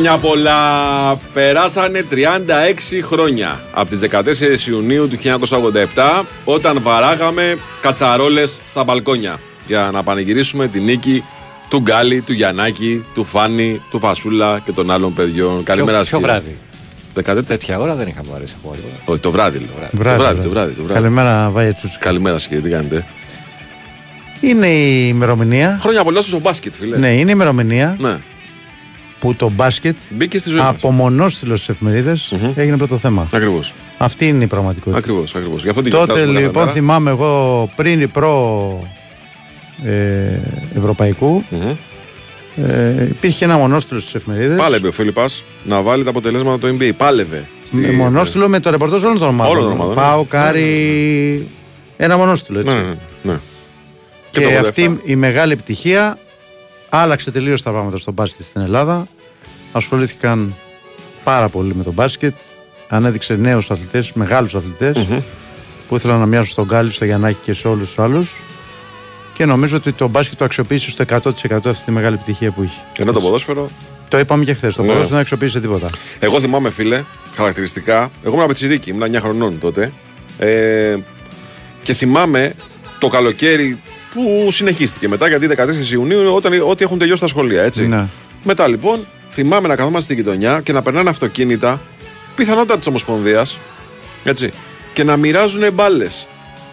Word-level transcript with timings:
Χρόνια 0.00 0.18
πολλά. 0.18 0.60
Περάσανε 1.34 2.04
36 2.10 2.14
χρόνια 3.02 3.60
από 3.72 3.90
τις 3.90 4.00
14 4.10 4.68
Ιουνίου 4.68 5.08
του 5.08 5.18
1987 5.94 6.24
όταν 6.44 6.80
βαράγαμε 6.82 7.58
κατσαρόλες 7.80 8.60
στα 8.66 8.84
μπαλκόνια 8.84 9.38
για 9.66 9.90
να 9.92 10.02
πανηγυρίσουμε 10.02 10.66
την 10.66 10.84
νίκη 10.84 11.24
του 11.68 11.78
Γκάλι, 11.78 12.20
του 12.20 12.32
Γιαννάκη, 12.32 13.04
του 13.14 13.24
Φάνη, 13.24 13.80
του 13.90 13.98
Φασούλα 13.98 14.62
και 14.64 14.72
των 14.72 14.90
άλλων 14.90 15.14
παιδιών. 15.14 15.62
Καλημέρα 15.62 16.00
Ποιο 16.00 16.20
βράδυ; 16.20 16.56
14. 17.24 17.44
Τέτοια 17.46 17.78
ώρα 17.78 17.94
δεν 17.94 18.08
είχαμε 18.08 18.28
αρέσει 18.34 18.54
από 18.62 18.74
λίγο. 18.74 18.88
Όχι, 19.04 19.20
το 19.20 19.30
βράδυ. 19.30 19.58
λέω. 19.58 19.68
Βράδυ, 19.92 20.16
το 20.16 20.22
βράδυ, 20.22 20.22
βράδυ. 20.22 20.42
το 20.42 20.50
βράδυ, 20.50 20.72
το 20.72 20.82
βράδυ. 20.82 21.00
Καλημέρα, 21.00 21.50
Βάγια 21.50 21.74
Τσούτσικα. 21.74 22.04
Καλημέρα 22.04 22.38
σας 22.38 22.48
κύριε, 22.48 22.62
τι 22.62 22.70
κάνετε; 22.70 23.06
Είναι 24.40 24.66
η 24.66 25.06
ημερομηνία. 25.08 25.78
Χρόνια 25.80 26.04
πολλά 26.04 26.20
στο 26.20 26.38
μπάσκετ, 26.38 26.72
φίλε. 26.74 26.96
Ναι, 26.96 27.08
είναι 27.08 27.30
η 27.30 27.34
ημερομηνία 27.34 27.96
ναι. 27.98 28.18
Που 29.20 29.34
το 29.34 29.50
μπάσκετ 29.50 29.96
Μπήκε 30.10 30.38
στη 30.38 30.50
ζωή 30.50 30.58
μας. 30.58 30.68
από 30.68 30.90
μονόστιλο 30.90 31.56
στις 31.56 31.72
εφημερίδες 31.72 32.32
έγινε 32.54 32.76
πρώτο 32.76 32.98
θέμα. 32.98 33.28
Ακριβώς. 33.32 33.72
Αυτή 33.98 34.28
είναι 34.28 34.44
η 34.44 34.46
πραγματικότητα. 34.46 34.98
Ακριβώς, 34.98 35.34
ακριβώς. 35.34 35.62
Γι' 35.62 35.68
αυτό 35.68 35.82
την 35.82 35.90
Τότε 35.90 36.04
γιορτάζουμε 36.04 36.32
κάθε 36.32 36.46
λοιπόν 36.46 36.62
μέρα. 36.62 36.74
θυμάμαι 36.74 37.10
εγώ 37.10 37.70
πριν 37.76 38.00
η 38.00 38.06
προ 38.06 38.88
ε, 39.84 40.38
Ευρωπαϊκού 40.76 41.44
Μμμ. 41.50 41.70
ε, 42.66 43.04
υπήρχε 43.08 43.44
ένα 43.44 43.56
μονόστιλο 43.56 44.00
στις 44.00 44.14
εφημερίδες. 44.14 44.56
Πάλευε 44.58 44.88
ο 44.88 44.92
Φίλιππας 44.92 45.44
να 45.64 45.82
βάλει 45.82 46.04
τα 46.04 46.10
αποτελέσματα 46.10 46.58
του 46.58 46.76
NBA. 46.80 46.90
Πάλευε. 46.96 47.48
Στη- 47.64 47.76
Με 47.76 47.90
μονόστιλο 47.92 48.48
με 48.48 48.60
το 48.60 48.70
ρεπορτάζ 48.70 49.02
όλων 49.04 49.18
των 49.18 49.28
ομάδων. 49.28 49.56
Όλων 49.56 49.64
των 49.68 49.72
ομάδων, 49.80 49.94
ναι. 49.94 50.00
Πάω, 50.00 50.24
Κάρι. 50.24 51.46
Ένα 51.96 52.16
μονόστιλο 52.16 52.58
έτσι. 52.58 52.72
Ναι, 52.74 52.80
ναι, 52.80 52.94
ναι. 53.22 53.38
Και, 54.30 54.40
το 54.40 54.48
87. 54.48 54.54
αυτή 54.68 55.00
η 55.04 55.16
μεγάλη 55.16 55.52
επιτυχία 55.52 56.18
άλλαξε 56.90 57.30
τελείως 57.30 57.62
τα 57.62 57.70
πράγματα 57.70 57.98
στο 57.98 58.12
μπάσκετ 58.12 58.44
στην 58.44 58.60
Ελλάδα. 58.60 59.06
Ασχολήθηκαν 59.72 60.54
πάρα 61.24 61.48
πολύ 61.48 61.74
με 61.74 61.82
το 61.82 61.92
μπάσκετ. 61.92 62.34
Ανέδειξε 62.88 63.34
νέους 63.34 63.70
αθλητές, 63.70 64.12
μεγάλους 64.12 64.54
αθλητές, 64.54 65.06
που 65.88 65.96
ήθελαν 65.96 66.18
να 66.18 66.26
μοιάσουν 66.26 66.50
στον 66.52 66.64
Γκάλι, 66.66 66.92
στο 66.92 67.04
Γιαννάκη 67.04 67.38
και 67.42 67.52
σε 67.52 67.68
όλους 67.68 67.86
τους 67.88 67.98
άλλους. 67.98 68.36
Και 69.34 69.44
νομίζω 69.44 69.76
ότι 69.76 69.92
το 69.92 70.08
μπάσκετ 70.08 70.38
το 70.38 70.44
αξιοποίησε 70.44 70.90
στο 70.90 71.04
100% 71.10 71.70
αυτή 71.70 71.84
τη 71.84 71.90
μεγάλη 71.90 72.14
επιτυχία 72.14 72.50
που 72.50 72.62
είχε. 72.62 72.80
Ενώ 72.98 73.12
το 73.12 73.20
ποδόσφαιρο. 73.20 73.70
Το 74.08 74.18
είπαμε 74.18 74.44
και 74.44 74.54
χθες. 74.54 74.74
Το 74.74 74.80
Ναι. 74.80 74.86
ποδόσφαιρο 74.86 75.12
δεν 75.14 75.20
αξιοποίησε 75.20 75.60
τίποτα. 75.60 75.86
Εγώ 76.18 76.40
θυμάμαι, 76.40 76.70
φίλε, 76.70 77.04
χαρακτηριστικά. 77.34 78.10
Εγώ 78.24 78.34
ήμουν 78.34 78.46
πιτσιρίκι, 78.46 78.90
ήμουν 78.90 79.02
9 79.02 79.20
χρονών 79.20 79.58
τότε. 79.60 79.92
Ε, 80.38 80.96
και 81.82 81.94
θυμάμαι 81.94 82.54
το 82.98 83.08
καλοκαίρι 83.08 83.80
που 84.14 84.50
συνεχίστηκε 84.50 85.08
μετά, 85.08 85.28
γιατί 85.28 85.48
14 85.56 85.92
Ιουνίου, 85.92 86.34
όταν, 86.34 86.52
ό,τι 86.68 86.84
έχουν 86.84 86.98
τελειώσει 86.98 87.20
τα 87.20 87.26
σχολεία, 87.26 87.62
έτσι. 87.62 87.86
Ναι. 87.86 88.06
Μετά 88.44 88.68
λοιπόν, 88.68 89.06
θυμάμαι 89.30 89.68
να 89.68 89.76
καθόμαστε 89.76 90.12
στη 90.12 90.22
γειτονιά 90.22 90.60
και 90.60 90.72
να 90.72 90.82
περνάνε 90.82 91.08
αυτοκίνητα, 91.08 91.80
πιθανότατα 92.36 92.78
της 92.78 92.86
Ομοσπονδίας, 92.86 93.58
έτσι, 94.24 94.52
και 94.92 95.04
να 95.04 95.16
μοιράζουν 95.16 95.72
μπάλες 95.72 96.26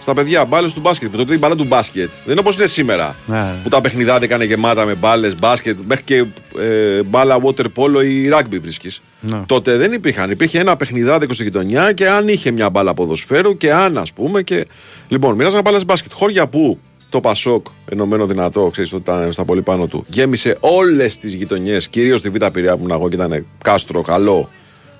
στα 0.07 0.15
παιδιά, 0.15 0.45
μπάλες 0.45 0.73
του 0.73 0.79
μπάσκετ. 0.79 1.09
Που 1.11 1.17
τότε 1.17 1.33
η 1.33 1.37
μπάλα 1.39 1.55
του 1.55 1.63
μπάσκετ 1.63 2.09
δεν 2.23 2.31
είναι 2.31 2.39
όπως 2.39 2.55
είναι 2.55 2.65
σήμερα. 2.65 3.15
Ναι. 3.25 3.55
Που 3.63 3.69
τα 3.69 3.81
παιχνιδάδια 3.81 4.35
είναι 4.35 4.45
γεμάτα 4.45 4.85
με 4.85 4.95
μπάλες, 4.95 5.35
μπάσκετ, 5.35 5.77
μέχρι 5.85 6.03
και 6.03 6.25
ε, 6.59 7.03
μπάλα 7.03 7.37
water 7.43 7.65
polo 7.75 8.03
ή 8.05 8.29
rugby 8.33 8.59
βρίσκεις. 8.61 9.01
Ναι. 9.19 9.41
Τότε 9.45 9.77
δεν 9.77 9.93
υπήρχαν. 9.93 10.31
Υπήρχε 10.31 10.59
ένα 10.59 10.75
παιχνιδάδικο 10.75 11.33
στη 11.33 11.43
γειτονιά 11.43 11.91
και 11.91 12.09
αν 12.09 12.27
είχε 12.27 12.51
μια 12.51 12.69
μπάλα 12.69 12.93
ποδοσφαίρου 12.93 13.57
και 13.57 13.73
αν 13.73 13.97
ας 13.97 14.13
πούμε. 14.13 14.41
Και... 14.41 14.65
Λοιπόν, 15.07 15.35
μοιράζανε 15.35 15.61
μπάλες 15.61 15.85
μπάσκετ. 15.85 16.11
Χώρια 16.13 16.47
που 16.47 16.79
το 17.09 17.19
Πασόκ, 17.19 17.65
ενωμένο 17.89 18.25
δυνατό, 18.25 18.69
ξέρεις 18.71 18.93
ότι 18.93 19.01
ήταν 19.01 19.33
στα 19.33 19.45
πολύ 19.45 19.61
πάνω 19.61 19.87
του, 19.87 20.05
γέμισε 20.07 20.57
όλες 20.59 21.17
τις 21.17 21.33
γειτονιές, 21.33 21.87
κυρίως 21.87 22.19
στη 22.19 22.29
Β' 22.29 22.45
Πυριά 22.45 22.71
που 22.71 22.77
ήμουν 22.77 22.91
εγώ 22.91 23.09
και 23.09 23.15
ήταν 23.15 23.45
κάστρο, 23.63 24.01
καλό, 24.01 24.49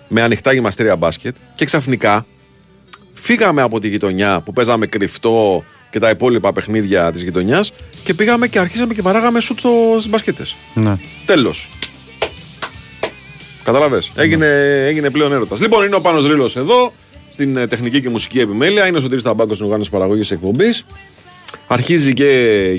με 0.07 0.21
ανοιχτά 0.21 0.53
γυμναστήρια 0.53 0.95
μπάσκετ. 0.95 1.35
Και 1.55 1.65
ξαφνικά 1.65 2.25
φύγαμε 3.13 3.61
από 3.61 3.79
τη 3.79 3.87
γειτονιά 3.87 4.41
που 4.41 4.53
παίζαμε 4.53 4.85
κρυφτό 4.85 5.63
και 5.91 5.99
τα 5.99 6.09
υπόλοιπα 6.09 6.53
παιχνίδια 6.53 7.11
της 7.11 7.21
γειτονιάς 7.21 7.71
και 8.03 8.13
πήγαμε 8.13 8.47
και 8.47 8.59
αρχίσαμε 8.59 8.93
και 8.93 9.01
παράγαμε 9.01 9.39
σουτ 9.39 9.59
στις 9.59 10.09
μπασκέτες. 10.09 10.55
Ναι. 10.73 10.97
Τέλος. 11.25 11.69
Κατάλαβε. 13.63 14.01
Έγινε, 14.15 14.47
έγινε 14.85 15.09
πλέον 15.09 15.31
έρωτας. 15.31 15.59
Λοιπόν, 15.59 15.85
είναι 15.85 15.95
ο 15.95 16.01
Πάνος 16.01 16.27
Ρήλος 16.27 16.55
εδώ, 16.55 16.93
στην 17.29 17.57
ε, 17.57 17.67
τεχνική 17.67 18.01
και 18.01 18.09
μουσική 18.09 18.39
επιμέλεια. 18.39 18.87
Είναι 18.87 18.97
ο 18.97 18.99
Σωτήρης 18.99 19.23
Ταμπάκος 19.23 19.53
στην 19.53 19.65
οργάνωση 19.65 19.89
παραγωγής 19.89 20.31
εκπομπής. 20.31 20.85
Αρχίζει 21.67 22.13
και 22.13 22.29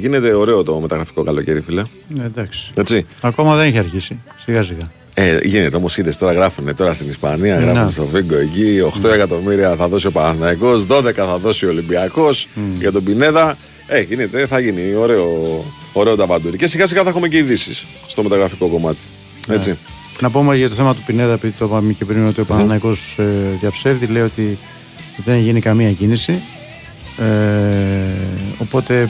γίνεται 0.00 0.32
ωραίο 0.34 0.62
το 0.62 0.78
μεταγραφικό 0.80 1.22
καλοκαίρι, 1.22 1.60
φίλε. 1.60 1.82
Ναι, 2.08 2.24
εντάξει. 2.24 2.70
Έτσι. 2.74 3.06
Ακόμα 3.20 3.56
δεν 3.56 3.66
έχει 3.66 3.78
αρχίσει. 3.78 4.18
Σιγά 4.44 4.62
σιγά. 4.62 4.78
Ε, 5.14 5.38
γίνεται 5.44 5.76
όμως, 5.76 5.96
είδες 5.98 6.18
τώρα 6.18 6.32
γράφουν 6.32 6.74
τώρα 6.76 6.92
στην 6.92 7.08
Ισπανία, 7.08 7.54
Ε, 7.56 7.60
γράφουν 7.60 7.80
να. 7.82 7.90
στο 7.90 8.04
Βίγκο 8.06 8.36
εκεί. 8.36 8.80
8 9.02 9.08
εκατομμύρια 9.14 9.74
θα 9.76 9.88
δώσει 9.88 10.06
ο 10.06 10.10
Παναθηναϊκός 10.10 10.86
12 10.88 11.12
θα 11.14 11.38
δώσει 11.38 11.66
ο 11.66 11.68
Ολυμπιακός 11.68 12.48
για 12.78 12.92
τον 12.92 13.04
Πινέδα. 13.04 13.56
Ε, 13.86 14.00
γίνεται, 14.00 14.46
θα 14.46 14.58
γίνει 14.60 14.94
ωραίο, 14.94 15.64
ωραίο 15.92 16.16
ταβαντούρι. 16.16 16.56
Και 16.56 16.66
σιγά 16.66 16.86
σιγά 16.86 17.02
θα 17.02 17.08
έχουμε 17.08 17.28
και 17.28 17.36
ειδήσει 17.36 17.86
στο 18.08 18.22
μεταγραφικό 18.22 18.66
κομμάτι. 18.68 18.98
Έτσι. 19.50 19.76
Να 20.20 20.30
πούμε 20.30 20.56
για 20.56 20.68
το 20.68 20.74
θέμα 20.74 20.94
του 20.94 21.02
Πινέδα, 21.06 21.32
επειδή 21.32 21.54
το 21.58 21.64
είπαμε 21.64 21.92
και 21.92 22.04
πριν 22.04 22.26
ότι 22.26 22.40
ο 22.40 22.44
Παναναϊκός 22.44 23.16
ε, 23.18 23.24
διαψεύδει, 23.60 24.06
λέει 24.06 24.22
ότι 24.22 24.58
δεν 25.24 25.34
έχει 25.34 25.44
γίνει 25.44 25.60
καμία 25.60 25.92
κίνηση. 25.92 26.40
Ε, 27.18 27.24
οπότε 28.58 29.08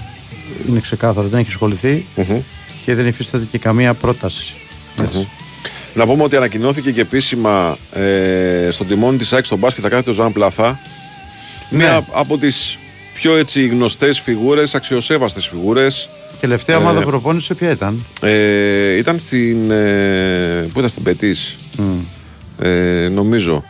είναι 0.69 0.81
ξεκάθαρο, 0.81 1.29
δεν 1.29 1.41
έχει 1.41 1.49
ασχοληθεί 1.49 2.07
Μμμ. 2.15 2.41
και 2.85 2.95
δεν 2.95 3.07
υφίσταται 3.07 3.45
και 3.51 3.59
καμία 3.59 3.95
πρόταση. 3.95 4.55
Έτσι. 5.03 5.29
Να 5.95 6.07
πούμε 6.07 6.23
ότι 6.23 6.37
ανακοινώθηκε 6.37 6.91
και 6.91 7.01
επίσημα 7.01 7.79
ε, 7.95 8.69
στον 8.71 8.87
τιμόνι 8.87 9.17
της 9.17 9.33
ΑΕΚ 9.33 9.45
στον 9.45 9.59
μπάσκετ 9.59 9.83
θα 9.83 9.89
κάθεται 9.91 10.11
ο 10.11 10.13
Ζαν 10.13 10.33
Πλαθά. 10.33 10.81
Μία 11.71 12.05
από 12.13 12.39
τις 12.39 12.79
πιο 13.15 13.37
έτσι 13.37 13.67
γνωστές 13.67 14.21
φιγούρες, 14.21 14.75
αξιοσέβαστες 14.75 15.47
φιγούρες. 15.47 16.09
Τελευταία 16.41 16.77
Ε, 16.77 16.79
ομάδα 16.79 17.01
που 17.01 17.07
προπόνησε 17.09 17.55
ποια 17.55 17.71
ήταν; 17.71 18.05
Ε, 18.23 18.97
ήταν 18.97 19.19
στην. 19.19 19.71
Ε, 19.71 20.69
πού 20.73 20.79
ήταν 20.79 20.89
στην 20.89 21.03
Πετής, 21.03 21.57
ε, 22.59 23.09
νομίζω. 23.13 23.65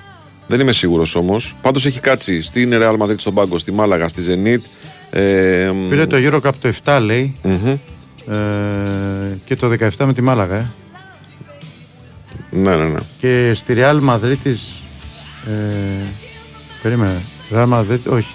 Δεν 0.48 0.60
είμαι 0.60 0.72
σίγουρος 0.72 1.14
όμως. 1.14 1.54
Πάντως 1.62 1.86
έχει 1.86 2.00
κάτσει 2.00 2.40
στην 2.42 2.70
Real 2.74 2.96
Madrid 2.98 3.14
στον 3.18 3.34
πάγκο, 3.34 3.58
στη 3.58 3.72
Μάλαγα, 3.72 4.08
στη 4.08 4.22
Zenit. 4.28 4.60
Ε, 5.10 5.70
Πήρε 5.88 6.06
το 6.06 6.16
Eurocup 6.20 6.52
το 6.60 6.72
7 6.84 6.98
λέει 7.02 7.34
μμμ. 7.42 7.68
ε, 7.68 7.78
και 9.44 9.56
το 9.56 9.68
17 9.80 10.04
με 10.06 10.14
τη 10.14 10.22
Μάλαγα. 10.22 10.56
Ε. 10.56 10.66
Ναι, 12.50 12.76
ναι, 12.76 12.84
ναι. 12.84 12.98
Και 13.18 13.52
στη 13.54 13.74
Real 13.76 14.00
Madrid 14.08 14.36
της, 14.42 14.72
ε, 15.46 15.52
περίμενε, 16.82 17.22
Real 17.54 17.66
Madrid, 17.72 17.98
όχι. 18.08 18.32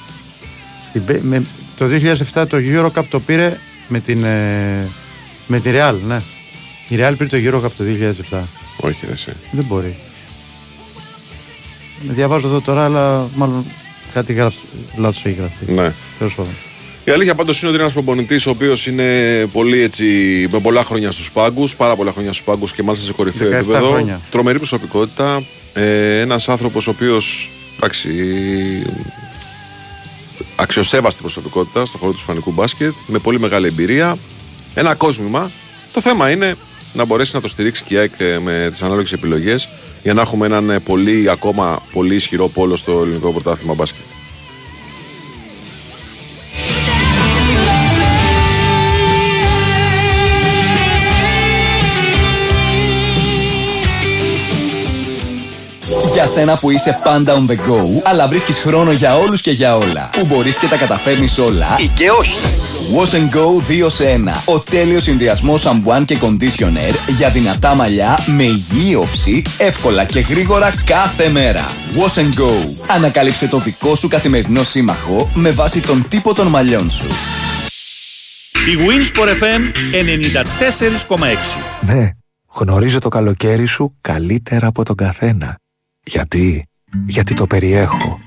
Στην 0.90 1.06
Πε- 1.06 1.22
με, 1.24 1.44
το 1.78 1.86
2007 2.34 2.46
το 2.48 2.58
Eurocup 2.60 3.04
το 3.10 3.20
πήρε 3.20 3.58
με 3.88 4.00
την, 4.00 4.24
ε, 4.24 4.88
με 5.48 5.60
τη 5.60 5.70
Real, 5.74 5.96
ναι. 6.08 6.18
Η 6.90 6.96
Real 7.00 7.14
πήρε 7.18 7.30
το 7.30 7.38
Eurocup 7.58 7.72
το 7.78 7.84
2007. 8.30 8.40
Όχι, 8.78 9.06
ρε, 9.06 9.12
εσύ. 9.12 9.32
Δεν 9.52 9.66
μπορεί. 9.66 9.96
Διαβάζω 12.08 12.48
εδώ 12.48 12.62
τώρα, 12.62 12.84
αλλά 12.84 13.30
μάλλον 13.36 13.66
κάτι 14.14 14.34
γράφει, 14.34 14.58
λάθος 14.98 15.26
έχει 15.26 15.36
γραφτεί. 15.40 15.72
Ναι. 15.72 15.94
Τέλος 16.18 16.34
πάντων. 16.36 16.52
Η 17.06 17.12
αλήθεια 17.12 17.36
πάντως 17.36 17.58
είναι 17.60 17.66
ότι 17.68 17.74
είναι 17.76 17.84
ένας 17.84 17.94
προπονητής 17.94 18.46
ο 18.46 18.50
οποίος 18.50 18.88
είναι 18.88 19.06
πολύ 19.52 19.82
έτσι, 19.82 20.04
με 20.52 20.60
πολλά 20.60 20.84
χρόνια 20.84 21.12
στους 21.12 21.32
πάγκους, 21.32 21.76
πάρα 21.76 21.96
πολλά 21.96 22.12
χρόνια 22.12 22.32
στους 22.34 22.46
πάγκους 22.46 22.72
και 22.74 22.84
μάλιστα 22.84 23.06
σε 23.06 23.14
κορυφαίο 23.14 23.50
17 23.50 23.54
επίπεδο. 23.54 23.88
χρόνια. 23.90 24.22
Τρομερή 24.32 24.58
προσωπικότητα. 24.58 25.44
Ε, 25.74 26.20
ένας 26.20 26.50
άνθρωπος 26.50 26.88
ο 26.88 26.90
οποίος. 26.90 27.50
Εντάξει. 27.76 28.10
Αξιοσέβαστη 30.56 31.22
προσωπικότητα 31.22 31.86
στον 31.86 32.00
χώρο 32.00 32.12
του 32.12 32.18
ισπανικού 32.20 32.52
μπάσκετ, 32.52 32.94
με 33.08 33.20
πολύ 33.20 33.40
μεγάλη 33.40 33.68
εμπειρία. 33.68 34.18
Ένα 34.74 34.96
κόσμημα. 34.96 35.52
Το 35.94 36.02
θέμα 36.02 36.32
είναι 36.32 36.56
να 36.94 37.06
μπορέσει 37.06 37.36
να 37.36 37.42
το 37.42 37.48
στηρίξει 37.48 37.84
και 37.84 37.94
η 37.94 37.98
ΑΕΚ 37.98 38.14
ε, 38.18 38.40
με 38.40 38.68
τις 38.70 38.82
ανάλογες 38.82 39.14
επιλογές 39.14 39.70
για 40.04 40.14
να 40.14 40.22
έχουμε 40.22 40.46
έναν 40.46 40.70
ε, 40.70 40.80
πολύ, 40.80 41.30
ακόμα 41.30 41.82
πολύ 41.92 42.16
ισχυρό 42.16 42.48
πόλο 42.48 42.76
στο 42.76 43.02
ελληνικό 43.02 43.32
πρωτάθλημα 43.32 43.74
μπάσκετ. 43.74 44.13
Για 56.24 56.32
σένα 56.32 56.58
που 56.58 56.70
είσαι 56.70 57.00
πάντα 57.04 57.34
on 57.36 57.52
the 57.52 57.56
go, 57.56 58.02
αλλά 58.04 58.28
βρίσκεις 58.28 58.60
χρόνο 58.60 58.92
για 58.92 59.18
όλους 59.18 59.42
και 59.42 59.52
για 59.52 59.78
όλα. 59.78 60.10
Που 60.14 60.26
μπορείς 60.26 60.58
και 60.58 60.68
τα 60.68 60.78
καταφέρνεις 60.78 61.38
όλα 61.38 61.76
ή 61.80 61.88
και 61.88 62.10
όχι. 62.10 62.38
Wash 62.96 63.14
and 63.14 63.36
Go 63.36 63.86
2 63.86 63.90
σε 63.90 64.22
1. 64.48 64.54
Ο 64.54 64.60
τέλειος 64.60 65.04
συνδυασμός 65.04 65.62
σαμπουάν 65.62 66.06
και 66.06 66.18
conditioner 66.22 67.12
για 67.18 67.30
δυνατά 67.30 67.76
μαλλιά 67.76 68.20
με 68.36 68.44
υγιή 68.44 68.96
όψη, 69.00 69.42
εύκολα 69.58 70.06
και 70.06 70.20
γρήγορα 70.20 70.74
κάθε 70.86 71.30
μέρα. 71.30 71.66
Wash 71.96 72.20
and 72.20 72.40
Go. 72.40 72.52
Ανακάλυψε 72.88 73.48
το 73.48 73.58
δικό 73.58 73.96
σου 73.96 74.08
καθημερινό 74.08 74.64
σύμμαχο 74.64 75.32
με 75.34 75.50
βάση 75.50 75.80
τον 75.80 76.06
τύπο 76.10 76.34
των 76.34 76.48
μαλλιών 76.48 76.90
σου. 76.90 77.06
Η 78.54 78.78
Winsport 78.88 79.30
FM 79.30 79.62
94,6. 81.20 81.26
Ναι, 81.82 82.10
Γνωρίζω 82.56 83.00
το 83.00 83.10
καλοκαίρι 83.10 83.66
σου 83.66 83.96
καλύτερα 84.02 84.68
από 84.68 84.84
τον 84.84 84.96
καθένα. 84.96 85.58
Γιατί; 86.04 86.68
Γιατί 87.06 87.34
το 87.34 87.48
περιέχω. 87.48 88.20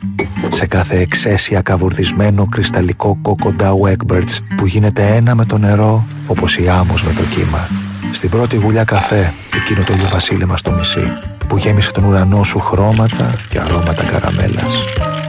Σε 0.49 0.67
κάθε 0.67 0.99
εξαίσια 0.99 1.61
καβουρδισμένο 1.61 2.47
κρυσταλλικό 2.47 3.19
κόκο 3.23 3.55
Dow 3.59 3.95
Egberts 3.95 4.39
που 4.57 4.67
γίνεται 4.67 5.07
ένα 5.07 5.35
με 5.35 5.45
το 5.45 5.59
νερό 5.59 6.07
όπως 6.27 6.57
η 6.57 6.69
άμμος 6.69 7.05
με 7.05 7.13
το 7.13 7.23
κύμα. 7.23 7.69
Στην 8.13 8.31
πρώτη 8.31 8.57
γουλιά 8.57 8.85
καφέ, 8.85 9.35
εκείνο 9.55 9.85
το 9.85 9.93
ηλιοβασίλεμα 9.93 10.57
στο 10.57 10.71
μισή 10.71 11.36
που 11.49 11.57
γέμισε 11.57 11.93
τον 11.93 12.05
ουρανό 12.05 12.45
σου 12.45 12.59
χρώματα 12.59 13.35
και 13.49 13.61
αρώματα 13.61 14.05
καραμέλας. 14.05 14.75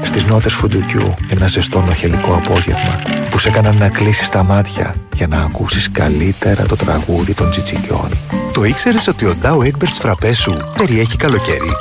Στις 0.01 0.25
νότες 0.25 0.53
φουντουκιού 0.53 1.13
ένα 1.29 1.47
ζεστό 1.47 1.81
νοχελικό 1.81 2.33
απόγευμα 2.33 2.99
που 3.29 3.39
σε 3.39 3.49
έκαναν 3.49 3.77
να 3.77 3.89
κλείσεις 3.89 4.29
τα 4.29 4.43
μάτια 4.43 4.95
για 5.13 5.27
να 5.27 5.41
ακούσεις 5.41 5.91
καλύτερα 5.91 6.65
το 6.65 6.75
τραγούδι 6.75 7.33
των 7.33 7.49
τσιτσικιών. 7.49 8.09
Το 8.53 8.63
ήξερες 8.63 9.07
ότι 9.07 9.25
ο 9.25 9.35
Dow 9.43 9.57
Egberts 9.57 9.97
φραπές 9.99 10.37
σου 10.37 10.57
περιέχει 10.77 11.17
καλοκαίρι; 11.17 11.71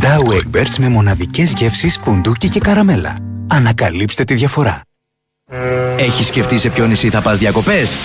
Dow 0.00 0.32
Egberts 0.32 0.76
με 0.78 0.88
μοναδικές 0.88 1.52
γεύσεις 1.56 1.98
φουντούκι 2.02 2.48
και 2.48 2.60
καραμέλα. 2.60 3.16
Ανακαλύψτε 3.50 4.24
τη 4.24 4.34
διαφορά. 4.34 4.82
Έχεις 5.96 6.26
σκεφτεί 6.26 6.58
σε 6.58 6.68
ποιο 6.68 6.86
νησί 6.86 7.08
θα 7.10 7.20
πας 7.20 7.38
διακοπές; 7.38 7.96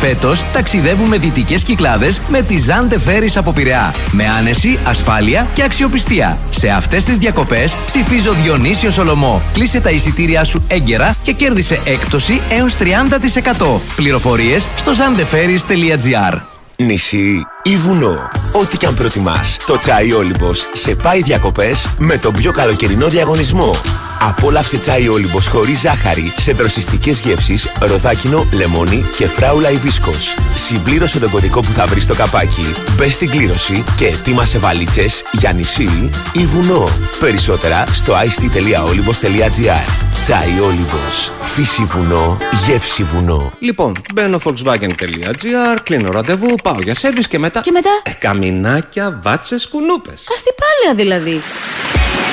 Φέτος 0.00 0.44
ταξιδεύουμε 0.52 1.16
δυτικές 1.16 1.62
κυκλάδες 1.62 2.20
με 2.28 2.42
τη 2.42 2.58
Ζάντε 2.58 2.98
Ferries 3.06 3.34
από 3.34 3.52
Πειραιά. 3.52 3.94
Με 4.12 4.28
άνεση, 4.28 4.78
ασφάλεια 4.84 5.46
και 5.54 5.62
αξιοπιστία. 5.62 6.38
Σε 6.50 6.68
αυτές 6.68 7.04
τις 7.04 7.16
διακοπές 7.16 7.76
ψηφίζω 7.86 8.32
Διονύσιο 8.32 8.90
Σολομό. 8.90 9.42
Κλείσε 9.52 9.80
τα 9.80 9.90
εισιτήριά 9.90 10.44
σου 10.44 10.64
έγκαιρα 10.68 11.16
και 11.22 11.32
κέρδισε 11.32 11.80
έκπτωση 11.84 12.40
έως 12.50 12.76
30%. 12.76 13.80
Πληροφορίες 13.96 14.68
στο 14.76 14.92
zandeferries.gr 14.92 16.40
Νησί 16.76 17.46
ή 17.62 17.76
βουνό. 17.76 18.28
Ό,τι 18.52 18.76
και 18.76 18.86
αν 18.86 18.94
προτιμάς, 18.94 19.56
το 19.66 19.78
τσάι 19.78 20.12
Όλυμπος 20.12 20.68
σε 20.72 20.94
πάει 20.94 21.22
διακοπές 21.22 21.88
με 21.98 22.18
τον 22.18 22.32
πιο 22.32 22.52
καλοκαιρινό 22.52 23.08
διαγωνισμό. 23.08 23.76
Απόλαυσε 24.20 24.78
τσάι 24.78 25.08
Όλυμπος 25.08 25.46
χωρίς 25.46 25.80
ζάχαρη 25.80 26.32
σε 26.36 26.52
δροσιστικές 26.52 27.20
γεύσεις, 27.20 27.72
ροδάκινο, 27.80 28.46
λεμόνι 28.52 29.04
και 29.16 29.26
φράουλα 29.26 29.70
υβίσκος. 29.70 30.34
Συμπλήρωσε 30.54 31.18
τον 31.18 31.30
κωδικό 31.30 31.60
που 31.60 31.72
θα 31.72 31.86
βρεις 31.86 32.02
στο 32.02 32.14
καπάκι, 32.14 32.74
μπες 32.96 33.12
στην 33.12 33.30
κλήρωση 33.30 33.84
και 33.96 34.06
ετοίμασε 34.06 34.58
βαλίτσες 34.58 35.22
για 35.32 35.52
νησί 35.52 36.10
ή 36.32 36.46
βουνό. 36.46 36.88
Περισσότερα 37.20 37.84
στο 37.92 38.12
ict.olybos.gr 38.12 40.10
Τσάι 40.22 40.60
Όλυμπος. 40.60 41.30
Φύση 41.54 41.84
βουνό, 41.84 42.38
γεύση 42.66 43.02
βουνό. 43.02 43.52
Λοιπόν, 43.58 43.92
μπαίνω 44.14 44.38
volkswagen.gr, 44.44 45.76
κλείνω 45.82 46.08
ραντεβού, 46.10 46.54
πάω 46.62 46.76
για 46.82 46.94
σερβις 46.94 47.28
και 47.28 47.38
μετά. 47.38 47.51
Και 47.60 47.70
μετά; 47.70 47.90
Ε, 48.02 48.10
καμινάκια, 48.10 49.18
βάτσες, 49.22 49.68
κουνούπες. 49.68 50.26
Αστυπάλαια 50.34 50.94
δηλαδή. 50.94 51.40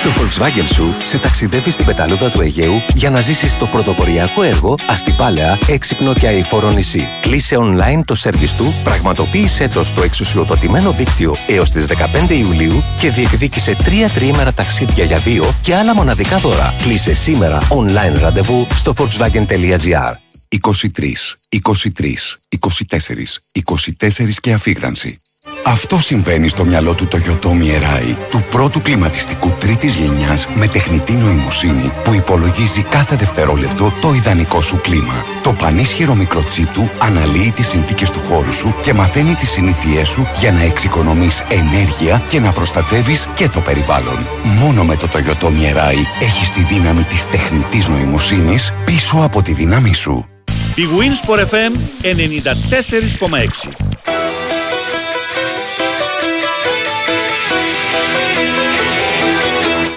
Το 0.03 0.09
Volkswagen 0.09 0.67
σου 0.73 0.95
σε 1.01 1.17
ταξιδεύει 1.17 1.71
στην 1.71 1.85
πεταλούδα 1.85 2.29
του 2.29 2.41
Αιγαίου 2.41 2.81
για 2.93 3.09
να 3.09 3.21
ζήσεις 3.21 3.57
το 3.57 3.67
πρωτοποριακό 3.67 4.43
έργο 4.43 4.75
Αστυπάλαια, 4.87 5.57
έξυπνο 5.67 6.13
και 6.13 6.27
αηφόρο 6.27 6.71
νησί. 6.71 7.07
Κλείσε 7.21 7.57
online 7.59 8.01
το 8.05 8.15
σερβις 8.15 8.55
του, 8.55 8.73
πραγματοποίησέ 8.83 9.67
το 9.67 9.83
στο 9.83 10.03
εξουσιοδοτημένο 10.03 10.91
δίκτυο 10.91 11.35
έως 11.47 11.69
τις 11.69 11.85
15 11.85 12.29
Ιουλίου 12.29 12.83
και 12.95 13.09
διεκδίκησε 13.09 13.75
τρία 13.83 14.09
τριήμερα 14.09 14.53
ταξίδια 14.53 15.03
για 15.03 15.17
δύο 15.17 15.43
και 15.61 15.75
άλλα 15.75 15.95
μοναδικά 15.95 16.37
δώρα. 16.37 16.75
Κλείσε 16.83 17.13
σήμερα 17.13 17.57
online 17.69 18.19
ραντεβού 18.19 18.67
στο 18.75 18.93
volkswagen.gr. 18.97 20.28
23, 20.49 21.37
23, 21.49 22.37
24, 22.59 23.41
24 23.53 24.29
και 24.41 24.53
αφήγρανση. 24.53 25.17
Αυτό 25.65 25.97
συμβαίνει 25.97 26.47
στο 26.47 26.65
μυαλό 26.65 26.93
του 26.93 27.07
Toyotomi 27.11 27.61
Mirai, 27.61 28.15
του 28.29 28.43
πρώτου 28.49 28.81
κλιματιστικού 28.81 29.51
τρίτης 29.59 29.95
γενιάς 29.95 30.47
με 30.53 30.67
τεχνητή 30.67 31.13
νοημοσύνη 31.13 31.91
που 32.03 32.13
υπολογίζει 32.13 32.81
κάθε 32.81 33.15
δευτερόλεπτο 33.15 33.93
το 34.01 34.13
ιδανικό 34.13 34.61
σου 34.61 34.81
κλίμα. 34.81 35.25
Το 35.43 35.53
πανίσχυρο 35.53 36.15
μικροτσίπ 36.15 36.73
του 36.73 36.91
αναλύει 36.99 37.51
τις 37.51 37.67
συνθήκες 37.67 38.11
του 38.11 38.19
χώρου 38.19 38.53
σου 38.53 38.75
και 38.81 38.93
μαθαίνει 38.93 39.35
τις 39.35 39.49
συνήθειές 39.49 40.09
σου 40.09 40.27
για 40.39 40.51
να 40.51 40.61
εξοικονομείς 40.61 41.43
ενέργεια 41.49 42.23
και 42.27 42.39
να 42.39 42.51
προστατεύεις 42.51 43.27
και 43.35 43.49
το 43.49 43.61
περιβάλλον. 43.61 44.27
Μόνο 44.43 44.83
με 44.83 44.95
το 44.95 45.07
Toyotomi 45.13 45.47
Mirai 45.47 45.97
έχεις 46.21 46.51
τη 46.51 46.63
δύναμη 46.63 47.03
της 47.03 47.27
τεχνητής 47.27 47.87
νοημοσύνης 47.87 48.73
πίσω 48.85 49.17
από 49.17 49.41
τη 49.41 49.53
δύναμη 49.53 49.93
σου. 49.93 50.29
Η 50.75 50.81
Winsport 50.99 51.39
FM 51.39 51.73
94,6 52.03 53.69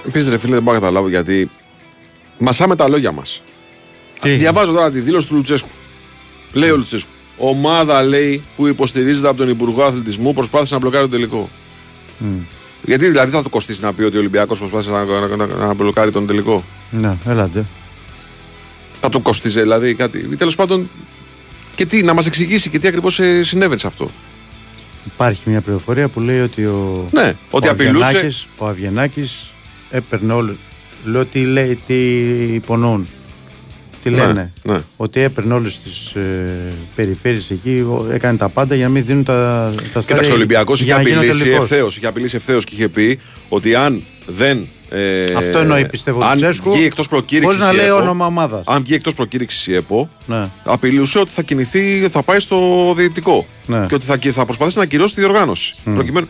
Επίσης, 0.06 0.30
ρε 0.30 0.38
φίλε, 0.38 0.54
δεν 0.54 0.62
μπορώ 0.62 0.76
να 0.76 0.82
καταλάβω 0.82 1.08
γιατί 1.08 1.50
μασάμε 2.38 2.76
τα 2.76 2.88
λόγια 2.88 3.12
μας. 3.12 3.42
Διαβάζω 4.22 4.72
τώρα 4.72 4.90
τη 4.90 5.00
δήλωση 5.00 5.26
του 5.28 5.34
Λουτσέσκου. 5.34 5.68
Λέει 6.52 6.70
ο 6.70 6.76
Λουτσέσκου. 6.76 7.10
Ομάδα 7.36 8.02
λέει 8.02 8.42
που 8.56 8.66
υποστηρίζεται 8.66 9.28
από 9.28 9.36
τον 9.36 9.48
Υπουργό 9.48 9.82
Αθλητισμού 9.84 10.32
προσπάθησε 10.34 10.74
να 10.74 10.80
μπλοκάρει 10.80 11.02
τον 11.02 11.10
τελικό. 11.10 11.48
Γιατί 12.84 13.08
δηλαδή 13.08 13.30
θα 13.32 13.42
του 13.42 13.50
κοστίσει 13.50 13.82
να 13.82 13.92
πει 13.92 14.02
ότι 14.02 14.16
ο 14.16 14.18
Ολυμπιακός 14.18 14.58
προσπάθησε 14.58 14.90
να, 14.90 15.04
να, 15.04 15.36
να, 15.36 15.46
να 15.46 15.74
μπλοκάρει 15.74 16.10
τον 16.10 16.26
τελικό; 16.26 16.64
Ναι, 16.90 17.16
έλατε. 17.26 17.64
Θα 19.04 19.08
του 19.10 19.22
κοστίζει 19.22 19.60
δηλαδή 19.60 19.94
κάτι. 19.94 20.18
Τέλος 20.18 20.54
πάντων, 20.56 20.88
και 21.74 21.86
τι, 21.86 22.02
να 22.02 22.12
μας 22.14 22.26
εξηγήσει 22.26 22.70
και 22.70 22.78
τι 22.78 22.88
ακριβώς 22.88 23.20
συνέβαινε 23.40 23.78
σε 23.78 23.86
αυτό. 23.86 24.10
Υπάρχει 25.04 25.50
μια 25.50 25.60
πληροφορία 25.60 26.08
που 26.08 26.20
λέει 26.20 26.40
ότι 26.40 26.64
ο, 26.64 27.08
Ναι, 27.10 27.34
ότι 27.50 27.68
ο 27.68 27.70
απειλούσε. 27.70 28.04
Αβγενάκης- 28.06 28.46
ο 28.56 28.66
Αβγενάκης 28.66 29.50
έπαιρνε 29.90 30.32
όλο. 30.32 30.54
Λέω 31.04 31.24
τι 31.26 31.40
λέει, 31.44 31.78
τι 31.86 31.94
υπονοούν. 32.54 33.08
Τι 34.02 34.10
Ναι, 34.10 34.16
λένε. 34.16 34.52
ναι. 34.62 34.78
Ότι 34.96 35.20
έπαιρνε 35.20 35.54
όλες 35.54 35.80
τις 35.80 36.12
ε, 36.14 36.52
περιφέρειες 36.94 37.50
εκεί, 37.50 37.70
ο- 37.80 38.06
έκανε 38.12 38.36
τα 38.38 38.48
πάντα 38.48 38.74
για 38.74 38.84
να 38.84 38.90
μην 38.90 39.04
δίνουν 39.04 39.24
τα, 39.24 39.32
τα 39.74 39.80
στάδια. 39.82 40.00
Κοίταξε, 40.00 40.30
ο 40.30 40.34
Ολυμπιακός 40.34 40.76
είχε 40.80 40.84
για 40.84 40.96
να 40.96 41.02
γίνει 41.02 41.14
ο 41.14 41.18
απειλήσει 41.18 41.38
τελικός. 41.42 41.62
ευθέως. 41.70 41.96
Είχε 41.96 42.06
απειλήσει 42.06 42.36
ευθέως 42.36 42.64
και 42.64 42.74
είχε 42.74 42.88
πει 42.88 43.18
ότι 43.48 43.74
αν 43.74 44.02
δεν. 44.26 44.66
Ε, 44.90 45.32
Αυτό 45.34 45.58
εννοεί, 45.58 45.86
πιστεύω, 45.86 46.18
ο 46.20 46.24
Αν 46.24 46.36
Τσέσκου, 46.36 46.72
βγει 46.72 46.84
εκτός 46.84 47.08
προκήρυξης. 47.08 47.60
χωρίς 47.60 47.76
να 47.76 47.82
λέει 47.82 47.90
όνομα 47.90 48.26
ομάδας. 48.26 48.62
Αν 48.66 48.82
βγει 48.82 48.94
εκτός 48.94 49.14
προκήρυξης 49.14 49.66
η 49.66 49.74
ΕΠΟ, 49.74 50.08
Ναι. 50.26 50.48
απειλούσε 50.64 51.18
ότι 51.18 51.30
θα 51.30 51.42
κινηθεί, 51.42 52.08
θα 52.10 52.22
πάει 52.22 52.38
στο 52.40 52.58
διαιτητικό. 52.96 53.46
Ναι. 53.66 53.84
Και 53.88 53.94
ότι 53.94 54.04
θα, 54.04 54.18
θα 54.32 54.44
προσπαθήσει 54.44 54.76
να 54.76 54.82
ακυρώσει 54.82 55.14
τη 55.14 55.20
διοργάνωση. 55.20 55.74
Προκειμένου... 55.94 56.26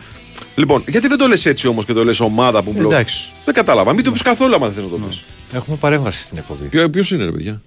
Λοιπόν, 0.55 0.83
γιατί 0.87 1.07
δεν 1.07 1.17
το 1.17 1.27
λες 1.27 1.45
έτσι 1.45 1.67
όμως 1.67 1.85
και 1.85 1.93
το 1.93 2.03
λες 2.03 2.19
ομάδα 2.19 2.63
που 2.63 2.71
μπλοκ. 2.77 2.91
Εντάξει. 2.91 3.17
Δεν 3.45 3.53
κατάλαβα. 3.53 3.93
Μην 3.93 4.03
το 4.03 4.11
πεις 4.11 4.21
καθόλου 4.21 4.55
άμα 4.55 4.65
δεν 4.65 4.75
θες 4.75 4.83
να 4.83 4.89
το 4.89 4.95
πεις. 5.07 5.23
Έχουμε 5.53 5.77
παρέμβαση 5.77 6.21
στην 6.21 6.37
εκπομπή. 6.37 6.65
Ποιο 6.65 6.89
ποιος 6.89 7.11
είναι, 7.11 7.23
ρε 7.25 7.31
παιδιά; 7.31 7.61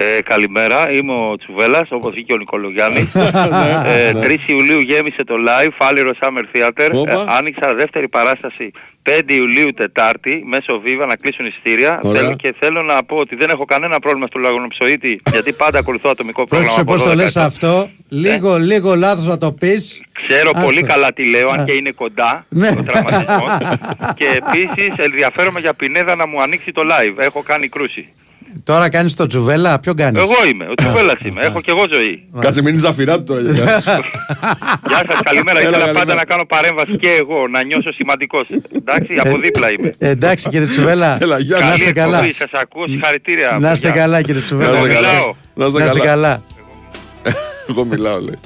Ε, 0.00 0.22
καλημέρα, 0.22 0.90
είμαι 0.92 1.12
ο 1.12 1.36
Τσουβέλλας, 1.36 1.88
όπως 1.90 2.12
βγήκε 2.12 2.32
ο 2.32 2.36
Νικολογιάννης. 2.36 3.12
Ναι, 3.14 3.90
ε, 3.92 4.12
3 4.12 4.36
Ιουλίου 4.46 4.78
γέμισε 4.80 5.24
το 5.24 5.34
live, 5.48 5.68
Φάληρο 5.78 6.12
Summer 6.20 6.56
Theater. 6.56 6.90
Όπα. 6.92 7.12
Ε, 7.12 7.24
άνοιξα 7.38 7.74
δεύτερη 7.74 8.08
παράσταση 8.08 8.70
5 9.02 9.20
Ιουλίου 9.26 9.72
Τετάρτη, 9.72 10.42
μέσω 10.46 10.82
Viva, 10.84 11.06
να 11.08 11.16
κλείσουν 11.16 11.46
εισιτήρια. 11.46 12.00
Ωραία. 12.02 12.20
Θέλω, 12.22 12.34
και 12.36 12.54
θέλω 12.60 12.82
να 12.82 13.04
πω 13.04 13.16
ότι 13.16 13.36
δεν 13.36 13.48
έχω 13.50 13.64
κανένα 13.64 13.98
πρόβλημα 14.00 14.26
στο 14.26 14.38
λαγονοψοίτη, 14.38 15.20
γιατί 15.32 15.52
πάντα 15.52 15.78
ακολουθώ 15.78 16.08
ατομικό 16.10 16.46
πρόγραμμα. 16.46 16.84
Πρόσεξε 16.84 17.00
από 17.00 17.04
πώς 17.04 17.12
το 17.16 17.22
12 17.22 17.24
λες 17.24 17.36
ετών. 17.36 17.42
αυτό. 17.46 17.90
Λίγο, 18.08 18.56
λίγο 18.56 18.94
λάθος 18.94 19.26
να 19.26 19.38
το 19.38 19.52
πεις. 19.52 20.02
Ξέρω 20.26 20.50
Άστο. 20.54 20.66
πολύ 20.66 20.82
καλά 20.82 21.12
τι 21.12 21.24
λέω, 21.30 21.48
αν 21.50 21.60
Α. 21.60 21.64
και 21.64 21.72
είναι 21.74 21.90
κοντά 21.90 22.46
Ναι. 22.48 22.68
ο 22.68 22.82
τραυματισμός. 22.84 23.50
και 24.18 24.26
επίσης 24.40 24.94
ενδιαφέρομαι 24.96 25.60
για 25.60 25.74
Πινέδα 25.74 26.14
να 26.16 26.26
μου 26.26 26.42
ανοίξει 26.42 26.72
το 26.72 26.82
live. 26.84 27.18
Έχω 27.18 27.42
κάνει 27.42 27.68
κρούση. 27.68 28.12
Τώρα 28.64 28.88
κάνεις 28.88 29.14
το 29.14 29.26
τζουβέλα, 29.26 29.78
ποιον 29.78 29.96
κάνεις; 29.96 30.20
Εγώ 30.22 30.46
είμαι, 30.52 30.64
ο 30.70 30.74
Τσουβέλλας 30.74 31.18
είμαι. 31.24 31.42
Έχω 31.44 31.60
και 31.60 31.70
εγώ 31.70 31.86
ζωή. 31.92 32.24
Κάτσε, 32.38 32.62
μην 32.62 32.72
είναι 32.72 32.80
ζαφυρά 32.80 33.16
του 33.18 33.24
τώρα. 33.24 33.40
για 33.40 33.52
να- 33.52 33.60
Γεια 34.90 35.02
σας, 35.08 35.20
καλημέρα. 35.24 35.58
Έλα, 35.58 35.68
Ήθελα 35.68 35.78
καλημέρα. 35.84 35.92
πάντα 35.92 36.14
να 36.14 36.24
κάνω 36.24 36.44
παρέμβαση 36.46 36.96
και 36.96 37.08
εγώ, 37.18 37.48
να 37.48 37.64
νιώσω 37.64 37.92
σημαντικός. 37.92 38.46
Εντάξει, 38.76 39.14
από 39.24 39.38
δίπλα 39.38 39.70
είμαι. 39.72 39.92
Ε, 39.98 40.08
εντάξει 40.08 40.48
κύριε 40.48 40.66
Τσουβέλα. 40.66 41.18
Έλα, 41.22 41.38
γεια. 41.38 41.58
να 41.58 41.62
Καλή 41.66 41.78
είστε 41.80 41.92
καλά. 41.92 42.16
εκπομπή, 42.16 42.32
σας 42.32 42.50
ακούω, 42.52 42.86
συγχαρητήρια. 42.88 43.56
Να 43.60 43.72
είστε 43.72 43.86
παιδιά. 43.88 44.02
καλά 44.02 44.18
κύριε 44.22 44.40
Να 44.40 44.46
Τσουβέλα. 44.46 44.72
είστε 44.78 44.88
καλά. 44.88 45.08
Μιλάω. 45.08 45.34
Να 45.54 45.66
είστε 45.66 45.78
Να 45.78 45.84
είστε 45.84 45.98
καλά. 45.98 46.06
καλά. 46.06 46.42
Εγώ 47.70 47.84
μιλάω, 47.84 48.18
λέει. 48.20 48.38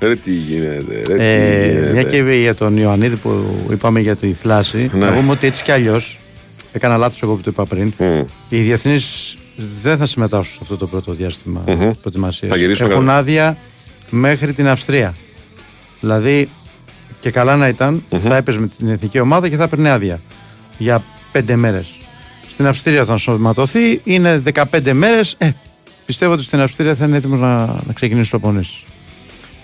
Ρε 0.00 0.16
τι 0.16 0.30
γίνεται, 0.30 1.02
ρε 1.06 1.16
τι 1.16 1.24
Ε, 1.24 1.70
γίνεται. 1.72 1.90
μια 1.92 2.02
και 2.02 2.22
για 2.22 2.54
τον 2.54 2.76
Ιωαννίδη 2.76 3.16
που 3.16 3.30
είπαμε 3.72 4.00
για 4.00 4.16
τη 4.16 4.32
θλάση, 4.32 4.90
Ναι. 4.94 5.06
να 5.06 5.12
πούμε 5.12 5.30
ότι 5.32 5.46
έτσι 5.46 5.62
κι 5.62 5.70
αλλιώς. 5.72 6.18
Έκανα 6.72 6.96
λάθος 6.96 7.22
εγώ 7.22 7.34
που 7.34 7.40
το 7.42 7.50
είπα 7.52 7.64
πριν. 7.66 7.92
Μμ. 7.98 8.20
Οι 8.48 8.60
διεθνεί 8.60 8.96
δεν 9.82 9.96
θα 9.96 10.06
συμμετάσχουν 10.06 10.52
σε 10.54 10.58
αυτό 10.62 10.76
το 10.76 10.86
πρώτο 10.86 11.12
διάστημα 11.12 11.62
Μμμ. 11.66 11.90
προετοιμασίας. 12.00 12.50
Θα 12.52 12.56
γυρίσουν 12.58 12.90
Έχουν 12.90 13.00
κατά- 13.04 13.16
άδεια 13.16 13.56
μέχρι 14.10 14.52
την 14.52 14.68
Αυστρία. 14.68 15.14
Δηλαδή 16.00 16.48
και 17.20 17.30
καλά 17.30 17.56
να 17.56 17.68
ήταν 17.68 18.04
θα 18.22 18.36
έπαιζε 18.36 18.58
με 18.58 18.66
την 18.66 18.88
εθνική 18.88 19.18
ομάδα 19.20 19.48
και 19.48 19.56
θα 19.56 19.62
έπαιρνε 19.64 19.90
άδεια 19.90 20.20
για 20.78 21.02
πέντε 21.32 21.56
μέρες. 21.56 21.94
Στην 22.52 22.66
Αυστρία 22.66 23.04
θα 23.04 23.12
ενσωματωθεί, 23.12 24.00
είναι 24.04 24.42
15 24.54 24.92
μέρες. 24.92 25.34
Ε, 25.38 25.50
πιστεύω 26.06 26.32
ότι 26.32 26.42
στην 26.42 26.60
Αυστρία 26.60 26.94
θα 26.94 27.04
είναι 27.04 27.16
έτοιμος 27.16 27.40
να, 27.40 27.56
να 27.66 27.92
ξεκινήσει 27.94 28.30
τις 28.30 28.38
προπονήσεις. 28.38 28.82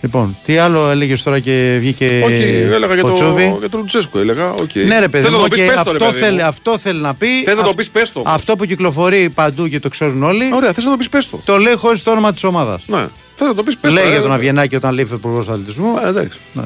Λοιπόν, 0.04 0.36
τι 0.44 0.56
άλλο 0.58 0.90
έλεγες 0.90 1.22
τώρα 1.22 1.38
και 1.38 1.76
βγήκε. 1.80 2.22
Όχι, 2.26 2.42
έλεγα 2.72 2.94
για, 2.94 3.04
ο 3.04 3.08
το, 3.08 3.12
Τσόβι. 3.14 3.56
για 3.58 3.68
τον 3.68 3.80
Λουτσέσκο. 3.80 4.18
Έλεγα, 4.18 4.50
οκ. 4.52 4.70
Ναι, 4.74 4.98
ρε 4.98 5.08
παιδί 5.08 5.24
Θες 5.24 5.32
μου, 5.34 5.42
να 5.42 5.48
το 5.48 5.54
πεις, 5.54 5.60
οκ, 5.60 5.66
πες 5.66 5.82
το, 5.82 5.90
ρε 5.90 5.90
αυτό, 5.90 6.04
παιδί 6.04 6.18
μου. 6.20 6.24
θέλει, 6.26 6.42
αυτό 6.42 6.78
θέλει 6.78 7.00
να 7.00 7.14
πει. 7.14 7.26
Θες 7.44 7.56
να 7.56 7.62
το 7.62 7.68
Αυ- 7.68 7.76
πεις, 7.76 7.90
πες 7.90 8.12
το 8.12 8.18
όμως. 8.20 8.32
Αυτό 8.34 8.56
που 8.56 8.64
κυκλοφορεί 8.64 9.30
παντού 9.30 9.68
και 9.68 9.80
το 9.80 9.88
ξέρουν 9.88 10.22
όλοι. 10.22 10.50
Ωραία, 10.54 10.72
θες 10.72 10.84
να 10.84 10.90
το 10.90 10.96
πεις, 10.96 11.08
πες 11.08 11.28
το. 11.30 11.40
Το 11.44 11.58
λέει 11.58 11.74
χωρίς 11.74 12.02
το 12.02 12.10
όνομα 12.10 12.32
της 12.32 12.44
ομάδας. 12.44 12.82
Ναι. 12.86 13.06
Θες 13.36 13.48
να 13.48 13.54
το 13.54 13.62
πεις, 13.62 13.76
πες 13.76 13.92
το. 13.94 14.00
Λέει 14.00 14.08
ε, 14.08 14.10
για 14.12 14.20
τον 14.22 14.30
ε, 14.30 14.34
Αβγενάκη 14.34 14.76
όταν 14.76 14.94
λέει 14.94 15.06
υπουργός 15.12 15.48
αθλητισμού. 15.48 15.94
ε, 16.04 16.08
εντάξει. 16.08 16.38
Ναι. 16.52 16.62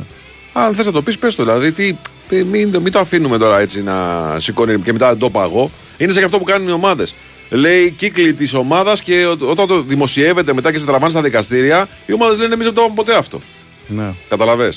Αν 0.53 0.75
θες 0.75 0.87
να 0.87 0.93
το 0.93 1.03
πεις, 1.03 1.19
πες 1.19 1.35
το. 1.35 1.43
Δηλαδή, 1.45 1.73
τι, 1.73 1.97
ε, 2.31 2.43
μην, 2.43 2.73
το- 2.73 2.81
μην 2.81 2.93
το 2.93 2.99
αφήνουμε 2.99 3.39
τώρα 3.39 3.61
έτσι 3.61 3.83
να 3.83 3.95
σηκώνει 4.37 4.79
και 4.81 4.93
μετά 4.93 5.09
δεν 5.09 5.19
το 5.19 5.31
παγώ. 5.31 5.71
Είναι 5.99 6.11
σαν 6.11 6.19
και 6.19 6.25
αυτό 6.25 6.39
που 6.39 6.45
κάνουν 6.45 6.69
οι 6.69 6.73
ομάδες. 6.73 7.15
Λέει 7.51 7.91
κύκλοι 7.91 8.35
της 8.35 8.55
ομάδας 8.55 9.03
και 9.03 9.27
ο- 9.27 9.51
όταν 9.51 9.67
το 9.67 9.83
δημοσιεύεται 9.83 10.53
μετά 10.55 10.73
και 10.73 10.79
σε 10.79 10.87
τραβάνε 10.87 11.11
στα 11.11 11.23
δικαστήρια, 11.23 11.89
οι 12.07 12.13
ομάδες 12.13 12.39
λένε 12.39 12.55
εμείς 12.55 12.67
δεν 12.67 12.75
το 12.75 12.81
είπαμε 12.81 12.95
ποτέ 12.97 13.17
αυτό. 13.17 13.41
Ναι. 13.89 14.13
Καταλαβέ. 14.29 14.73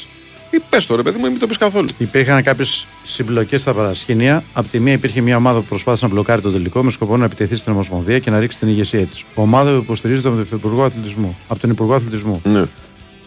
Ή 0.52 0.60
πες 0.70 0.86
το 0.86 0.96
ρε 0.96 1.02
παιδί 1.02 1.18
μου, 1.20 1.26
ή 1.26 1.30
μην 1.30 1.40
το 1.40 1.48
πεις 1.48 1.58
καθόλου. 1.58 1.88
Υπήρχαν 1.98 2.44
κάποιες 2.44 2.88
συμπλοκές 3.04 3.62
στα 3.62 3.74
παρασκήνια. 3.74 4.44
Απ' 4.54 4.70
τη 4.70 4.80
μία 4.80 4.94
υπήρχε 4.94 5.22
μια 5.22 5.38
ομάδα 5.38 5.60
που 5.60 5.66
προσπάθησε 5.66 6.06
να 6.06 6.12
μπλοκάρει 6.12 6.42
το 6.42 6.52
τελικό 6.52 6.84
με 6.84 6.92
σκοπό 6.92 7.18
να 7.18 7.26
επιτεθεί 7.26 7.56
στην 7.56 7.72
Ομοσπονδία 7.72 8.20
και 8.20 8.30
να 8.30 8.40
ρίξει 8.40 8.60
την 8.60 8.68
ηγεσία 8.68 9.06
της. 9.06 9.24
Ομάδα 9.36 9.72
που 9.72 9.78
υποστηρίζεται 9.82 10.28
από 10.28 10.38
τον 10.38 10.58
Υπουργό 10.58 10.84
Αθλητισμού. 10.84 11.38
Από 11.48 11.60
τον 11.60 11.70
Υπουργό 11.70 11.94
Αθλητισμού. 11.94 12.42
Ναι. 12.44 12.64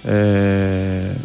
Ε, 0.05 1.17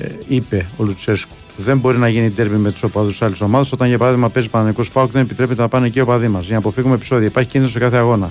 ε, 0.00 0.08
είπε 0.28 0.66
ο 0.76 0.84
Λουτσέσκου. 0.84 1.34
Δεν 1.60 1.78
μπορεί 1.78 1.98
να 1.98 2.08
γίνει 2.08 2.30
τέρμι 2.30 2.56
με 2.56 2.70
τους 2.70 2.82
οπαδούς 2.82 3.18
τη 3.18 3.24
άλλης 3.24 3.40
ομάδας 3.40 3.72
όταν 3.72 3.88
για 3.88 3.98
παράδειγμα 3.98 4.28
παίζει 4.28 4.48
Παναγενικός 4.48 4.90
Πάοκ 4.90 5.10
δεν 5.10 5.22
επιτρέπεται 5.22 5.60
να 5.60 5.68
πάνε 5.68 5.86
εκεί 5.86 5.98
οι 5.98 6.00
οπαδοί 6.00 6.28
μας 6.28 6.44
για 6.44 6.52
να 6.52 6.58
αποφύγουμε 6.58 6.94
επεισόδια. 6.94 7.26
Υπάρχει 7.26 7.50
κίνδυνος 7.50 7.74
σε 7.74 7.78
κάθε 7.78 7.96
αγώνα. 7.96 8.28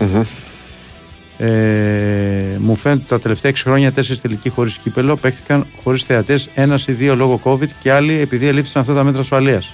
Ε, 1.38 2.58
μου 2.60 2.76
φαίνεται 2.76 3.02
ότι 3.02 3.10
τα 3.10 3.20
τελευταία 3.20 3.52
6 3.52 3.56
χρόνια 3.64 3.92
τέσσερις 3.92 4.22
τελικοί 4.22 4.50
χωρίς 4.50 4.78
κύπελο 4.78 5.16
παίχτηκαν 5.16 5.66
χωρίς 5.84 6.04
θεατές, 6.04 6.50
ένας 6.54 6.88
ή 6.88 6.92
δύο 6.92 7.16
λόγω 7.16 7.42
COVID 7.44 7.68
και 7.82 7.92
άλλοι 7.92 8.20
επειδή 8.20 8.48
ελήφθησαν 8.48 8.82
αυτά 8.82 8.94
τα 8.94 9.04
μέτρα 9.04 9.22
ασφαλείας. 9.22 9.74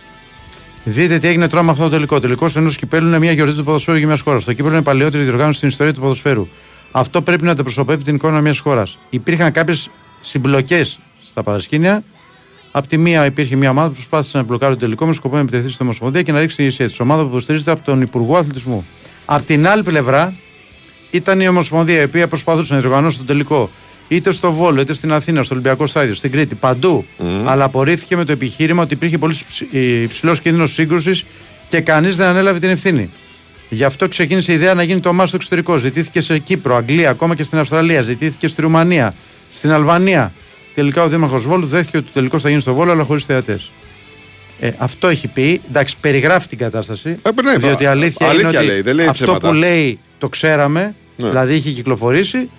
Δείτε 0.83 1.17
τι 1.17 1.27
έγινε 1.27 1.47
τώρα 1.47 1.63
με 1.63 1.71
αυτό 1.71 1.83
το 1.83 1.89
τελικό. 1.89 2.15
Ο 2.15 2.19
τελικός 2.19 2.55
ενός 2.55 2.77
κυπέλου 2.77 3.07
είναι 3.07 3.19
μια 3.19 3.31
γιορτή 3.31 3.55
του 3.55 3.63
ποδοσφαίρου 3.63 3.97
για 3.97 4.07
μιας 4.07 4.21
χώρας. 4.21 4.43
Το 4.43 4.53
κύπελο 4.53 4.69
είναι 4.69 4.79
η 4.79 4.83
παλαιότερη 4.83 5.23
διοργάνωση 5.23 5.57
στην 5.57 5.69
ιστορία 5.69 5.93
του 5.93 5.99
ποδοσφαίρου. 5.99 6.47
Αυτό 6.91 7.21
πρέπει 7.21 7.43
να 7.43 7.51
αντιπροσωπεύει 7.51 8.03
την 8.03 8.15
εικόνα 8.15 8.41
μιας 8.41 8.59
χώρας. 8.59 8.97
Υπήρχαν 9.09 9.51
κάποιες 9.51 9.89
συμπλοκές 10.21 10.99
στα 11.23 11.43
παρασκήνια. 11.43 12.03
Απ' 12.75 12.87
τη 12.87 12.97
μία 12.97 13.25
υπήρχε 13.25 13.55
μια 13.55 13.69
ομάδα 13.69 13.87
που 13.87 13.93
προσπάθησε 13.93 14.37
να 14.37 14.43
μπλοκάρει 14.43 14.73
το 14.73 14.79
τελικό 14.79 15.05
με 15.05 15.13
σκοπό 15.13 15.35
να 15.35 15.41
επιτεθεί 15.41 15.69
στην 15.69 15.85
Ομοσπονδία 15.85 16.21
και 16.21 16.31
να 16.31 16.39
ρίξει 16.39 16.55
την 16.55 16.65
ηγεσία 16.65 16.87
της. 16.87 16.99
Ομάδα 16.99 17.21
που 17.21 17.27
υποστηρίζεται 17.27 17.71
από 17.71 17.81
τον 17.85 18.01
Υπουργό 18.01 18.37
Αθλητισμού. 18.37 18.85
Απ' 19.25 19.45
την 19.45 19.67
άλλη 19.67 19.83
πλευρά 19.83 20.33
ήταν 21.11 21.41
η 21.41 21.47
Ομοσπονδία 21.47 22.01
η 22.01 22.03
οποία 22.03 22.27
προσπαθούσε 22.27 22.73
να 22.73 22.79
διοργανώσει 22.79 23.17
το 23.17 23.23
τελικό 23.23 23.69
είτε 24.07 24.31
στο 24.31 24.51
Βόλο, 24.51 24.81
είτε 24.81 24.93
στην 24.93 25.13
Αθήνα, 25.13 25.43
στο 25.43 25.53
Ολυμπιακό 25.53 25.85
Στάδιο, 25.85 26.13
στην 26.13 26.31
Κρήτη, 26.31 26.55
παντού. 26.55 27.05
Αλλά 27.45 27.63
απορρίφθηκε 27.63 28.15
με 28.15 28.25
το 28.25 28.31
επιχείρημα 28.31 28.83
ότι 28.83 28.93
υπήρχε 28.93 29.17
πολύ 29.17 29.35
υψηλός 30.03 30.39
κίνδυνος 30.39 30.73
σύγκρουσης 30.73 31.25
και 31.69 31.79
κανείς 31.79 32.17
δεν 32.17 32.27
ανέλαβε 32.27 32.59
την 32.59 32.69
ευθύνη. 32.69 33.09
Γι' 33.69 33.83
αυτό 33.83 34.07
ξεκίνησε 34.07 34.51
η 34.51 34.55
ιδέα 34.55 34.73
να 34.73 34.83
γίνει 34.83 34.99
το 34.99 35.13
μάτι 35.13 35.27
στο 35.27 35.35
εξωτερικό. 35.37 35.77
Ζητήθηκε 35.77 36.21
σε 36.21 36.37
Κύπρο, 36.37 36.75
Αγγλία, 36.75 37.09
ακόμα 37.09 37.35
και 37.35 37.43
στην 37.43 37.57
Αυστραλία. 37.57 38.01
Ζητήθηκε 38.01 38.47
στη 38.47 38.61
Ρουμανία, 38.61 39.13
στην 39.55 39.71
Αλβανία. 39.71 40.33
Τελικά 40.75 41.03
ο 41.03 41.07
Δήμαρχος 41.07 41.43
Βόλου 41.43 41.65
δέχτηκε 41.65 41.97
ότι 41.97 42.05
το 42.05 42.11
τελικό 42.13 42.39
θα 42.39 42.49
γίνει 42.49 42.61
στο 42.61 42.73
Βόλο, 42.73 42.91
αλλά 42.91 43.03
χωρίς 43.03 43.25
θεατές. 43.25 43.71
Ε, 44.59 44.71
αυτό 44.77 45.07
έχει 45.07 45.27
πει. 45.27 45.61
Εντάξει, 45.69 45.95
περιγράφει 46.01 46.47
την 46.47 46.57
κατάσταση. 46.57 47.15
ναι, 47.43 47.57
διότι 47.57 47.83
η 47.83 47.85
αλήθεια, 47.85 48.27
αλήθεια 48.27 48.49
είναι 48.49 48.57
ότι 48.57 48.67
λέει, 48.67 48.81
δεν 48.81 48.95
λέει 48.95 49.05
αυτό 49.07 49.23
ψέματα. 49.23 49.47
που 49.47 49.53
λέει 49.53 49.99
το 50.17 50.29
ξέραμε, 50.29 50.95
Ναι. 51.15 51.29
δηλαδή 51.29 51.53
είχε 51.55 51.71
κυκλοφορήσει. 51.71 52.49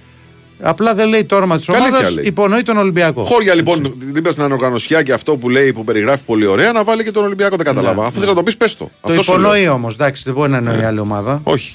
Απλά 0.60 0.94
δεν 0.94 1.08
λέει 1.08 1.24
το 1.24 1.36
όνομα 1.36 1.56
της 1.58 1.68
Αλήθεια 1.68 1.86
ομάδας, 1.88 2.14
λέει. 2.14 2.24
υπονοεί 2.26 2.62
τον 2.62 2.76
Ολυμπιακό. 2.76 3.24
Χώρια 3.24 3.54
λοιπόν 3.54 3.94
δίπλα 3.98 4.30
στην 4.30 4.42
ανοργανωσιά 4.44 5.02
και 5.02 5.12
αυτό 5.12 5.36
που 5.36 5.48
λέει 5.50 5.72
που 5.72 5.84
περιγράφει 5.84 6.24
πολύ 6.24 6.46
ωραία 6.46 6.72
να 6.72 6.84
βάλει 6.84 7.04
και 7.04 7.10
τον 7.10 7.24
Ολυμπιακό. 7.24 7.56
Δεν 7.56 7.64
κατάλαβα. 7.66 8.00
Ναι, 8.00 8.06
Αυτό 8.06 8.18
ναι. 8.18 8.24
θε 8.24 8.30
να 8.30 8.36
το 8.36 8.42
πεις, 8.42 8.56
πες 8.56 8.76
το. 8.76 8.84
Το 8.84 8.90
Αυτό 9.10 9.22
σου 9.22 9.30
λέω. 9.32 9.40
υπονοεί 9.40 9.68
όμως, 9.68 9.94
εντάξει, 9.94 10.22
δεν 10.24 10.34
μπορεί 10.34 10.50
να 10.50 10.56
εννοεί 10.56 10.82
άλλη 10.84 10.98
ομάδα. 10.98 11.40
Όχι. 11.44 11.74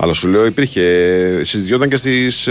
Αλλά 0.00 0.12
σου 0.12 0.28
λέω 0.28 0.46
υπήρχε. 0.46 0.82
Συζητιόταν 1.44 1.88
και 1.88 1.96
στις 1.96 2.48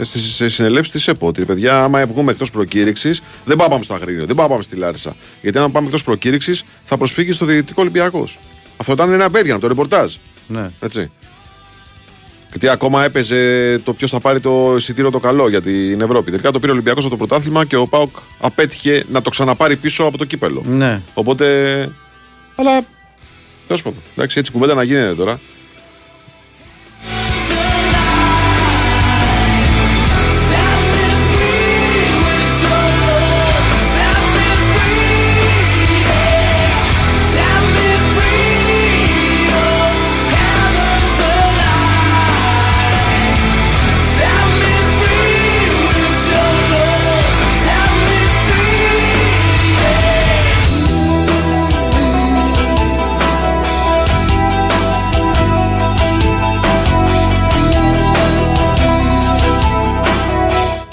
στις 0.00 0.54
συνελεύσεις 0.54 0.92
της 0.92 1.08
ΕΠΟ. 1.08 1.26
Ότι 1.26 1.44
παιδιά, 1.44 1.82
άμα 1.82 2.06
βγούμε 2.06 2.30
εκτός 2.30 2.50
προκήρυξης, 2.50 3.22
δεν 3.44 3.56
πάμε 3.56 3.82
στο 3.82 3.94
Αγρίνιο, 3.94 4.26
δεν 4.26 4.36
πάμε 4.36 4.62
στη 4.62 4.76
Λάρισα. 4.76 5.16
Γιατί 5.42 5.58
αν 5.58 5.72
πάμε 5.72 5.86
εκτός 5.86 6.04
προκήρυξης, 6.04 6.64
θα 6.84 6.96
προσφύγει 6.96 7.32
στο 7.32 7.44
Διαιτητικό 7.44 7.82
Ολυμπιακός. 7.82 8.38
Αυτό 8.76 8.92
ήταν 8.92 9.12
ένα 9.12 9.24
απέβιανο, 9.24 9.60
το 9.60 9.66
ρεπορτάζ. 9.66 10.14
Ναι. 10.46 10.70
Έτσι. 10.80 11.10
Γιατί 12.50 12.68
ακόμα 12.68 13.04
έπαιζε 13.04 13.78
το 13.78 13.92
ποιος 13.92 14.10
θα 14.10 14.20
πάρει 14.20 14.40
το 14.40 14.74
εισιτήριο 14.76 15.10
το 15.10 15.18
καλό 15.18 15.48
για 15.48 15.62
την 15.62 16.00
Ευρώπη. 16.00 16.30
Τελικά 16.30 16.50
το 16.50 16.58
πήρε 16.58 16.70
ο 16.70 16.74
Ολυμπιακός 16.74 17.04
από 17.04 17.16
το 17.16 17.26
πρωτάθλημα 17.26 17.64
και 17.64 17.76
ο 17.76 17.86
Πάοκ 17.86 18.16
απέτυχε 18.40 19.04
να 19.10 19.22
το 19.22 19.30
ξαναπάρει 19.30 19.76
πίσω 19.76 20.04
από 20.04 20.18
το 20.18 20.24
κύπελο. 20.24 20.62
Ναι. 20.66 21.00
Οπότε. 21.14 21.44
Αλλά. 22.56 22.84
Τέλος 23.66 23.82
πάντων. 23.82 23.98
Εντάξει, 24.16 24.38
έτσι 24.38 24.52
κουβέντα 24.52 24.74
να 24.74 24.82
γίνεται 24.82 25.14
τώρα. 25.14 25.40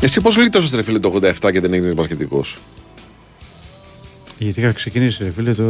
Εσύ 0.01 0.21
πώς 0.21 0.37
λύτωσε 0.37 0.75
ρε 0.75 0.81
φίλε 0.81 0.99
το 0.99 1.19
87 1.21 1.51
και 1.51 1.59
δεν 1.59 1.73
έγινες 1.73 1.93
μπασκετικός; 1.93 2.59
Γιατί 4.37 4.59
είχα 4.59 4.71
ξεκινήσει, 4.71 5.23
ρε 5.23 5.31
φίλε, 5.31 5.53
το, 5.53 5.63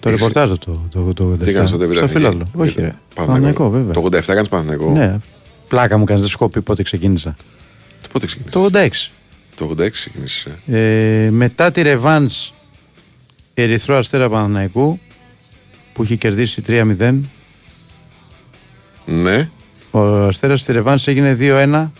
το 0.00 0.08
Έχεις- 0.08 0.20
ρεπορτάζ 0.20 0.50
το, 0.50 0.86
το, 0.90 1.12
το, 1.14 1.24
Τι 1.36 1.48
έκανε 1.50 1.66
στο 1.66 1.76
στο 1.76 1.86
Τεβίδα. 1.86 2.06
Φιλάδλο. 2.08 2.46
Όχι, 2.54 2.80
ρε. 2.80 2.94
Παναθηναϊκό, 3.14 3.70
βέβαια. 3.70 3.92
Το 3.92 4.00
87 4.04 4.12
έκανες 4.12 4.48
Παναθηναϊκό; 4.48 4.90
Ναι. 4.92 5.18
Πλάκα 5.68 5.98
μου 5.98 6.04
κάνεις, 6.04 6.22
δεν 6.22 6.30
σου 6.30 6.36
έχω 6.40 6.48
πει 6.50 6.60
πότε 6.60 6.82
ξεκίνησα. 6.82 7.36
Το 8.02 8.08
πότε 8.12 8.26
ξεκίνησες; 8.26 8.52
Το 8.52 8.64
86. 8.64 9.12
Το 9.56 9.64
86 9.64 9.90
ξεκίνησες. 9.90 10.46
Ε, 10.66 11.28
μετά 11.30 11.70
τη 11.70 11.82
Ρεβάνς 11.82 12.52
Ερυθρό 13.54 13.96
Αστέρα 13.96 14.28
Παναθηναϊκού 14.28 14.98
που 15.92 16.02
είχε 16.02 16.14
κερδίσει 16.16 16.62
3-0 16.66 17.20
Ναι. 19.06 19.48
ο 19.90 20.00
Αστέρας 20.26 20.60
στη 20.60 20.72
Ρεβάνς 20.72 21.06
έγινε 21.06 21.34
2-1 21.40 21.92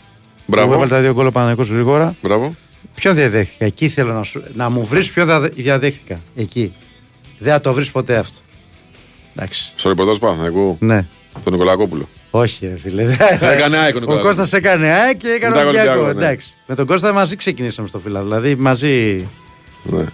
Μπράβο. 0.47 0.67
που 0.69 0.73
έβαλε 0.75 0.91
τα 0.91 1.00
δύο 1.00 1.12
γκολ 1.12 1.26
ο 1.26 1.31
Παναθηναϊκός 1.31 1.69
γρήγορα 1.75 2.15
Μπράβο. 2.23 2.55
Ποιο 2.95 3.12
διαδέχτηκα, 3.15 3.65
εκεί 3.65 3.88
θέλω 3.88 4.12
να, 4.12 4.23
σου, 4.23 4.43
να 4.55 4.69
μου 4.71 4.85
βρεις 4.87 5.11
ποιο 5.11 5.25
δια- 5.25 5.41
διαδέχτηκα 5.41 6.21
εκεί 6.37 6.73
δεν 7.38 7.53
θα 7.53 7.61
το 7.61 7.73
βρεις 7.73 7.91
ποτέ 7.91 8.17
αυτό 8.17 8.38
εντάξει 9.37 9.73
Στο 9.76 9.88
ρεπορτάζ 9.88 10.15
του 10.15 10.21
Παναθηναϊκού. 10.21 10.76
ναι 10.81 11.07
Τον 11.45 11.53
Νικολακόπουλο. 11.53 12.09
όχι 12.31 12.67
ρε 12.67 12.76
φίλε 12.79 13.03
Έκανε 13.03 13.76
ΑΕΚ 13.76 13.95
ο 13.95 13.97
ο 13.97 14.00
Νικολακόπουλος. 14.00 14.23
Κώστας 14.23 14.53
έκανε 14.53 14.87
ΑΕΚ 14.87 15.17
και 15.17 15.29
έκανε 15.29 15.55
Μετά 15.55 15.67
Ολυμπιακό 15.69 15.91
Ολυμπιακό, 15.93 16.19
ναι. 16.19 16.25
εντάξει 16.25 16.57
με 16.67 16.75
τον 16.75 16.87
Κώστα 16.87 17.12
μαζί 17.12 17.37
ξεκινήσαμε 17.37 17.88
στο 17.88 17.99
φύλλα 17.99 18.23
δηλαδή 18.23 18.55
μαζί 18.55 19.26
Ναι. 19.83 20.05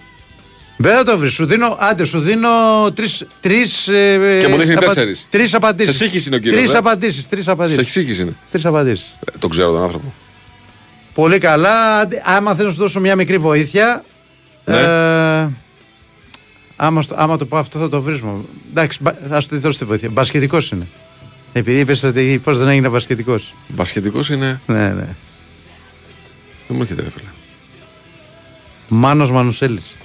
Δεν 0.77 0.95
θα 0.95 1.03
το 1.03 1.17
βρεις. 1.17 1.33
Σου 1.33 1.45
δίνω, 1.45 1.77
άντε, 1.79 2.05
σου 2.05 2.19
δίνω 2.19 2.49
τρει. 2.93 3.05
Τρεις, 3.39 3.87
ε, 3.87 4.37
Και 4.41 4.47
μου 4.47 4.57
δείχνει 4.57 4.73
τέσσερις. 4.75 5.25
Τρεις 5.29 5.53
απαντήσεις. 5.53 5.95
Σε 5.95 6.03
σύγχυση 6.03 6.27
είναι 6.27 6.35
ο 6.35 6.39
κύριος, 6.39 6.59
Τρεις 6.59 6.73
ε. 6.73 6.77
απαντήσεις. 6.77 7.27
Τρεις 7.27 7.43
Σε 7.43 7.51
απαντήσει. 7.51 7.79
εξήγηση 7.79 8.21
είναι. 8.21 8.33
Τρεις 8.51 8.65
απαντήσεις. 8.65 9.05
Ε, 9.33 9.37
τον 9.39 9.49
ξέρω 9.49 9.71
τον 9.71 9.81
άνθρωπο. 9.83 10.13
Πολύ 11.13 11.37
καλά. 11.37 11.97
Άντε, 11.99 12.21
Άμα 12.25 12.55
θέλω 12.55 12.67
να 12.67 12.73
σου 12.73 12.79
δώσω 12.79 12.99
μια 12.99 13.15
μικρή 13.15 13.37
βοήθεια. 13.37 14.03
Ναι. 14.65 14.77
Ε, 14.77 15.49
άμα, 16.75 17.01
στο- 17.01 17.15
άμα 17.17 17.37
το 17.37 17.45
πω 17.45 17.57
αυτό 17.57 17.79
θα 17.79 17.89
το 17.89 18.01
βρει. 18.01 18.21
μόνο. 18.23 18.45
Εντάξει, 18.69 18.97
μπα- 19.01 19.13
θα 19.29 19.41
σου 19.41 19.47
της 19.47 19.59
δώσω 19.59 19.77
τη 19.79 19.85
βοήθεια. 19.85 20.09
Μπασκετικός 20.09 20.71
είναι. 20.71 20.87
Επειδή 21.53 21.79
είπες 21.79 22.03
ότι 22.03 22.39
πώς 22.43 22.57
δεν 22.57 22.67
έγινε 22.67 22.89
μπασκετικός. 22.89 23.53
Μπασκετικός 23.67 24.29
είναι. 24.29 24.61
Ναι, 24.65 24.87
ναι. 24.87 25.07
Δεν 26.67 26.75
μου 26.77 26.81
έρχεται 26.81 27.01
ρε 27.01 27.09
φίλε. 27.09 27.27
Μάνος 28.87 29.31
Μανουσέλης. 29.31 29.95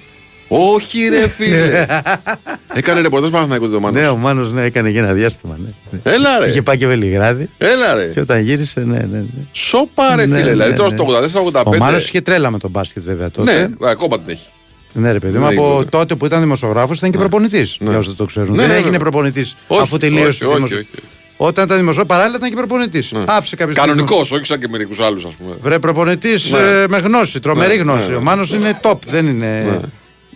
Όχι 0.49 1.09
ρε 1.09 1.29
φίλε. 1.29 1.87
Έκανε 2.75 3.01
ρεπορτάζ 3.01 3.31
Παναθηναϊκού 3.31 3.69
το 3.69 3.81
Μάνος. 3.81 4.01
Ναι, 4.03 4.09
ο 4.09 4.17
Μάνος 4.17 4.53
ναι, 4.53 4.63
έκανε 4.63 4.89
για 4.89 5.03
ένα 5.03 5.13
διάστημα. 5.13 5.59
Ναι. 5.91 5.99
Έλα 6.13 6.39
ρε. 6.39 6.49
Είχε 6.49 6.63
πάει 6.63 6.77
και 6.77 6.87
Βελιγράδι. 6.87 7.51
Έλα 7.59 7.95
ρε. 7.95 8.05
Και 8.07 8.21
όταν 8.21 8.41
γύρισε, 8.41 8.81
ναι, 8.81 8.97
ναι. 8.99 9.07
ναι. 9.19 9.25
Σοπα 9.53 10.17
ρε 10.17 10.27
Ναι, 10.27 10.35
φίλε. 10.37 10.45
ναι, 10.47 10.51
Δηλαδή 10.51 10.77
τώρα 10.77 10.91
ναι. 10.91 11.29
στο 11.29 11.51
84-85. 11.53 11.63
Ο 11.65 11.77
Μάνος 11.77 12.09
είχε 12.09 12.21
τρέλα 12.21 12.51
με 12.51 12.59
τον 12.59 12.71
μπάσκετ 12.71 13.03
βέβαια 13.05 13.31
τότε. 13.31 13.53
Ναι, 13.81 13.89
ακόμα 13.91 14.19
την 14.21 14.31
έχει. 14.33 14.47
Ναι, 14.93 15.13
ρε 15.13 15.19
παιδί 15.19 15.39
μου, 15.39 15.47
Ναι, 15.49 15.55
από 15.55 15.75
είναι. 15.77 15.85
τότε 15.85 16.15
που 16.15 16.27
ήταν 16.27 16.41
δημοσιογράφος 16.41 16.99
ήταν 16.99 17.11
και 17.11 17.19
προπονητής. 17.19 17.77
Για 17.81 17.91
όσους 17.91 18.07
δεν 18.07 18.17
το 18.17 18.25
ξέρουν. 18.25 18.55
Ναι, 18.55 18.61
δεν 18.61 18.69
ναι, 18.71 18.75
έγινε 18.75 18.91
ναι. 18.91 18.99
προπονητής 18.99 19.57
Όχι, 19.67 19.83
αφού 19.83 19.97
τελείωσε. 19.97 20.45
όχι, 20.45 20.55
δημοσιο- 20.55 20.79
όχι, 20.79 20.89
όχι. 20.93 21.03
Όταν 21.37 21.65
ήταν 21.65 21.77
δημοσιογράφος, 21.77 22.17
παράλληλα 22.17 22.37
ήταν 22.37 22.49
και 22.51 22.57
προπονητής. 22.57 23.13
Άφησε 23.25 23.57
κάποιε 23.57 23.75
Κανονικός, 23.75 24.33
όχι 24.33 24.45
σαν 24.45 24.59
και 24.61 24.69
μερικούς 24.69 25.01
άλλους, 25.01 25.25
ας 25.25 25.35
πούμε. 25.35 25.57
Βρε 25.63 25.79
προπονητής 25.79 26.51
Ναι. 26.51 26.59
με 26.89 26.99
γνώση, 26.99 27.41
τρομερή 27.41 27.77
Ναι, 27.77 27.83
γνώση. 27.83 28.11
ναι, 28.11 28.17
Ο 28.17 28.21
Μάνος 28.21 28.53
είναι 28.53 28.81
top, 28.83 28.97
δεν 29.11 29.27
είναι. 29.27 29.81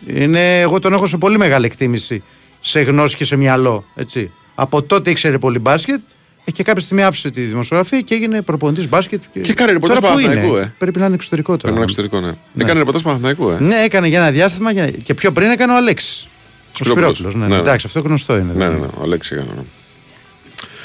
Ναι. 0.06 0.22
είναι. 0.22 0.60
Εγώ 0.60 0.78
τον 0.78 0.92
έχω 0.92 1.06
σε 1.06 1.16
πολύ 1.16 1.38
μεγάλη 1.38 1.66
εκτίμηση 1.66 2.22
σε 2.60 2.80
γνώση 2.80 3.16
και 3.16 3.24
σε 3.24 3.36
μυαλό. 3.36 3.84
Έτσι. 3.94 4.30
Από 4.54 4.82
τότε 4.82 5.10
ήξερε 5.10 5.38
πολύ 5.38 5.58
μπάσκετ 5.58 6.00
ε, 6.44 6.50
και 6.50 6.62
κάποια 6.62 6.82
στιγμή 6.82 7.02
άφησε 7.02 7.30
τη 7.30 7.40
δημοσιογραφία 7.42 8.00
και 8.00 8.14
έγινε 8.14 8.42
προπονητής 8.42 8.88
μπάσκετ. 8.88 9.22
Και 9.42 9.52
κάνει 9.54 9.72
ρεπορτάζ 9.72 9.98
Τώρα 9.98 10.12
πού 10.14 10.18
Παναθηναϊκού, 10.20 10.54
είναι; 10.56 10.64
ε. 10.64 10.72
Πρέπει 10.78 10.98
να 10.98 11.04
είναι 11.06 11.14
εξωτερικό 11.14 11.56
τώρα. 11.56 11.74
Πρέπει 11.74 11.78
να 11.78 11.82
είναι 11.82 11.92
εξωτερικό, 12.08 12.36
ναι. 12.54 12.62
Έκανε 12.62 12.78
ρεπορτάζ 12.78 13.02
Παναθηναϊκού, 13.02 13.50
ε. 13.50 13.56
Ναι, 13.60 13.74
έκανε 13.84 14.08
για 14.08 14.18
ένα 14.18 14.30
διάστημα 14.30 14.72
για- 14.72 14.90
και 14.90 15.14
πιο 15.14 15.32
πριν 15.32 15.50
έκανε 15.50 15.72
ο 15.72 15.76
Αλέξης. 15.76 16.26
Ο 16.26 16.84
Σπυρόπουλος. 16.84 17.16
Σπυρόπουλος. 17.16 17.34
Ναι, 17.34 17.48
Ναι. 17.48 17.54
ναι. 17.54 17.60
Εντάξει, 17.68 17.86
αυτό 17.86 18.00
γνωστό 18.00 18.32
είναι. 18.34 18.44
Ναι, 18.44 18.52
δηλαδή. 18.52 18.74
ναι, 18.74 18.80
ναι, 18.80 18.86
ο 19.00 19.06
Λέξη 19.06 19.34
έκανε. 19.34 19.48
ναι. 19.56 19.62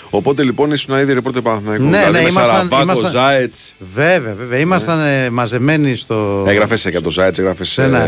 Οπότε 0.10 0.44
λοιπόν 0.44 0.72
ήσουν 0.72 0.98
ήδη 0.98 1.14
ρεπόρτερ 1.14 1.42
Παναθηναϊκού. 1.42 1.84
Ναι, 1.84 1.90
δηλαδή 1.98 2.12
ναι, 2.12 2.22
με 2.22 2.30
ήμασταν- 2.30 2.48
Σαραβάκο, 2.56 2.82
ήμασταν- 2.82 3.12
Ζάετ. 3.12 3.54
Βέβαια, 3.96 4.34
βέβαια. 4.34 4.60
Ήμασταν 4.60 5.00
ε, 5.00 5.30
μαζεμένοι 5.30 5.96
στο. 5.96 6.46
Έγραφες 6.48 6.82
και 6.82 6.90
από 6.96 7.02
το 7.02 7.10
Ζάετ, 7.10 7.38
έγραφε 7.38 7.84
ένα- 7.84 8.08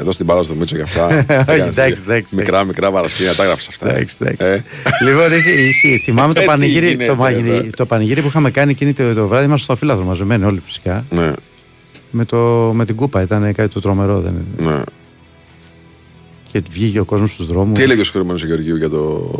εδώ 0.00 0.12
στην 0.12 0.26
μπάλα 0.26 0.42
στο 0.42 0.54
Μίτσο 0.54 0.76
και 0.76 0.82
αυτά. 0.82 1.06
Όχι, 1.08 1.24
Έκανες 1.28 1.76
εντάξει, 1.76 2.02
εντάξει, 2.06 2.34
Μικρά, 2.36 2.64
μικρά 2.64 2.90
παρασκήνια, 2.90 3.34
τα 3.34 3.42
έγραψες 3.42 3.68
αυτά. 3.68 3.90
Εντάξει, 3.90 4.16
εντάξει. 4.20 4.44
Ε. 4.44 4.62
λοιπόν, 5.04 5.38
είχε, 5.38 5.50
είχε- 5.50 5.98
θυμάμαι 5.98 6.32
το 6.34 6.40
Ε, 6.40 6.42
τι 6.42 6.48
πανηγύρι, 6.48 6.86
γίνεται 6.86 7.04
το, 7.10 7.16
πανηγύρι, 7.16 7.56
εδώ. 7.56 7.70
το 7.76 7.86
πανηγύρι 7.86 8.20
που 8.20 8.26
είχαμε 8.28 8.50
κάνει 8.50 8.70
εκείνη 8.70 8.92
το, 8.92 9.14
το 9.14 9.26
βράδυ. 9.28 9.44
Είμαστε 9.44 9.64
στο 9.64 9.72
αφίλαθρο 9.72 10.04
μαζεμένοι 10.04 10.44
όλοι 10.44 10.62
φυσικά. 10.64 11.04
Ναι, 11.10 11.32
Με, 12.10 12.24
το, 12.24 12.36
με 12.74 12.84
την 12.84 12.94
κούπα 12.96 13.22
ήταν 13.22 13.52
κάτι 13.54 13.68
το 13.74 13.80
τρομερό. 13.80 14.20
Δεν 14.20 14.34
είναι. 14.58 14.70
ναι. 14.70 14.80
Και 16.52 16.62
βγήκε 16.70 17.00
ο 17.00 17.04
κόσμος 17.04 17.30
στους 17.30 17.46
δρόμους. 17.46 17.78
Τι 17.78 17.82
έλεγε 17.84 18.00
ο 18.00 18.04
συγχωρημένο 18.04 18.38
ο 18.42 18.46
Γεωργίου 18.46 18.76
για 18.76 18.88
το, 18.88 19.30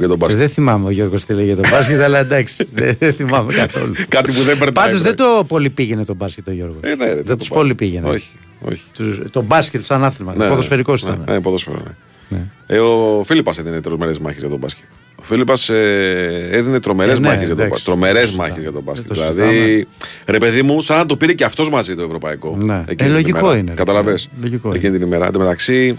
για 0.00 0.08
τον 0.08 0.18
μπάσκετ. 0.18 0.38
Δεν 0.38 0.48
θυμάμαι 0.48 0.86
ο 0.86 0.90
Γιώργος 0.90 1.24
τι 1.24 1.32
λέγε 1.34 1.54
το 1.54 1.62
μπάσκετ, 1.70 2.00
αλλά 2.00 2.18
εντάξει. 2.18 2.68
δεν, 2.72 2.96
δεν 2.98 3.12
θυμάμαι 3.12 3.52
καθόλου. 3.52 3.94
Κάτι 4.08 4.32
που 4.32 4.38
δεν 4.42 4.58
περνάει. 4.58 4.72
Πάντως 4.86 5.02
δεν 5.02 5.16
το 5.16 5.44
πολύ 5.48 5.70
πήγαινε 5.70 6.04
το 6.04 6.14
μπάσκετ 6.14 6.48
ο 6.48 6.52
Γιώργος. 6.52 6.76
Ε, 6.80 6.94
ναι, 6.94 7.04
ρε, 7.06 7.14
δεν 7.14 7.24
το 7.24 7.36
τους 7.36 7.48
πάει. 7.48 7.58
πολύ 7.58 7.74
πήγαινε. 7.74 8.08
Όχι, 8.08 8.30
όχι. 8.60 8.82
Τους- 8.94 9.20
το 9.30 9.42
μπάσκετ 9.42 9.84
σαν 9.84 10.04
άθλημα. 10.04 10.36
Ναι, 10.36 10.48
Ποδοσφαιρικό 10.48 10.92
ναι, 10.92 10.98
ήταν. 11.02 11.24
Ναι, 11.28 11.40
ποδοσφαιρικό. 11.40 11.82
Ναι. 12.28 12.40
Ε, 12.66 12.78
ο 12.78 13.22
Φίλιππας 13.26 13.58
έδινε 13.58 13.80
τρομερές 13.80 14.18
μάχες 14.18 14.38
για 14.40 14.48
τον 14.48 14.58
μπάσκετ. 14.58 14.84
Ο 15.16 15.22
Φίλιππας 15.22 15.68
ε, 15.68 16.48
έδινε 16.50 16.80
τρομερές 16.80 17.16
Ε, 17.18 17.20
ναι, 17.20 17.26
μάχες 17.28 17.46
για 17.46 17.56
τον 17.56 17.64
εντάξει. 17.64 17.70
μπάσκετ. 17.70 17.86
Τρομερές 17.86 18.22
Δεν 18.28 18.30
το 18.30 18.36
μάχες 18.36 18.62
για 18.62 18.72
τον 18.72 18.82
μπάσκετ. 18.82 19.06
το 19.08 19.14
Δηλαδή, 19.14 19.86
ρε 20.26 20.38
παιδί 20.38 20.62
μου, 20.62 20.80
σαν 20.80 20.96
να 20.96 21.06
το 21.06 21.16
πήρε 21.16 21.32
και 21.32 21.44
αυτός 21.44 21.70
μαζί 21.70 21.94
το 21.94 22.02
ευρωπαϊκό. 22.02 22.56
Ναι. 22.60 22.74
Εκείνη 22.86 22.88
Ε, 22.88 22.94
την 22.94 23.10
λογικό 23.12 23.38
ημέρα. 23.38 23.56
είναι, 23.56 23.70
ρε. 23.70 23.76
Καταλαβες; 23.76 24.28
Λογικό 24.40 24.72
Εκείνη 24.74 24.92
την 24.98 25.06
ημέρα. 25.06 25.26
Εν 25.26 25.32
τω 25.32 25.38
μεταξύ, 25.38 25.98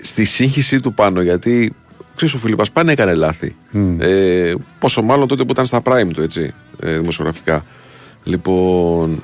στη 0.00 0.24
σύγχυση 0.24 0.80
του 0.80 0.94
πάνω, 0.94 1.22
γιατί 1.22 1.72
ξέρει 2.26 2.36
ο 2.36 2.38
Φίλιππα 2.38 2.64
πάνε 2.72 2.92
έκανε 2.92 3.14
λάθη. 3.14 3.56
Ε, 3.98 4.54
πόσο 4.78 5.02
μάλλον 5.02 5.28
τότε 5.28 5.44
που 5.44 5.52
ήταν 5.52 5.66
στα 5.66 5.80
prime 5.84 6.08
του, 6.12 6.22
έτσι, 6.22 6.54
ε, 6.80 6.96
δημοσιογραφικά. 6.98 7.64
Λοιπόν, 8.24 9.20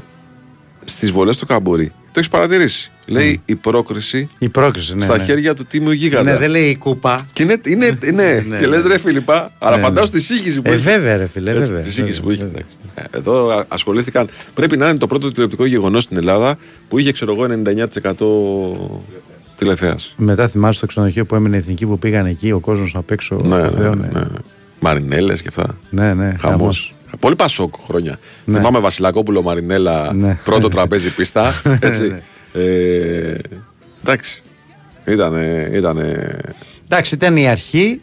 στις 0.85 1.11
βολές 1.11 1.37
του 1.37 1.47
Καμπούρη, 1.47 1.87
το 1.89 2.15
έχεις 2.15 2.29
παρατηρήσει. 2.29 2.91
Λέει 3.07 3.41
η 3.45 3.55
πρόκριση 3.55 4.27
Η 4.39 4.49
πρόκριση, 4.49 4.95
ναι. 4.95 5.01
στα 5.03 5.17
ναι. 5.17 5.25
χέρια 5.25 5.55
του 5.55 5.65
τίμιου 5.65 5.91
γίγαντα. 5.93 6.31
Ναι, 6.33 6.37
δεν 6.39 6.51
λέει 6.51 6.69
η 6.69 6.77
κούπα. 6.77 7.27
Και 7.33 7.43
είναι, 7.43 7.61
είναι, 7.67 7.99
ναι, 8.15 8.45
Ναι, 8.49 8.59
και 8.59 8.67
λες 8.67 8.83
ναι. 8.83 8.89
ρε 8.93 8.99
Φιλιππά, 8.99 9.53
αλλά 9.59 9.77
Ναι, 9.77 9.83
φαντάζομαι 9.83 10.13
ναι. 10.13 10.19
τη 10.19 10.25
σύγχυση 10.35 10.61
που 10.63 10.71
Ε, 10.71 10.75
είχε. 10.75 10.83
βέβαια, 10.83 11.17
ρε 11.17 11.27
φίλε, 11.27 11.51
Έτσι, 11.51 11.63
βέβαια, 11.73 11.83
Τη 11.83 11.93
σύγχυση 11.93 12.21
που 12.23 12.29
βέβαια, 12.29 12.45
είχε. 12.47 12.65
Ε, 12.95 13.03
Εδώ 13.19 13.49
α- 13.51 13.65
ασχολήθηκαν. 13.69 14.29
Πρέπει 14.55 14.77
να 14.77 14.89
είναι 14.89 14.99
το 14.99 15.07
πρώτο 15.07 15.33
τηλεοπτικό 15.33 15.65
γεγονός 15.67 16.03
στην 16.03 16.17
Ελλάδα 16.17 16.59
που 16.89 16.99
είχε, 16.99 17.13
ξέρω 17.13 17.33
εγώ, 17.33 17.45
99% 17.45 18.91
τηλεθέαση. 19.59 20.13
Μετά 20.17 20.49
θυμάσαι 20.49 20.81
το 20.81 20.87
ξενοδοχείο 20.87 21.27
που 21.27 21.35
έμεινε 21.35 21.57
η 21.57 21.59
εθνική 21.59 21.87
που 21.87 21.99
πήγαν 21.99 22.27
εκεί, 22.27 22.53
ο 22.53 22.61
κόσμος 22.61 22.95
απ' 22.95 23.11
έξω. 23.11 23.35
Ναι, 23.35 23.49
το 23.49 23.57
ναι, 23.57 23.69
Θεό, 23.69 23.95
ναι, 23.95 24.07
ναι, 24.13 24.21
ναι. 24.21 24.27
Μαρινέλες 24.81 25.43
και 25.43 25.49
αυτά. 25.49 25.79
ναι, 25.91 26.15
ναι, 26.15 26.35
Χαμός. 26.41 26.41
χαμός. 26.41 26.93
Πολύ 27.21 27.37
πασόκ 27.37 27.75
χρόνια. 27.87 28.17
Ναι. 28.45 28.57
Θυμάμαι 28.57 28.79
Βασιλακόπουλο 28.79 29.43
Μαρινέλα, 29.43 30.13
Ναι. 30.15 30.39
πρώτο 30.45 30.69
τραπέζι 30.69 31.15
πίστα. 31.15 31.53
Έτσι. 31.81 32.03
Ναι. 32.09 32.21
ε, 32.63 33.39
εντάξει. 34.03 34.43
Ήτανε, 35.05 35.71
ήτανε 35.73 36.37
Εντάξει, 36.85 37.15
ήταν 37.15 37.37
η 37.37 37.49
αρχή 37.49 38.01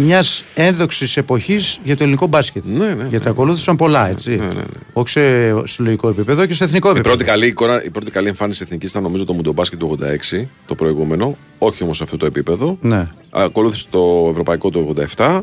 μιας 0.00 0.42
ένδοξης 0.54 1.16
εποχής 1.16 1.80
για 1.84 1.96
το 1.96 2.02
ελληνικό 2.02 2.26
μπάσκετ. 2.26 2.62
Ναι, 2.66 2.86
ναι, 2.94 3.06
Γιατί 3.10 3.28
ακολούθησαν 3.28 3.76
πολλά, 3.76 4.08
έτσι. 4.08 4.30
ναι, 4.36 4.46
ναι. 4.46 4.62
Όχι 4.92 5.08
σε 5.08 5.20
συλλογικό 5.66 6.08
επίπεδο 6.08 6.46
και 6.46 6.54
σε 6.54 6.64
εθνικό 6.64 6.88
Η 6.88 6.90
επίπεδο. 6.90 7.14
πρώτη, 7.16 7.30
καλή 7.30 7.46
εικόνα, 7.46 7.84
η 7.84 7.90
πρώτη 7.90 8.10
καλή 8.10 8.28
εμφάνιση 8.28 8.60
εθνικής 8.62 8.90
ήταν 8.90 9.02
νομίζω 9.02 9.24
το 9.24 9.32
Μουντομπάσκετ 9.32 9.78
του 9.78 9.98
86, 10.34 10.44
το 10.66 10.74
προηγούμενο. 10.74 11.36
Όχι 11.58 11.82
όμως 11.82 11.96
σε 11.96 12.02
αυτό 12.02 12.16
το 12.16 12.26
επίπεδο. 12.26 12.78
Ναι. 12.80 13.08
Ακολούθησε 13.30 13.86
το 13.90 14.28
Ευρωπαϊκό 14.30 14.70
του 14.70 14.94
87. 15.16 15.40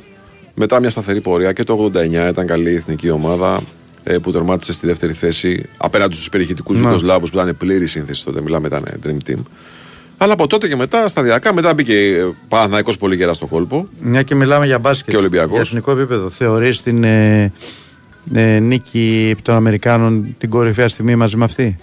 Μετά 0.53 0.79
μια 0.79 0.89
σταθερή 0.89 1.21
πορεία 1.21 1.51
και 1.53 1.63
το 1.63 1.91
89 1.95 2.29
ήταν 2.29 2.45
καλή 2.47 2.71
η 2.71 2.75
εθνική 2.75 3.09
ομάδα 3.09 3.61
ε, 4.03 4.17
που 4.17 4.31
τερμάτισε 4.31 4.73
στη 4.73 4.87
δεύτερη 4.87 5.13
θέση 5.13 5.63
απέναντι 5.77 6.15
στους 6.15 6.29
περιχητικούς 6.29 6.77
Ναι. 6.79 6.85
Ιουγκοσλάβους 6.85 7.29
που 7.31 7.37
ήταν 7.39 7.57
πλήρη 7.57 7.87
σύνθεση 7.87 8.25
τότε. 8.25 8.41
Μιλάμε, 8.41 8.67
ήταν 8.67 8.83
Dream 9.05 9.29
Team. 9.29 9.39
Αλλά 10.17 10.33
από 10.33 10.47
τότε 10.47 10.67
και 10.67 10.75
μετά, 10.75 11.07
σταδιακά, 11.07 11.53
μετά 11.53 11.73
μπήκε 11.73 12.25
Παναθυναϊκό 12.47 12.93
πολύ 12.99 13.15
γερά 13.15 13.33
στο 13.33 13.45
κόλπο. 13.45 13.87
Μια 14.01 14.21
και 14.21 14.35
μιλάμε 14.35 14.65
για 14.65 14.79
μπάσκετ. 14.79 15.09
Και 15.09 15.17
Ολυμπιακός. 15.17 15.51
Για 15.51 15.61
εθνικό 15.61 15.91
επίπεδο. 15.91 16.29
Θεωρείς 16.29 16.81
την 16.81 17.03
ε, 17.03 17.51
ε, 18.33 18.59
νίκη 18.59 19.35
των 19.41 19.55
Αμερικάνων 19.55 20.35
την 20.37 20.49
κορυφαία 20.49 20.89
στιγμή 20.89 21.15
μαζί 21.15 21.35
με 21.35 21.43
αυτή; 21.43 21.77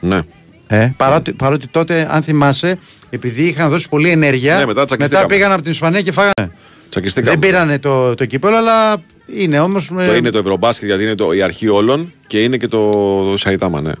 Ναι. 0.00 0.20
Ε, 0.66 0.92
παρότι, 0.96 1.32
παρότι 1.32 1.68
τότε, 1.68 2.08
αν 2.10 2.22
θυμάσαι, 2.22 2.76
επειδή 3.10 3.42
είχαν 3.42 3.68
δώσει 3.70 3.88
πολλή 3.88 4.10
ενέργεια, 4.10 4.58
Ναι, 4.58 4.66
μετά 4.66 4.84
τσακιστήκαμε. 4.84 5.26
πήγαν 5.26 5.52
από 5.52 5.62
την 5.62 5.70
Ισπανία 5.70 6.00
και 6.02 6.12
φάγανε. 6.12 6.50
Τσακιστήκαμε. 6.88 7.30
Δεν 7.30 7.48
πήρανε 7.50 7.78
το, 7.78 8.14
το 8.14 8.24
κύπελο, 8.24 8.56
αλλά 8.56 9.02
είναι 9.26 9.60
όμως. 9.60 9.86
Το 9.96 10.14
είναι 10.14 10.30
το 10.30 10.38
Ευρωμπάσκετ 10.38 10.88
γιατί 10.88 11.02
είναι 11.02 11.14
το, 11.14 11.32
η 11.32 11.42
αρχή 11.42 11.68
όλων 11.68 12.12
και 12.26 12.42
είναι 12.42 12.56
και 12.56 12.68
το, 12.68 12.90
το 13.30 13.36
Σαϊτάμα, 13.36 13.80
ναι. 13.80 13.92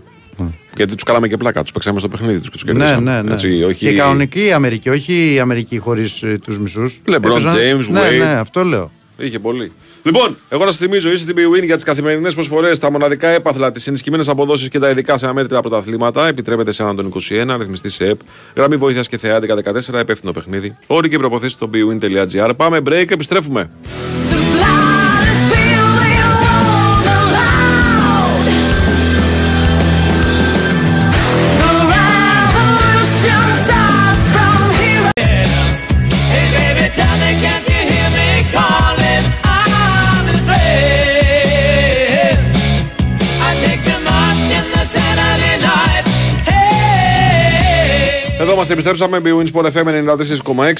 Γιατί 0.78 0.94
τους 0.94 1.02
κάναμε 1.02 1.28
και 1.28 1.36
πλάκα, 1.36 1.62
τους 1.62 1.72
παίξαμε 1.72 1.98
στο 1.98 2.08
παιχνίδι 2.08 2.38
τους 2.40 2.48
και 2.48 2.54
τους 2.56 2.64
Ναι, 2.64 2.72
κερδίσαμε. 2.72 3.10
ναι, 3.12 3.22
ναι. 3.22 3.32
Έτσι, 3.32 3.62
όχι... 3.62 3.86
Και 3.86 3.92
κανονική 3.92 4.44
η 4.44 4.52
Αμερική, 4.52 4.88
όχι 4.90 5.32
η 5.34 5.38
Αμερική 5.40 5.78
χωρίς 5.78 6.24
τους 6.44 6.58
μισούς. 6.58 7.00
LeBron 7.08 7.16
James, 7.46 7.86
Ναι, 7.90 8.00
Wade. 8.00 8.18
ναι, 8.18 8.30
αυτό 8.38 8.64
λέω. 8.64 8.90
Είχε 9.20 9.38
πολύ. 9.38 9.72
Λοιπόν, 10.02 10.36
εγώ 10.48 10.64
να 10.64 10.70
σας 10.70 10.80
θυμίζω, 10.80 11.10
είστε 11.12 11.32
στην 11.32 11.44
BWIN 11.52 11.64
για 11.64 11.74
τις 11.74 11.84
καθημερινές 11.84 12.34
προσφορές, 12.34 12.78
τα 12.78 12.90
μοναδικά 12.90 13.28
έπαθλα, 13.28 13.72
τι 13.72 13.82
ενισχυμένε 13.86 14.24
αποδόσεις 14.26 14.68
και 14.68 14.78
τα 14.78 14.90
ειδικά 14.90 15.16
σε 15.16 15.26
αμέτρητα 15.26 15.60
πρωταθλήματα. 15.60 16.26
Επιτρέπεται 16.26 16.72
σε 16.72 16.82
έναν 16.82 16.96
των 16.96 17.06
21, 17.06 17.56
ρυθμιστή 17.58 17.88
σε 17.88 18.04
ΕΠ, 18.04 18.20
γραμμή 18.56 18.76
βοήθειας 18.76 19.08
και 19.08 19.18
θεά 19.18 19.38
1114, 19.38 20.00
υπεύθυνο 20.00 20.32
παιχνίδι. 20.32 20.76
Όροι 20.86 21.08
και 21.08 21.18
προποθέσει 21.18 21.52
στο 21.54 21.70
bwin.gr. 21.74 22.50
Πάμε 22.56 22.80
break, 22.88 23.10
επιστρέφουμε. 23.10 23.70
Είμαστε, 48.72 48.92
επιστρέψαμε. 48.92 49.20
BWIN 49.24 49.46
Sport 49.52 49.72
FM 49.72 49.86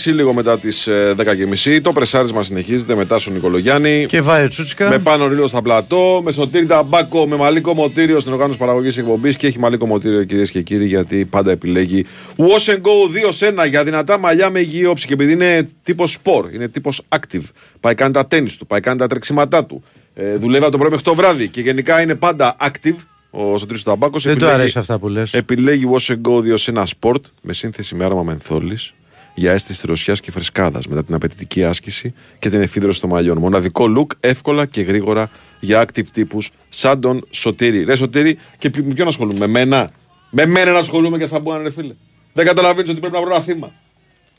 94,6 0.05 0.13
λίγο 0.13 0.33
μετά 0.33 0.59
τις 0.59 0.89
10.30. 1.17 1.81
Το 1.83 1.93
πρεσάρισμα 1.93 2.43
συνεχίζεται 2.43 2.95
με 2.95 3.05
Τάσο 3.05 3.31
Νικολογιάννη. 3.31 4.07
Και 4.07 4.21
Βάιο 4.21 4.49
Τσούτσικα. 4.49 4.89
Με 4.89 4.99
πάνω 4.99 5.27
ρίλο 5.27 5.47
στα 5.47 5.63
πλατό, 5.63 6.21
με 6.25 6.33
σωτήρι 6.33 6.67
ταμπάκο, 6.67 7.27
με 7.27 7.37
μαλλικό 7.37 7.75
μοτήριο 7.75 8.19
στην 8.19 8.33
οργάνωση 8.33 8.59
παραγωγής 8.59 8.97
εκπομπής 8.97 9.37
και 9.37 9.47
έχει 9.47 9.59
μαλλικό 9.59 9.87
μοτήριο 9.87 10.25
κυρίες 10.25 10.51
και 10.51 10.63
κύριοι 10.63 10.87
γιατί 10.87 11.25
πάντα 11.25 11.51
επιλέγει 11.51 12.07
Wash 12.37 12.73
and 12.73 12.81
Go 12.81 13.27
2 13.27 13.29
σε 13.29 13.55
1 13.59 13.69
για 13.69 13.85
δυνατά 13.85 14.19
μαλλιά 14.19 14.51
με 14.51 14.61
υγιή 14.61 14.85
όψη 14.89 15.07
και 15.07 15.13
επειδή 15.13 15.33
είναι 15.33 15.69
τύπος 15.83 16.19
sport, 16.23 16.53
είναι 16.53 16.69
τύπος 16.69 17.03
active. 17.09 17.45
Πάει 17.81 17.95
κάνει 17.95 18.13
τα 18.13 18.27
τέννη 18.27 18.51
του, 18.59 18.67
πάει 18.67 18.81
κάνει 18.81 18.99
τα 18.99 19.07
τρεξίματά 19.07 19.65
του. 19.65 19.83
Ε, 20.15 20.37
δουλεύει 20.37 20.63
από 20.63 20.73
το 20.73 20.79
πρωί 20.79 20.91
μέχρι 20.91 21.05
το 21.05 21.15
βράδυ 21.15 21.49
και 21.49 21.61
γενικά 21.61 22.01
είναι 22.01 22.15
πάντα 22.15 22.57
active. 22.61 22.97
Ο 23.31 23.57
Σωτήρης 23.59 23.83
Ταμπάκος 23.83 24.23
Δεν 24.23 24.33
του 24.33 24.39
επιλέγει- 24.39 24.61
αρέσει 24.61 24.79
αυτά 24.79 24.99
που 24.99 25.09
λες. 25.09 25.33
Επιλέγει 25.33 25.85
Wash 25.93 26.13
and 26.15 26.21
Go 26.29 26.41
2 26.43 26.57
σε 26.59 26.71
ένα 26.71 26.87
sport 26.87 27.25
με 27.43 27.53
σύνθεση 27.53 27.95
με 27.95 28.05
άρωμα 28.05 28.23
μενθόλης 28.23 28.93
για 29.35 29.53
αίσθηση 29.53 29.87
δροσιάς 29.87 30.21
και 30.21 30.31
φρεσκάδας 30.31 30.87
μετά 30.87 31.05
την 31.05 31.15
απαιτητική 31.15 31.65
άσκηση 31.65 32.15
και 32.39 32.51
την 32.51 32.61
εφίδρωση 32.61 33.01
των 33.01 33.11
μαλλιών. 33.11 33.39
Μοναδικό 33.39 33.85
look 33.99 34.17
εύκολα 34.21 34.67
και 34.67 34.81
γρήγορα 34.81 35.31
για 35.61 35.85
active 35.87 36.07
τύπους 36.13 36.51
σαν 36.69 37.01
τον 37.01 37.27
Σωτήρη. 37.31 37.85
Ρε 37.85 37.97
Σωτήρη, 37.97 38.39
και 38.59 38.71
με 38.85 38.95
ποιον 38.95 39.09
ασχολούμαι, 39.09 39.39
με 39.39 39.47
μένα. 39.47 39.91
Με 40.31 40.47
μένα 40.47 40.73
να 40.73 40.79
ασχολούμαι 40.79 41.19
και 41.19 41.27
σαμπουάν, 41.27 41.41
ε, 41.43 41.63
ρε 41.63 41.71
φίλε. 41.71 41.95
Δεν 42.33 42.47
καταλαβαίνεις 42.47 42.91
ότι 42.91 43.01
πρέπει 43.01 43.15
να 43.15 43.21
βρω 43.21 43.35
ένα 43.35 43.41
θύμα. 43.45 43.73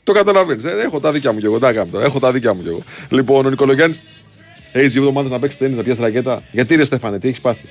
Το 0.04 0.12
καταλαβαίνεις. 0.12 0.64
Ε, 0.64 0.70
έχω 0.84 1.00
τα 1.00 1.12
δίκια 1.12 1.32
μου 1.32 1.38
κι 1.38 1.44
εγώ. 1.44 1.58
Τα 1.58 1.72
κάνω 1.72 1.90
τώρα. 1.92 2.04
Έχω 2.04 2.18
τα 2.18 2.32
δίκια 2.32 2.54
μου 2.54 2.62
κι 2.62 2.68
εγώ. 2.68 2.82
Λοιπόν, 3.08 3.46
ο 3.46 3.50
Νικολογιάννης 3.50 4.00
έχει 4.72 4.86
δύο 4.88 5.00
εβδομάδες 5.00 5.30
να 5.30 5.38
παίξει 5.38 5.58
τέννη, 5.58 5.76
να 5.76 5.82
πιάσει 5.82 6.00
ρακέτα. 6.00 6.42
Γιατί 6.52 6.74
ρε 6.76 6.84
Στέφανε, 6.84 7.18
τι 7.18 7.28
έχεις 7.28 7.40
πάθει; 7.40 7.64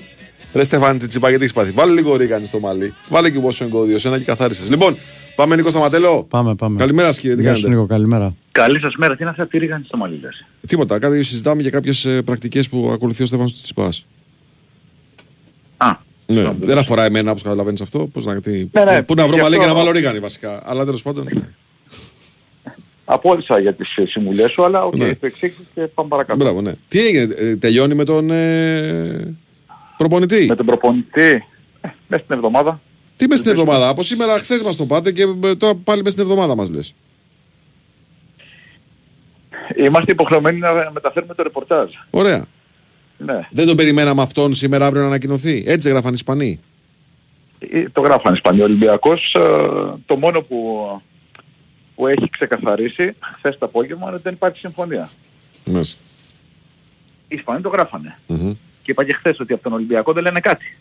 Ρε 0.53 0.63
Στέφανε 0.63 0.97
Τσιτσιπά, 0.97 1.29
γιατί 1.29 1.43
έχεις 1.43 1.55
πάθει; 1.55 1.71
Βάλε 1.71 1.91
λίγο 1.93 2.15
ρίγανη 2.15 2.45
στο 2.47 2.59
μαλλί. 2.59 2.93
Βάλε 3.09 3.29
και 3.29 3.39
Washington 3.47 3.69
Go 3.75 3.93
2 3.93 3.99
σε 3.99 4.07
ένα 4.07 4.17
και 4.17 4.23
καθάρισες. 4.23 4.69
Λοιπόν, 4.69 4.97
Πάμε 5.35 5.55
Νίκο 5.55 5.69
Σταματέλο. 5.69 6.23
Πάμε, 6.29 6.55
πάμε. 6.55 6.77
Καλημέρα 6.79 7.07
σας, 7.11 7.19
κύριε. 7.19 7.35
Τι 7.35 7.41
Γεια 7.41 7.53
σου 7.55 7.61
κάνετε. 7.61 7.79
Νίκο, 7.81 7.93
καλημέρα. 7.93 8.35
Καλή 8.51 8.79
σας 8.79 8.95
μέρα. 8.95 9.15
Τι 9.15 9.21
είναι 9.21 9.29
αυτά 9.31 9.47
τι 9.47 9.57
ρίγανη 9.57 9.83
στο 9.87 9.97
μαλλί 9.97 10.19
λες; 10.23 10.45
Τίποτα. 10.67 10.99
Κάτι 10.99 11.23
συζητάμε 11.23 11.61
για 11.61 11.71
κάποιες 11.71 12.07
πρακτικές 12.25 12.69
που 12.69 12.89
ακολουθεί 12.93 13.23
ο 13.23 13.25
Στέφανο 13.25 13.49
Τσιπά. 13.61 13.89
Α, 15.77 15.91
Ναι. 16.25 16.51
Δεν 16.59 16.77
αφορά 16.77 17.03
εμένα 17.05 17.29
όπως 17.31 17.43
καταλαβαίνεις 17.43 17.81
αυτό. 17.81 17.99
Πώς 18.13 18.25
να, 18.25 18.39
τι, 18.41 18.51
Ναι, 18.71 18.83
ναι, 18.83 19.03
πού 19.03 19.13
να 19.13 19.27
βρω 19.27 19.35
γι' 19.35 19.41
μαλλί 19.41 19.55
αυτό- 19.55 19.65
για 19.65 19.67
να 19.67 19.73
βάλω 19.73 19.91
ρίγανη 19.91 20.19
βασικά. 20.19 20.61
Αλλά 20.65 20.85
τέλος 20.85 21.01
πάντων. 21.01 21.27
ναι. 21.33 21.41
Απόλυσα 23.05 23.59
για 23.59 23.73
τις 23.73 23.95
ε, 23.97 24.05
συμβουλές 24.05 24.51
σου, 24.51 24.63
αλλά 24.63 24.83
οκ, 24.85 24.95
Ναι. 24.95 25.15
το 25.15 25.25
εξήγησες 25.25 25.65
και 25.75 25.81
πάμε 25.81 26.09
παρακάτω. 26.09 26.37
Μπράβο, 26.43 26.61
ναι. 26.61 26.71
Τι 26.87 26.99
έγινε, 27.05 27.33
ε, 27.37 27.55
τελειώνει 27.55 27.95
με 27.95 28.03
τον 28.03 28.31
ε, 28.31 29.35
προπονητή. 29.99 30.45
Με 30.45 30.55
τον 30.55 30.65
προπονητή, 30.65 31.43
ε, 31.81 31.87
μέσα 32.07 32.23
στην 32.23 32.35
εβδομάδα. 32.35 32.81
Τι 33.17 33.27
μες 33.27 33.39
στην 33.39 33.51
εβδομάδα. 33.51 33.89
Από 33.89 34.03
σήμερα 34.03 34.37
χθες 34.39 34.61
μας 34.63 34.75
το 34.75 34.85
είπατε 34.85 35.11
και 35.11 35.23
ε, 35.43 35.55
τώρα 35.55 35.75
πάλι 35.75 36.03
μες 36.03 36.11
στην 36.11 36.23
εβδομάδα 36.23 36.55
μας 36.55 36.69
λες. 36.69 36.93
Είμαστε 39.77 40.11
υποχρεωμένοι 40.11 40.59
να 40.59 40.91
μεταφέρουμε 40.93 41.33
το 41.33 41.43
ρεπορτάζ. 41.43 41.89
Ωραία. 42.09 42.45
Ναι. 43.17 43.47
Δεν 43.51 43.67
τον 43.67 43.75
περιμέναμε 43.75 44.21
αυτόν 44.21 44.53
σήμερα 44.53 44.85
αύριο 44.85 45.01
να 45.01 45.07
ανακοινωθεί. 45.07 45.63
Έτσι 45.65 45.79
δεν 45.87 45.91
γράφαν 45.91 46.11
οι 46.11 46.15
Ισπανοί. 46.17 46.59
Ε, 47.59 47.89
Το 47.89 48.01
γράφανε 48.01 48.35
Ισπανοί 48.35 48.61
Ολυμπιακός. 48.61 49.33
ε, 49.33 49.39
Το 50.05 50.15
μόνο 50.17 50.41
που, 50.41 50.77
που 51.95 52.07
έχει 52.07 52.29
ξεκαθαρίσει 52.29 53.15
χθες 53.37 53.57
το 53.57 53.65
απόγευμα 53.65 54.05
είναι 54.05 54.13
ότι 54.13 54.23
δεν 54.23 54.33
υπάρχει 54.33 54.59
συμφωνία. 54.59 55.09
Μάλιστα. 55.65 56.03
Οι 57.27 57.35
Ισπανοί 57.35 57.61
το 57.61 57.69
γράφανε. 57.69 58.15
Μμμ. 58.27 58.53
Και 58.89 58.95
είπα 58.95 59.11
και 59.11 59.17
χθες 59.17 59.39
ότι 59.39 59.53
από 59.53 59.63
τον 59.63 59.73
Ολυμπιακό 59.73 60.13
δεν 60.13 60.23
λένε 60.23 60.39
κάτι. 60.39 60.77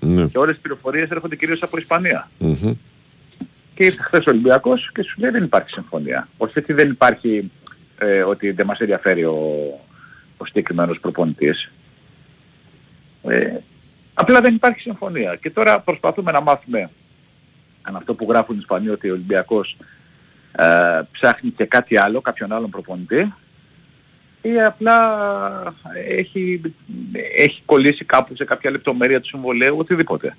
Ναι. 0.00 0.26
Και 0.26 0.38
όλες 0.38 0.56
οι 0.56 0.58
πληροφορίες 0.58 1.08
έρχονται 1.08 1.36
κυρίως 1.36 1.62
από 1.62 1.76
Ισπανία. 1.76 2.30
Μμμ. 2.38 2.74
Και 3.74 3.84
ήρθε 3.84 4.02
χθες 4.02 4.26
ο 4.26 4.30
Ολυμπιακός 4.30 4.90
και 4.92 5.02
σου 5.02 5.20
λέει 5.20 5.30
δεν 5.30 5.42
υπάρχει 5.42 5.70
συμφωνία. 5.70 6.28
Όχι 6.36 6.58
ότι 6.58 6.72
δεν 6.72 6.90
υπάρχει, 6.90 7.50
ε, 7.98 8.22
ότι 8.22 8.50
δεν 8.50 8.66
μας 8.66 8.78
ενδιαφέρει 8.78 9.24
ο, 9.24 9.38
ο 10.36 10.44
συγκεκριμένος 10.44 11.00
προπονητής. 11.00 11.70
Ε, 13.22 13.56
απλά 14.14 14.40
δεν 14.40 14.54
υπάρχει 14.54 14.80
συμφωνία. 14.80 15.36
Και 15.36 15.50
τώρα 15.50 15.80
προσπαθούμε 15.80 16.32
να 16.32 16.40
μάθουμε 16.40 16.90
αν 17.82 17.96
αυτό 17.96 18.14
που 18.14 18.26
γράφουν 18.28 18.54
οι 18.54 18.58
Ισπανοί 18.60 18.88
ότι 18.88 19.10
ο 19.10 19.12
Ολυμπιακός 19.12 19.76
ε, 20.52 21.00
ψάχνει 21.12 21.50
και 21.50 21.64
κάτι 21.64 21.96
άλλο, 21.96 22.20
κάποιον 22.20 22.52
άλλον 22.52 22.70
προπονητή 22.70 23.34
ή 24.46 24.60
απλά 24.60 25.74
έχει, 26.06 26.60
έχει 27.36 27.62
κολλήσει 27.64 28.04
κάπου 28.04 28.36
σε 28.36 28.44
κάποια 28.44 28.70
λεπτομέρεια 28.70 29.20
του 29.20 29.26
συμβολέου, 29.26 29.78
οτιδήποτε. 29.78 30.36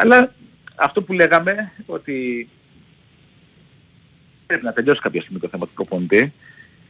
Αλλά 0.00 0.32
αυτό 0.76 1.02
που 1.02 1.12
λέγαμε 1.12 1.72
ότι 1.86 2.48
πρέπει 4.46 4.64
να 4.64 4.72
τελειώσει 4.72 5.00
κάποια 5.00 5.20
στιγμή 5.20 5.40
το 5.40 5.48
θέμα 5.48 5.66
του 5.66 5.72
προπονητή, 5.74 6.32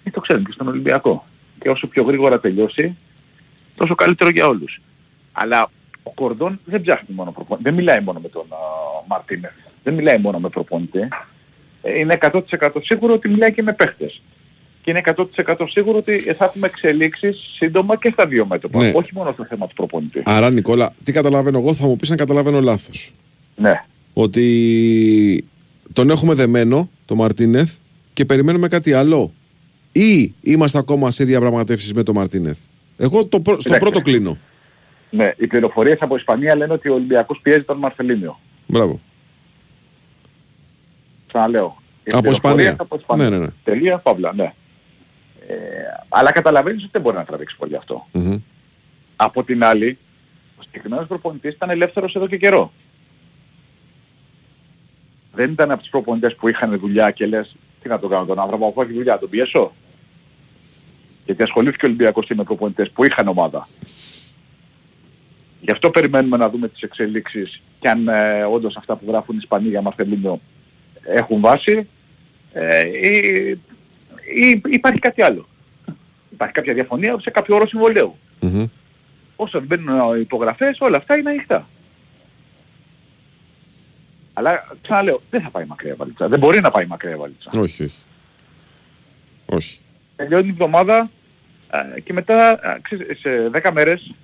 ε, 0.04 0.10
το 0.10 0.20
ξέρουν 0.20 0.44
και 0.44 0.52
στον 0.52 0.68
Ολυμπιακό. 0.68 1.26
Και 1.60 1.68
όσο 1.68 1.86
πιο 1.86 2.02
γρήγορα 2.02 2.40
τελειώσει, 2.40 2.96
τόσο 3.76 3.94
καλύτερο 3.94 4.30
για 4.30 4.46
όλους. 4.46 4.80
Αλλά 5.32 5.70
ο 6.02 6.10
Κορδόν 6.10 6.60
δεν 6.64 6.82
ψάχνει 6.82 7.14
μόνο 7.14 7.32
προπονητή, 7.32 7.68
δεν 7.68 7.74
μιλάει 7.74 8.00
μόνο 8.00 8.20
με 8.20 8.28
τον 8.28 8.46
uh, 8.48 9.06
Μαρτίνεθ, 9.06 9.54
δεν 9.82 9.94
μιλάει 9.94 10.18
μόνο 10.18 10.38
με 10.38 10.48
προπονητή. 10.48 11.08
Ε, 11.82 11.98
είναι 11.98 12.18
100% 12.20 12.70
σίγουρο 12.82 13.12
ότι 13.12 13.28
μιλάει 13.28 13.52
και 13.52 13.62
με 13.62 13.72
παίχτες. 13.72 14.20
Και 14.86 14.92
είναι 14.92 15.00
100% 15.44 15.56
σίγουρο 15.68 15.98
ότι 15.98 16.18
θα 16.18 16.44
έχουμε 16.44 16.66
εξελίξεις 16.66 17.36
σύντομα 17.56 17.96
και 17.96 18.10
στα 18.12 18.26
δύο 18.26 18.46
μέτωπα. 18.46 18.82
Ναι. 18.82 18.92
Όχι 18.94 19.10
μόνο 19.14 19.32
στο 19.32 19.44
θέμα 19.44 19.66
του 19.66 19.74
προπονητή. 19.74 20.22
Άρα, 20.24 20.50
Νικόλα, 20.50 20.94
τι 21.04 21.12
καταλαβαίνω 21.12 21.58
εγώ, 21.58 21.74
θα 21.74 21.86
μου 21.86 21.96
πεις 21.96 22.10
αν 22.10 22.16
καταλαβαίνω 22.16 22.60
λάθος. 22.60 23.12
Ναι. 23.56 23.82
Ότι 24.12 25.44
τον 25.92 26.10
έχουμε 26.10 26.34
δεμένο, 26.34 26.90
τον 27.04 27.16
Μαρτίνεθ, 27.16 27.74
και 28.12 28.24
περιμένουμε 28.24 28.68
κάτι 28.68 28.92
άλλο. 28.92 29.32
Ή 29.92 30.34
είμαστε 30.42 30.78
ακόμα 30.78 31.10
σε 31.10 31.24
διαπραγματεύσεις 31.24 31.92
με 31.94 32.02
τον 32.02 32.14
Μαρτίνεθ. 32.14 32.58
Εγώ 32.96 33.26
το, 33.26 33.40
πρω- 33.40 33.60
στο 33.60 33.70
Κοιτάξτε. 33.70 33.78
πρώτο 33.90 34.00
κλείνω. 34.10 34.38
Ναι, 35.10 35.32
οι 35.36 35.46
πληροφορίες 35.46 35.98
από 36.00 36.16
Ισπανία 36.16 36.56
λένε 36.56 36.72
ότι 36.72 36.88
ο 36.88 36.94
Ολυμπιακός 36.94 37.38
πιέζει 37.42 37.62
τον 37.62 37.78
Μαρσελίνιο. 37.78 38.40
Μπράβο. 38.66 39.00
Ξαναλέω. 41.28 41.76
Οι 42.04 42.10
Από 42.12 42.20
πληροφορίες 42.20 42.36
Ισπανία. 42.36 42.76
Από 42.78 42.96
Ισπανία. 42.96 43.28
Ναι, 43.30 43.36
ναι, 43.36 43.44
ναι. 43.44 43.50
Τελεία, 43.64 43.98
παύλα, 43.98 44.32
ναι. 44.34 44.52
Ε, 45.48 45.54
αλλά 46.08 46.32
καταλαβαίνεις 46.32 46.82
ότι 46.82 46.92
δεν 46.92 47.02
μπορεί 47.02 47.16
να 47.16 47.24
τραβήξει 47.24 47.56
πολύ 47.56 47.76
αυτό. 47.76 48.06
Μμμ. 48.12 48.38
Από 49.16 49.44
την 49.44 49.64
άλλη, 49.64 49.98
ο 50.58 50.62
συγκεκριμένος 50.62 51.06
προπονητής 51.06 51.54
ήταν 51.54 51.70
ελεύθερος 51.70 52.14
εδώ 52.14 52.26
και 52.26 52.36
καιρό. 52.36 52.72
Δεν 55.32 55.50
ήταν 55.50 55.70
από 55.70 55.80
τους 55.80 55.90
προπονητές 55.90 56.34
που 56.34 56.48
είχαν 56.48 56.78
δουλειά 56.78 57.10
και 57.10 57.26
λες 57.26 57.56
τι 57.82 57.88
να 57.88 57.98
το 57.98 58.08
κάνω 58.08 58.24
τον 58.24 58.40
άνθρωπο, 58.40 58.66
αφού 58.66 58.80
έχει 58.80 58.92
δουλειά, 58.92 59.18
τον 59.18 59.28
πιέσω. 59.28 59.72
Γιατί 61.24 61.42
ασχολήθηκε 61.42 61.84
ο 61.84 61.88
Ολυμπιακός 61.88 62.26
και 62.26 62.34
με 62.34 62.44
προπονητές 62.44 62.90
που 62.90 63.04
είχαν 63.04 63.28
ομάδα. 63.28 63.68
Γι' 65.60 65.70
αυτό 65.70 65.90
περιμένουμε 65.90 66.36
να 66.36 66.50
δούμε 66.50 66.68
τις 66.68 66.82
εξελίξεις 66.82 67.62
και 67.80 67.88
αν 67.88 68.08
ε, 68.08 68.42
όντως 68.44 68.76
αυτά 68.76 68.96
που 68.96 69.04
γράφουν 69.08 69.34
οι 69.34 69.38
Ισπανοί 69.40 69.68
για 69.68 69.82
Μαρθελίνο 69.82 70.40
έχουν 71.02 71.40
βάση 71.40 71.88
ε, 72.52 72.86
ή, 72.86 73.60
ή 74.34 74.60
υπάρχει 74.64 74.98
κάτι 74.98 75.22
άλλο. 75.22 75.46
Υπάρχει 76.30 76.54
κάποια 76.54 76.74
διαφωνία 76.74 77.16
σε 77.20 77.30
κάποιο 77.30 77.54
όρο 77.54 77.66
συμβολέου. 77.66 78.16
Μμμ. 78.40 78.66
Όσο 79.36 79.58
δεν 79.58 79.66
μπαίνουν 79.66 80.20
υπογραφές, 80.20 80.80
όλα 80.80 80.96
αυτά 80.96 81.16
είναι 81.16 81.30
ανοιχτά. 81.30 81.68
Αλλά 84.32 84.76
ξαναλέω, 84.82 85.22
δεν 85.30 85.40
θα 85.40 85.50
πάει 85.50 85.64
μακριά 85.64 85.92
η 85.92 85.94
βαλίτσα. 85.94 86.28
Δεν 86.28 86.38
μπορεί 86.38 86.60
να 86.60 86.70
πάει 86.70 86.86
μακριά 86.86 87.10
η 87.14 87.16
βαλίτσα. 87.16 87.50
Όχι, 87.54 87.82
όχι. 87.82 87.96
Όχι. 89.46 89.78
Τελειώνει 90.16 90.46
η 90.46 90.50
εβδομάδα 90.50 91.10
ε, 91.70 92.00
και 92.00 92.12
μετά 92.12 92.50
ε, 92.50 92.78
ξέρεις, 92.82 93.18
σε 93.18 93.50
10 93.52 93.70
μέρες, 93.72 94.14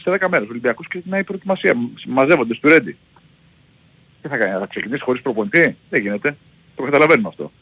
σε 0.00 0.18
10 0.20 0.28
μέρες 0.28 0.46
ο 0.46 0.50
Ολυμπιακός 0.50 0.88
ξεκινάει 0.88 1.20
η 1.20 1.24
προετοιμασία. 1.24 1.74
Μαζεύονται 2.06 2.54
στο 2.54 2.68
Ρέντι. 2.68 2.96
Τι 4.22 4.28
θα 4.28 4.36
κάνει, 4.36 4.58
θα 4.58 4.66
ξεκινήσει 4.66 5.02
χωρίς 5.02 5.22
προπονητή; 5.22 5.76
Δεν 5.90 6.00
γίνεται. 6.00 6.36
Το 6.76 6.82
καταλαβαίνουμε 6.82 7.28
αυτό. 7.28 7.52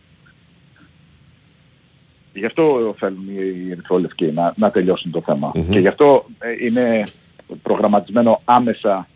Γι' 2.39 2.47
αυτό 2.47 2.95
θέλουν 2.99 3.29
οι 3.29 3.71
ερυθρόλευκοι 3.71 4.33
να, 4.33 4.55
να 4.57 4.71
τελειώσουν 4.71 5.11
το 5.11 5.23
θέμα. 5.27 5.53
Μμμ. 5.55 5.69
Και 5.69 5.79
γι' 5.79 5.89
αυτό 5.89 6.27
ε, 6.39 6.65
είναι 6.67 7.07
προγραμματισμένο 7.63 8.41
άμεσα. 8.45 9.09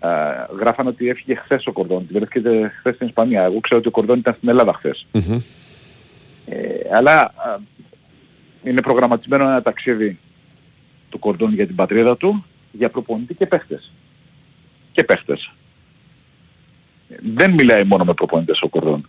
Ε, 0.00 0.08
γράφανε 0.58 0.88
ότι 0.88 1.08
έφυγε 1.08 1.34
χθες 1.34 1.66
ο 1.66 1.72
Κορδόν. 1.72 2.06
Βρέθηκε 2.10 2.40
χθες 2.78 2.94
στην 2.94 3.06
Ισπανία. 3.06 3.42
Εγώ 3.42 3.60
ξέρω 3.60 3.78
ότι 3.78 3.88
ο 3.88 3.90
Κορδόν 3.90 4.18
ήταν 4.18 4.34
στην 4.34 4.48
Ελλάδα 4.48 4.72
χθες. 4.72 5.06
Μμμ. 5.12 5.38
Ε, 6.46 6.96
αλλά 6.96 7.20
α, 7.20 7.58
είναι 8.64 8.80
προγραμματισμένο 8.80 9.44
ένα 9.44 9.62
ταξίδι 9.62 10.18
του 11.08 11.18
Κορδόν 11.18 11.54
για 11.54 11.66
την 11.66 11.74
πατρίδα 11.74 12.16
του, 12.16 12.44
για 12.72 12.90
προπονητή 12.90 13.34
και 13.34 13.46
παίχτες. 13.46 13.92
Και 14.92 15.04
παίχτες. 15.04 15.52
Ε, 17.08 17.14
Δεν 17.34 17.50
μιλάει 17.50 17.84
μόνο 17.84 18.04
με 18.04 18.14
προπονητές 18.14 18.62
ο 18.62 18.68
Κορδόν. 18.68 19.08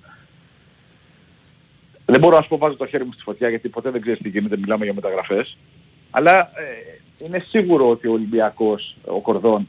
Δεν 2.05 2.19
μπορώ 2.19 2.35
να 2.35 2.41
σου 2.41 2.47
πω 2.47 2.57
βάζω 2.57 2.75
το 2.75 2.85
χέρι 2.85 3.03
μου 3.03 3.11
στη 3.13 3.21
φωτιά 3.23 3.49
γιατί 3.49 3.69
ποτέ 3.69 3.89
δεν 3.91 4.01
ξέρεις 4.01 4.19
τι 4.21 4.29
γίνεται, 4.29 4.57
μιλάμε 4.57 4.83
για 4.85 4.93
μεταγραφές. 4.93 5.57
Αλλά 6.11 6.39
ε, 6.39 7.25
είναι 7.25 7.43
σίγουρο 7.47 7.89
ότι 7.89 8.07
ο 8.07 8.11
Ολυμπιακός, 8.11 8.95
ο 9.05 9.19
Κορδόν, 9.21 9.65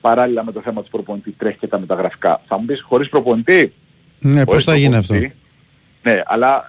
παράλληλα 0.00 0.44
με 0.44 0.52
το 0.52 0.60
θέμα 0.60 0.82
του 0.82 0.90
προπονητή 0.90 1.30
τρέχει 1.30 1.58
και 1.58 1.66
τα 1.66 1.78
μεταγραφικά. 1.80 2.42
Θα 2.48 2.58
μου 2.58 2.64
πεις 2.64 2.82
χωρίς 2.82 3.08
προπονητή; 3.08 3.72
Ναι, 4.20 4.34
πώς 4.34 4.44
χωρίς 4.48 4.64
θα 4.64 4.76
γίνει 4.76 4.96
αυτό; 4.96 5.12
προπονητή. 5.12 5.36
Ναι, 6.02 6.22
αλλά 6.26 6.64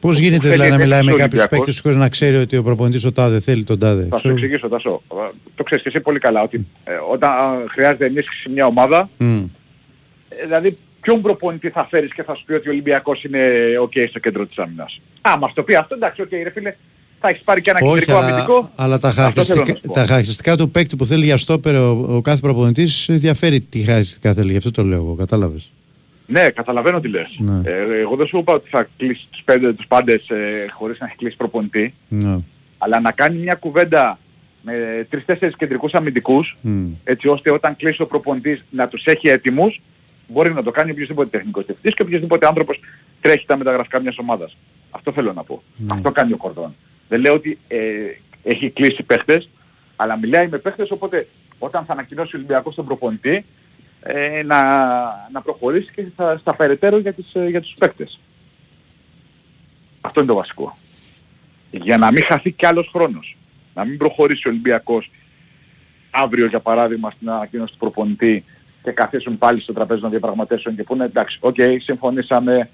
Πώς 0.00 0.18
γίνεται 0.18 0.42
θέλει 0.42 0.52
δηλαδή 0.52 0.70
να 0.70 0.76
μιλάει 0.76 1.02
με 1.02 1.10
επέκτηση 1.12 1.14
ο 1.14 1.18
κάποιους 1.18 1.40
Ολυμπιακός. 1.42 1.58
παίκτες 1.58 1.80
χωρίς 1.80 1.96
να 1.98 2.08
ξέρει 2.08 2.36
ότι 2.36 2.56
ο 2.56 2.62
προπονητής 2.62 3.04
ο 3.04 3.12
τάδε 3.12 3.40
θέλει 3.40 3.64
τον 3.64 3.78
τάδε. 3.78 4.00
Θα 4.02 4.16
σου 4.16 4.22
Ξέρω- 4.22 4.36
εξηγήσω, 4.36 4.68
Τάσο. 4.68 5.02
Ε, 5.12 5.30
Το 5.54 5.62
ξέρεις 5.62 5.82
και 5.84 5.88
εσύ 5.88 6.00
πολύ 6.00 6.18
καλά 6.18 6.42
ότι 6.42 6.66
ε, 6.84 6.92
όταν 7.12 7.30
ε, 7.60 7.64
χρειάζεται 7.68 8.04
ενίσχυση 8.06 8.48
μια 8.48 8.66
ομάδα, 8.66 9.08
Μμ. 9.18 9.36
ε, 10.28 10.44
δηλαδή 10.44 10.78
ποιον 11.06 11.20
προπονητή 11.22 11.68
θα 11.70 11.86
φέρεις 11.90 12.12
και 12.14 12.22
θα 12.22 12.34
σου 12.34 12.44
πει 12.44 12.52
ότι 12.52 12.68
ο 12.68 12.70
Ολυμπιακός 12.70 13.24
είναι 13.24 13.40
ok 13.84 14.06
στο 14.08 14.18
κέντρο 14.18 14.46
της 14.46 14.58
άμυνας. 14.58 15.00
Α, 15.20 15.38
μας 15.38 15.52
το 15.54 15.62
πει 15.62 15.74
αυτό, 15.74 15.94
εντάξει, 15.94 16.22
ok 16.24 16.30
ρε 16.42 16.50
φίλε, 16.50 16.74
θα 17.20 17.28
έχεις 17.28 17.42
πάρει 17.42 17.60
και 17.60 17.70
ένα 17.70 17.78
Όχι, 17.82 17.92
κεντρικό 17.98 18.16
αλλά, 18.18 18.26
αμυντικό. 18.26 18.70
αλλά 18.76 18.98
τα, 18.98 19.08
Αυτό 19.08 19.20
θέλω 19.20 19.26
να 19.28 19.32
χαρακτηριστικά, 19.32 19.74
σου 19.80 19.86
πω. 19.86 19.92
τα 19.92 20.00
χαρακτηριστικά 20.06 20.56
του 20.56 20.70
παίκτη 20.70 20.96
που 20.96 21.04
θέλει 21.04 21.24
για 21.24 21.36
στόπερ 21.36 21.74
ο, 21.74 22.06
ο 22.16 22.20
κάθε 22.20 22.40
προπονητής 22.40 23.06
διαφέρει 23.10 23.60
τι 23.60 23.78
χαρακτηριστικά 23.78 24.32
θέλει. 24.32 24.50
Γι' 24.50 24.56
αυτό 24.56 24.70
το 24.70 24.82
λέω 24.82 24.98
εγώ, 24.98 25.14
κατάλαβες. 25.14 25.72
Ναι, 26.26 26.50
καταλαβαίνω 26.50 27.00
τι 27.00 27.08
λες. 27.08 27.26
Ναι. 27.38 27.60
Ε, 27.70 27.98
εγώ 28.00 28.16
δεν 28.16 28.26
σου 28.26 28.38
είπα 28.38 28.52
ότι 28.52 28.68
θα 28.68 28.88
κλείσει 28.96 29.26
τους 29.30 29.42
πέντε, 29.44 29.72
τους 29.72 29.86
πάντες 29.86 30.28
ε, 30.28 30.66
χωρίς 30.70 30.98
να 30.98 31.06
έχει 31.06 31.16
κλείσει 31.16 31.36
προπονητή, 31.36 31.94
Ναι. 32.08 32.36
αλλά 32.78 33.00
να 33.00 33.12
κάνει 33.12 33.38
μια 33.38 33.54
κουβέντα 33.54 34.18
με 34.62 34.72
τρεις-τέσσερις 35.10 35.56
κεντρικούς 35.56 35.92
αμυντικούς, 35.92 36.56
Μμ. 36.60 36.86
έτσι 37.04 37.28
ώστε 37.28 37.50
όταν 37.50 37.76
κλείσει 37.76 38.02
ο 38.02 38.06
προπονητής 38.06 38.64
να 38.70 38.88
τους 38.88 39.04
έχει 39.04 39.28
έτοιμους, 39.28 39.80
μπορεί 40.26 40.52
να 40.52 40.62
το 40.62 40.70
κάνει 40.70 40.90
οποιοδήποτε 40.90 41.28
τεχνικός 41.28 41.64
διευθυντής 41.64 41.94
και 41.94 42.02
οποιοδήποτε 42.02 42.46
άνθρωπος 42.46 42.80
τρέχει 43.20 43.46
τα 43.46 43.56
μεταγραφικά 43.56 44.00
μιας 44.00 44.18
ομάδας. 44.18 44.56
Αυτό 44.90 45.12
θέλω 45.12 45.32
να 45.32 45.44
πω. 45.44 45.62
Αυτό 45.88 46.12
κάνει 46.12 46.32
ο 46.32 46.36
Κορδόν. 46.36 46.74
Δεν 47.08 47.20
λέω 47.20 47.34
ότι 47.34 47.58
ε, 47.68 47.78
έχει 48.42 48.70
κλείσει 48.70 49.02
παίχτες, 49.02 49.48
αλλά 49.96 50.16
μιλάει 50.16 50.48
με 50.48 50.58
παίχτες, 50.58 50.90
οπότε 50.90 51.26
όταν 51.58 51.84
θα 51.84 51.92
ανακοινώσει 51.92 52.36
ο 52.36 52.38
Ολυμπιακός 52.38 52.74
τον 52.74 52.84
προπονητή, 52.84 53.44
ε, 54.00 54.42
να, 54.42 54.60
να 55.32 55.40
προχωρήσει 55.42 55.90
και 55.94 56.04
στα, 56.12 56.38
στα 56.38 56.56
περαιτέρω 56.56 56.98
για, 56.98 57.12
τις, 57.12 57.34
ε, 57.34 57.48
για 57.48 57.60
τους 57.60 57.74
παίκτες. 57.78 58.18
Αυτό 60.00 60.20
είναι 60.20 60.28
το 60.28 60.34
βασικό. 60.34 60.76
Για 61.70 61.96
να 61.96 62.10
μην 62.10 62.24
χαθεί 62.24 62.50
κι 62.50 62.66
άλλος 62.66 62.88
χρόνος. 62.92 63.36
Να 63.74 63.84
μην 63.84 63.98
προχωρήσει 63.98 64.48
ο 64.48 64.50
Ολυμπιακός 64.50 65.10
αύριο 66.10 66.46
για 66.46 66.60
παράδειγμα 66.60 67.10
στην 67.10 67.30
ανακοίνωση 67.30 67.72
του 67.72 67.78
προπονητή 67.78 68.44
και 68.86 68.92
καθίσουν 68.92 69.38
πάλι 69.38 69.60
στο 69.60 69.72
τραπέζι 69.72 70.00
των 70.00 70.10
διαπραγματεύσεων 70.10 70.76
και 70.76 70.82
πούνε 70.82 71.04
εντάξει, 71.04 71.38
οκ, 71.40 71.56
συμφωνήσαμε. 71.82 72.70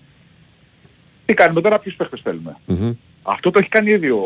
Τι 1.25 1.35
κάνουμε 1.35 1.61
τώρα, 1.61 1.79
ποιους 1.79 1.95
παίχτες 1.95 2.21
θέλουμε. 2.23 2.57
Αυτό 3.23 3.51
το 3.51 3.59
έχει 3.59 3.69
κάνει 3.69 3.91
ήδη 3.91 4.11
ο 4.11 4.25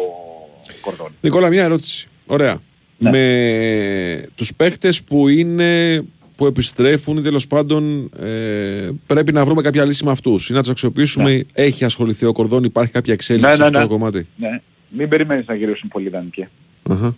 Κορδόν. 0.80 1.12
Νικόλα, 1.20 1.48
μια 1.48 1.62
ερώτηση. 1.62 2.08
Ωραία. 2.26 2.58
Ναι. 2.98 3.10
Με 3.10 4.28
τους 4.34 4.54
παίχτες 4.54 5.02
που 5.02 5.28
είναι 5.28 6.04
που 6.36 6.46
επιστρέφουν 6.46 7.22
τέλος 7.22 7.46
πάντων 7.46 8.10
ε, 8.20 8.90
πρέπει 9.06 9.32
να 9.32 9.44
βρούμε 9.44 9.62
κάποια 9.62 9.84
λύση 9.84 10.04
με 10.04 10.10
αυτούς 10.10 10.48
ή 10.48 10.52
να 10.52 10.60
τους 10.60 10.70
αξιοποιήσουμε. 10.70 11.44
Έχει 11.52 11.84
ασχοληθεί 11.84 12.26
ο 12.26 12.32
Κορδόν, 12.32 12.64
υπάρχει 12.64 12.92
κάποια 12.92 13.12
εξέλιξη 13.12 13.48
Ναι, 13.48 13.54
σε 13.54 13.60
ναι, 13.60 13.66
αυτό 13.66 13.78
ναι. 13.78 13.84
το 13.84 13.90
κομμάτι; 13.90 14.26
Ναι. 14.36 14.60
Μην 14.88 15.08
περιμένεις 15.08 15.46
να 15.46 15.54
γυρίσουν 15.54 15.88
πολύ 15.88 16.06
ιδανικοί. 16.06 16.46
Αχα. 16.82 17.16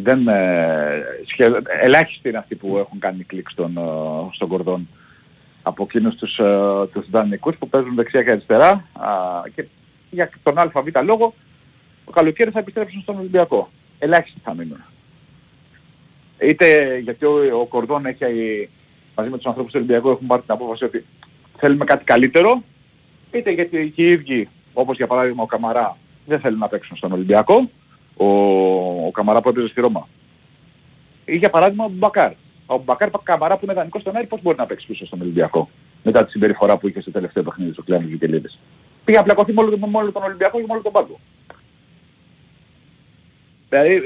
Δεν, 0.00 0.28
ε, 0.28 1.02
σχεδόν, 1.26 1.62
ελάχιστοι 1.80 2.28
είναι 2.28 2.38
αυτοί 2.38 2.54
που 2.54 2.78
έχουν 2.78 2.98
κάνει 2.98 3.22
κλικ 3.24 3.50
στον, 3.50 3.76
ε, 3.76 3.80
στον 4.32 4.48
Κορδόν 4.48 4.88
από 5.62 5.82
εκείνους 5.82 6.16
τους, 6.16 6.38
ε, 6.38 6.86
τους 6.92 7.10
δανεικούς 7.10 7.56
που 7.56 7.68
παίζουν 7.68 7.94
δεξιά 7.94 8.22
και 8.22 8.30
αριστερά 8.30 8.70
α, 8.92 9.08
και 9.54 9.68
για 10.10 10.30
τον 10.42 10.58
ΑΒ 10.58 10.86
λόγο 11.04 11.34
το 12.04 12.10
καλοκαίρι 12.10 12.50
θα 12.50 12.58
επιστρέψουν 12.58 13.00
στον 13.00 13.18
Ολυμπιακό. 13.18 13.70
Ελάχιστοι 13.98 14.40
θα 14.44 14.54
μείνουν. 14.54 14.84
Είτε 16.38 16.98
γιατί 16.98 17.24
ο, 17.24 17.60
ο 17.60 17.66
Κορδόν 17.66 18.06
έχει 18.06 18.24
ε, 18.24 18.68
μαζί 19.14 19.30
με 19.30 19.36
τους 19.36 19.46
ανθρώπους 19.46 19.72
του 19.72 19.78
Ολυμπιακού 19.82 20.10
έχουν 20.10 20.26
πάρει 20.26 20.42
την 20.42 20.52
απόφαση 20.52 20.84
ότι 20.84 21.04
θέλουμε 21.58 21.84
κάτι 21.84 22.04
καλύτερο 22.04 22.62
είτε 23.30 23.50
γιατί 23.50 23.92
και 23.94 24.02
οι 24.02 24.10
ίδιοι 24.10 24.48
όπως 24.72 24.96
για 24.96 25.06
παράδειγμα 25.06 25.42
ο 25.42 25.46
Καμαρά 25.46 25.96
δεν 26.26 26.40
θέλουν 26.40 26.58
να 26.58 26.68
παίξουν 26.68 26.96
στον 26.96 27.12
Ολυμπιακό 27.12 27.70
ο, 28.18 28.26
ο 29.06 29.10
Καμαρά 29.10 29.40
που 29.40 29.48
έπαιζε 29.48 29.68
στη 29.68 29.80
Ρώμα 29.80 30.08
ή 31.24 31.36
για 31.36 31.50
παράδειγμα 31.50 31.84
ο 31.84 31.88
Μπακάρ 31.92 32.32
ο 32.66 32.78
Μπακάρ 32.78 33.10
Καμαρά 33.22 33.54
που 33.56 33.64
είναι 33.64 33.74
δανεικός 33.74 34.00
στον 34.00 34.16
Άρη 34.16 34.26
πώς 34.26 34.42
μπορεί 34.42 34.56
να 34.56 34.66
παίξει 34.66 34.86
πίσω 34.86 35.06
στον 35.06 35.20
Ολυμπιακό 35.20 35.68
μετά 36.02 36.24
τη 36.24 36.30
συμπεριφορά 36.30 36.76
που 36.76 36.88
είχε 36.88 37.00
στο 37.00 37.10
τελευταίο 37.10 37.42
παιχνίδι 37.42 37.72
στο 37.72 37.82
Κλάνο 37.82 38.06
Βικελίδης 38.08 38.58
πήγε 39.04 39.18
να 39.18 39.24
πλακωθεί 39.24 39.52
με 39.52 39.60
όλο, 39.60 39.70
τον- 39.78 39.90
με 39.90 39.98
όλο 39.98 40.12
τον 40.12 40.22
Ολυμπιακό 40.22 40.58
και 40.58 40.64
με 40.68 40.72
όλο 40.72 40.82
τον 40.82 40.92
πάγκο 40.92 41.18
Δηλαδή 43.68 43.92
ε, 43.94 44.00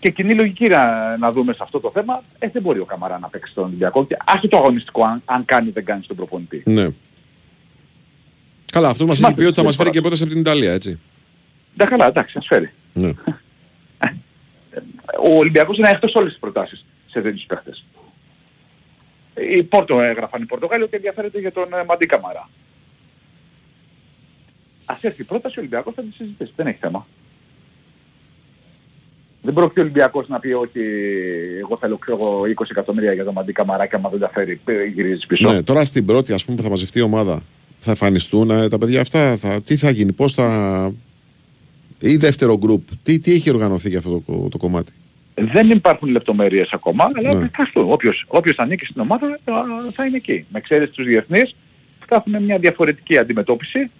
και 0.00 0.10
κοινή 0.10 0.34
λογική 0.34 0.66
να, 0.68 1.16
να 1.16 1.32
δούμε 1.32 1.52
σε 1.52 1.58
αυτό 1.62 1.80
το 1.80 1.90
θέμα, 1.94 2.22
ε, 2.38 2.48
δεν 2.48 2.62
μπορεί 2.62 2.78
ο 2.78 2.84
Καμαρά 2.84 3.18
να 3.18 3.28
παίξει 3.28 3.52
στον 3.52 3.64
Ολυμπιακό 3.64 4.06
και 4.06 4.16
άσχετο 4.24 4.56
το 4.56 4.62
αγωνιστικό 4.62 5.04
αν, 5.04 5.22
αν 5.24 5.44
κάνει 5.44 5.70
δεν 5.70 5.84
κάνει 5.84 6.02
στον 6.02 6.16
προπονητή. 6.16 6.62
Ναι. 6.66 6.88
Καλά, 8.72 8.88
αυτός 8.88 9.06
μας 9.06 9.20
Μάθε, 9.20 9.32
έχει 9.34 9.42
πει 9.42 9.48
ότι 9.48 9.56
θα 9.58 9.64
μας 9.64 9.76
φέρει 9.76 9.88
φορά. 9.88 9.90
και 9.94 10.00
πρόταση 10.00 10.22
από 10.22 10.32
την 10.32 10.40
Ιταλία, 10.40 10.72
έτσι. 10.72 10.98
Ναι, 11.74 11.84
καλά, 11.84 12.06
εντάξει, 12.06 12.38
ας 12.38 12.46
φέρει. 12.46 12.70
Ναι. 12.94 13.12
Ο 15.22 15.36
Ολυμπιακός 15.36 15.78
είναι 15.78 15.88
εκτός 15.90 16.14
όλες 16.14 16.30
τις 16.30 16.40
προτάσεις 16.40 16.84
σε 17.10 17.20
τέτοιους 17.20 17.44
παίχτες. 17.46 17.84
Η 19.34 19.62
Πόρτο 19.62 20.00
έγραφαν 20.00 20.42
οι 20.42 20.46
Πορτογάλοι 20.46 20.82
ότι 20.82 20.96
ενδιαφέρεται 20.96 21.40
για 21.40 21.52
τον 21.52 21.72
ε, 21.72 21.84
Μαντί 21.84 22.06
Καμαρά. 22.06 22.48
Ας 24.84 25.02
έρθει 25.02 25.22
η 25.22 25.24
πρόταση, 25.24 25.58
ο 25.58 25.60
Ολυμπιακός 25.60 25.94
θα 25.94 26.02
τη 26.02 26.12
συζητήσει. 26.12 26.52
Δεν 26.56 26.66
έχει 26.66 26.78
θέμα. 26.80 27.06
Δεν 29.42 29.54
πρόκειται 29.54 29.80
ο 29.80 29.82
Ολυμπιακός 29.82 30.28
να 30.28 30.38
πει 30.38 30.52
ότι 30.52 30.80
εγώ 31.58 31.76
θέλω 31.76 31.96
ξέρω, 31.96 32.16
εγώ, 32.16 32.42
20 32.42 32.64
εκατομμύρια 32.70 33.12
για 33.12 33.24
τον 33.24 33.32
Μαντί 33.32 33.52
Καμαρά 33.52 33.86
και 33.86 33.96
άμα 33.96 34.08
δεν 34.08 34.20
τα 34.20 34.30
φέρει 34.30 34.60
ε, 34.64 34.84
γυρίζεις 34.84 35.26
πίσω. 35.26 35.52
ναι. 35.52 35.62
Τώρα 35.62 35.84
στην 35.84 36.04
πρώτη, 36.04 36.32
ας 36.32 36.44
πούμε, 36.44 36.56
που 36.56 36.62
θα 36.62 36.68
μαζευτεί 36.68 36.98
η 36.98 37.02
ομάδα, 37.02 37.42
θα 37.78 37.90
εμφανιστούν 37.90 38.50
ε, 38.50 38.68
τα 38.68 38.78
παιδιά 38.78 39.00
αυτά, 39.00 39.36
θα, 39.36 39.62
τι 39.62 39.76
θα 39.76 39.90
γίνει, 39.90 40.12
πώς 40.12 40.32
θα... 40.32 40.92
ή 42.00 42.16
δεύτερο 42.16 42.56
γκρουπ, 42.58 42.82
τι, 43.02 43.18
τι 43.18 43.32
έχει 43.32 43.50
οργανωθεί 43.50 43.88
για 43.88 43.98
αυτό 43.98 44.22
το, 44.26 44.48
το 44.50 44.58
κομμάτι; 44.58 44.92
Δεν 45.34 45.70
υπάρχουν 45.70 46.08
λεπτομέρειες 46.08 46.68
ακόμα, 46.72 47.10
αλλά 47.14 47.34
Ναι. 47.34 47.50
αυτό. 47.58 47.92
Όποιος, 47.92 48.24
όποιος 48.28 48.58
ανήκει 48.58 48.84
στην 48.84 49.00
ομάδα 49.00 49.38
θα, 49.44 49.64
θα 49.92 50.04
είναι 50.06 50.16
εκεί. 50.16 50.44
Με 50.48 50.58
εξαίρεση 50.58 50.92
τους 50.92 51.04
διεθνείς 51.06 51.54
που 52.00 52.06
θα 52.08 52.24
έχουν 52.26 52.42
μια 52.42 52.58
διαφορετική 52.58 53.18
αντιμετώπιση 53.18 53.90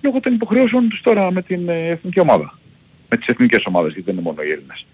λόγω 0.00 0.20
των 0.20 0.34
υποχρεώσεων 0.34 0.88
τους 0.88 1.00
τώρα 1.00 1.30
με 1.32 1.42
την 1.42 1.68
ε, 1.68 1.88
εθνική 1.88 2.20
ομάδα. 2.20 2.58
Με 3.08 3.16
τις 3.16 3.26
εθνικές 3.26 3.64
ομάδες, 3.64 3.92
γιατί 3.92 4.04
δεν 4.10 4.14
είναι 4.14 4.24
μόνο 4.24 4.42
οι 4.42 4.50
Έλληνες. 4.50 4.86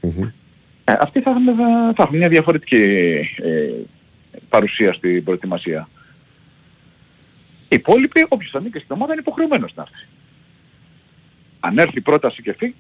Ε, 0.84 0.92
αυτοί 1.00 1.20
θα 1.20 1.30
έχουν, 1.30 1.44
θα, 1.44 1.92
θα 1.96 2.02
έχουν 2.02 2.16
μια 2.16 2.28
διαφορετική 2.28 2.76
ε, 3.42 3.70
παρουσία 4.48 4.92
στην 4.92 5.24
προετοιμασία. 5.24 5.88
Οι 7.68 7.74
υπόλοιποι, 7.76 8.26
όποιος 8.28 8.54
ανήκει 8.54 8.78
στην 8.78 8.94
ομάδα 8.94 9.12
είναι 9.12 9.20
υποχρεωμένος 9.20 9.72
να 9.74 9.82
έρθει. 9.82 10.06
Αν 11.64 11.78
έρθει 11.78 11.98
η 11.98 12.00
πρόταση 12.02 12.42
και 12.42 12.54
φύγει, 12.58 12.74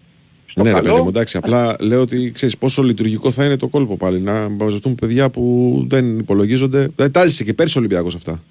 στο 0.46 0.62
ναι, 0.62 0.68
ρε 0.68 0.74
καλό, 0.74 0.88
παιδί 0.92 1.02
μου, 1.02 1.08
εντάξει. 1.08 1.36
Απλά 1.36 1.76
λέω 1.80 2.00
ότι 2.00 2.30
ξέρεις 2.30 2.58
πόσο 2.58 2.82
λειτουργικό 2.82 3.30
θα 3.30 3.44
είναι 3.44 3.56
το 3.56 3.68
κόλπο 3.68 3.96
πάλι. 3.96 4.20
Να 4.20 4.48
μαζευτούν 4.48 4.94
παιδιά 4.94 5.30
που 5.30 5.84
δεν 5.88 6.18
υπολογίζονται. 6.18 6.88
Δεν 6.96 7.12
τα 7.12 7.26
ζησε 7.26 7.44
και 7.44 7.54
πέρσι 7.54 7.76
ο 7.76 7.80
Ολυμπιακός 7.80 8.14
αυτά. 8.14 8.42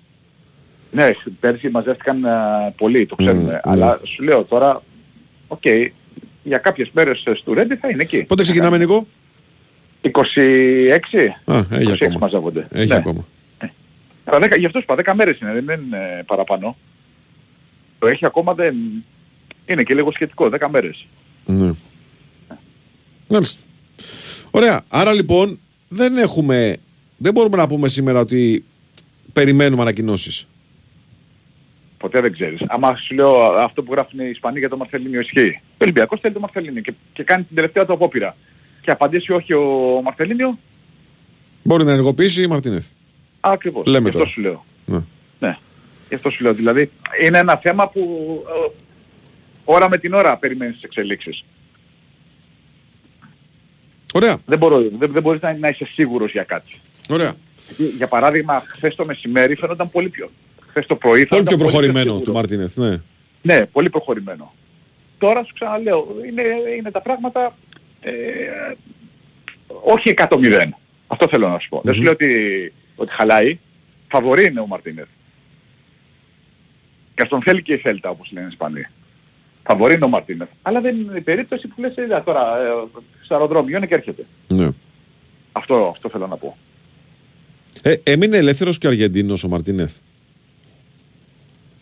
Ναι, 0.92 1.12
πέρσι 1.40 1.70
μαζεύτηκαν 1.70 2.24
ε, 2.26 2.30
πολλοί, 2.78 3.06
το 3.06 3.16
ξέρουμε. 3.16 3.44
ναι. 3.52 3.60
Αλλά 3.64 4.00
σου 4.04 4.24
λέω 4.24 4.44
τώρα, 4.44 4.84
οκ, 5.48 5.62
για 6.44 6.58
κάποιες 6.58 6.90
μέρες 6.94 7.24
ε, 7.26 7.34
στο 7.36 7.54
Ρέντι 7.54 7.76
θα 7.76 7.90
είναι 7.90 8.02
εκεί. 8.02 8.26
Πότε 8.26 8.42
ξεκινάμε, 8.42 8.78
Νικό; 8.78 9.08
26. 10.02 10.10
Α, 11.46 11.58
έχει 11.72 11.92
26 11.92 11.94
ακόμα. 11.94 12.18
μαζεύονται. 12.20 12.68
Έχει 12.72 12.88
Ναι. 12.88 12.96
ακόμα. 12.96 13.26
Αλλά 14.24 14.40
δέκα- 14.40 14.56
γι' 14.58 14.66
αυτό 14.66 14.78
σου 14.80 14.86
είπα, 14.90 15.12
10 15.14 15.16
μέρες 15.16 15.40
είναι, 15.40 15.62
δεν 15.62 15.82
είναι 15.86 16.24
παραπάνω. 16.26 16.76
Το 18.00 18.08
έχει 18.08 18.26
ακόμα 18.26 18.54
δεν... 18.54 18.76
Είναι 19.66 19.84
και 19.84 19.94
λίγο 19.94 20.12
σχετικό, 20.12 20.50
10 20.60 20.68
μέρες. 20.72 21.06
Ναι. 21.46 21.72
Μάλιστα. 23.28 23.64
Ωραία. 24.52 24.84
Άρα 24.90 25.14
λοιπόν 25.14 25.60
δεν 25.88 26.18
έχουμε. 26.18 26.78
Δεν 27.18 27.34
μπορούμε 27.34 27.58
να 27.58 27.68
πούμε 27.68 27.88
σήμερα 27.88 28.20
ότι 28.20 28.64
περιμένουμε 29.34 29.82
ανακοινώσεις. 29.82 30.48
Ποτέ 31.98 32.22
δεν 32.22 32.32
ξέρεις. 32.34 32.60
Άμα 32.68 32.96
σου 32.96 33.14
λέω 33.16 33.42
αυτό 33.44 33.84
που 33.84 33.92
γράφουν 33.94 34.20
οι 34.20 34.30
Ισπανοί 34.30 34.60
για 34.60 34.70
το 34.70 34.78
Μαρθελίνιο 34.78 35.20
ισχύει. 35.20 35.60
Ο 35.64 35.76
Ολυμπιακός 35.78 36.20
θέλει 36.20 36.34
το 36.34 36.40
Μαρθελίνιο 36.40 36.82
και, 36.82 36.94
και 37.14 37.24
κάνει 37.24 37.44
την 37.44 37.56
τελευταία 37.56 37.86
του 37.86 37.94
απόπειρα. 37.94 38.36
Και 38.82 38.92
απαντήσει 38.92 39.32
όχι 39.32 39.54
ο 39.54 39.66
Μαρθελίνιο, 40.04 40.58
Μπορεί 41.64 41.84
να 41.84 41.92
ενεργοποιήσει 41.92 42.44
η 42.44 42.48
Μαρτίνεθ. 42.48 42.88
ακριβώς. 43.40 43.86
Λέμε 43.86 44.00
Γι' 44.00 44.08
αυτό 44.08 44.18
τώρα. 44.20 44.30
σου 44.32 44.42
λέω. 44.42 44.66
Ναι. 44.86 45.00
Ναι. 45.40 45.58
Γι' 46.08 46.16
αυτό 46.16 46.30
σου 46.30 46.44
λέω. 46.44 46.54
Δηλαδή 46.54 46.92
είναι 47.24 47.38
ένα 47.38 47.58
θέμα 47.58 47.90
που 47.90 48.00
ε, 48.48 48.72
ώρα 49.72 49.90
με 49.90 49.98
την 49.98 50.14
ώρα 50.14 50.38
περιμένεις 50.38 50.74
τις 50.74 50.84
εξελίξεις. 50.84 51.44
Ωραία. 54.14 54.38
Δεν, 54.46 54.58
μπορώ, 54.58 54.80
δεν, 54.98 55.12
δεν 55.12 55.22
μπορείς 55.22 55.42
να, 55.42 55.58
να 55.58 55.68
είσαι 55.68 55.86
σίγουρος 55.94 56.32
για 56.32 56.44
κάτι. 56.44 56.72
Ωραία. 57.10 57.34
Γιατί, 57.68 57.96
Για 57.96 58.08
παράδειγμα, 58.08 58.64
χθες 58.68 58.96
το 58.96 59.06
μεσημέρι 59.06 59.56
φαίνονταν 59.56 59.92
πολύ 59.92 60.10
πιο... 60.10 60.32
Χθες 60.70 60.86
το 60.86 60.96
πρωί 60.96 61.12
Πολύ 61.14 61.26
φαίνονταν 61.28 61.56
πιο 61.56 61.66
προχωρημένο 61.66 62.06
σίγουρο. 62.06 62.24
του 62.26 62.32
Μαρτίνεθ. 62.34 62.78
Ναι. 62.78 62.98
Ναι, 63.42 63.66
πολύ 63.66 63.90
προχωρημένο. 63.90 64.54
Τώρα 65.18 65.44
σου 65.44 65.54
ξαναλέω, 65.54 66.16
είναι, 66.30 66.42
είναι 66.78 66.92
τα 66.92 67.02
πράγματα 67.02 67.56
ε, 68.02 68.12
όχι 69.84 70.14
100-0. 70.18 70.28
Αυτό 71.08 71.28
θέλω 71.28 71.48
να 71.50 71.60
σου 71.60 71.70
πω. 71.70 71.82
Δεν 71.84 71.94
σου 71.94 72.02
λέω 72.02 72.12
ότι, 72.12 72.74
ότι 72.96 73.12
χαλάει. 73.12 73.60
Φαβορεί 74.10 74.46
είναι 74.46 74.60
ο 74.60 74.68
Μαρτίνεθ. 74.68 75.08
Και 77.16 77.22
ας 77.22 77.30
τον 77.30 77.42
θέλει 77.42 77.62
και 77.62 77.74
η 77.74 77.78
Θέλτα 77.78 78.10
όπως 78.10 78.30
λένε 78.32 78.46
οι 78.46 78.50
Ισπανοί. 78.52 78.86
Φαβορεί 79.64 79.94
είναι 79.94 80.06
ο 80.06 80.08
Μαρτίνεθ. 80.08 80.48
Αλλά 80.62 80.82
δεν 80.82 80.96
είναι 81.00 81.18
η 81.18 81.22
περίπτωση 81.22 81.68
που 81.68 81.82
λες 81.82 81.96
είδα 81.96 82.24
τώρα 82.24 82.42
ε, 82.62 82.70
στο 83.24 83.34
αεροδρόμιο 83.34 83.78
είναι 83.78 83.86
και 83.88 83.94
έρχεται. 83.94 84.26
ναι. 84.48 84.68
Αυτό, 85.52 85.88
αυτό 85.96 86.10
θέλω 86.10 86.28
να 86.28 86.36
πω. 86.38 86.58
Ε, 87.82 87.94
έμεινε 88.04 88.38
ελεύθερος 88.38 88.78
και 88.78 88.88
ο 88.88 88.90
Αργεντίνος 88.90 89.44
ο 89.44 89.48
Μαρτίνεθ; 89.48 89.96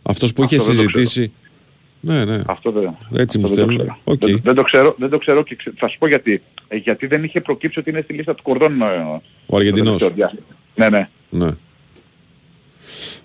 Αυτός 0.04 0.34
που 0.34 0.44
είχε 0.44 0.56
Αυτό 0.56 0.72
δεν 0.72 0.76
το 0.86 0.92
συζητήσει. 0.92 1.32
Ναι, 2.02 2.26
ναι. 2.26 2.42
Αυτό 2.46 2.72
δεν, 2.72 2.98
Έτσι 3.18 3.38
μου 3.38 3.44
αυτό 3.44 3.56
δεν 3.56 3.66
το 3.66 3.72
στέλνουν. 3.72 3.78
ξέρω. 3.78 4.00
Οκ. 4.04 4.20
Δεν, 4.20 4.40
δεν 4.44 4.56
το 4.56 4.62
ξέρω, 4.64 4.96
δεν 4.98 5.10
το 5.10 5.18
ξέρω 5.18 5.44
και 5.44 5.56
ξε- 5.56 5.74
θα 5.78 5.88
σου 5.88 5.98
πω 5.98 6.08
γιατί. 6.08 6.42
Ε, 6.68 6.76
γιατί 6.76 7.08
δεν 7.08 7.24
είχε 7.24 7.42
προκύψει 7.42 7.80
ότι 7.80 7.90
είναι 7.90 8.02
στη 8.02 8.14
λίστα 8.14 8.36
του 8.36 8.44
Κορδόν 8.44 8.82
ε, 8.82 8.86
Ο 9.46 9.56
Αργεντινός. 9.58 10.02
το 10.02 10.08
τελευταίο 10.10 10.30
διάστημα. 10.30 10.58
Ναι, 10.76 10.90
ναι. 10.90 11.10
Ναι. 11.46 11.52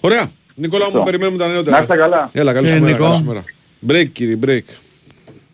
Ωραία. 0.01 0.31
Νικόλα 0.55 0.85
μου, 0.85 0.91
Αυτό. 0.91 1.03
περιμένουμε 1.03 1.39
τα 1.39 1.49
νεότερα. 1.49 1.77
Να 1.77 1.83
είστε 1.83 1.97
καλά. 1.97 2.31
Έλα, 2.33 2.53
καλή 2.53 2.69
Ε, 2.69 2.71
σου 2.71 3.25
μέρα. 3.25 3.45
Νικό. 3.87 3.93
καλή 3.93 3.93
σου 3.93 3.93
μέρα. 3.93 4.03
Break, 4.03 4.07
κύριε, 4.13 4.39
break. 4.47 4.63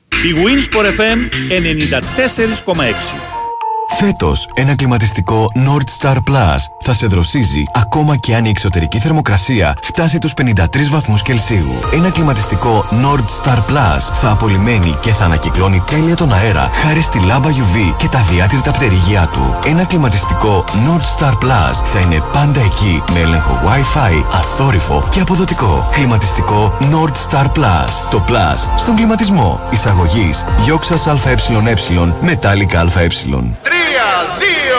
Η 0.08 0.34
Winsport 0.44 0.98
FM 0.98 1.18
94,6. 1.48 3.29
Φέτος, 3.98 4.48
ένα 4.55 4.74
κλιματιστικό 4.74 5.53
Nord 5.55 6.00
Star 6.00 6.16
Plus 6.16 6.59
θα 6.81 6.94
σε 6.94 7.07
δροσίζει 7.07 7.64
ακόμα 7.74 8.16
και 8.16 8.35
αν 8.35 8.44
η 8.44 8.48
εξωτερική 8.48 8.98
θερμοκρασία 8.98 9.76
φτάσει 9.83 10.18
τους 10.18 10.35
53 10.42 10.88
βαθμούς 10.90 11.22
Κελσίου. 11.22 11.70
Ένα 11.92 12.11
κλιματιστικό 12.11 12.85
Nord 12.90 13.44
Star 13.44 13.57
Plus 13.57 14.00
θα 14.14 14.31
απολυμμένει 14.31 14.96
και 15.00 15.12
θα 15.12 15.24
ανακυκλώνει 15.24 15.83
τέλεια 15.87 16.16
τον 16.16 16.33
αέρα 16.33 16.70
χάρη 16.72 17.00
στη 17.00 17.18
λάμπα 17.18 17.48
UV 17.48 17.94
και 17.96 18.09
τα 18.09 18.18
διάτρητα 18.18 18.70
πτερυγιά 18.70 19.29
του. 19.33 19.59
Ένα 19.66 19.85
κλιματιστικό 19.85 20.64
Nord 20.68 21.18
Star 21.18 21.33
Plus 21.33 21.85
θα 21.85 22.00
είναι 22.00 22.22
πάντα 22.33 22.61
εκεί 22.61 23.03
με 23.12 23.20
έλεγχο 23.20 23.61
Wi-Fi, 23.64 24.24
αθόρυφο 24.33 25.09
και 25.11 25.20
αποδοτικό. 25.20 25.88
Κλιματιστικό 25.92 26.79
Nord 26.81 27.31
Star 27.31 27.44
Plus. 27.44 28.09
Το 28.11 28.24
Plus 28.29 28.70
στον 28.76 28.96
κλιματισμό. 28.96 29.61
Εισαγωγής 29.70 30.44
Γιώξας 30.64 31.07
ΑΕ 31.07 31.35
Metallic 32.26 32.74
ΑΕ. 32.74 33.79
Dias 33.80 34.42
e 34.42 34.69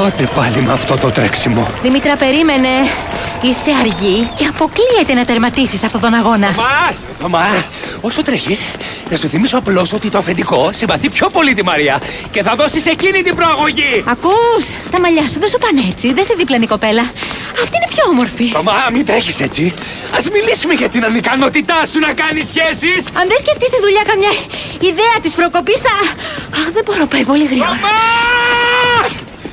Άντε 0.00 0.28
πάλι 0.34 0.62
με 0.62 0.72
αυτό 0.72 0.96
το 0.96 1.10
τρέξιμο. 1.10 1.70
Δήμητρα, 1.82 2.16
περίμενε. 2.16 2.68
Είσαι 3.42 3.70
αργή 3.80 4.30
και 4.34 4.44
αποκλείεται 4.44 5.14
να 5.14 5.24
τερματίσεις 5.24 5.82
αυτόν 5.82 6.00
τον 6.00 6.14
αγώνα. 6.14 6.54
Μα, 7.20 7.28
μα, 7.28 7.46
όσο 8.00 8.22
τρέχεις, 8.22 8.64
να 9.10 9.16
σου 9.16 9.28
θυμίσω 9.28 9.56
απλώς 9.56 9.92
ότι 9.92 10.08
το 10.08 10.18
αφεντικό 10.18 10.70
συμπαθεί 10.72 11.10
πιο 11.10 11.28
πολύ 11.28 11.54
τη 11.54 11.64
Μαρία 11.64 12.00
και 12.30 12.42
θα 12.42 12.54
δώσεις 12.54 12.86
εκείνη 12.86 13.22
την 13.22 13.34
προαγωγή. 13.34 14.04
Ακούς, 14.06 14.64
τα 14.90 15.00
μαλλιά 15.00 15.28
σου 15.28 15.38
δεν 15.38 15.48
σου 15.48 15.58
πάνε 15.58 15.80
έτσι. 15.90 16.12
Δεν 16.12 16.24
στη 16.24 16.34
δίπλανη 16.36 16.66
κοπέλα. 16.66 17.02
Αυτή 17.62 17.76
είναι 17.76 17.88
πιο 17.94 18.04
όμορφη. 18.10 18.52
Μα, 18.62 18.72
μην 18.92 19.04
τρέχεις 19.06 19.40
έτσι. 19.40 19.74
Ας 20.16 20.24
μιλήσουμε 20.30 20.74
για 20.74 20.88
την 20.88 21.04
ανικανότητά 21.04 21.86
σου 21.92 21.98
να 21.98 22.12
κάνεις 22.12 22.46
σχέσεις. 22.46 23.06
Αν 23.20 23.24
δεν 23.30 23.38
σκεφτείς 23.40 23.68
τη 23.70 23.78
δουλειά 23.80 24.02
καμιά 24.10 24.32
ιδέα 24.90 25.14
της 25.22 25.32
προκοπής 25.32 25.78
θα... 25.86 25.94
Αχ, 26.58 26.66
δεν 26.72 26.82
μπορώ, 26.86 27.06
πάει 27.06 27.24
πολύ 27.24 27.44
γρήγορα. 27.44 27.78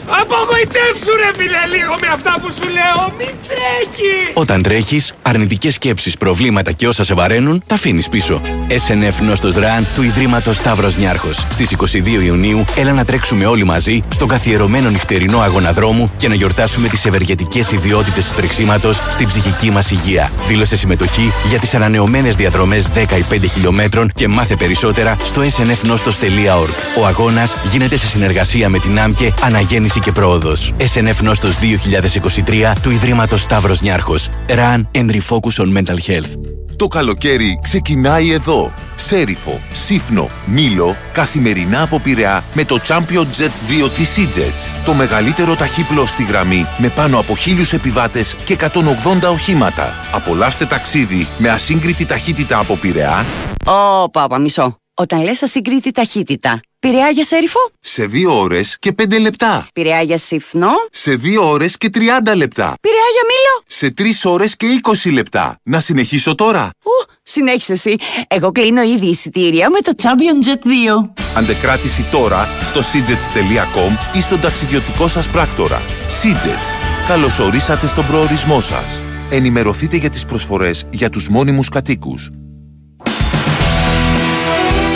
Απογοητεύσου 0.07 1.15
ρε 1.17 1.31
φίλε 1.37 1.77
λίγο 1.77 1.95
με 2.01 2.07
αυτά 2.13 2.35
που 2.41 2.51
σου 2.51 2.69
λέω. 2.69 3.13
Μην 3.17 3.33
τρέχεις. 3.47 4.31
Όταν 4.33 4.61
τρέχεις, 4.61 5.13
αρνητικές 5.21 5.73
σκέψεις, 5.73 6.17
προβλήματα 6.17 6.71
και 6.71 6.87
όσα 6.87 7.03
σε 7.03 7.13
βαραίνουν, 7.13 7.63
τα 7.65 7.75
αφήνεις 7.75 8.09
πίσω. 8.09 8.41
SNF 8.69 9.25
Νόστο 9.27 9.59
Ραν 9.59 9.87
του 9.95 10.03
Ιδρύματος 10.03 10.57
Σταύρος 10.57 10.97
Νιάρχος. 10.97 11.45
Στις 11.51 11.71
22 11.71 12.21
Ιουνίου, 12.21 12.65
έλα 12.75 12.91
να 12.93 13.05
τρέξουμε 13.05 13.45
όλοι 13.45 13.63
μαζί 13.63 14.03
στον 14.13 14.27
καθιερωμένο 14.27 14.89
νυχτερινό 14.89 15.39
αγώνα 15.39 15.71
δρόμου 15.71 16.11
και 16.17 16.27
να 16.27 16.35
γιορτάσουμε 16.35 16.87
τις 16.87 17.05
ευεργετικές 17.05 17.71
ιδιότητες 17.71 18.27
του 18.27 18.33
τρεξίματος 18.35 18.97
στην 19.11 19.27
ψυχική 19.27 19.71
μας 19.71 19.91
υγεία. 19.91 20.31
Δήλωσε 20.47 20.75
συμμετοχή 20.75 21.31
για 21.49 21.59
τις 21.59 21.73
ανανεωμένες 21.73 22.35
διαδρομές 22.35 22.87
10 22.87 23.17
ή 23.17 23.23
5 23.29 23.47
χιλιόμετρων 23.47 24.11
και 24.13 24.27
μάθε 24.27 24.55
περισσότερα 24.55 25.17
στο 25.23 25.41
snfnostos.org. 25.41 26.99
Ο 26.99 27.05
αγώνας 27.05 27.55
γίνεται 27.71 27.97
σε 27.97 28.07
συνεργασία 28.07 28.69
με 28.69 28.79
την 28.79 28.99
ΆΜΚΕ 28.99 29.33
Αναγέννηση 29.41 29.94
και 29.99 30.11
πρόοδος. 30.11 30.73
SNF 30.77 31.21
Νόστος 31.21 31.57
2023 31.57 32.73
του 32.81 32.89
Ιδρύματος 32.89 33.41
Σταύρος 33.41 33.81
Νιάρχος. 33.81 34.29
Run 34.47 34.81
and 34.91 35.09
refocus 35.09 35.63
on 35.63 35.77
mental 35.77 35.97
health. 36.07 36.55
Το 36.75 36.87
καλοκαίρι 36.87 37.59
ξεκινάει 37.61 38.31
εδώ. 38.31 38.71
Σέριφο, 38.95 39.59
Σύφνο, 39.71 40.29
Μήλο, 40.45 40.95
καθημερινά 41.13 41.81
από 41.81 41.99
Πειραιά 41.99 42.43
με 42.53 42.65
το 42.65 42.79
Champion 42.87 43.25
Jet 43.37 43.51
2 43.85 43.89
της 43.95 44.15
EasyJet. 44.17 44.83
Το 44.85 44.93
μεγαλύτερο 44.93 45.55
ταχύπλο 45.55 46.05
στη 46.05 46.23
γραμμή 46.23 46.65
με 46.77 46.89
πάνω 46.89 47.19
από 47.19 47.35
χίλιους 47.35 47.73
επιβάτες 47.73 48.35
και 48.45 48.53
180 48.53 49.31
οχήματα. 49.31 49.93
Απολαύστε 50.11 50.65
ταξίδι 50.65 51.27
με 51.37 51.49
ασύγκριτη 51.49 52.05
ταχύτητα 52.05 52.59
από 52.59 52.75
Πειραιά. 52.75 53.25
Ω, 53.65 54.09
πάπα, 54.09 54.39
μισό. 54.39 54.79
Όταν 54.97 55.23
λες 55.23 55.43
ασύγκριτη 55.43 55.91
ταχύτητα, 55.91 56.61
Πειραιά 56.79 57.09
για 57.09 57.23
σέριφο. 57.23 57.59
Σε 57.79 58.05
2 58.05 58.41
ώρες 58.41 58.77
και 58.79 58.91
5 58.91 59.19
λεπτά. 59.19 59.67
Πειραιά 59.73 60.01
για 60.01 60.17
σύφνο. 60.17 60.67
Σε 60.91 61.15
2 61.15 61.43
ώρες 61.43 61.77
και 61.77 61.89
30 61.93 62.35
λεπτά. 62.35 62.73
Πειραιά 62.81 63.05
για 63.13 63.23
μήλο. 63.27 63.63
Σε 63.67 63.89
3 63.89 64.31
ώρες 64.31 64.55
και 64.55 64.65
20 65.05 65.11
λεπτά. 65.11 65.59
Να 65.63 65.79
συνεχίσω 65.79 66.35
τώρα. 66.35 66.69
Ου, 66.83 67.13
συνέχισε 67.23 67.71
εσύ. 67.71 67.95
Εγώ 68.27 68.51
κλείνω 68.51 68.81
ήδη 68.81 69.05
εισιτήρια 69.05 69.69
με 69.69 69.79
το 69.79 69.91
Champion 69.97 70.47
Jet 70.47 70.67
2. 70.67 71.13
Αντεκράτηση 71.37 72.05
τώρα 72.11 72.49
στο 72.63 72.79
seajets.com 72.79 74.17
ή 74.17 74.21
στον 74.21 74.41
ταξιδιωτικό 74.41 75.07
σας 75.07 75.27
πράκτορα. 75.27 75.81
Seajets. 76.23 77.07
Καλωσορίσατε 77.07 77.87
στον 77.87 78.07
προορισμό 78.07 78.61
σας. 78.61 79.01
Ενημερωθείτε 79.29 79.97
για 79.97 80.09
τις 80.09 80.25
προσφορές 80.25 80.83
για 80.91 81.09
τους 81.09 81.29
μόνιμους 81.29 81.69
κατοίκους. 81.69 82.29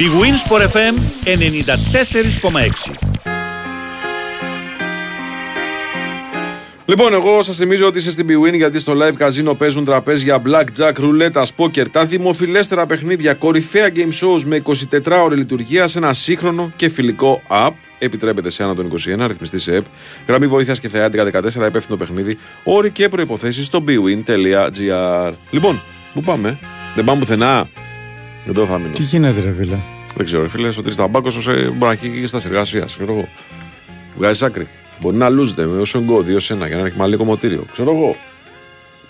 Η 0.00 0.04
Winsport 0.20 0.62
FM 0.62 0.94
94,6 2.90 2.92
Λοιπόν, 6.84 7.12
εγώ 7.12 7.42
σας 7.42 7.56
θυμίζω 7.56 7.86
ότι 7.86 7.98
είστε 7.98 8.10
στην 8.10 8.26
BWIN 8.28 8.54
γιατί 8.54 8.78
στο 8.78 8.92
live 8.92 9.14
καζίνο 9.16 9.54
παίζουν 9.54 9.84
τραπέζια 9.84 10.42
blackjack, 10.46 10.92
ρουλέτα, 10.96 11.46
poker, 11.56 11.88
τα 11.90 12.06
δημοφιλέστερα 12.06 12.86
παιχνίδια, 12.86 13.34
κορυφαία 13.34 13.92
game 13.94 14.12
shows 14.20 14.42
με 14.44 14.62
24 14.64 15.20
ώρε 15.24 15.34
λειτουργία 15.34 15.86
σε 15.86 15.98
ένα 15.98 16.12
σύγχρονο 16.12 16.72
και 16.76 16.88
φιλικό 16.88 17.42
app. 17.48 17.72
Επιτρέπεται 17.98 18.50
σε 18.50 18.62
άνω 18.62 18.74
των 18.74 18.92
21, 19.16 19.20
αριθμιστή 19.20 19.58
σε 19.58 19.74
ΕΠ. 19.74 19.84
Γραμμή 20.26 20.46
βοήθειας 20.46 20.80
και 20.80 20.88
θεά 20.88 21.10
14, 21.10 21.66
υπεύθυνο 21.66 21.96
παιχνίδι. 21.96 22.38
Όροι 22.64 22.90
και 22.90 23.08
προποθέσει 23.08 23.64
στο 23.64 23.84
bwin.gr. 23.88 25.32
Λοιπόν, 25.50 25.82
πού 26.14 26.22
πάμε, 26.22 26.58
δεν 26.94 27.04
πάμε 27.04 27.20
πουθενά. 27.20 27.68
Εδώ 28.46 28.66
θα 28.66 28.78
μείνω. 28.78 28.92
Τι 28.92 29.02
γίνεται, 29.02 29.40
ρε 29.40 29.52
φίλε; 29.52 29.76
Δεν 30.16 30.26
ξέρω, 30.26 30.42
ρε 30.42 30.48
φίλε, 30.48 30.68
ο 30.68 30.82
Τρισταμπάκο 30.82 31.28
μπορεί 31.44 31.78
να 31.78 31.90
έχει 31.90 32.26
στα 32.26 32.40
εργασία. 32.46 32.84
Ξέρω 32.84 33.12
εγώ. 33.12 33.28
Βγάζεις 34.16 34.42
άκρη. 34.42 34.68
Μπορεί 35.00 35.16
να 35.16 35.28
λούζεται 35.28 35.66
με 35.66 35.80
όσο 35.80 36.02
γκο 36.02 36.24
2 36.26 36.36
σε 36.36 36.54
1 36.54 36.66
για 36.66 36.76
να 36.76 36.86
έχει 36.86 36.96
μαλλί 36.96 37.16
κομμωτήριο. 37.16 37.64
Ξέρω 37.72 37.90
εγώ. 37.90 38.16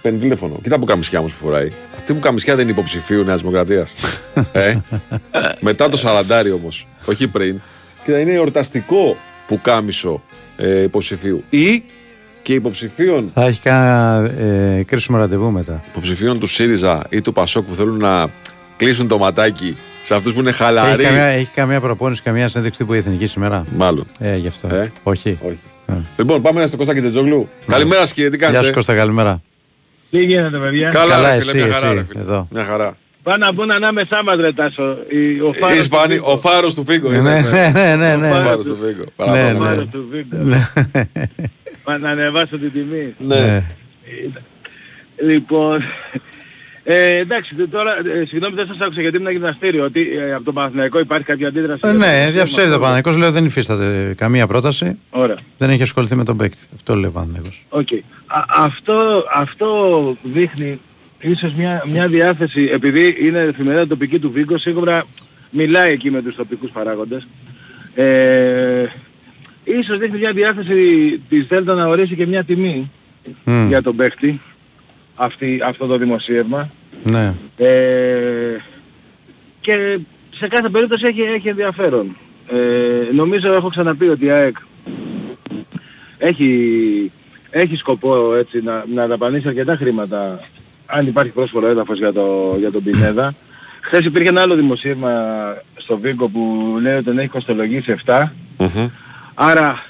Παίρνει 0.03 0.18
τηλέφωνο. 0.18 0.59
Κοίτα 0.62 0.78
που 0.78 0.85
καμισιά 0.85 1.20
μου 1.20 1.26
που 1.26 1.45
φοράει. 1.45 1.72
Αυτή 1.97 2.12
που 2.14 2.18
καμισιά 2.18 2.55
δεν 2.55 2.62
είναι 2.62 2.72
υποψηφίου 2.72 3.24
Νέας 3.24 3.41
Δημοκρατίας. 3.41 3.93
ε; 4.53 4.76
Μετά 5.61 5.89
το 5.89 5.99
40 6.31 6.53
όμως. 6.55 6.89
Όχι 7.05 7.28
πριν. 7.28 7.61
Και 8.05 8.12
θα 8.12 8.18
είναι 8.18 8.33
εορταστικό 8.33 9.16
που 9.47 9.61
κάμισο 9.62 10.22
ε, 10.57 10.83
υποψηφίου. 10.83 11.45
Ή 11.51 11.85
και 12.43 12.55
υποψηφίων. 12.55 13.31
Θα 13.35 13.45
έχει 13.45 13.61
κανένα 13.61 14.31
ε, 14.39 14.83
κρίσιμο 14.83 15.18
ραντεβού 15.18 15.51
μετά. 15.51 15.83
Υποψηφίων 15.91 16.39
του 16.39 16.47
ΣΥΡΙΖΑ 16.47 17.03
ή 17.09 17.20
του 17.20 17.33
ΠΑΣΟΚ 17.33 17.66
που 17.66 17.74
θέλουν 17.74 17.99
να 17.99 18.31
κλείσουν 18.81 19.09
το 19.09 19.18
ματάκι 19.18 19.76
σε 20.03 20.14
αυτούς 20.14 20.33
που 20.33 20.41
είναι 20.41 20.51
χαλαροί. 20.53 21.03
Έχει 21.03 21.09
καμία, 21.11 21.24
έχει 21.24 21.49
καμία 21.55 21.81
προπόνηση, 21.81 22.22
καμία 22.22 22.49
συνέντευξη 22.49 22.81
τύπου 22.81 22.95
η 22.95 22.99
εθνική 22.99 23.26
σήμερα; 23.26 23.64
Μάλλον. 23.76 24.07
Ε, 24.18 24.37
γι' 24.37 24.47
αυτό. 24.49 24.74
Ε; 24.74 24.93
Όχι. 25.03 25.39
Όχι. 25.43 25.59
Ε. 25.87 25.93
Λοιπόν, 26.16 26.43
πάμε 26.43 26.66
στο 26.66 26.76
Κωστάκη 26.76 27.01
Τζετζόγλου. 27.01 27.49
Ναι. 27.66 27.74
Καλημέρα 27.74 28.01
σας 28.01 28.12
κύριε, 28.12 28.31
τι 28.31 28.37
κάνετε; 28.39 28.59
Γεια 28.59 28.66
σου 28.68 28.74
Κώστα, 28.74 28.95
καλημέρα. 28.95 29.41
Τι 30.11 30.18
γίνεται 30.24 30.59
παιδιά; 30.59 30.89
Καλά, 30.89 31.14
Καλά 31.14 31.35
ρε, 31.35 31.41
φίλε, 31.41 31.51
εσύ, 31.59 31.66
μια 31.68 31.74
χαρά, 31.74 31.87
εσύ, 31.87 31.95
ρε, 31.97 32.05
φίλε. 32.09 32.20
εδώ. 32.20 32.49
Μια 32.51 32.64
χαρά. 32.64 32.97
Πάνω 33.22 33.49
από 33.49 33.64
να 33.64 33.74
ανάμεσά 33.74 34.22
μας 34.24 34.37
ρε 34.37 34.53
Τάσο. 34.53 34.83
Ο 34.83 34.97
Ε, 35.55 35.59
φάρος 35.59 35.74
του 35.74 35.81
Ισπανί, 35.81 36.12
Βίγκο. 36.14 36.33
ο 36.33 36.37
φάρος 36.37 36.74
του 36.74 36.85
Φίγκο. 36.85 37.11
Ναι, 37.11 37.16
είναι, 37.16 37.31
ναι, 37.41 37.70
ναι, 37.74 37.97
ναι, 37.97 38.16
ναι. 38.16 38.31
Ο 38.33 38.35
φάρος 38.35 38.66
του 38.66 38.78
Φίγκο. 38.83 39.01
Ναι, 39.03 39.07
Παραπάνω. 39.16 39.59
ναι. 39.59 39.66
φάρος 39.66 39.87
του 39.93 40.07
Βίγκο. 40.11 40.37
Ναι. 40.45 40.68
Μα 41.87 41.99
να 41.99 42.11
ανεβάσω 42.11 42.59
την 42.59 42.72
τιμή. 42.72 43.14
Ναι. 43.18 43.64
Λοιπόν, 45.26 45.83
ε, 46.85 47.16
εντάξει, 47.16 47.55
τώρα, 47.55 47.93
ε, 47.99 48.24
συγγνώμη 48.26 48.55
δεν 48.55 48.66
σας 48.66 48.76
άκουσα 48.81 49.01
γιατί 49.01 49.16
ήμουν 49.16 49.31
γυμναστήριο, 49.33 49.85
ότι 49.85 50.09
ε, 50.18 50.35
από 50.35 50.45
τον 50.45 50.55
Παναθηναϊκό 50.55 50.99
υπάρχει 50.99 51.24
κάποια 51.24 51.49
αντίδραση. 51.49 51.81
Ε, 51.85 51.93
ναι, 51.93 52.31
διαψεύδει 52.33 52.74
ο 52.74 52.78
Παναθηναϊκός, 52.78 53.16
λέω 53.16 53.31
δεν 53.33 53.45
υφίσταται 53.45 54.14
καμία 54.16 54.47
πρόταση. 54.47 54.99
Ωραία. 55.11 55.39
Δεν 55.59 55.70
έχει 55.70 55.83
ασχοληθεί 55.83 56.14
με 56.16 56.24
τον 56.24 56.37
παίκτη. 56.37 56.59
Αυτό 56.74 56.95
λέει 56.95 57.09
ο 57.09 57.12
Παναθηναϊκός. 57.12 57.64
Οκ. 57.68 57.89
Α- 58.26 58.45
Αυτό, 58.64 59.24
αυτό 59.35 59.68
δείχνει 60.22 60.81
ίσως 61.20 61.53
μια, 61.55 61.85
μια 61.93 62.07
διάθεση, 62.09 62.68
επειδή 62.72 63.16
είναι 63.20 63.39
εφημερίδα 63.41 63.87
τοπική 63.87 64.18
του 64.18 64.31
Βίγκο, 64.31 64.59
σίγουρα 64.59 65.05
μιλάει 65.51 65.93
εκεί 65.93 66.11
με 66.11 66.22
τους 66.22 66.35
τοπικούς 66.37 66.70
παράγοντες. 66.70 67.26
Ε, 67.95 68.85
ίσως 69.64 69.99
δείχνει 69.99 70.18
μια 70.18 70.33
διάθεση 70.33 70.74
της 71.28 71.47
Δέλτα 71.47 71.74
να 71.74 71.87
ορίσει 71.87 72.14
και 72.14 72.26
μια 72.26 72.45
τιμή 72.45 72.91
Μμ. 73.45 73.68
για 73.68 73.83
τον 73.83 73.97
παίκτη, 73.97 74.41
αυτή, 75.21 75.61
αυτό 75.64 75.87
το 75.87 75.97
δημοσίευμα. 75.99 76.71
Ναι. 77.03 77.35
Ε, 77.57 78.57
και 79.61 79.99
σε 80.35 80.49
κάθε 80.49 80.68
περίπτωση 80.68 81.07
έχει, 81.07 81.21
έχει 81.21 81.49
ενδιαφέρον. 81.49 82.16
Ε, 82.49 83.12
νομίζω 83.12 83.53
έχω 83.53 83.68
ξαναπεί 83.68 84.09
ότι 84.09 84.25
η 84.25 84.31
ΑΕΚ 84.31 84.57
έχει, 86.18 87.12
έχει 87.51 87.77
σκοπό 87.77 88.35
έτσι, 88.35 88.62
να, 88.62 88.85
να 88.95 89.07
δαπανίσει 89.07 89.49
αρκετά 89.49 89.77
χρήματα 89.77 90.41
αν 90.87 91.07
υπάρχει 91.07 91.31
πρόσφορο 91.31 91.66
έδαφος 91.66 91.99
για, 91.99 92.12
το, 92.12 92.57
για 92.59 92.71
τον 92.71 92.83
Πινέδα. 92.83 93.35
Χθες 93.81 94.05
υπήρχε 94.05 94.29
ένα 94.29 94.41
άλλο 94.41 94.55
δημοσίευμα 94.55 95.12
στο 95.77 95.99
Βίγκο 95.99 96.29
που 96.29 96.77
λέει 96.81 96.95
ότι 96.95 97.05
τον 97.05 97.18
έχει 97.18 97.29
κοστολογήσει 97.29 97.95
7. 98.07 98.27
Άρα 99.35 99.83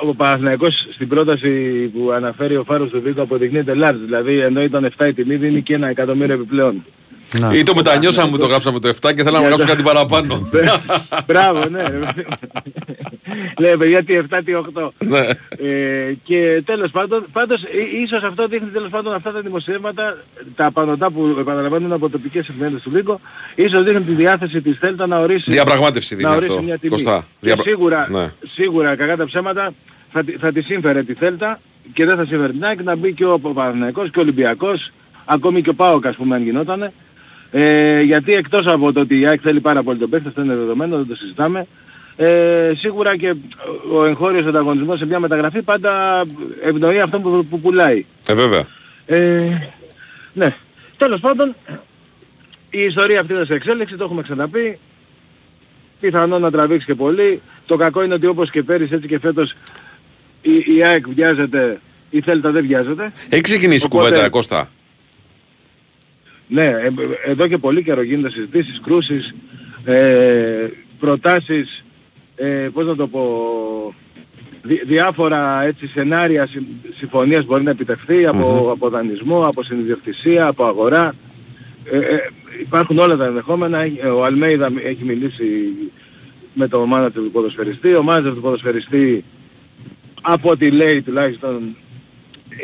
ο 0.00 0.14
Παναθηναϊκός 0.14 0.86
στην 0.92 1.08
πρόταση 1.08 1.48
που 1.94 2.10
αναφέρει 2.10 2.56
ο 2.56 2.64
Φάρος 2.64 2.88
του 2.88 3.00
Βίγκο 3.02 3.22
αποδεικνύεται 3.22 3.72
large. 3.76 4.00
Δηλαδή 4.04 4.38
ενώ 4.38 4.62
ήταν 4.62 4.92
7 4.98 5.06
η 5.08 5.12
τιμή 5.12 5.36
δίνει 5.36 5.62
και 5.62 5.74
ένα 5.74 5.88
εκατομμύριο 5.88 6.34
επιπλέον. 6.34 6.84
Ή 7.54 7.62
το 7.62 7.74
μετανιώσαμε 7.74 8.30
που 8.30 8.36
το 8.36 8.46
γράψαμε 8.46 8.78
το 8.78 8.88
7 8.88 9.14
και 9.14 9.22
θέλαμε 9.22 9.38
να 9.38 9.46
γράψουμε 9.46 9.70
κάτι 9.70 9.82
παραπάνω. 9.82 10.48
Μπράβο, 11.26 11.64
ναι. 11.68 11.84
Λέει 13.58 13.76
παιδιά 13.76 14.04
τι 14.04 14.14
7, 14.30 14.40
τι 14.44 14.52
8. 14.74 14.88
Ναι. 14.98 15.18
Ε, 15.68 16.12
και 16.24 16.62
τέλος 16.64 16.90
πάντων, 16.90 17.24
πάντως 17.32 17.62
ί- 17.62 18.02
ίσως 18.04 18.22
αυτό 18.22 18.46
δείχνει 18.48 18.68
τέλος 18.68 18.88
πάντων 18.90 19.14
αυτά 19.14 19.32
τα 19.32 19.40
δημοσιεύματα, 19.40 20.16
τα 20.56 20.70
πανωτά 20.72 21.10
που 21.10 21.36
επαναλαμβάνουν 21.40 21.92
από 21.92 22.08
τοπικές 22.10 22.48
εφημερίδες 22.48 22.82
του 22.82 22.90
Βίγκο, 22.90 23.20
ίσως 23.54 23.84
δείχνουν 23.84 24.04
τη 24.06 24.12
διάθεση 24.12 24.60
της 24.60 24.76
Θέλτα 24.78 25.06
να 25.06 25.18
ορίσει, 25.18 25.50
Διαπραγμάτευση 25.50 26.14
να 26.14 26.18
δίνει 26.20 26.34
ορίσει 26.36 26.52
αυτό. 26.52 26.62
μια 26.64 26.78
τιμή. 26.78 26.90
Κωστά. 26.90 27.18
Και 27.40 27.46
Διαπρα- 27.46 27.64
σίγουρα, 27.66 28.08
Ναι. 28.10 28.30
σίγουρα 28.54 28.96
κακά 28.96 29.16
τα 29.16 29.26
ψέματα 29.26 29.72
θα, 30.12 30.24
τη- 30.24 30.36
θα 30.36 30.52
τη 30.52 30.62
σύμφερε 30.62 31.02
τη 31.02 31.14
Θέλτα 31.14 31.60
και 31.92 32.04
δεν 32.04 32.16
θα 32.16 32.24
σύμφερε 32.26 32.52
την 32.52 32.64
ΑΕΚ 32.64 32.82
να 32.82 32.96
μπει 32.96 33.12
και 33.12 33.24
ο 33.24 33.38
Παναθηναϊκός 33.38 34.10
και 34.10 34.18
ο 34.18 34.22
Ολυμπιακός, 34.22 34.92
ακόμη 35.24 35.62
και 35.62 35.70
ο 35.70 35.74
ΠΑΟΚ 35.74 36.06
ας 36.06 36.16
πούμε 36.16 36.34
αν 36.34 36.42
γινότανε. 36.42 36.92
Ε, 37.56 38.00
γιατί 38.02 38.32
εκτός 38.34 38.66
από 38.66 38.92
το 38.92 39.00
ότι 39.00 39.20
η 39.20 39.26
ΑΕΚ 39.26 39.40
θέλει 39.42 39.60
πάρα 39.60 39.82
πολύ 39.82 39.98
τον 39.98 40.10
παίκτη, 40.10 40.28
αυτό 40.28 40.42
είναι 40.42 40.54
δεδομένο, 40.54 40.96
δεν 40.96 41.06
το 41.06 41.14
συζητάμε. 41.14 41.66
Ε, 42.16 42.72
σίγουρα 42.76 43.16
και 43.16 43.34
ο 43.92 44.04
εγχώριος 44.04 44.46
ανταγωνισμός 44.46 44.98
σε 44.98 45.06
μια 45.06 45.20
μεταγραφή 45.20 45.62
πάντα 45.62 46.24
ευνοεί 46.64 47.00
αυτό 47.00 47.20
που, 47.20 47.46
που 47.50 47.60
πουλάει. 47.60 48.04
Ε, 48.26 48.34
βέβαια. 48.34 48.66
Ε, 49.06 49.48
ναι. 50.32 50.54
Τέλος 50.96 51.20
πάντων, 51.20 51.54
η 52.70 52.80
ιστορία 52.82 53.20
αυτή 53.20 53.32
είναι 53.32 53.44
σε 53.44 53.54
εξέλιξη, 53.54 53.96
το 53.96 54.04
έχουμε 54.04 54.22
ξαναπεί. 54.22 54.78
Πιθανό 56.00 56.38
να 56.38 56.50
τραβήξει 56.50 56.86
και 56.86 56.94
πολύ. 56.94 57.40
Το 57.66 57.76
κακό 57.76 58.02
είναι 58.02 58.14
ότι 58.14 58.26
όπως 58.26 58.50
και 58.50 58.62
πέρυσι 58.62 58.94
έτσι 58.94 59.08
και 59.08 59.18
φέτος 59.18 59.54
η, 60.42 60.76
η 60.76 60.84
ΑΕΚ 60.84 61.08
βιάζεται, 61.08 61.80
η 62.10 62.20
Θέλτα 62.20 62.50
δεν 62.50 62.66
βιάζεται. 62.66 63.12
Έχει 63.28 63.42
ξεκινήσει 63.42 63.82
η 63.82 63.88
Οπότε- 63.92 64.08
κουβέντα, 64.10 64.28
Κώστα. 64.28 64.70
Ναι, 66.48 66.64
ε, 66.64 66.86
ε, 67.24 67.30
εδώ 67.30 67.46
και 67.48 67.58
πολύ 67.58 67.82
καιρό 67.82 68.02
γίνονται 68.02 68.30
συζητήσεις, 68.30 68.80
κρούσεις, 68.84 69.34
ε, 69.84 70.68
προτάσεις, 71.00 71.84
ε, 72.36 72.68
πώς 72.72 72.86
να 72.86 72.96
το 72.96 73.08
πω, 73.08 73.22
δι- 74.62 74.84
διάφορα 74.86 75.62
έτσι 75.62 75.86
σενάρια 75.86 76.46
συμ, 76.46 76.64
συμφωνίας 76.96 77.44
μπορεί 77.44 77.62
να 77.62 77.70
επιτευχθεί 77.70 78.26
από, 78.26 78.70
από 78.72 78.88
δανεισμό, 78.88 79.46
από 79.46 79.62
συνειδιοκτησία, 79.62 80.46
από 80.46 80.64
αγορά. 80.64 81.14
Ε, 81.90 81.98
ε, 81.98 82.18
υπάρχουν 82.60 82.98
όλα 82.98 83.16
τα 83.16 83.24
ενδεχόμενα. 83.26 83.78
Έχει- 83.78 84.06
Ο 84.06 84.24
Αλμέιδα 84.24 84.70
έχει 84.84 85.04
μιλήσει 85.04 85.44
με 86.54 86.68
το 86.68 86.86
μάνατζερ 86.86 87.22
του 87.22 87.30
ποδοσφαιριστή. 87.30 87.94
Ο 87.94 88.02
μάνατζερ 88.02 88.32
του 88.34 88.40
ποδοσφαιριστή 88.40 89.24
από 90.22 90.50
ό,τι 90.50 90.70
λέει 90.70 91.02
τουλάχιστον 91.02 91.76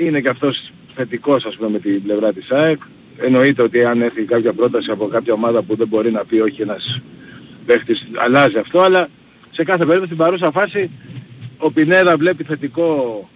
είναι 0.01 0.21
και 0.21 0.29
αυτός 0.29 0.71
θετικός 0.95 1.45
ας 1.45 1.57
πούμε 1.57 1.69
με 1.71 1.79
την 1.79 2.03
πλευρά 2.03 2.33
της 2.33 2.51
ΑΕΚ. 2.51 2.81
Εννοείται 3.23 3.63
ότι 3.63 3.85
αν 3.85 4.03
έρθει 4.03 4.23
κάποια 4.23 4.53
πρόταση 4.53 4.91
από 4.91 5.07
κάποια 5.07 5.33
ομάδα 5.33 5.63
που 5.63 5.77
δεν 5.77 5.89
μπορεί 5.89 6.11
να 6.11 6.25
πει 6.25 6.41
όχι 6.41 6.63
ένας 6.63 7.01
παίχτης 7.67 8.07
αλλάζει 8.17 8.59
αυτό, 8.59 8.81
αλλά 8.81 9.09
σε 9.53 9.65
κάθε 9.65 9.79
περίπτωση 9.85 10.05
στην 10.07 10.17
παρούσα 10.17 10.51
φάση 10.51 10.91
ο 11.59 11.71
Πινέδα 11.73 12.17
βλέπει 12.17 12.45
θετικό 12.45 13.29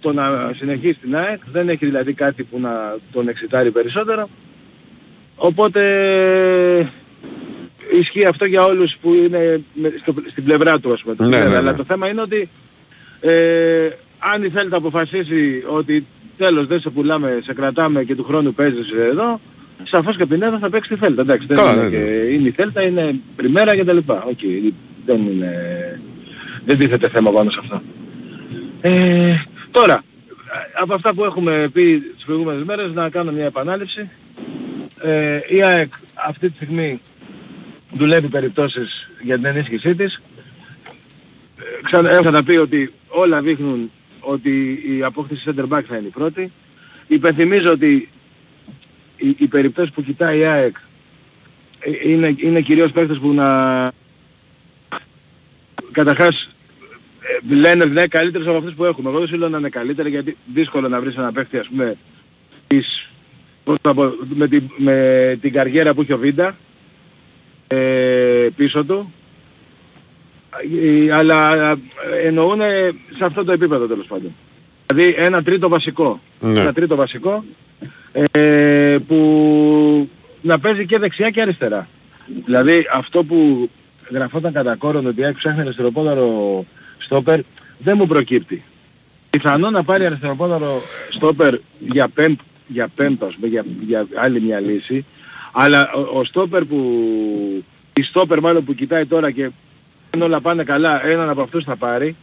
το 0.00 0.12
να 0.12 0.52
συνεχίσει 0.56 0.98
την 1.00 1.16
ΑΕΚ, 1.16 1.40
δεν 1.52 1.68
έχει 1.68 1.86
δηλαδή 1.86 2.12
κάτι 2.12 2.42
που 2.42 2.60
να 2.60 2.96
τον 3.12 3.28
εξητάρει 3.28 3.70
περισσότερο. 3.70 4.28
Οπότε 5.36 5.82
ισχύει 8.00 8.24
αυτό 8.24 8.44
για 8.44 8.64
όλους 8.64 8.96
που 9.00 9.14
είναι 9.14 9.62
με- 9.74 9.92
στο- 10.00 10.14
στην 10.30 10.44
πλευρά 10.44 10.78
του 10.80 10.92
ας 10.92 11.00
πούμε. 11.02 11.14
του 11.14 11.22
Ναι, 11.22 11.28
Πινέδα. 11.30 11.48
ναι, 11.50 11.56
Αλλά 11.56 11.70
ναι. 11.70 11.76
το 11.76 11.84
θέμα 11.84 12.08
είναι 12.08 12.20
ότι 12.20 12.48
ε, 13.20 13.88
αν 14.18 14.42
η 14.44 14.48
Θέλτα 14.48 14.76
αποφασίσει 14.76 15.62
ότι 15.66 16.06
τέλος 16.36 16.66
δεν 16.66 16.80
σε 16.80 16.90
πουλάμε, 16.90 17.40
σε 17.44 17.54
κρατάμε 17.54 18.04
και 18.04 18.14
του 18.14 18.24
χρόνου 18.24 18.54
παίζεις 18.54 18.90
εδώ, 18.90 19.40
σαφώς 19.82 20.16
και 20.16 20.22
ο 20.22 20.26
Πινέδα 20.26 20.58
θα 20.58 20.70
παίξει 20.70 20.88
στη 20.88 20.96
Θέλτα. 20.96 21.22
Εντάξει, 21.22 21.46
δεν 21.46 21.56
Καλά, 21.56 21.72
είναι, 21.72 21.82
ναι, 21.82 21.88
και, 21.88 21.96
ναι. 21.96 22.10
είναι 22.10 22.48
η 22.48 22.50
Θέλτα, 22.50 22.82
είναι 22.82 23.20
πριμέρα 23.36 23.76
και 23.76 23.84
τα 23.84 23.92
λοιπά. 23.92 24.22
Οκ, 24.22 24.38
δεν 25.06 25.20
είναι... 25.26 25.50
Δεν 26.64 26.78
τίθεται 26.78 27.08
θέμα 27.08 27.30
πάνω 27.30 27.50
σε 27.50 27.58
αυτό. 27.60 27.82
Ε, 28.80 29.34
τώρα, 29.70 30.04
από 30.80 30.94
αυτά 30.94 31.14
που 31.14 31.24
έχουμε 31.24 31.68
πει 31.72 32.00
τις 32.16 32.24
προηγούμενες 32.24 32.64
μέρες, 32.64 32.92
να 32.92 33.08
κάνω 33.08 33.32
μια 33.32 33.44
επανάληψη. 33.44 34.08
Ε, 35.02 35.40
η 35.48 35.62
ΑΕΚ 35.62 35.92
αυτή 36.14 36.48
τη 36.48 36.54
στιγμή 36.54 37.00
δουλεύει 37.92 38.28
περιπτώσεις 38.28 39.10
για 39.22 39.36
την 39.36 39.44
ενίσχυσή 39.44 39.94
της. 39.94 40.22
Ε, 41.58 41.82
Ξανα, 41.82 42.10
έχω 42.10 42.20
ξαναπεί 42.20 42.56
ότι 42.56 42.92
όλα 43.08 43.42
δείχνουν 43.42 43.90
ότι 44.22 44.82
η 44.86 45.02
απόκτηση 45.02 45.42
center 45.46 45.68
back 45.68 45.82
θα 45.88 45.96
είναι 45.96 46.06
η 46.06 46.10
πρώτη. 46.10 46.52
Υπενθυμίζω 47.06 47.70
ότι 47.70 48.08
οι, 49.16 49.36
οι 49.38 49.46
περιπτώσεις 49.46 49.92
που 49.92 50.02
κοιτάει 50.02 50.38
η 50.38 50.44
ΑΕΚ 50.44 50.76
ε, 51.78 52.10
είναι, 52.10 52.34
είναι 52.36 52.60
κυρίως 52.60 52.90
παίκτες 52.90 53.18
που 53.18 53.32
να 53.32 53.90
καταρχάς 55.92 56.48
ε, 57.20 57.54
λένε 57.54 57.84
ναι 57.84 58.06
καλύτερες 58.06 58.46
από 58.46 58.56
αυτές 58.56 58.74
που 58.74 58.84
έχουμε. 58.84 59.08
Εγώ 59.08 59.18
δεν 59.18 59.28
σου 59.28 59.36
λέω 59.36 59.48
να 59.48 59.58
είναι 59.58 59.68
καλύτερα 59.68 60.08
γιατί 60.08 60.36
δύσκολο 60.54 60.88
να 60.88 61.00
βρεις 61.00 61.16
ένα 61.16 61.32
παίχτη 61.32 61.58
ας 61.58 61.68
πούμε 61.68 61.96
της, 62.66 63.10
πώς 63.64 63.76
να 63.82 63.94
πω, 63.94 64.12
με, 64.34 64.48
την, 64.48 64.70
με 64.76 65.38
την 65.40 65.52
καριέρα 65.52 65.94
που 65.94 66.00
έχει 66.00 66.12
ο 66.12 66.18
Βίντα 66.18 66.56
ε, 67.66 68.48
πίσω 68.56 68.84
του. 68.84 69.12
Ε, 70.60 71.12
αλλά 71.12 71.70
ε, 71.70 71.76
εννοούν 72.26 72.60
σε 73.16 73.24
αυτό 73.24 73.44
το 73.44 73.52
επίπεδο 73.52 73.86
τέλος 73.86 74.06
πάντων. 74.06 74.34
Δηλαδή 74.86 75.14
ένα 75.16 75.42
τρίτο 75.42 75.68
βασικό. 75.68 76.20
Ναι. 76.40 76.60
Ένα 76.60 76.72
τρίτο 76.72 76.96
βασικό 76.96 77.44
ε, 78.12 78.96
που 79.08 80.08
να 80.42 80.58
παίζει 80.58 80.86
και 80.86 80.98
δεξιά 80.98 81.30
και 81.30 81.40
αριστερά. 81.40 81.88
Δηλαδή 82.44 82.86
αυτό 82.94 83.24
που 83.24 83.70
γραφόταν 84.10 84.52
κατά 84.52 84.76
κόρον 84.76 85.06
ότι 85.06 85.22
έχει 85.22 85.36
ψάχνει 85.36 85.60
αριστεροπόδαρο 85.60 86.64
στόπερ 86.98 87.40
δεν 87.78 87.96
μου 87.98 88.06
προκύπτει. 88.06 88.62
Πιθανό 89.30 89.70
να 89.70 89.84
πάρει 89.84 90.06
αριστεροπόδαρο 90.06 90.82
στόπερ 91.10 91.58
για, 91.78 92.08
πέμπ, 92.08 92.38
για 92.66 92.88
πέμπτο, 92.94 93.26
ας 93.26 93.34
πούμε, 93.34 93.46
για, 93.46 93.64
για 93.86 94.06
άλλη 94.14 94.40
μια 94.40 94.60
λύση. 94.60 95.04
Αλλά 95.52 95.92
ο, 95.92 96.18
ο 96.18 96.24
στόπερ 96.24 96.64
που... 96.64 96.78
Η 97.94 98.02
στόπερ 98.02 98.40
μάλλον 98.40 98.64
που 98.64 98.74
κοιτάει 98.74 99.06
τώρα 99.06 99.30
και 99.30 99.50
αν 100.14 100.22
όλα 100.22 100.40
πάνε 100.40 100.64
καλά 100.64 101.06
έναν 101.06 101.28
από 101.28 101.42
αυτούς 101.42 101.64
θα 101.64 101.76
πάρει. 101.76 102.16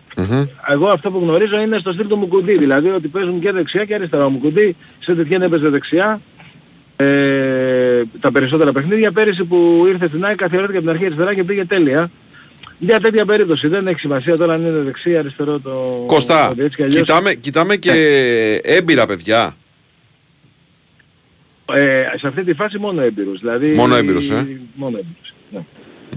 Εγώ 0.69 0.87
αυτό 0.87 1.11
που 1.11 1.19
γνωρίζω 1.19 1.59
είναι 1.61 1.77
στο 1.79 1.91
στυλ 1.91 2.07
του 2.07 2.17
Μουκουντή, 2.17 2.57
δηλαδή 2.57 2.89
ότι 2.89 3.07
παίζουν 3.07 3.39
και 3.39 3.51
δεξιά 3.51 3.85
και 3.85 3.93
αριστερά. 3.93 4.25
Ο 4.25 4.29
Μουκουντή 4.29 4.75
σε 4.99 5.15
τέτοια 5.15 5.39
έπαιζε 5.41 5.69
δεξιά, 5.69 6.21
ε, 6.95 8.01
τα 8.19 8.31
περισσότερα 8.31 8.71
παιχνίδια. 8.71 9.11
Πέρυσι 9.11 9.43
που 9.43 9.85
ήρθε 9.87 10.07
στην 10.07 10.25
ΑΕΚ 10.25 10.35
καθιερώθηκε 10.37 10.77
από 10.77 10.85
την 10.85 10.95
αρχή 10.95 11.05
αριστερά 11.05 11.33
και 11.33 11.43
πήγε 11.43 11.65
τέλεια. 11.65 12.11
Μια 12.79 12.99
τέτοια 12.99 13.25
περίπτωση 13.25 13.67
δεν 13.67 13.87
έχει 13.87 13.99
σημασία 13.99 14.37
τώρα 14.37 14.53
αν 14.53 14.65
είναι 14.65 14.79
δεξί 14.79 15.09
ή 15.09 15.17
αριστερό 15.17 15.59
το... 15.59 16.03
Κωστά, 16.07 16.53
το 16.55 16.63
έτσι 16.63 16.75
κι 16.75 16.83
αλλιώς. 16.83 16.99
κοιτάμε, 16.99 17.33
κοιτάμε 17.33 17.75
και 17.75 17.91
Ναι. 17.91 17.97
έμπειρα 18.75 19.05
παιδιά. 19.05 19.55
Ε, 21.73 22.03
σε 22.19 22.27
αυτή 22.27 22.43
τη 22.43 22.53
φάση 22.53 22.77
μόνο 22.77 23.01
έμπειρος. 23.01 23.39
Δηλαδή, 23.39 23.67
Μόνο 23.73 23.95
έμπειρος, 23.95 24.29
ε. 24.29 24.47
Μόνο 24.75 24.97
έμπειρος. 24.97 25.33
Ναι. 25.51 25.59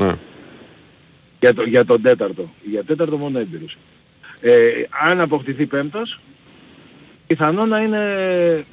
Ναι. 0.06 0.12
Για, 1.42 1.54
το, 1.54 1.62
για 1.62 1.84
τον 1.84 2.02
τέταρτο. 2.02 2.50
Για 2.70 2.84
τέταρτο 2.84 3.16
μόνο 3.16 3.38
έμπειρος. 3.38 3.76
Ε, 4.40 4.50
αν 5.08 5.20
αποκτηθεί 5.20 5.66
πέμπτος, 5.66 6.20
πιθανό 7.26 7.66
να 7.66 7.78
είναι, 7.80 8.00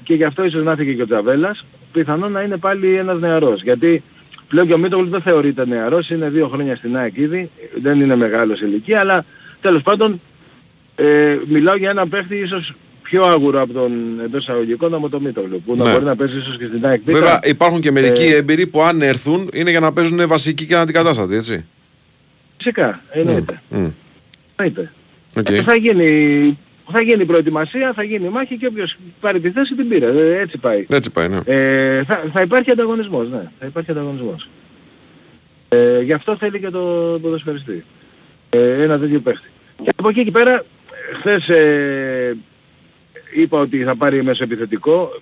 και 0.04 0.14
γι' 0.14 0.24
αυτό 0.24 0.44
ίσως 0.46 0.64
να 0.64 0.72
έφυγε 0.72 0.94
και 0.94 1.02
ο 1.02 1.06
Τζαβέλας, 1.06 1.66
πιθανό 1.92 2.30
να 2.30 2.42
είναι 2.42 2.58
πάλι 2.58 2.96
ένας 2.96 3.20
νεαρός. 3.20 3.62
Γιατί 3.64 4.04
πλέον 4.48 4.68
και 4.68 4.74
ο 4.74 4.78
Μίτογλου 4.78 5.10
δεν 5.10 5.22
θεωρείται 5.22 5.66
νεαρός, 5.66 6.10
είναι 6.10 6.30
δύο 6.30 6.48
χρόνια 6.48 6.76
στην 6.76 6.98
ΑΕΚ 6.98 7.18
ήδη, 7.18 7.50
δεν 7.82 8.02
είναι 8.02 8.16
μεγάλος 8.16 8.60
ηλικία, 8.62 9.00
αλλά 9.00 9.26
τέλος 9.62 9.82
πάντων 9.82 10.22
ε, 10.96 11.38
μιλάω 11.48 11.76
για 11.76 11.90
έναν 11.90 12.10
παίχτη 12.10 12.36
ίσως 12.36 12.74
πιο 13.02 13.24
άγουρο 13.24 13.62
από 13.62 13.74
τον 13.74 13.92
εντός 14.24 14.42
εισαγωγικών 14.42 14.94
από 14.94 15.10
τον 15.10 15.22
Μίτογλου, 15.22 15.62
που 15.66 15.76
να 15.76 15.84
Ναι. 15.84 15.92
μπορεί 15.92 16.06
να 16.06 16.16
παίζει 16.16 16.38
ίσως 16.38 16.58
και 16.58 16.66
στην 16.66 16.86
ΑΕΚ. 16.86 17.02
Β. 17.06 17.12
Βέβαια 17.12 17.40
υπάρχουν 17.44 17.80
και 17.82 17.92
μερικοί 17.92 18.24
Ε, 18.24 18.36
έμπειροι 18.36 18.68
που 18.68 18.82
αν 18.82 19.02
έρθουν 19.02 19.50
είναι 19.54 19.70
για 19.70 19.80
να 19.80 19.94
παίζουν 19.94 20.28
βασικοί 20.28 20.66
και 20.66 20.76
αναντικατάστατοι, 20.76 21.36
έτσι. 21.36 21.66
Φυσικά, 22.64 23.02
εννοείται. 23.12 23.62
Μμ. 23.70 23.88
εννοείται. 24.56 24.92
Οκ. 25.38 25.50
Ε, 25.50 25.62
θα 25.64 25.76
γίνει 25.76 26.58
θα 26.92 27.02
γίνει 27.02 27.26
προετοιμασία, 27.26 27.94
θα 27.94 28.04
γίνει 28.04 28.30
μάχη 28.30 28.58
και 28.58 28.66
όποιος 28.68 28.96
πάρει 29.20 29.40
τη 29.40 29.52
θέση 29.52 29.76
την 29.76 29.88
πήρε. 29.90 30.06
Ε, 30.06 30.40
Έτσι 30.40 30.58
πάει. 30.58 30.86
Έτσι 30.90 31.12
πάει, 31.12 31.28
ναι. 31.30 31.40
Ε, 31.46 32.04
θα, 32.04 32.24
θα 32.34 32.42
υπάρχει 32.42 32.72
ανταγωνισμός, 32.72 33.30
ναι. 33.30 33.52
Θα 33.60 33.66
υπάρχει 33.66 33.92
ανταγωνισμός. 33.92 34.50
Ε, 35.70 36.00
γι' 36.02 36.14
αυτό 36.14 36.38
θέλει 36.38 36.60
και 36.60 36.70
το 36.70 36.80
ποδοσφαιριστή. 37.22 37.84
Ε, 38.50 38.84
ένα 38.84 39.00
τέτοιο 39.00 39.20
παίχτη. 39.20 39.48
Και 39.84 39.90
από 39.96 40.10
εκεί 40.10 40.24
και 40.24 40.32
πέρα, 40.32 40.64
χθες 41.20 41.48
ε, 41.48 42.38
είπα 43.36 43.60
ότι 43.60 43.84
θα 43.84 43.96
πάρει 43.96 44.24
μεσοεπιθετικό. 44.24 45.22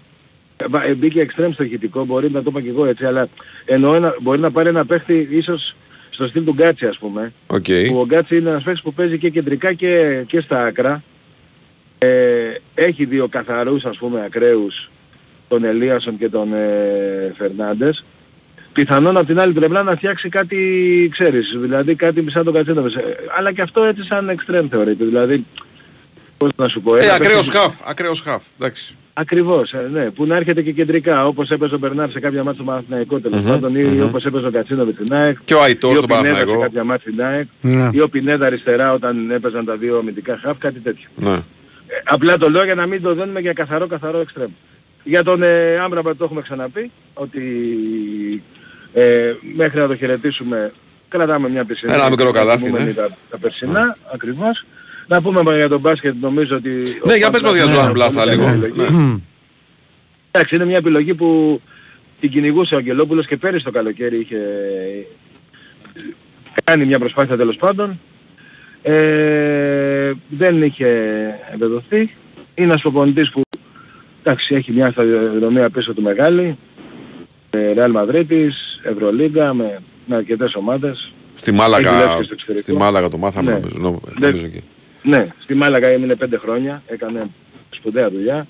Ε, 0.58 0.66
βα- 0.70 0.84
ε, 0.86 0.94
Μπήκε 0.94 1.22
εξτρέμ 1.22 1.52
στο 1.52 1.64
ηχητικό, 1.64 2.06
μπορεί 2.06 2.32
να 2.32 2.44
το 2.44 2.50
είπα 2.50 2.62
και 2.62 2.70
εγώ 2.70 2.86
έτσι, 2.86 3.06
αλλά 3.06 3.28
εννοώ 3.66 3.94
ένα, 3.96 4.16
μπορεί 4.22 4.40
να 4.40 4.52
πάρει 4.52 4.70
ένα 4.70 4.86
παίχτη 4.86 5.28
ίσως 5.32 5.76
στο 6.18 6.28
στυλ 6.28 6.44
του 6.44 6.54
Γκάτσι 6.54 6.86
ας 6.86 6.98
πούμε. 6.98 7.34
Οκ. 7.48 7.66
Που 7.88 8.00
ο 8.00 8.06
Γκάτσι 8.06 8.38
είναι 8.38 8.50
ένας 8.50 8.64
παίχτης 8.64 8.84
που 8.84 8.94
παίζει 8.94 9.18
και 9.18 9.30
κεντρικά 9.30 9.74
και, 9.74 10.24
και 10.28 10.42
στα 10.42 10.64
άκρα. 10.66 11.04
Ε, 12.00 12.08
έχει 12.76 13.06
δύο 13.06 13.28
καθαρούς 13.28 13.84
ας 13.86 13.98
πούμε 13.98 14.24
ακραίους, 14.26 14.90
τον 15.48 15.64
Ελίασον 15.64 16.18
και 16.18 16.30
τον 16.30 16.54
ε, 16.54 17.34
Φερνάντες. 17.38 18.04
Πιθανόν 18.74 19.18
από 19.18 19.26
την 19.26 19.40
άλλη 19.40 19.54
πλευρά 19.54 19.84
να 19.84 19.96
φτιάξει 19.96 20.30
κάτι, 20.30 20.58
ξέρεις, 21.12 21.54
δηλαδή 21.62 21.96
κάτι 21.96 22.26
σαν 22.30 22.44
τον 22.44 22.54
Κατσίνοβες. 22.54 22.94
Ε, 22.94 23.16
Αλλά 23.38 23.52
και 23.52 23.62
αυτό 23.62 23.84
έτσι 23.84 24.04
σαν 24.04 24.30
εξτρέμ 24.30 24.68
θεωρείται, 24.68 25.06
δηλαδή, 25.06 25.46
πώς 26.38 26.50
να 26.56 26.68
σου 26.68 26.82
πω. 26.82 26.98
Ε, 26.98 27.04
ένα 27.04 27.14
ακραίος 27.14 27.46
παίχτη- 27.50 27.58
χαφ. 27.62 27.74
Ακραίος 27.90 28.22
χαφ. 28.22 28.44
Εντάξει. 28.60 28.96
Ακριβώς, 29.20 29.72
ε, 29.74 29.90
ναι, 29.92 30.12
που 30.12 30.26
να 30.26 30.36
έρχεται 30.36 30.62
και 30.62 30.72
κεντρικά, 30.72 31.28
όπως 31.28 31.50
έπαιζε 31.50 31.76
ο 31.76 31.78
Μπερνάρ 31.78 32.10
σε 32.12 32.20
κάποια 32.20 32.44
μάτια 32.44 32.54
στο 32.62 32.64
Παναθηναϊκό 32.72 33.20
τέλος 33.20 33.42
Μμμ, 33.42 33.50
πάντων, 33.50 33.76
ή 33.76 33.84
μμμ. 33.84 34.04
όπως 34.04 34.26
έπαιζε 34.26 34.46
ο 34.48 34.52
Κατσίνοβιτ 34.52 34.96
στην 34.96 35.14
ΑΕΚ, 35.14 35.38
Και 35.46 35.54
ο 35.54 35.62
Αϊτός 35.62 35.94
ή 35.94 35.98
ο 35.98 36.02
στον 36.02 36.08
Πινέδα 36.18 36.26
σε 36.28 36.32
Παναθηναϊκό. 36.34 36.62
κάποια 36.62 36.84
μάτια 36.84 37.12
στην 37.12 37.24
ΑΕΚ, 37.24 37.48
Ναι. 37.62 37.90
ή 37.92 38.02
ο 38.02 38.10
Πινέδα 38.10 38.46
αριστερά 38.46 38.94
όταν 38.94 39.32
έπαιζαν 39.32 39.66
τα 39.66 39.76
δύο 39.78 39.98
αμυντικά 39.98 40.40
χαφ, 40.42 40.58
κάτι 40.58 40.80
τέτοιο. 40.80 41.08
Ναι. 41.16 41.32
Ε, 41.34 41.42
απλά 42.04 42.38
το 42.38 42.50
λέω 42.50 42.64
για 42.64 42.76
να 42.76 42.86
μην 42.86 43.02
το 43.02 43.14
δίνουμε 43.14 43.40
για 43.40 43.54
καθαρό 43.54 43.88
καθαρό 43.88 44.20
εξτρέμ. 44.20 44.50
Για 45.04 45.24
τον 45.24 45.44
ε, 45.44 45.78
Άμπραμπατ 45.80 46.18
το 46.18 46.24
έχουμε 46.24 46.42
ξαναπεί, 46.42 46.92
ότι 47.14 47.42
ε, 48.94 49.34
μέχρι 49.56 49.80
να 49.80 49.88
το 49.88 49.96
χαιρετήσουμε 49.96 50.72
κρατάμε 51.10 51.50
μια 51.50 51.66
πισινή. 51.66 51.94
Ένα 51.94 52.10
μικρό 52.10 52.32
καλάθι, 52.32 52.64
Θυμούμενοι 52.64 52.86
ναι. 52.88 52.94
Τα, 52.94 53.08
τα 53.30 53.38
περσινά, 53.38 53.98
ακριβώς. 54.14 54.66
Να 55.08 55.22
πούμε 55.22 55.56
για 55.56 55.68
τον 55.70 55.80
μπάσκετ, 55.80 56.16
νομίζω 56.22 56.56
ότι... 56.56 56.70
ο 57.04 57.08
Ναι, 57.08 57.16
για 57.16 57.30
πες 57.30 57.42
μας 57.42 57.54
για 57.56 57.64
Παύλας 57.64 57.70
Ζωάν 57.76 57.84
είναι 57.84 57.94
Μπλάθα 57.94 58.20
πολύ 58.24 58.32
λίγο. 58.36 58.46
καλή 58.46 58.64
επιλογή. 58.66 58.96
Ναι. 58.96 59.16
Εντάξει, 60.32 60.56
είναι 60.56 60.66
μια 60.66 60.78
επιλογή 60.78 61.14
που 61.14 61.62
την 62.20 62.30
κυνηγούσε 62.32 62.74
ο 62.76 62.78
Αγγελόπουλος 62.78 63.28
και 63.28 63.38
πέρυσι 63.38 63.64
το 63.64 63.72
καλοκαίρι 63.72 64.20
είχε 64.20 64.38
κάνει 66.64 66.86
μια 66.86 67.00
προσπάθεια 67.00 67.38
τέλος 67.38 67.56
πάντων. 67.56 68.00
Ε, 68.82 70.12
δεν 70.30 70.64
είχε 70.64 70.88
εμπεδοθεί. 71.54 71.98
Είναι 72.56 72.68
ένας 72.68 72.82
προπονητής 72.82 73.30
που 73.32 73.42
εντάξει, 74.24 74.56
έχει 74.56 74.72
μια 74.72 74.92
σταδιοδρομία 74.92 75.70
πίσω 75.70 75.94
του 75.94 76.02
μεγάλη. 76.02 76.58
Ε, 77.50 77.74
Real 77.78 77.92
Madrid, 77.96 78.26
Ευρωλίγκα 78.84 79.54
με, 79.54 79.80
με 80.06 80.16
αρκετές 80.16 80.56
ομάδες. 80.56 81.12
Στη 81.34 81.50
Έχει 81.50 81.60
Μάλαγα, 81.60 81.92
δουλέψει 81.92 82.18
και 82.18 82.24
στο 82.24 82.34
εξωτερικό. 82.34 82.64
στη 82.64 82.74
Μάλαγα 82.74 83.10
το 83.10 83.18
μάθαμε 83.18 83.52
Ναι. 83.52 83.58
νομίζω. 83.58 83.76
νο- 83.80 84.02
Ναι. 84.20 84.28
νομίζω 84.28 84.46
εκεί. 84.46 84.64
Ναι, 85.04 85.28
στη 85.44 85.54
Μάλαγα 85.54 85.88
έμεινε 85.88 86.16
πέντε 86.16 86.38
χρόνια, 86.38 86.84
έκανε 86.88 87.30
σπουδαία 87.70 88.10
δουλειά. 88.10 88.48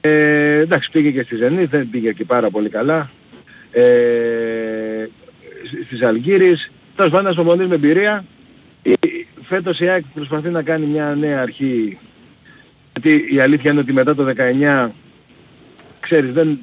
Ε, 0.00 0.58
εντάξει, 0.58 0.90
πήγε 0.90 1.10
και 1.10 1.22
στη 1.22 1.36
Ζενή, 1.36 1.64
δεν 1.64 1.90
πήγε 1.90 2.12
και 2.12 2.24
πάρα 2.24 2.50
πολύ 2.50 2.68
καλά. 2.68 3.10
Ε, 3.70 5.08
σ- 5.68 5.84
στις 5.86 6.02
Αλγύρης, 6.02 6.70
τέλος 6.96 7.10
πάντων 7.10 7.24
ένας 7.26 7.34
προπονητής 7.36 7.68
με 7.68 7.74
εμπειρία. 7.74 8.24
Η- 8.82 8.92
Φέτος 9.46 9.78
η 9.78 9.88
ΑΕΚ 9.88 10.04
προσπαθεί 10.14 10.48
να 10.48 10.62
κάνει 10.62 10.86
μια 10.86 11.14
νέα 11.14 11.40
αρχή. 11.42 11.98
Γιατί 12.92 13.34
η 13.34 13.40
αλήθεια 13.40 13.70
είναι 13.70 13.80
ότι 13.80 13.92
μετά 13.92 14.14
το 14.14 14.24
19, 14.24 14.92
ξέρεις, 16.00 16.32
δεν, 16.32 16.58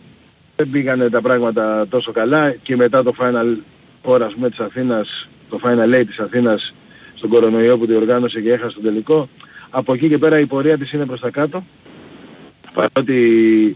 δεν 0.56 0.70
πήγανε 0.70 1.10
τα 1.10 1.22
πράγματα 1.22 1.88
τόσο 1.90 2.12
καλά 2.12 2.52
και 2.52 2.76
μετά 2.76 3.04
το 3.04 3.14
Final 3.20 3.56
Four 4.04 4.22
ας 4.22 4.34
πούμε 4.34 4.50
της 4.50 4.60
Αθήνας, 4.60 5.30
το 5.50 5.60
Final 5.64 5.96
Eight 6.00 6.06
της 6.08 6.20
Αθήνας 6.20 6.74
στον 7.22 7.34
κορονοϊό 7.34 7.78
που 7.78 7.86
διοργάνωσε 7.86 8.42
και 8.42 8.52
έχασε 8.52 8.74
τον 8.74 8.84
τελικό. 8.84 9.30
Από 9.70 9.94
εκεί 9.94 10.08
και 10.10 10.18
πέρα 10.18 10.40
η 10.40 10.46
πορεία 10.46 10.78
της 10.78 10.92
είναι 10.92 11.06
προς 11.06 11.20
τα 11.20 11.30
κάτω. 11.30 11.64
Παρότι 12.74 13.76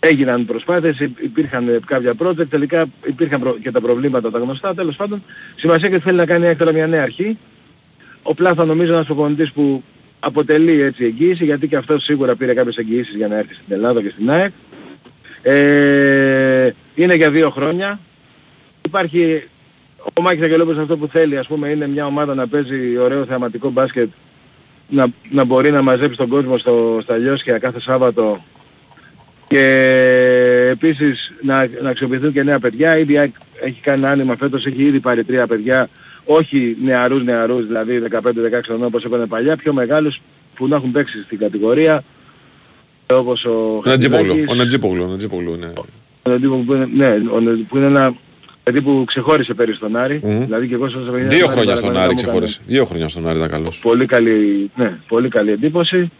έγιναν 0.00 0.44
προσπάθειες, 0.44 0.98
υ- 1.00 1.22
υπήρχαν 1.22 1.80
κάποια 1.86 2.14
project, 2.18 2.48
τελικά 2.48 2.86
υπήρχαν 3.06 3.40
προ- 3.40 3.58
και 3.62 3.70
τα 3.70 3.80
προβλήματα 3.80 4.30
τα 4.30 4.38
γνωστά, 4.38 4.74
τέλος 4.74 4.96
πάντων. 4.96 5.22
Σημασία 5.56 5.88
και 5.88 5.98
θέλει 6.00 6.16
να 6.16 6.26
κάνει 6.26 6.46
έκτορα 6.46 6.72
μια 6.72 6.86
νέα 6.86 7.02
αρχή. 7.02 7.38
Ο 8.22 8.34
Πλάθα 8.34 8.64
νομίζω 8.64 8.86
είναι 8.86 8.94
ένας 8.94 9.06
προπονητής 9.06 9.52
που 9.52 9.82
αποτελεί 10.20 10.80
έτσι 10.80 11.04
εγγύηση, 11.04 11.44
γιατί 11.44 11.68
και 11.68 11.76
αυτός 11.76 12.02
σίγουρα 12.02 12.36
πήρε 12.36 12.54
κάποιες 12.54 12.76
εγγυήσεις 12.76 13.14
για 13.14 13.28
να 13.28 13.36
έρθει 13.36 13.54
στην 13.54 13.74
Ελλάδα 13.74 14.02
και 14.02 14.10
στην 14.10 14.30
ΑΕΚ. 14.30 14.52
Ε, 15.42 16.70
είναι 16.94 17.14
για 17.14 17.30
δύο 17.30 17.50
χρόνια. 17.50 18.00
Υπάρχει 18.84 19.42
ο 20.12 20.20
Μάκης 20.22 20.42
Αγγελόπουλος 20.42 20.78
αυτό 20.78 20.96
που 20.96 21.06
θέλει, 21.06 21.38
ας 21.38 21.46
πούμε, 21.46 21.68
είναι 21.68 21.88
μια 21.88 22.06
ομάδα 22.06 22.34
να 22.34 22.46
παίζει 22.48 22.98
ωραίο 22.98 23.24
θεαματικό 23.24 23.70
μπάσκετ, 23.70 24.08
να, 24.88 25.06
να 25.30 25.44
μπορεί 25.44 25.70
να 25.70 25.82
μαζέψει 25.82 26.16
τον 26.16 26.28
κόσμο 26.28 26.58
στο, 26.58 26.98
στα 27.02 27.16
Λιώσια 27.16 27.58
κάθε 27.58 27.80
Σάββατο 27.80 28.44
και 29.48 29.60
επίσης 30.70 31.32
να, 31.42 31.68
να 31.82 31.90
αξιοποιηθούν 31.90 32.32
και 32.32 32.42
νέα 32.42 32.58
παιδιά. 32.58 32.98
Ήδη 32.98 33.18
ΑΕΚ 33.18 33.34
έχει 33.60 33.80
κάνει 33.80 33.98
ένα 33.98 34.10
άνοιγμα 34.10 34.36
φέτος, 34.36 34.66
έχει 34.66 34.82
ήδη 34.82 35.00
πάρει 35.00 35.24
τρία 35.24 35.46
παιδιά, 35.46 35.88
όχι 36.24 36.76
νεαρούς 36.84 37.24
νεαρούς, 37.24 37.66
δηλαδή 37.66 38.02
15-16 38.10 38.20
χρονών 38.64 38.84
όπως 38.86 39.04
έκανε 39.04 39.26
παλιά, 39.26 39.56
πιο 39.56 39.72
μεγάλους 39.72 40.20
που 40.54 40.68
να 40.68 40.76
έχουν 40.76 40.92
παίξει 40.92 41.22
στην 41.22 41.38
κατηγορία, 41.38 42.04
όπως 43.12 43.44
ο 43.44 43.50
Ο 43.50 43.82
Νατζίπογλου. 43.84 44.26
Χατζηδάκης, 44.26 44.50
Ο 44.52 44.54
Νατζίπογλου. 44.54 45.02
ο 45.02 45.06
Νατζίπογλου, 45.06 45.56
ναι. 45.56 45.66
ο 46.22 46.30
Νατζίπο 46.30 46.56
που 46.56 46.74
είναι, 46.74 46.88
ναι, 46.96 47.14
ο 47.32 47.40
Νε- 47.40 47.58
που 47.68 47.76
είναι 47.76 47.86
ένα 47.86 48.14
παιδί 48.64 48.82
που 48.82 49.04
ξεχώρισε 49.06 49.54
πέρυσι 49.54 49.76
στον 49.76 49.96
Άρη. 49.96 50.20
Δηλαδή 50.24 50.68
και 50.68 50.74
εγώ 50.74 50.88
σαν 50.88 51.10
παιδιά 51.12 51.28
Δύο 51.28 51.46
Άρη 51.46 51.52
χρόνια 51.52 51.76
στον 51.76 51.92
παρακαλώ, 51.92 52.04
Άρη 52.04 52.14
μου 52.14 52.18
έκανε 52.18 52.22
ξεχώρισε. 52.22 52.60
Δύο 52.66 52.84
χρόνια 52.84 53.08
στον 53.08 53.28
Άρη 53.28 53.36
ήταν 53.36 53.50
καλός. 53.50 53.78
Πολύ 53.78 54.06
καλή, 54.06 54.70
ναι, 54.74 54.98
πολύ 55.08 55.28
καλή 55.28 55.50
εντύπωση. 55.50 56.10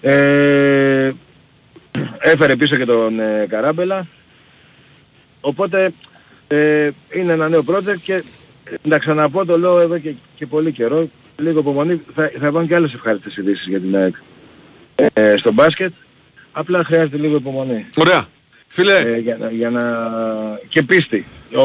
Ε, 0.00 1.12
έφερε 2.18 2.56
πίσω 2.56 2.76
και 2.76 2.84
τον 2.84 3.20
ε, 3.20 3.46
Καράμπελα. 3.48 4.06
Οπότε 5.40 5.92
ε, 6.48 6.90
είναι 7.14 7.32
ένα 7.32 7.48
νέο 7.48 7.64
project 7.66 8.00
και 8.04 8.14
ε, 8.14 8.74
να 8.82 8.98
ξαναπώ 8.98 9.44
το 9.44 9.58
λέω 9.58 9.80
εδώ 9.80 9.98
και, 9.98 10.14
και 10.34 10.46
πολύ 10.46 10.72
καιρό. 10.72 11.08
Λίγο 11.36 11.58
υπομονή. 11.58 12.02
Θα, 12.14 12.30
θα 12.40 12.46
υπάρχουν 12.46 12.68
και 12.68 12.74
άλλες 12.74 12.94
ευχάριστες 12.94 13.36
ειδήσεις 13.36 13.66
για 13.66 13.80
την 13.80 13.96
ΑΕΚ 13.96 14.14
ε, 14.94 15.34
στο 15.36 15.52
μπάσκετ. 15.52 15.92
Απλά 16.52 16.84
χρειάζεται 16.84 17.16
λίγο 17.16 17.36
υπομονή. 17.36 17.86
Ωραία. 17.96 18.24
Φίλε. 18.76 18.98
Ε, 18.98 19.16
για, 19.18 19.36
να- 19.40 19.50
για 19.50 19.70
να... 19.70 19.82
Και 20.68 20.82
πίστη. 20.82 21.26
Ο, 21.56 21.62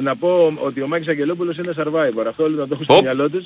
να 0.00 0.16
πω 0.16 0.52
ότι 0.64 0.80
ο 0.82 0.86
Μάκης 0.86 1.08
Αγγελόπουλος 1.08 1.56
είναι 1.56 1.72
survivor. 1.76 2.24
Αυτό 2.28 2.44
όλοι 2.44 2.54
να 2.56 2.62
το 2.62 2.68
έχουν 2.72 2.84
στο 2.84 2.94
Οπ. 2.96 3.02
μυαλό 3.02 3.28
τους. 3.30 3.44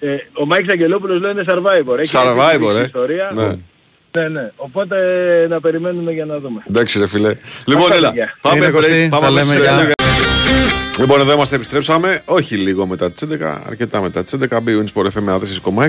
Ε, 0.00 0.16
ο 0.32 0.46
Μάκης 0.46 0.68
Αγγελόπουλος 0.70 1.20
λέει 1.20 1.30
είναι 1.30 1.44
survivor. 1.46 1.98
Έχει 1.98 2.12
Survivor, 2.16 2.68
έχει 2.70 2.78
ε. 2.78 2.82
ιστορία. 2.84 3.30
Ναι. 3.34 3.56
Ναι, 4.20 4.28
ναι. 4.28 4.50
Οπότε 4.56 4.96
να 5.48 5.60
περιμένουμε 5.60 6.12
για 6.12 6.24
να 6.24 6.38
δούμε. 6.38 6.62
Εντάξει 6.68 6.98
ρε 6.98 7.06
φίλε. 7.06 7.34
Λοιπόν, 7.66 7.82
Αυτά, 7.82 7.94
έλα. 7.94 8.08
παιδιά. 8.08 8.36
Πάμε 8.40 8.56
Είναι, 8.56 8.68
break. 8.68 8.72
Κωστή. 8.72 9.08
Πάμε 9.10 9.22
Τα 9.22 9.26
αμέσως 9.28 9.48
λέμε, 9.48 9.64
σε 9.64 9.68
γεια. 9.70 9.80
λίγα. 9.80 9.92
Λοιπόν, 10.98 11.20
εδώ 11.20 11.32
είμαστε, 11.32 11.54
επιστρέψαμε. 11.56 12.20
Όχι 12.24 12.54
λίγο 12.56 12.86
μετά 12.86 13.10
τις 13.12 13.22
11, 13.22 13.62
αρκετά 13.66 14.00
μετά 14.00 14.22
τις 14.22 14.34
11. 14.50 14.58
Μπει 14.62 14.74
ο 14.74 14.84
Insport 14.84 15.06
FM 15.06 15.20
με 15.22 15.38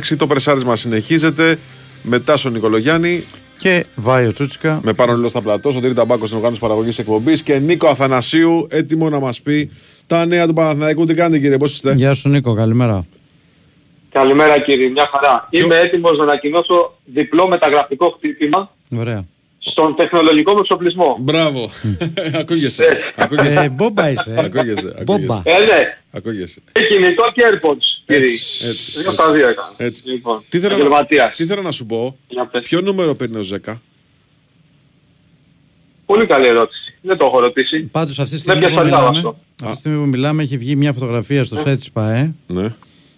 4,6. 0.10 0.16
Το 0.18 0.28
πρεσάρισμα 0.28 0.76
συνεχίζεται. 0.76 1.58
Μετά 2.04 2.38
στον 2.38 2.52
Νικολογιάννη. 2.52 3.24
Και 3.64 3.86
Βάιο 3.96 4.32
Τσούτσικα. 4.32 4.80
Με 4.84 4.94
πάνω 4.94 5.16
λίγο 5.16 5.28
στα 5.28 5.42
πλατό. 5.42 5.70
Στον 5.70 5.82
Τρίτα 5.82 6.06
Μπάκο 6.06 6.26
στην 6.26 6.38
οργάνωση 6.38 6.62
παραγωγής 6.62 7.00
εκπομπής. 7.00 7.42
Και 7.42 7.60
Νίκο 7.60 7.88
Αθανασίου 7.88 8.68
έτοιμο 8.70 9.10
να 9.10 9.20
μας 9.20 9.42
πει 9.42 9.72
τα 10.08 10.26
νέα 10.26 10.48
του 10.48 10.54
Παναθηναϊκού. 10.54 11.06
Τι 11.06 11.14
κάνετε 11.14 11.40
κύριε, 11.40 11.58
πώς 11.58 11.74
είστε; 11.74 11.94
Γεια 11.94 12.14
σου 12.14 12.30
Νίκο, 12.30 12.54
καλημέρα. 12.54 13.06
Καλημέρα 14.12 14.60
κύριε, 14.60 14.90
μια 14.90 15.10
χαρά. 15.14 15.48
Είμαι 15.50 15.78
έτοιμος 15.78 16.18
να 16.18 16.24
ανακοινώσω 16.24 16.94
διπλό 17.06 17.48
μεταγραφικό 17.48 18.10
χτύπημα 18.10 18.72
Ωραία. 18.98 19.26
Στον 19.66 19.96
τεχνολογικό 19.96 20.52
μου 20.52 20.60
εξοπλισμό. 20.60 21.18
Μπράβο. 21.20 21.70
Ακούγεσαι. 22.42 22.84
Ακούγεσαι. 23.16 23.60
Ε, 23.62 23.70
μπόμπα 23.70 24.10
είσαι. 24.10 24.34
ε. 24.38 24.44
Ακούγεσαι. 24.46 24.96
Μπόμπα. 25.06 25.42
Ε, 25.46 25.60
ναι. 25.60 25.98
Ακούγεσαι. 26.12 26.62
Και 26.72 26.82
κινητό 26.90 27.24
και 27.34 27.42
AirPods, 27.52 27.86
κύριε. 28.06 28.22
Έτσι, 28.22 28.36
έτσι, 28.68 28.92
Δύο 28.92 29.02
έτσι. 29.02 29.12
στα 29.14 29.32
δύο 29.32 29.48
έκανα. 29.48 29.74
Έτσι. 29.78 30.02
Λοιπόν, 30.06 30.44
Τι 30.50 30.58
θέλω, 30.60 30.70
να, 30.70 30.80
επαγγελματίας. 30.80 31.36
τι 31.36 31.46
θέλω 31.46 31.62
να 31.62 31.72
σου 31.72 31.86
πω. 31.86 32.18
Για 32.28 32.46
πες. 32.48 32.62
Ποιο 32.62 32.82
νούμερο 32.82 33.16
παίρνει 33.16 33.38
ο 33.38 33.42
Ζέκα; 33.42 33.82
Πολύ 36.06 36.26
καλή 36.28 36.48
ερώτηση. 36.48 36.94
Δεν 37.02 37.18
το 37.18 37.26
έχω 37.26 37.40
ρωτήσει. 37.40 37.80
Πάντως 37.80 38.20
αυτή 38.20 38.36
τη 38.38 38.42
Δεν 38.46 38.56
στιγμή, 38.58 38.76
που 38.76 38.82
πιάσα 38.82 38.86
μιλάμε, 39.02 39.18
αυτό. 39.18 39.40
αυτή 39.62 39.74
τη 39.74 39.80
στιγμή 39.80 39.98
που 40.04 40.08
μιλάμε 40.10 40.44
έχει 40.44 40.58
βγει 40.58 40.76
μια 40.76 40.94
φωτογραφία 40.94 41.44
στο 41.44 41.58
site 41.66 41.76
της 41.78 41.92
ΠΑΕ 41.92 42.34
Ναι. 42.48 42.74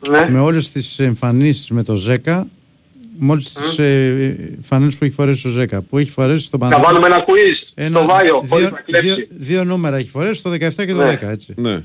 Ναι. 0.10 0.30
με 0.30 0.40
όλες 0.40 0.72
τις 0.72 1.00
εμφανίσεις 1.00 1.70
με 1.70 1.84
το 1.84 1.96
ΖΕΚΑ 1.96 2.48
με 3.20 3.32
όλες 3.32 3.54
τις 3.54 3.78
ε, 3.80 4.36
εμφανίσεις 4.58 4.98
που 5.00 5.04
έχει 5.06 5.14
φορέσει 5.14 5.48
ο 5.48 5.50
ΖΕΚΑ 5.52 5.82
που 5.82 5.98
έχει 5.98 6.12
φορέσει 6.12 6.46
στο 6.46 6.58
Να 6.58 6.68
Παναγιώτο. 6.68 6.92
βάλουμε 6.92 7.16
ένα 7.16 7.26
quiz 7.26 7.90
στο 7.90 8.06
Βάιο, 8.06 8.36
χωρίς 8.48 8.66
δύο, 8.66 8.70
να 8.70 8.80
κλέψει. 8.82 9.08
δύο, 9.08 9.26
δύο 9.30 9.64
νούμερα 9.64 9.98
έχει 9.98 10.10
φορέσει, 10.10 10.44
το 10.44 10.50
17 10.50 10.86
και 10.86 10.94
το 10.94 11.04
Ναι. 11.04 11.20
10 11.22 11.30
έτσι. 11.30 11.54
Ναι. 11.56 11.84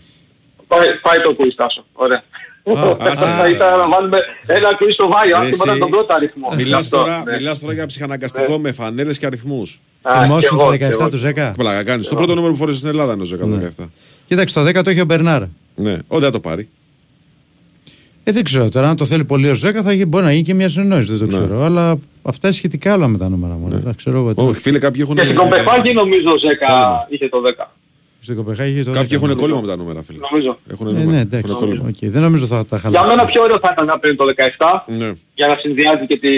Πάει, 0.66 0.88
πάει 1.02 1.18
το 1.22 1.36
quiz, 1.38 1.52
Τάσο. 1.56 1.84
Ωραία. 1.92 2.22
Θα 2.98 3.48
ήθελα 3.48 3.76
να 3.76 3.88
βάλουμε 3.88 4.18
ένα 4.46 4.68
quiz 4.68 4.88
στο 4.92 5.08
Βάιο, 5.08 5.36
Εσύ- 5.42 5.54
άσχημα 5.54 5.76
τον 5.78 5.90
πρώτο 5.90 6.14
αριθμό. 6.14 6.48
Μιλάς 6.56 6.80
Αυτό, 6.84 6.96
τώρα, 6.96 7.22
ναι. 7.24 7.36
μιλάς 7.36 7.60
τώρα 7.60 7.72
για 7.72 7.86
ψυχαναγκαστικό 7.86 8.58
με 8.58 8.72
φανέλες 8.72 9.18
και 9.18 9.26
αριθμούς. 9.26 9.80
Α, 10.02 10.20
Θυμόσου 10.22 10.40
κι 10.48 10.56
το 10.56 10.62
εγώ, 10.62 10.76
κι 10.76 10.84
17 10.84 10.90
εγώ. 10.90 11.08
του 11.08 11.16
10. 11.18 11.52
Πλάκα 11.56 11.82
κάνεις. 11.84 12.08
Το 12.08 12.14
πρώτο 12.14 12.34
νούμερο 12.34 12.52
που 12.52 12.58
φορέσε 12.58 12.76
στην 12.76 12.88
Ελλάδα 12.88 13.12
είναι 13.12 13.22
ο 13.22 13.24
Ζέκα 13.24 13.46
το 13.46 13.56
17. 13.78 13.88
Κοίταξε, 14.26 14.54
το 14.54 14.64
10 14.64 14.82
το 14.84 14.90
έχει 14.90 15.00
ο 15.00 15.04
Μπερνάρ. 15.04 15.42
Ναι, 15.74 15.92
ό, 16.08 16.14
δεν 16.18 16.22
θα 16.22 16.30
το 16.30 16.40
πάρει. 16.40 16.68
Ε, 18.30 18.32
δεν 18.32 18.44
ξέρω 18.44 18.68
τώρα, 18.68 18.88
αν 18.88 18.96
το 18.96 19.04
θέλει 19.04 19.24
πολύ 19.24 19.48
ο 19.50 19.54
Ζέκα, 19.54 19.82
θα 19.82 19.92
γίνει, 19.92 20.04
μπορεί 20.06 20.24
να 20.24 20.32
γίνει 20.32 20.44
και 20.44 20.54
μια 20.54 20.68
συνεννόηση, 20.68 21.10
δεν 21.10 21.18
το 21.18 21.26
ξέρω. 21.26 21.62
Αλλά 21.64 21.98
αυτά 22.22 22.46
είναι 22.46 22.56
σχετικά 22.56 22.94
όλα 22.94 23.06
με 23.08 23.18
τα 23.18 23.28
νούμερα 23.28 23.54
μου. 23.54 23.68
Δεν 23.70 23.94
ξέρω 23.94 24.18
εγώ. 24.18 24.34
τι. 24.34 24.40
Όχι, 24.42 24.60
φίλε, 24.60 24.78
κάποιοι 24.78 25.00
έχουν. 25.04 25.16
Και 25.16 25.22
στην 25.22 25.34
Κομπεχάγη 25.36 25.92
νομίζω 25.92 26.30
ο 26.34 26.38
Ζέκα 26.48 27.06
είχε 27.08 27.28
το 27.28 27.38
10. 27.58 27.64
Στην 28.22 28.36
Κοπεχάγη 28.36 28.72
είχε 28.74 28.82
το 28.84 28.90
Κάποιοι 28.92 29.08
10. 29.20 29.22
έχουν 29.22 29.34
κόλλημα 29.36 29.60
με 29.60 29.66
τα 29.66 29.76
νούμερα, 29.76 30.02
φίλε. 30.02 30.18
Νομίζω. 30.30 30.58
Έχουν 30.70 30.86
Ε, 30.86 30.90
νούμερα. 30.90 31.10
ναι, 31.10 31.20
εντάξει. 31.20 31.50
Έχουν 31.52 31.66
κόλλημα. 31.68 31.88
οκ. 31.88 32.10
Δεν 32.10 32.22
νομίζω 32.22 32.46
θα 32.46 32.56
τα 32.66 32.76
Για 32.76 32.78
χαλάσει. 32.78 33.08
μένα 33.08 33.24
πιο 33.24 33.42
ωραίο 33.42 33.58
θα 33.58 33.68
ήταν 33.72 33.86
να 33.86 33.98
παίρνει 33.98 34.16
το 34.16 34.24
17 34.24 34.84
Ναι. 34.86 35.12
για 35.34 35.46
να 35.46 35.56
συνδυάζει 35.60 36.06
και 36.06 36.18
την 36.18 36.30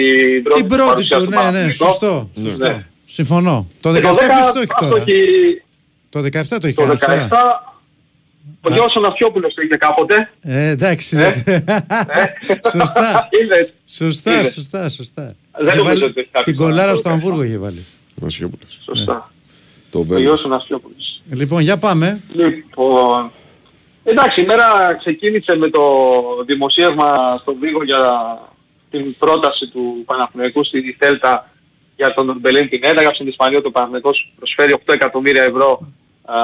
πρώτη, 0.43 0.59
Την 0.59 0.67
πρώτη 0.69 0.83
παρουσία 0.89 1.17
του, 1.17 1.23
ναι, 1.23 1.29
ναι, 1.29 1.35
Παναθηναϊκού. 1.35 1.71
σωστό. 1.71 2.29
Ναι. 2.33 2.49
σωστό. 2.49 2.65
Ναι. 2.65 2.85
Συμφωνώ. 3.05 3.67
Το 3.81 3.93
Και 3.93 3.99
17 3.99 4.01
ποιος 4.01 4.51
το 4.53 4.59
έχει 4.59 4.71
αυτό 4.73 4.87
τώρα; 4.87 5.01
έχει- 5.07 5.61
Το 6.09 6.19
17 6.19 6.57
το 6.59 6.67
έχει 6.67 6.75
Το 6.75 6.81
κάνει 6.83 6.99
τώρα. 6.99 7.27
17 7.29 7.72
ο 8.61 8.73
Γιώργος 8.73 8.95
Ναφιόπουλος 9.01 9.53
το 9.53 9.61
είχε 9.61 9.77
κάποτε. 9.77 10.31
Ε, 10.41 10.67
εντάξει. 10.67 11.17
Ε. 11.17 11.43
Σωστά. 12.71 13.27
Είδες. 13.43 13.73
Σωστά, 13.87 14.39
Είδες. 14.39 14.53
σωστά, 14.53 14.89
σωστά. 14.89 15.35
Δεν 15.57 15.67
Είχε 15.67 15.75
νομίζω 15.77 15.83
βάλει 15.99 16.03
ότι 16.03 16.23
κάποιος 16.31 16.43
Την 16.43 16.55
θα 16.55 16.63
κολάρα 16.63 16.91
το 16.91 16.97
στο 16.97 17.09
έκανε. 17.09 17.23
Αμβούργο 17.23 17.43
είχε 17.43 17.57
βάλει. 17.57 17.85
Βασιόπουλος. 18.15 18.81
Σωστά. 18.85 19.31
Το 19.91 19.99
Ο 19.99 20.03
Βέλος. 20.03 20.21
Γιώργος 20.21 20.45
Ναφιόπουλος. 20.47 21.21
Λοιπόν, 21.31 21.61
για 21.61 21.77
πάμε. 21.77 22.21
Λοιπόν, 22.35 23.31
εντάξει, 24.03 24.41
η 24.41 24.45
μέρα 24.45 24.95
ξεκίνησε 24.99 25.55
με 25.55 25.69
το 25.69 25.81
δημοσίευμα 26.45 27.37
στον 27.41 27.55
Βίγο 27.59 27.83
για 27.83 28.01
την 28.91 29.15
πρόταση 29.17 29.67
του 29.67 30.03
Παναθηναϊκού 30.05 30.63
στη 30.63 30.95
Θέλτα 30.99 31.49
για 31.95 32.13
τον 32.13 32.37
Μπελέν 32.39 32.69
Πινέδα. 32.69 32.99
Έγραψε 32.99 33.19
την 33.21 33.27
Ισπανία 33.31 33.57
ότι 33.57 33.67
ο 33.67 33.71
Παναθηναϊκός 33.71 34.33
προσφέρει 34.37 34.75
8 34.85 34.93
εκατομμύρια 34.93 35.43
ευρώ 35.43 35.87
α, 36.25 36.35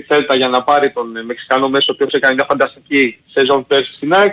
στη 0.00 0.14
Θέλτα 0.14 0.34
για 0.34 0.48
να 0.48 0.62
πάρει 0.62 0.90
τον 0.90 1.16
ε, 1.16 1.22
Μεξικανό 1.22 1.68
μέσο, 1.68 1.86
ο 1.88 1.92
οποίος 1.94 2.12
έκανε 2.12 2.34
μια 2.34 2.44
φανταστική 2.48 3.18
σεζόν 3.32 3.66
πέρσι 3.66 3.92
στην 3.94 4.14
ΑΕΚ. 4.14 4.32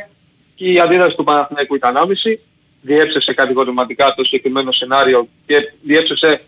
Και 0.55 0.71
η 0.71 0.79
αντίδραση 0.79 1.15
του 1.15 1.23
Παναθηναϊκού 1.23 1.75
ήταν 1.75 1.97
άμεση. 1.97 2.39
Διέψευσε 2.81 3.33
κατηγορηματικά 3.33 4.13
το 4.13 4.23
συγκεκριμένο 4.23 4.71
σενάριο 4.71 5.27
και 5.45 5.73
διέψευσε 5.81 6.41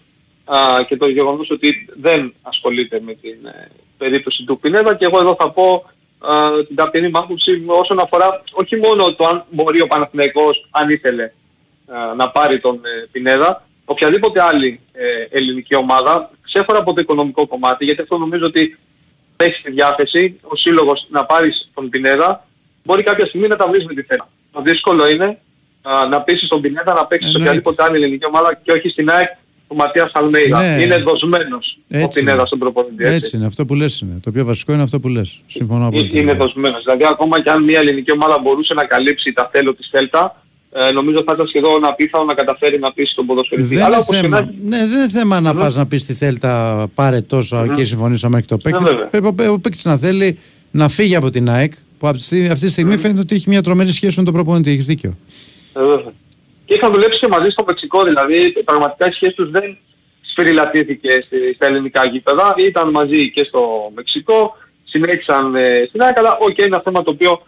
α, 0.45 0.57
και 0.87 0.97
το 0.97 1.07
γεγονός 1.07 1.49
ότι 1.49 1.89
δεν 2.01 2.33
ασχολείται 2.41 3.01
με 3.05 3.13
την 3.13 3.45
ε, 3.45 3.71
περίπτωση 3.97 4.43
του 4.43 4.59
Πινέδα 4.59 4.95
και 4.95 5.05
εγώ 5.05 5.19
εδώ 5.19 5.35
θα 5.39 5.51
πω 5.51 5.89
α, 6.19 6.63
την 6.67 6.75
ταπεινή 6.75 7.07
μου 7.07 7.19
άποψη 7.19 7.63
όσον 7.65 7.99
αφορά 7.99 8.43
όχι 8.51 8.75
μόνο 8.75 9.15
το 9.15 9.25
αν 9.25 9.45
μπορεί 9.49 9.81
ο 9.81 9.87
Παναθηναϊκός 9.87 10.67
αν 10.71 10.89
ήθελε 10.89 11.23
α, 11.87 12.15
να 12.15 12.29
πάρει 12.29 12.59
τον 12.59 12.75
ε, 12.75 13.07
Πινέδα, 13.11 13.67
οποιαδήποτε 13.85 14.41
άλλη 14.41 14.79
ε, 14.91 15.37
ελληνική 15.37 15.75
ομάδα, 15.75 16.31
ξέχωρα 16.41 16.79
από 16.79 16.93
το 16.93 17.01
οικονομικό 17.01 17.47
κομμάτι, 17.47 17.85
γιατί 17.85 18.01
αυτό 18.01 18.17
νομίζω 18.17 18.45
ότι 18.45 18.77
έχει 19.43 19.55
στη 19.59 19.71
διάθεση 19.71 20.39
ο 20.41 20.55
σύλλογος 20.55 21.07
να 21.09 21.25
πάρεις 21.25 21.69
τον 21.73 21.89
Πινέδα, 21.89 22.45
μπορεί 22.83 23.03
κάποια 23.03 23.25
στιγμή 23.25 23.47
να 23.47 23.55
τα 23.55 23.67
βρεις 23.67 23.85
με 23.85 23.93
τη 23.93 24.01
θέλα. 24.01 24.27
Το 24.51 24.61
δύσκολο 24.61 25.09
είναι 25.09 25.37
α, 25.81 26.07
να 26.07 26.21
πείσεις 26.21 26.47
τον 26.47 26.61
Πινέδα 26.61 26.93
να 26.93 27.05
παίξει 27.05 27.27
σε 27.29 27.37
Εννοείται. 27.37 27.57
οποιαδήποτε 27.59 27.83
άλλη 27.83 28.03
ελληνική 28.03 28.25
ομάδα 28.25 28.59
και 28.63 28.71
όχι 28.71 28.89
στην 28.89 29.09
ΑΕΚ 29.09 29.27
του 29.67 29.75
Ματίας 29.75 30.11
Αλμέιδα. 30.13 30.75
Ναι. 30.75 30.83
Είναι 30.83 30.97
δοσμένος 30.97 31.77
ο 31.93 31.97
Έτσι 31.97 32.19
Πινέδας 32.19 32.37
είναι. 32.37 32.47
στον 32.47 32.59
προπονητή. 32.59 33.03
έτσι. 33.03 33.15
Έτσι 33.15 33.35
είναι, 33.37 33.45
αυτό 33.45 33.65
που 33.65 33.75
λες 33.75 33.99
είναι. 33.99 34.19
Το 34.23 34.31
πιο 34.31 34.45
βασικό 34.45 34.73
είναι 34.73 34.83
αυτό 34.83 34.99
που 34.99 35.07
λες. 35.07 35.41
Συμφωνώ 35.47 35.83
Ε- 35.83 35.87
απόλυτα. 35.87 36.17
Είναι 36.17 36.33
δοσμένος. 36.33 36.83
Δηλαδή 36.83 37.05
ακόμα 37.05 37.41
και 37.41 37.49
αν 37.49 37.63
μια 37.63 37.79
ελληνική 37.79 38.11
ομάδα 38.11 38.39
μπορούσε 38.39 38.73
να 38.73 38.85
καλύψει 38.85 39.33
τα 39.33 39.49
θέλω 39.53 39.73
της 39.75 39.87
Θέλτα, 39.91 40.38
ε, 40.71 40.91
νομίζω 40.91 41.23
θα 41.25 41.31
ήταν 41.33 41.45
σχεδόν 41.47 41.85
απίθανο 41.85 42.23
να 42.23 42.33
καταφέρει 42.33 42.79
να 42.79 42.91
πείσει 42.93 43.15
τον 43.15 43.25
ποδοσφαιριστή. 43.25 43.75
Δεν 43.75 43.83
Αλλά 43.83 43.95
είναι, 43.95 44.03
όπως 44.09 44.21
και 44.21 44.27
να 44.27 44.37
θέμα, 44.37 44.49
έχει, 44.49 44.59
ναι, 44.69 44.77
δεν 44.77 44.99
είναι 44.99 45.09
θέμα 45.09 45.39
να 45.41 45.55
πας 45.55 45.75
να 45.75 45.85
πεις 45.87 46.01
στη 46.01 46.13
Θέλτα 46.13 46.87
πάρε 46.95 47.21
τόσα 47.21 47.67
και 47.75 47.83
συμφωνήσαμε 47.83 48.33
μέχρι 48.33 48.47
το 48.47 48.57
παίκτη. 48.57 48.83
Ναι, 48.83 48.89
βέβαια. 48.89 49.07
Πρέπει 49.07 49.27
ο- 49.27 49.51
ο 49.53 49.59
παίκτης 49.59 49.85
να 49.85 49.97
θέλει 49.97 50.39
να 50.71 50.89
φύγει 50.89 51.15
από 51.15 51.29
την 51.29 51.49
ΑΕΚ 51.49 51.73
που 51.99 52.07
από 52.07 52.17
τη 52.17 52.23
στιγμή- 52.23 52.49
αυτή 52.51 52.65
τη 52.65 52.71
στιγμή 52.71 52.97
φαίνεται 52.97 53.19
ότι 53.19 53.35
έχει 53.35 53.49
μια 53.49 53.61
τρομερή 53.63 53.91
σχέση 53.91 54.19
με 54.19 54.25
τον 54.25 54.33
προπονητή. 54.33 54.71
Έχεις 54.71 54.85
δίκιο. 54.85 55.17
ε, 55.73 55.79
βέβαια. 55.79 56.13
Και 56.65 56.73
είχαν 56.73 56.91
δουλέψει 56.91 57.19
και 57.19 57.27
μαζί 57.27 57.49
στο 57.49 57.63
Μεξικό, 57.67 58.03
δηλαδή 58.03 58.51
πραγματικά 58.65 59.07
η 59.07 59.11
σχέση 59.11 59.33
τους 59.33 59.49
δεν 59.49 59.77
σφυρηλατήθηκε 60.21 61.09
στη- 61.25 61.53
στα 61.55 61.65
ελληνικά 61.65 62.05
γήπεδα, 62.05 62.53
ήταν 62.67 62.89
μαζί 62.89 63.31
και 63.31 63.43
στο 63.43 63.59
Μεξικό, 63.95 64.57
συνέχισαν 64.83 65.55
ε, 65.55 65.85
στην 65.87 66.01
ΑΕΚ, 66.01 66.17
αλλά 66.17 66.37
οκ, 66.39 66.57
είναι 66.57 66.65
ένα 66.67 66.81
θέμα 66.83 67.03
το 67.03 67.11
οποίο 67.11 67.41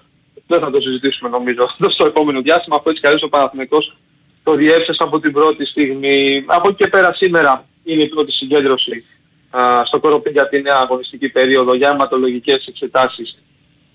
δεν 0.48 0.60
θα 0.60 0.70
το 0.72 0.82
συζητήσουμε 0.82 1.30
νομίζω 1.30 1.68
στο 1.96 2.06
επόμενο 2.06 2.42
διάστημα, 2.42 2.76
αυτό 2.76 2.90
έτσι 2.90 3.02
κι 3.02 3.08
αλλιώς 3.08 3.24
ο 3.24 3.30
Παναθηναϊκός 3.30 3.96
το 4.44 4.56
διέψευσε 4.56 5.04
από 5.04 5.20
την 5.20 5.32
πρώτη 5.32 5.66
στιγμή. 5.66 6.44
Από 6.46 6.68
εκεί 6.70 6.78
και 6.84 6.88
πέρα 6.90 7.14
σήμερα 7.14 7.66
είναι 7.84 8.02
η 8.04 8.08
πρώτη 8.08 8.32
συγκέντρωση 8.32 9.06
α, 9.50 9.86
στο 9.86 10.00
Κορωπί 10.00 10.30
για 10.30 10.50
τη 10.50 10.62
νέα 10.62 10.76
αγωνιστική 10.84 11.30
περίοδο 11.30 11.76
για 11.76 11.90
αιματολογικές 11.90 12.66
εξετάσεις 12.68 13.38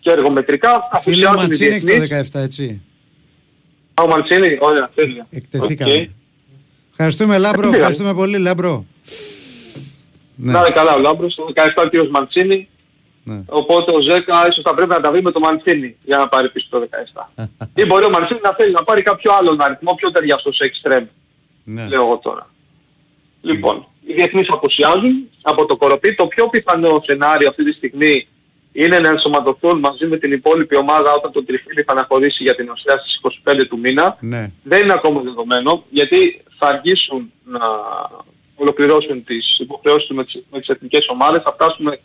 και 0.00 0.10
εργομετρικά. 0.10 0.68
Φίλε 1.02 1.26
ο 1.26 1.30
Απουσιάζουν 1.30 1.36
οι 1.36 1.40
Μαντσίνη 1.48 1.74
έχει 1.74 1.84
διεθνείς. 1.84 2.30
το 2.30 2.38
17 2.38 2.42
έτσι. 2.42 2.82
Α, 3.94 4.02
ο 4.02 4.06
Μαντσίνη, 4.06 4.56
ωραία, 4.60 4.90
τέλεια. 4.94 5.26
Εκτεθήκαμε. 5.30 5.92
Οκ. 5.92 6.08
Ευχαριστούμε 6.90 7.38
Λάμπρο, 7.38 7.60
Δεν 7.60 7.70
πειράζει. 7.70 7.76
ευχαριστούμε 7.78 8.14
πολύ 8.14 8.38
Λάμπρο. 8.38 8.86
Ναι. 10.36 10.52
Να 10.52 10.58
είναι 10.58 10.70
καλά 10.70 10.94
ο 10.94 10.98
Λάμπρος, 10.98 11.34
το 11.34 11.46
17 11.54 11.84
ο 11.84 11.88
κύριος 11.88 12.08
Μαντσίνη. 12.10 12.68
Ναι. 13.28 13.42
Οπότε 13.48 13.92
ο 13.96 14.00
Ζέκα 14.00 14.46
ίσως 14.48 14.62
θα 14.64 14.74
πρέπει 14.74 14.90
να 14.90 15.00
τα 15.00 15.10
βρει 15.10 15.22
με 15.22 15.30
το 15.30 15.40
Μαντσίνη 15.40 15.96
για 16.04 16.16
να 16.16 16.28
πάρει 16.28 16.50
πίσω 16.50 16.66
το 16.70 16.88
17. 17.34 17.44
Ή 17.80 17.84
μπορεί 17.84 18.04
ο 18.04 18.10
Μαντσίνη 18.10 18.40
να 18.42 18.54
θέλει 18.54 18.72
να 18.72 18.84
πάρει 18.84 19.02
κάποιο 19.02 19.32
άλλον 19.32 19.60
αριθμό 19.60 19.94
πιο 19.94 20.10
ταιριαστό 20.10 20.52
σε 20.52 20.64
εξτρέμ. 20.64 21.04
Ναι. 21.64 21.86
Λέω 21.86 22.02
εγώ 22.02 22.18
τώρα. 22.18 22.50
Λοιπόν, 23.40 23.86
οι 24.06 24.12
διεθνείς 24.12 24.48
απουσιάζουν 24.50 25.28
από 25.42 25.66
το 25.66 25.76
Κορωπί. 25.76 26.14
Το 26.14 26.26
πιο 26.26 26.48
πιθανό 26.48 27.00
σενάριο 27.04 27.48
αυτή 27.48 27.64
τη 27.64 27.72
στιγμή 27.72 28.28
είναι 28.72 28.98
να 28.98 29.08
ενσωματωθούν 29.08 29.78
μαζί 29.78 30.06
με 30.06 30.16
την 30.16 30.32
υπόλοιπη 30.32 30.76
ομάδα 30.76 31.12
όταν 31.12 31.32
το 31.32 31.44
Τριφύλι 31.44 31.82
θα 31.82 31.92
αναχωρήσει 31.92 32.42
για 32.42 32.54
την 32.54 32.70
ουσία 32.70 32.98
στις 32.98 33.20
25 33.44 33.66
του 33.68 33.78
μήνα. 33.78 34.16
Ναι. 34.20 34.52
Δεν 34.62 34.82
είναι 34.82 34.92
ακόμα 34.92 35.20
δεδομένο 35.20 35.82
γιατί 35.90 36.42
θα 36.58 36.66
αργήσουν 36.66 37.32
να 37.44 37.60
ολοκληρώσουν 38.54 39.24
τις 39.24 39.58
υποχρεώσεις 39.58 40.06
τους 40.06 40.16
με 40.16 40.24
τις, 40.24 40.42
με 40.50 40.58
τις 40.58 40.68
εθνικές 40.68 41.06
ομάδες. 41.08 41.42
Θα 41.42 41.52
φτάσουμε 41.52 41.98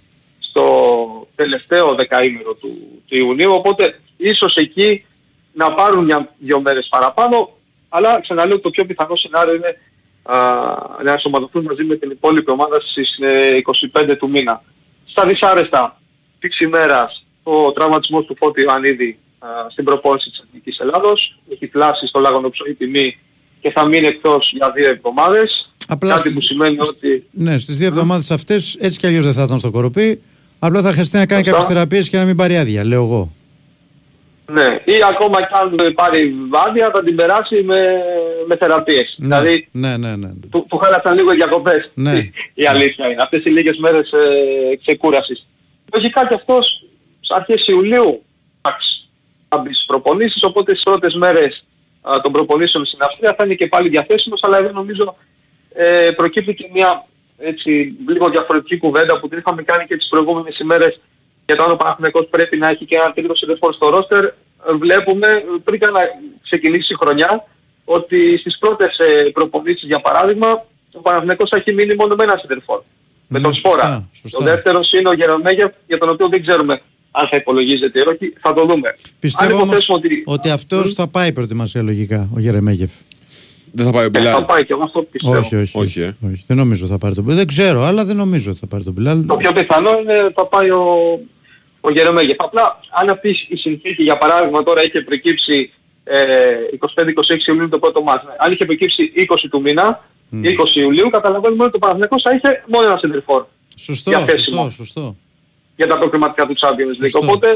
στο 0.52 1.28
τελευταίο 1.36 1.96
δεκαήμερο 1.96 2.54
του, 2.54 2.78
του 3.08 3.16
Ιουνίου 3.18 3.52
οπότε 3.54 4.00
ίσως 4.18 4.56
εκεί 4.56 5.06
να 5.54 5.74
πάρουν 5.74 6.04
μια 6.06 6.34
δύο 6.40 6.62
μέρες 6.62 6.88
παραπάνω 6.90 7.50
αλλά 7.90 8.22
ξαναλέω 8.22 8.60
το 8.60 8.70
πιο 8.70 8.86
πιθανό 8.86 9.16
σενάριο 9.16 9.54
είναι 9.56 9.78
α, 10.24 10.36
να 11.04 11.12
ενσωματωθούν 11.12 11.64
μαζί 11.64 11.84
με 11.84 11.96
την 11.96 12.10
υπόλοιπη 12.12 12.52
ομάδα 12.52 12.80
στις 12.82 13.18
ε, 13.20 13.62
25 14.10 14.16
του 14.20 14.30
μήνα. 14.30 14.64
Στα 15.06 15.28
δυσάρεστα 15.28 16.02
της 16.40 16.60
ημέρας 16.60 17.26
ο 17.44 17.72
τραυματισμός 17.72 18.26
του 18.26 18.36
Φώτη 18.40 18.62
Ιωαννίδη 18.62 19.18
α, 19.40 19.48
στην 19.72 19.84
προπόνηση 19.84 20.30
της 20.30 20.44
Εθνικής 20.48 20.80
Ελλάδος. 20.80 21.40
Έχει 21.52 21.68
φτάσει 21.68 22.08
στο 22.08 22.20
Λάγωνο 22.20 22.50
Ψωή 22.50 22.74
τιμή 22.74 23.18
και 23.62 23.72
θα 23.72 23.86
μείνει 23.88 24.08
εκτός 24.08 24.52
για 24.56 24.72
δύο 24.72 24.90
εβδομάδες. 24.90 25.72
Απλά 25.88 26.10
Κάτι 26.10 26.22
στις- 26.22 26.34
που 26.34 26.42
σημαίνει 26.42 26.78
ότι 26.80 27.28
Ναι, 27.32 27.60
στις 27.60 27.78
δύο 27.78 27.88
εβδομάδες 27.88 28.32
αυτές 28.32 28.76
έτσι 28.80 29.00
κι 29.00 29.08
αλλιώς 29.08 29.24
δεν 29.26 29.34
θα 29.34 29.44
ήταν 29.44 29.60
στο 29.60 29.72
κοροπή. 29.72 30.22
Απλά 30.64 30.82
θα 30.82 30.92
χρειαστεί 30.92 31.18
να 31.18 31.26
κάνει 31.26 31.44
Σωστά. 31.44 31.58
κάποιες 31.58 31.74
θεραπείες 31.74 32.10
και 32.10 32.18
να 32.18 32.26
μην 32.26 32.36
πάρει 32.36 32.58
άδεια, 32.58 32.84
λέω 32.84 33.04
εγώ. 33.04 33.32
Ναι, 34.46 34.80
ή 34.86 34.94
ακόμα 35.10 35.38
κι 35.38 35.54
αν 35.62 35.94
πάρει 35.94 36.36
άδεια 36.68 36.90
θα 36.94 37.04
την 37.04 37.16
περάσει 37.16 37.64
με, 37.64 37.80
με 38.48 38.58
θεραπείες. 38.58 39.16
Ναι, 39.18 39.28
Δηλαδή 39.28 39.68
ναι, 39.72 39.98
ναι, 39.98 40.16
ναι. 40.16 40.30
του, 40.50 40.66
του 40.70 40.78
χάλασαν 40.78 41.16
λίγο 41.16 41.32
οι 41.32 41.36
διακοπές. 41.36 41.92
Ναι. 41.94 42.14
Η, 42.14 42.34
η 42.64 42.66
αλήθεια 42.66 43.06
είναι. 43.08 43.22
Αυτές 43.22 43.44
οι 43.44 43.50
λίγες 43.50 43.78
μέρες 43.78 44.12
ε, 44.12 44.76
ξεκούρασης. 44.76 45.48
Λογικά 45.94 46.28
και 46.28 46.34
αυτός 46.34 46.86
στις 47.20 47.30
αρχές 47.30 47.68
Ιουλίου 47.68 48.24
εντάξει, 48.62 49.10
θα 49.50 49.58
μπει 49.58 49.74
στις 49.74 49.86
προπονήσεις, 49.86 50.44
οπότε 50.44 50.72
στις 50.72 50.84
πρώτες 50.84 51.14
μέρες 51.14 51.66
α, 52.02 52.22
των 52.22 52.32
προπονήσεων 52.32 52.86
στην 52.86 53.00
Αυστρία 53.02 53.34
θα 53.38 53.44
είναι 53.44 53.54
και 53.54 53.68
πάλι 53.68 53.90
διαθέσιμος, 53.90 54.44
αλλά 54.44 54.58
εδώ 54.58 54.72
νομίζω 54.72 55.16
ε, 55.74 56.12
προκύπτει 56.16 56.54
και 56.54 56.70
μια 56.74 57.06
έτσι, 57.42 57.96
λίγο 58.08 58.30
διαφορετική 58.30 58.78
κουβέντα 58.78 59.20
που 59.20 59.28
την 59.28 59.38
είχαμε 59.38 59.62
κάνει 59.64 59.86
και 59.86 59.98
τις 59.98 60.08
προηγούμενες 60.08 60.60
ημέρες 60.60 61.00
για 61.46 61.56
το 61.56 61.64
αν 61.64 61.72
ο 61.72 61.76
Παναθηναϊκός 61.76 62.28
πρέπει 62.30 62.58
να 62.58 62.68
έχει 62.68 62.86
και 62.86 62.96
ένα 62.96 63.14
τρίτο 63.14 63.36
σεντερφόρ 63.36 63.74
στο 63.74 63.90
ρόστερ. 63.90 64.24
Ε, 64.24 64.32
Βλέπουμε 64.80 65.28
ε, 65.28 65.44
πριν 65.64 65.80
καν 65.80 65.94
να 65.94 66.00
ξεκινήσει 66.44 66.94
η 66.94 66.96
χρονιά 66.96 67.48
ότι 67.86 68.38
στις 68.38 68.58
πρώτες 68.58 68.98
ε, 68.98 69.30
προπονήσεις 69.34 69.88
για 69.88 70.02
παράδειγμα 70.02 70.66
ο 70.92 71.00
Παναθηναϊκός 71.00 71.50
θα 71.50 71.58
έχει 71.58 71.74
μείνει 71.74 71.96
μόνο 71.96 72.16
με 72.16 72.24
ένα 72.24 72.38
σεντερφόρ. 72.38 72.82
Με 73.28 73.40
τον 73.40 73.54
Σπόρα. 73.54 73.90
Ναι, 73.90 74.04
σωστά. 74.22 74.38
Ο 74.38 74.44
δεύτερος 74.44 74.94
είναι 74.94 75.10
ο 75.10 75.14
Γερομέγεφ 75.14 75.72
για 75.88 75.98
τον 75.98 76.10
οποίο 76.10 76.28
δεν 76.30 76.42
ξέρουμε 76.42 76.82
αν 77.12 77.28
θα 77.28 77.36
υπολογίζεται 77.36 78.00
ή 78.00 78.04
όχι. 78.08 78.34
Θα 78.42 78.54
το 78.54 78.66
δούμε. 78.66 78.96
Πιστεύω 79.20 79.54
αν 79.54 79.62
όμως 79.62 79.66
υποθέσουμε 79.68 79.98
ότι 79.98 80.24
ότι 80.26 80.50
αυτός 80.50 80.94
θα 80.94 81.08
πάει 81.08 81.32
προετοιμασία 81.32 81.82
λογικά, 81.82 82.30
ο 82.36 82.40
Γερεμέγεφ. 82.40 82.90
Δεν 83.72 83.86
θα 83.86 83.92
πάει 83.92 84.06
ο 84.06 84.10
θα 84.14 84.20
Μπιλάλ. 84.20 84.44
πάει 84.44 84.66
και 84.66 84.74
εγώ 84.74 84.84
αυτό 84.84 85.02
πιστεύω. 85.02 85.38
Όχι, 85.38 85.56
όχι. 85.56 85.78
Όχι, 85.78 86.02
ε. 86.02 86.16
όχι. 86.26 86.44
Δεν 86.48 86.58
νομίζω 86.58 86.88
θα 86.88 86.98
πάρει 86.98 87.16
τον 87.16 87.24
Μπιλάλ. 87.24 87.38
Δεν 87.38 87.48
ξέρω, 87.48 87.84
αλλά 87.84 88.06
δεν 88.06 88.16
νομίζω 88.16 88.50
ότι 88.52 88.60
θα 88.60 88.68
πάρει 88.68 88.84
τον 88.84 88.94
Μπιλάλ. 88.94 89.26
Το 89.26 89.36
πιο 89.36 89.54
πιθανό 89.54 90.00
είναι 90.00 90.32
θα 90.36 90.46
πάει 90.46 90.70
ο, 90.70 90.84
ο 91.82 91.92
Γερεμέγεφ. 91.92 92.36
Απλά 92.38 92.80
αν 93.02 93.10
αυτή 93.10 93.30
η 93.48 93.56
συνθήκη 93.56 94.04
για 94.04 94.18
παράδειγμα 94.18 94.64
τώρα 94.64 94.84
είχε 94.84 95.02
προκύψει 95.02 95.72
ε, 96.04 96.18
25-26 96.80 97.48
Ιουλίου 97.48 97.70
το 97.70 97.80
πρώτο 97.80 98.02
μάτς. 98.02 98.24
Αν 98.38 98.52
είχε 98.52 98.66
προκύψει 98.66 99.12
20 99.16 99.48
του 99.50 99.62
μήνα, 99.62 100.04
20 100.34 100.76
Ιουλίου, 100.76 101.10
καταλαβαίνουμε 101.10 101.64
ότι 101.64 101.72
το 101.72 101.80
Παναθηναϊκός 101.80 102.22
θα 102.22 102.32
είχε 102.36 102.64
μόνο 102.68 102.86
ένα 102.88 102.98
σεντερφόρ. 102.98 103.46
Σωστό, 103.76 104.10
διαθέσιμο 104.10 104.64
σωστό, 104.64 104.84
σωστό. 104.84 105.16
για 105.76 105.88
τα 105.88 105.98
προκριματικά 105.98 106.46
του 106.48 106.56
Champions 106.60 107.04
League. 107.06 107.22
Οπότε 107.22 107.48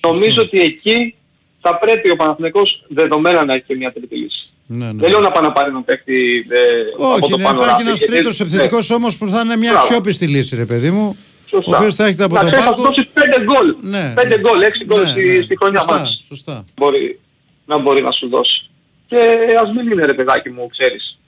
νομίζω 0.00 0.42
ότι 0.42 0.60
εκεί 0.60 1.14
θα 1.60 1.78
πρέπει 1.78 2.10
ο 2.10 2.16
Παναθηναϊκός 2.16 2.84
δεδομένα 2.88 3.44
να 3.44 3.54
έχει 3.54 3.64
και 3.66 3.76
μια 3.76 3.92
τρίτη 3.92 4.16
λύση. 4.16 4.49
Ναι, 4.72 4.86
ναι. 4.86 4.92
Δεν 4.92 5.10
λέω 5.10 5.20
να 5.20 5.30
πάει 5.32 5.42
να 5.42 5.52
πάρει 5.52 5.68
έναν 5.68 5.84
παίχτη 5.84 6.46
ε, 6.48 6.58
από 6.94 7.12
Όχι, 7.12 7.30
το 7.30 7.36
ναι, 7.36 7.44
πάνω 7.44 7.56
υπάρχει 7.60 7.70
ράφι, 7.76 7.82
ένας 7.86 7.98
γιατί- 7.98 8.12
τρίτος 8.14 8.38
ναι. 8.38 8.46
επιθετικός 8.46 8.90
όμως 8.90 9.16
που 9.16 9.28
θα 9.28 9.40
είναι 9.44 9.56
μια 9.56 9.70
Μπράβο. 9.70 9.86
αξιόπιστη 9.86 10.26
λύση, 10.26 10.56
ρε 10.56 10.64
παιδί 10.64 10.90
μου. 10.90 11.16
Σωστά. 11.46 11.70
Ο 11.72 11.76
οποίος 11.76 11.94
θα 11.94 12.04
έχετε 12.06 12.24
από 12.24 12.34
Να 12.34 12.40
τον 12.40 12.50
ξέρεις, 12.50 12.66
θα 12.68 12.74
σου 12.76 12.82
πάγκο. 12.82 12.94
δώσεις 12.94 13.10
5 13.14 13.42
γκολ. 13.44 13.74
Ναι, 13.80 14.14
5 14.16 14.28
ναι. 14.28 14.38
γκολ, 14.38 14.60
6 14.62 14.84
γκολ 14.84 15.02
Ναι, 15.02 15.08
στη, 15.10 15.24
ναι. 15.36 15.42
στη 15.42 15.56
χρονιά 15.56 15.78
Σωστά, 15.80 15.98
μας. 15.98 16.24
σωστά. 16.28 16.64
Μπορεί, 16.76 17.20
να 17.66 17.78
μπορεί 17.78 18.02
να 18.02 18.10
σου 18.10 18.28
δώσει. 18.28 18.70
Και 19.06 19.16
ας 19.62 19.72
μην 19.72 19.90
είναι 19.90 20.04
ρε 20.06 20.14
παιδάκι 20.14 20.50
μου, 20.50 20.66
ξέρεις. 20.68 21.18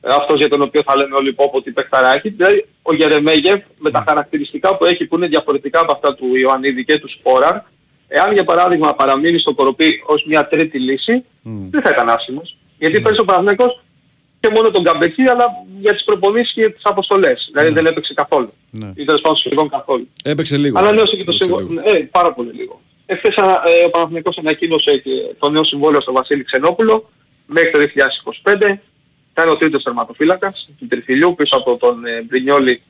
ε, 0.00 0.12
Αυτός 0.14 0.38
για 0.38 0.48
τον 0.48 0.62
οποίο 0.62 0.82
θα 0.86 0.96
λέμε 0.96 1.14
όλοι 1.16 1.32
πω 1.32 1.50
ότι 1.54 1.70
παιχταρά 1.70 2.14
έχει. 2.14 2.28
Δηλαδή 2.28 2.66
ο 2.82 2.94
Γερεμέγεφ 2.94 3.60
με 3.78 3.90
τα 3.90 4.04
χαρακτηριστικά 4.08 4.76
που 4.76 4.84
έχει 4.84 5.04
που 5.06 5.16
είναι 5.16 5.26
διαφορετικά 5.26 5.80
από 5.80 5.92
αυτά 5.92 6.14
του 6.14 6.36
Ιωαννίδη 6.36 6.84
και 6.84 6.98
του 6.98 7.10
Σπόραρ. 7.10 7.56
Εάν 8.08 8.32
για 8.32 8.44
παράδειγμα 8.44 8.94
παραμείνει 8.94 9.38
στο 9.38 9.54
κοροπή 9.54 10.02
ως 10.06 10.24
μια 10.28 10.46
τρίτη 10.48 10.78
λύση, 10.78 11.24
δεν 11.70 11.82
θα 11.82 11.90
ήταν 11.90 12.08
άσχημος. 12.08 12.56
Γιατί 12.88 13.00
πέρυσι 13.00 13.20
ο 13.20 13.24
Παναθηναϊκός 13.24 13.80
και 14.40 14.48
μόνο 14.48 14.70
τον 14.70 14.82
Καμπεκί, 14.84 15.22
αλλά 15.22 15.44
για 15.80 15.92
τις 15.92 16.04
προπονήσεις 16.04 16.52
και 16.52 16.60
για 16.60 16.72
τις 16.72 16.84
αποστολές. 16.84 17.48
Δηλαδή 17.52 17.70
δεν 17.72 17.86
έπαιξε 17.86 18.14
καθόλου. 18.14 18.52
Ναι. 18.70 18.92
Ή 18.94 19.04
τέλος 19.04 19.20
πάντων 19.20 19.38
σχεδόν 19.38 19.68
καθόλου. 19.68 20.08
Έπαιξε 20.24 20.56
λίγο. 20.56 20.78
Ανανέωσε 20.78 21.16
και 21.16 21.24
το 21.24 21.32
Έπαιξε 21.34 21.54
συμβόλαιο. 21.54 21.82
Ε, 21.96 21.98
πάρα 22.10 22.32
πολύ 22.32 22.52
λίγο. 22.52 22.80
Εχθές 23.06 23.36
ανα- 23.36 23.62
ε, 23.66 23.84
ο 23.84 23.90
Παναθηναϊκός 23.90 24.38
ανακοίνωσε 24.38 24.96
και 24.96 25.10
το 25.38 25.50
νέο 25.50 25.64
συμβόλαιο 25.64 26.00
στο 26.00 26.12
Βασίλη 26.12 26.44
Ξενόπουλο 26.44 27.10
μέχρι 27.46 27.70
το 27.70 27.78
2025. 27.78 28.80
Θα 29.32 29.42
είναι 29.42 29.50
ο 29.50 29.56
τρίτος 29.56 29.82
τερματοφύλακας 29.82 30.68
του 30.78 30.86
Τριφυλιού 30.86 31.34
πίσω 31.34 31.56
από 31.56 31.76
τον 31.76 32.04
ε, 32.04 32.22
Μπρινιόλη 32.22 32.82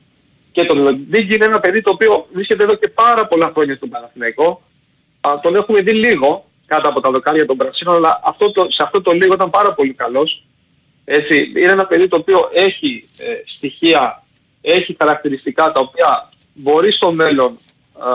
και 0.51 0.63
τον 0.63 0.77
Λοντίγκη. 0.81 1.35
Είναι 1.35 1.45
ένα 1.45 1.59
παιδί 1.59 1.81
το 1.81 1.89
οποίο 1.89 2.27
βρίσκεται 2.33 2.63
εδώ 2.63 2.75
και 2.75 2.87
πάρα 2.87 3.27
πολλά 3.27 3.51
χρόνια 3.53 3.75
στον 3.75 3.89
Παναθηναϊκό. 3.89 4.61
Α, 5.21 5.39
τον 5.43 5.55
έχουμε 5.55 5.81
δει 5.81 5.91
λίγο 5.91 6.45
κάτω 6.65 6.89
από 6.89 6.99
τα 6.99 7.11
δοκάρια 7.11 7.45
των 7.45 7.57
Πρασίνων, 7.57 7.95
αλλά 7.95 8.21
αυτό 8.23 8.51
το, 8.51 8.67
σε 8.69 8.83
αυτό 8.83 9.01
το 9.01 9.11
λίγο 9.11 9.33
ήταν 9.33 9.49
πάρα 9.49 9.73
πολύ 9.73 9.93
καλός. 9.93 10.43
Έτσι, 11.05 11.51
είναι 11.55 11.71
ένα 11.71 11.85
παιδί 11.85 12.07
το 12.07 12.15
οποίο 12.15 12.49
έχει 12.53 13.07
ε, 13.17 13.25
στοιχεία, 13.45 14.23
έχει 14.61 14.95
χαρακτηριστικά 14.99 15.71
τα 15.71 15.79
οποία 15.79 16.29
μπορεί 16.53 16.91
στο 16.91 17.11
μέλλον 17.11 17.57
α, 17.99 18.09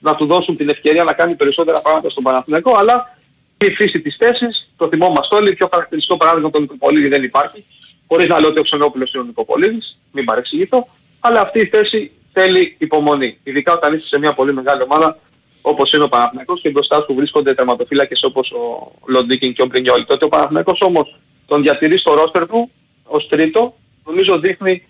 να 0.00 0.14
του 0.14 0.26
δώσουν 0.26 0.56
την 0.56 0.68
ευκαιρία 0.68 1.04
να 1.04 1.12
κάνει 1.12 1.34
περισσότερα 1.34 1.80
πράγματα 1.80 2.10
στον 2.10 2.22
Παναθηναϊκό, 2.22 2.76
αλλά 2.76 3.18
η 3.58 3.70
φύση 3.70 4.00
της 4.00 4.16
θέσης, 4.18 4.70
το 4.76 4.88
θυμόμαστε 4.88 5.36
όλοι, 5.36 5.54
πιο 5.54 5.68
χαρακτηριστικό 5.72 6.16
παράδειγμα 6.16 6.50
τον 6.50 6.60
Νικοπολίδη 6.60 7.08
δεν 7.08 7.22
υπάρχει, 7.22 7.64
χωρίς 8.08 8.28
να 8.28 8.40
λέω 8.40 8.48
ότι 8.48 8.58
ο 8.58 8.62
Ξενόπουλος 8.62 9.12
είναι 9.12 9.22
ο 9.22 9.26
Νικοπολίδης, 9.26 9.98
μην 10.12 10.24
παρεξηγηθώ, 10.24 10.86
αλλά 11.20 11.40
αυτή 11.40 11.60
η 11.60 11.66
θέση 11.66 12.10
θέλει 12.32 12.76
υπομονή, 12.78 13.38
ειδικά 13.42 13.72
όταν 13.72 13.94
είσαι 13.94 14.06
σε 14.06 14.18
μια 14.18 14.34
πολύ 14.34 14.52
μεγάλη 14.52 14.82
ομάδα 14.82 15.18
όπως 15.62 15.92
είναι 15.92 16.04
ο 16.04 16.08
Παναθηναϊκός 16.08 16.60
και 16.60 16.70
μπροστά 16.70 17.00
σου 17.00 17.14
βρίσκονται 17.14 17.54
τερματοφύλακες 17.54 18.22
όπως 18.22 18.50
ο 18.50 18.92
Λοντίκιν 19.06 19.52
και 19.52 19.62
ο 19.62 19.66
Μπρινιόλ. 19.66 20.04
Τότε 20.04 20.24
ο 20.24 20.28
Παναθηναϊκός 20.28 20.80
όμως 20.80 21.16
τον 21.46 21.62
διατηρεί 21.62 21.98
στο 21.98 22.14
ρόστερ 22.14 22.46
του 22.46 22.70
ως 23.04 23.28
τρίτο, 23.28 23.76
νομίζω 24.04 24.38
δείχνει 24.38 24.82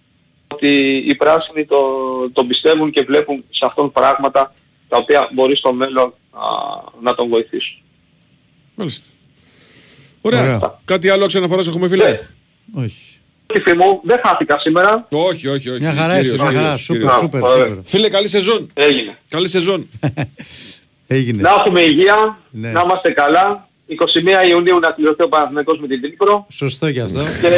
ότι 0.49 0.97
οι 1.07 1.15
πράσινοι 1.15 1.65
το, 1.65 1.79
τον 2.33 2.47
πιστεύουν 2.47 2.91
και 2.91 3.03
βλέπουν 3.03 3.45
σε 3.51 3.65
αυτόν 3.67 3.93
πράγματα 3.93 4.55
τα 4.89 4.97
οποία 4.97 5.31
μπορεί 5.33 5.57
στο 5.57 5.73
μέλλον 5.73 6.15
α, 6.31 6.41
να 7.01 7.15
τον 7.15 7.29
βοηθήσουν. 7.29 7.79
Μάλιστα. 8.75 9.07
Ωραία. 10.21 10.81
Κάτι 10.85 11.09
άλλο 11.09 11.27
ξαναφοράς 11.27 11.69
έχουμε 11.69 11.89
φίλε; 11.89 12.19
Φίλοι 13.53 13.77
μου, 13.77 14.01
δεν 14.05 14.21
χάθηκα 14.25 14.59
σήμερα. 14.59 15.07
Όχι, 15.11 15.49
όχι, 15.49 15.69
όχι. 15.71 15.81
Μια 15.81 15.93
χαρά 15.95 16.17
Κύριος, 16.17 16.35
είσαι, 16.35 16.43
μια 16.43 16.53
χαρά. 16.53 16.63
κύριος, 16.63 16.81
Σούπερ, 16.81 17.01
κύριος. 17.03 17.19
σούπερ, 17.19 17.43
Ωραία. 17.43 17.67
σούπερ. 17.67 17.79
Φίλε, 17.85 18.09
καλή 18.09 18.29
σεζόν. 18.29 18.71
Έγινε. 18.75 19.19
Καλή 19.29 19.49
σεζόν. 19.49 19.89
Έγινε. 21.07 21.43
Να 21.43 21.51
έχουμε 21.51 21.81
υγεία, 21.81 22.39
Ναι. 22.51 22.71
να 22.71 22.81
είμαστε 22.81 23.11
καλά. 23.11 23.69
21 24.45 24.49
Ιουνίου 24.49 24.79
να 24.79 24.91
κληρωθεί 24.91 25.23
ο 25.23 25.29
Παναθηναϊκός 25.29 25.79
με 25.81 25.87
την 25.87 26.01
Τρίπρο 26.01 26.47
Σωστό 26.51 26.93
κι 26.93 27.01
αυτό. 27.01 27.19
και 27.19 27.49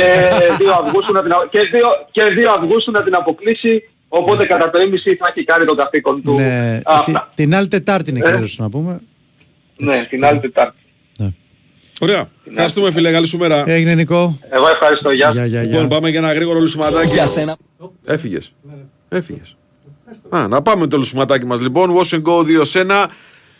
2 0.58 0.84
Αυγούστου 0.84 1.12
να 1.12 1.22
την, 1.22 1.32
α- 1.32 1.46
και 1.50 1.58
2, 1.72 2.08
και 2.10 2.22
2 2.22 2.56
Αυγούστου 2.58 2.90
να 2.90 3.02
την 3.02 3.14
αποκλείσει 3.14 3.82
οπότε 4.08 4.46
κατά 4.46 4.70
το 4.70 4.80
ίμιση 4.80 5.14
θα 5.16 5.32
έχει 5.34 5.44
κάνει 5.44 5.64
τον 5.64 5.76
καθήκον 5.76 6.22
του. 6.22 6.34
Ναι, 6.34 6.80
Αυτά. 6.84 7.28
τη- 7.34 7.42
την 7.44 7.54
άλλη 7.54 7.68
Τετάρτη 7.68 8.10
είναι 8.10 8.18
Ε. 8.18 8.30
κλήρωση 8.30 8.60
να 8.60 8.68
πούμε. 8.68 9.00
Ναι, 9.76 10.06
την 10.10 10.24
άλλη 10.24 10.40
Τετάρτη. 10.40 10.76
Ωραία. 12.02 12.28
Ευχαριστούμε 12.50 12.90
φίλε, 12.90 13.10
καλή 13.10 13.26
σου 13.26 13.38
μέρα. 13.38 13.64
Έγινε 13.66 13.94
Νικό. 13.94 14.38
Εγώ 14.50 14.68
ευχαριστώ. 14.68 15.10
Γεια 15.10 15.26
σας. 15.26 15.34
Γεια, 15.34 15.46
γεια, 15.46 15.62
Λοιπόν, 15.62 15.78
γεια. 15.78 15.88
πάμε 15.88 16.08
για 16.08 16.18
ένα 16.18 16.32
γρήγορο 16.32 16.60
λουσουματάκι. 16.60 17.06
Για 17.12 17.26
σένα. 17.26 17.56
Έφυγες. 18.04 18.52
Έφυγες. 19.08 19.56
Α, 20.28 20.48
να 20.48 20.62
πάμε 20.62 20.86
το 20.86 20.96
λουσουματάκι 20.96 21.46
μας 21.46 21.60
λοιπόν. 21.60 21.96
Wash 21.96 22.14
and 22.14 22.22
Go 22.22 22.44
2 22.44 22.62
1. 22.72 23.06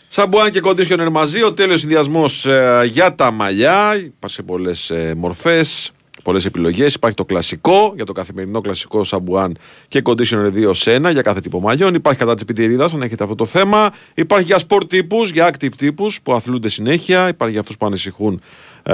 Σαμπουάν 0.07 0.51
και 0.51 0.61
conditioner 0.63 1.07
μαζί. 1.11 1.43
Ο 1.43 1.53
τέλειος 1.53 1.79
συνδυασμός 1.79 2.45
ε, 2.45 2.81
για 2.91 3.15
τα 3.15 3.31
μαλλιά. 3.31 3.95
Υπάρχει 3.95 4.35
σε 4.35 4.41
πολλές 4.41 4.89
ε, 4.89 5.13
μορφές, 5.17 5.91
πολλές 6.23 6.45
επιλογές. 6.45 6.93
Υπάρχει 6.93 7.17
το 7.17 7.25
κλασικό, 7.25 7.91
για 7.95 8.05
το 8.05 8.13
καθημερινό 8.13 8.61
κλασικό 8.61 9.03
σαμπουάν 9.03 9.57
και 9.87 10.01
conditioner 10.05 10.51
2 10.53 10.73
σε 10.73 10.95
1 10.95 11.11
για 11.11 11.21
κάθε 11.21 11.39
τύπο 11.39 11.59
μαλλιών. 11.59 11.93
Υπάρχει 11.93 12.19
κατά 12.19 12.33
της 12.33 12.41
πιτυρίδας, 12.41 12.93
αν 12.93 13.01
έχετε 13.01 13.23
αυτό 13.23 13.35
το 13.35 13.45
θέμα. 13.45 13.93
Υπάρχει 14.13 14.45
για 14.45 14.59
sport 14.67 14.89
τύπους, 14.89 15.31
για 15.31 15.49
active 15.53 15.73
τύπους 15.77 16.21
που 16.21 16.33
αθλούνται 16.33 16.69
συνέχεια. 16.69 17.27
Υπάρχει 17.27 17.51
για 17.51 17.61
αυτούς 17.61 17.77
που 17.77 17.85
ανησυχούν 17.85 18.41
ε, 18.83 18.93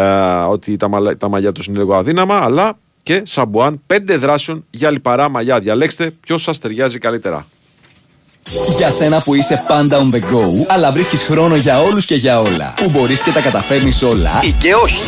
ότι 0.49 0.77
τα, 0.77 0.87
μαλα- 0.87 1.17
τα 1.17 1.29
μαλλιά 1.29 1.51
τους 1.51 1.65
είναι 1.65 1.77
λίγο 1.77 1.95
αδύναμα. 1.95 2.35
Αλλά 2.35 2.77
και 3.03 3.21
σαμπουάν 3.25 3.81
5 3.87 3.97
δράσεων 4.19 4.65
για 4.69 4.91
λιπαρά 4.91 5.29
μαλλιά. 5.29 5.59
Διαλέξτε 5.59 6.11
ποιος 6.11 6.41
σας 6.41 6.59
ταιριάζει 6.59 6.97
καλύτερα. 6.97 7.47
Για 8.77 8.91
σένα 8.91 9.21
που 9.21 9.35
είσαι 9.35 9.63
πάντα 9.67 9.97
on 9.99 10.15
the 10.15 10.19
go, 10.19 10.65
αλλά 10.67 10.91
βρίσκεις 10.91 11.21
χρόνο 11.21 11.55
για 11.55 11.81
όλους 11.81 12.05
και 12.05 12.15
για 12.15 12.41
όλα. 12.41 12.73
Που 12.77 12.89
μπορείς 12.89 13.21
και 13.21 13.31
τα 13.31 13.39
καταφέρνεις 13.39 14.03
όλα 14.03 14.39
ή 14.43 14.51
και 14.51 14.73
όχι. 14.73 15.01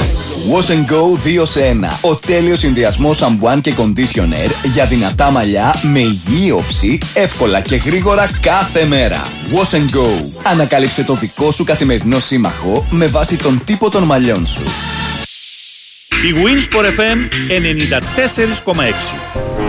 Wash 0.51 0.71
and 0.71 0.93
Go 0.93 1.41
2 1.41 1.45
σε 1.45 1.77
1. 1.81 2.09
Ο 2.09 2.15
τέλειος 2.15 2.59
συνδυασμός 2.59 3.17
σαμπουάν 3.17 3.61
και 3.61 3.73
conditioner 3.77 4.49
για 4.73 4.85
δυνατά 4.85 5.31
μαλλιά 5.31 5.75
με 5.81 5.99
υγιή 5.99 6.51
όψη, 6.55 6.97
εύκολα 7.13 7.61
και 7.61 7.75
γρήγορα 7.75 8.29
κάθε 8.41 8.85
μέρα. 8.85 9.21
Wash 9.51 9.75
and 9.75 9.97
Go. 9.97 10.07
Ανακάλυψε 10.43 11.03
το 11.03 11.13
δικό 11.13 11.51
σου 11.51 11.63
καθημερινό 11.63 12.19
σύμμαχο 12.19 12.85
με 12.89 13.07
βάση 13.07 13.35
τον 13.35 13.61
τύπο 13.65 13.89
των 13.89 14.03
μαλλιών 14.03 14.45
σου. 14.45 14.61
Η 16.09 16.33
Winsport 16.43 16.85
FM 16.85 17.17
94,6. 19.55 19.60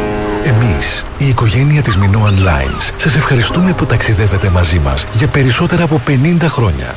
Εμείς, 0.82 1.04
η 1.18 1.28
οικογένεια 1.28 1.82
της 1.82 1.98
Minoan 1.98 2.46
Lines, 2.48 2.90
σας 2.96 3.16
ευχαριστούμε 3.16 3.72
που 3.72 3.86
ταξιδεύετε 3.86 4.50
μαζί 4.50 4.78
μας 4.78 5.06
για 5.12 5.26
περισσότερα 5.26 5.84
από 5.84 6.00
50 6.06 6.48
χρόνια. 6.48 6.94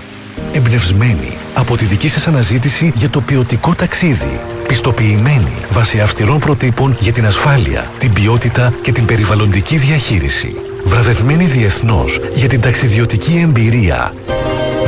Εμπνευσμένοι 0.51 1.37
από 1.53 1.77
τη 1.77 1.85
δική 1.85 2.09
σας 2.09 2.27
αναζήτηση 2.27 2.91
για 2.95 3.09
το 3.09 3.21
ποιοτικό 3.21 3.73
ταξίδι. 3.73 4.39
Πιστοποιημένοι 4.67 5.55
βάσει 5.69 5.99
αυστηρών 5.99 6.39
προτύπων 6.39 6.95
για 6.99 7.11
την 7.11 7.25
ασφάλεια, 7.25 7.85
την 7.97 8.13
ποιότητα 8.13 8.73
και 8.81 8.91
την 8.91 9.05
περιβαλλοντική 9.05 9.77
διαχείριση. 9.77 10.55
Βραβευμένοι 10.83 11.45
διεθνώς 11.45 12.19
για 12.33 12.47
την 12.47 12.61
ταξιδιωτική 12.61 13.41
εμπειρία. 13.43 14.13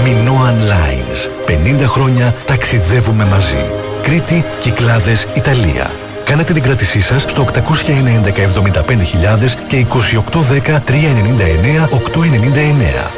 Minoan 0.06 0.72
Lines. 0.72 1.30
50 1.84 1.86
χρόνια 1.86 2.36
ταξιδεύουμε 2.46 3.26
μαζί. 3.26 3.66
Κρήτη, 4.04 4.44
Κυκλάδες, 4.60 5.28
Ιταλία. 5.36 5.92
Κάνετε 6.28 6.54
την 6.54 6.64
κράτησή 6.64 7.02
σας 7.02 7.22
στο 7.22 7.46
811-75.000 7.54 7.60
και 9.68 9.86
2810-399-899. 9.94 10.00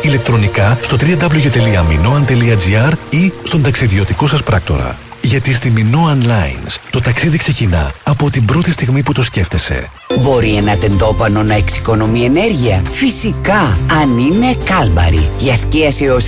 Ηλεκτρονικά 0.01 0.77
στο 0.81 0.97
www.minoan.gr 0.99 2.91
ή 3.09 3.33
στον 3.43 3.63
ταξιδιωτικό 3.63 4.27
σας 4.27 4.43
πράκτορα. 4.43 4.97
Γιατί 5.21 5.53
στη 5.53 5.73
Minoan 5.75 6.25
Lines 6.25 6.75
το 6.89 7.01
ταξίδι 7.01 7.37
ξεκινά 7.37 7.93
από 8.03 8.29
την 8.29 8.45
πρώτη 8.45 8.71
στιγμή 8.71 9.03
που 9.03 9.11
το 9.11 9.23
σκέφτεσαι. 9.23 9.91
Μπορεί 10.19 10.55
ένα 10.55 10.75
τεντόπανο 10.75 11.43
να 11.43 11.53
εξοικονομεί 11.55 12.23
ενέργεια. 12.23 12.81
Φυσικά, 12.91 13.77
αν 14.01 14.17
είναι 14.17 14.55
κάλμπαρη. 14.63 15.29
Για 15.37 15.55
σκίαση 15.55 16.03
έως 16.03 16.27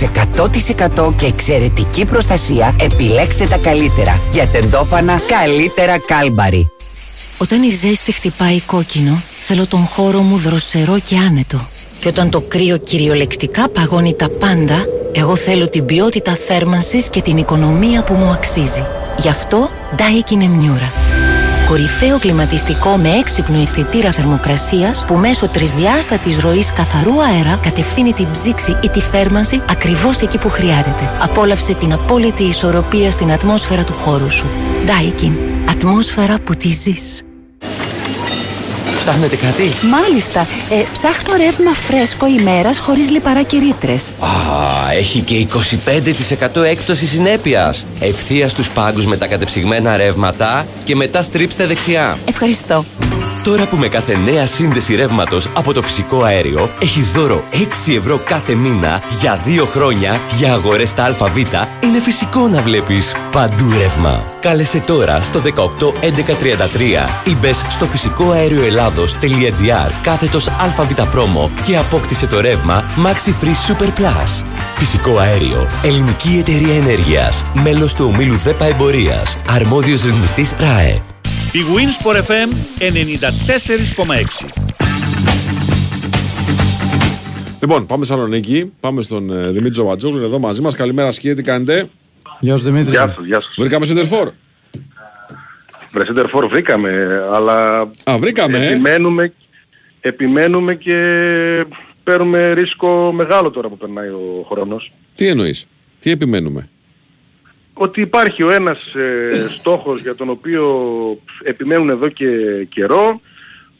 100% 0.96 1.12
και 1.16 1.26
εξαιρετική 1.26 2.04
προστασία, 2.04 2.74
επιλέξτε 2.80 3.46
τα 3.46 3.56
καλύτερα. 3.56 4.20
Για 4.32 4.46
τεντόπανα, 4.46 5.20
καλύτερα 5.28 5.98
κάλμπαρη. 5.98 6.70
Όταν 7.38 7.62
η 7.62 7.70
ζέστη 7.70 8.12
χτυπάει 8.12 8.60
κόκκινο, 8.60 9.22
θέλω 9.46 9.66
τον 9.66 9.84
χώρο 9.84 10.20
μου 10.20 10.36
δροσερό 10.36 10.98
και 10.98 11.16
άνετο. 11.16 11.68
Και 12.00 12.08
όταν 12.08 12.30
το 12.30 12.40
κρύο 12.40 12.76
κυριολεκτικά 12.78 13.68
παγώνει 13.68 14.14
τα 14.14 14.28
πάντα, 14.28 14.86
εγώ 15.12 15.36
θέλω 15.36 15.68
την 15.68 15.84
ποιότητα 15.84 16.32
θέρμανσης 16.32 17.08
και 17.08 17.22
την 17.22 17.36
οικονομία 17.36 18.04
που 18.04 18.14
μου 18.14 18.30
αξίζει. 18.30 18.84
Γι' 19.18 19.28
αυτό 19.28 19.70
Daikin 19.96 20.42
Emmiura. 20.42 20.90
κορυφαίο 21.66 22.18
κλιματιστικό 22.18 22.96
με 22.96 23.08
έξυπνο 23.08 23.60
αισθητήρα 23.60 24.12
θερμοκρασίας 24.12 25.04
που 25.06 25.14
μέσω 25.14 25.48
τρισδιάστατης 25.48 26.40
ροής 26.40 26.72
καθαρού 26.72 27.22
αέρα 27.22 27.58
κατευθύνει 27.62 28.12
την 28.12 28.30
ψήξη 28.30 28.76
ή 28.82 28.88
τη 28.88 29.00
θέρμανση 29.00 29.62
ακριβώς 29.70 30.20
εκεί 30.20 30.38
που 30.38 30.48
χρειάζεται. 30.48 31.10
Απόλαυσε 31.22 31.74
την 31.74 31.92
απόλυτη 31.92 32.42
ισορροπία 32.42 33.10
στην 33.10 33.32
ατμόσφαιρα 33.32 33.84
του 33.84 33.92
χώρου 33.92 34.30
σου. 34.30 34.46
Daikin. 34.86 35.32
Ατμόσφαιρα 35.70 36.38
που 36.44 36.54
τη 36.54 36.68
ζεις. 36.68 37.22
Ψάχνετε 39.02 39.36
κάτι; 39.36 39.70
Μάλιστα. 39.90 40.40
Ε, 40.70 40.82
ψάχνω 40.92 41.36
ρεύμα 41.36 41.72
φρέσκο 41.72 42.26
ημέρας 42.26 42.78
χωρίς 42.78 43.10
λιπαρά 43.10 43.42
και 43.42 43.58
ρήτρες. 43.58 44.08
Α, 44.08 44.92
έχει 44.98 45.20
και 45.20 45.34
25% 45.34 46.62
έκπτωση 46.62 47.06
συνέπειας. 47.06 47.86
Ευθείας 48.00 48.50
στους 48.50 48.70
πάγκους 48.70 49.06
με 49.06 49.16
τα 49.16 49.26
κατεψυγμένα 49.26 49.96
ρεύματα 49.96 50.66
και 50.84 50.96
μετά 50.96 51.22
στρίψτε 51.22 51.66
δεξιά. 51.66 52.18
Ευχαριστώ. 52.28 52.84
Τώρα 53.44 53.66
που 53.66 53.76
με 53.76 53.88
κάθε 53.88 54.16
νέα 54.16 54.46
σύνδεση 54.46 54.94
ρεύματος 54.94 55.48
από 55.54 55.72
το 55.72 55.82
φυσικό 55.82 56.22
αέριο 56.22 56.70
έχεις 56.82 57.10
δώρο 57.10 57.44
6 57.86 57.96
ευρώ 57.96 58.20
κάθε 58.24 58.54
μήνα 58.54 59.02
για 59.20 59.40
2 59.46 59.66
χρόνια 59.66 60.20
για 60.38 60.52
αγορές 60.52 60.88
στα 60.88 61.04
ΑΒ, 61.04 61.36
είναι 61.84 62.00
φυσικό 62.02 62.48
να 62.48 62.60
βλέπεις 62.60 63.14
παντού 63.32 63.70
ρεύμα. 63.78 64.24
Κάλεσε 64.40 64.78
τώρα 64.78 65.22
στο 65.22 65.40
18 65.40 65.92
11 66.00 66.36
33 66.36 67.08
ή 67.24 67.36
μπες 67.40 67.64
στο 67.70 67.86
φυσικοαέρioελλάδος.gr 68.92 69.90
κάθετος 70.02 70.48
ΑΒ 70.48 71.10
πρόμο 71.10 71.50
και 71.64 71.76
απόκτησε 71.76 72.26
το 72.26 72.40
ρεύμα 72.40 72.82
Maxi 73.04 73.44
Free 73.44 73.46
Super 73.46 73.86
Plus. 73.86 74.44
Φυσικό 74.76 75.18
αέριο. 75.18 75.66
Ελληνική 75.84 76.38
εταιρεία 76.38 76.76
ενέργειας. 76.76 77.44
Μέλος 77.62 77.94
του 77.94 78.10
ομίλου 78.14 78.36
ΔΕΠΑ 78.36 78.64
Εμπορίας. 78.64 79.38
Αρμόδιος 79.48 80.02
ρυθμιστής 80.02 80.54
ΡΑΕ. 80.58 81.02
Η 81.52 81.58
Winsport 81.74 82.16
FM 82.16 82.48
94,6. 82.78 84.48
Λοιπόν, 87.60 87.86
πάμε 87.86 88.04
Σαλονίκη. 88.04 88.72
Πάμε 88.80 89.02
στον 89.02 89.30
ε, 89.30 89.46
Δημήτρη 89.46 89.70
Τζοβατζόγλου, 89.70 90.16
είναι 90.16 90.26
εδώ 90.26 90.38
μαζί 90.38 90.60
μας. 90.60 90.74
Καλημέρα 90.74 91.10
Σκίε, 91.10 91.34
τι 91.34 91.42
κάνετε; 91.42 91.88
Γεια 92.40 92.56
σου 92.56 92.62
Δημήτρη. 92.62 92.90
Γεια 92.90 93.14
σου, 93.16 93.24
γεια 93.24 93.40
σου. 93.40 93.48
Βρήκαμε 93.58 93.86
Σεντερφόρ. 93.86 94.30
Βρε 95.92 96.04
Σέντερφορ 96.04 96.46
βρήκαμε, 96.46 97.22
αλλά 97.32 97.80
Α, 97.80 98.18
βρήκαμε, 98.18 98.58
ε. 98.58 98.66
επιμένουμε, 98.66 99.32
επιμένουμε 100.00 100.74
και 100.74 100.96
παίρνουμε 102.02 102.52
ρίσκο 102.52 103.12
μεγάλο 103.12 103.50
τώρα 103.50 103.68
που 103.68 103.76
περνάει 103.76 104.08
ο 104.08 104.46
χρόνος. 104.50 104.92
Τι 105.14 105.26
εννοείς, 105.26 105.66
τι 105.98 106.10
επιμένουμε; 106.10 106.68
Ότι 107.74 108.00
υπάρχει 108.00 108.42
ο 108.42 108.50
ένας 108.50 108.94
ε, 108.94 109.46
στόχος 109.58 110.02
για 110.02 110.14
τον 110.14 110.28
οποίο 110.28 110.64
επιμένουν 111.42 111.90
εδώ 111.90 112.08
και 112.08 112.28
καιρό, 112.68 113.20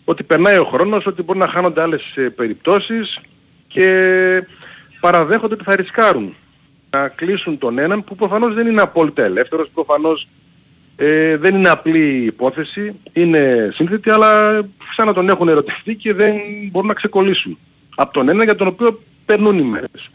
ότι 0.05 0.23
περνάει 0.23 0.57
ο 0.57 0.65
χρόνος, 0.65 1.07
ότι 1.07 1.23
μπορεί 1.23 1.39
να 1.39 1.49
χάνονται 1.49 1.81
άλλες 1.81 2.03
ε, 2.15 2.29
περιπτώσεις 2.29 3.21
και 3.69 3.87
παραδέχονται 5.01 5.55
ότι 5.55 5.65
θα 5.65 5.77
ρισκάρουν 5.77 6.35
να 6.91 7.09
κλείσουν 7.09 7.59
τον 7.59 7.79
έναν 7.79 8.05
που 8.05 8.17
προφανώς 8.17 8.55
δεν 8.55 8.67
είναι 8.67 8.81
απόλυτα 8.81 9.23
ελεύθερος, 9.23 9.71
προφανώς 9.75 10.29
ε, 10.97 11.37
δεν 11.37 11.55
είναι 11.55 11.69
απλή 11.69 12.25
υπόθεση, 12.25 12.95
είναι 13.13 13.71
σύνθετη, 13.75 14.11
αλλά 14.11 14.61
σαν 14.97 15.07
να 15.07 15.13
τον 15.13 15.29
έχουν 15.29 15.49
ερωτευτεί 15.49 15.95
και 15.95 16.15
δεν 16.15 16.35
μπορούν 16.71 16.89
να 16.89 16.95
ξεκολλήσουν. 16.95 17.59
Από 17.95 18.13
τον 18.13 18.29
ένα 18.29 18.45
για 18.45 18.55
τον 18.55 18.67
οποίο 18.67 19.03
περνούν 19.27 19.59
ημέρες. 19.59 20.11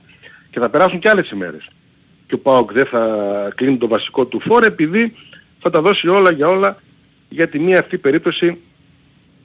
Και 0.49 0.59
θα 0.59 0.69
περάσουν 0.69 0.99
και 0.99 1.09
άλλες 1.09 1.29
ημέρες. 1.29 1.67
Και 2.27 2.35
ο 2.35 2.39
ΠΑΟΚ 2.39 2.73
δεν 2.73 2.85
θα 2.85 3.07
κλείνει 3.55 3.77
το 3.77 3.87
βασικό 3.87 4.25
του 4.25 4.39
φόρο 4.39 4.65
επειδή 4.65 5.13
θα 5.59 5.69
τα 5.69 5.81
δώσει 5.81 6.07
όλα 6.07 6.31
για 6.31 6.47
όλα 6.47 6.77
για 7.29 7.47
τη 7.47 7.59
μία 7.59 7.79
αυτή 7.79 7.97
περίπτωση 7.97 8.57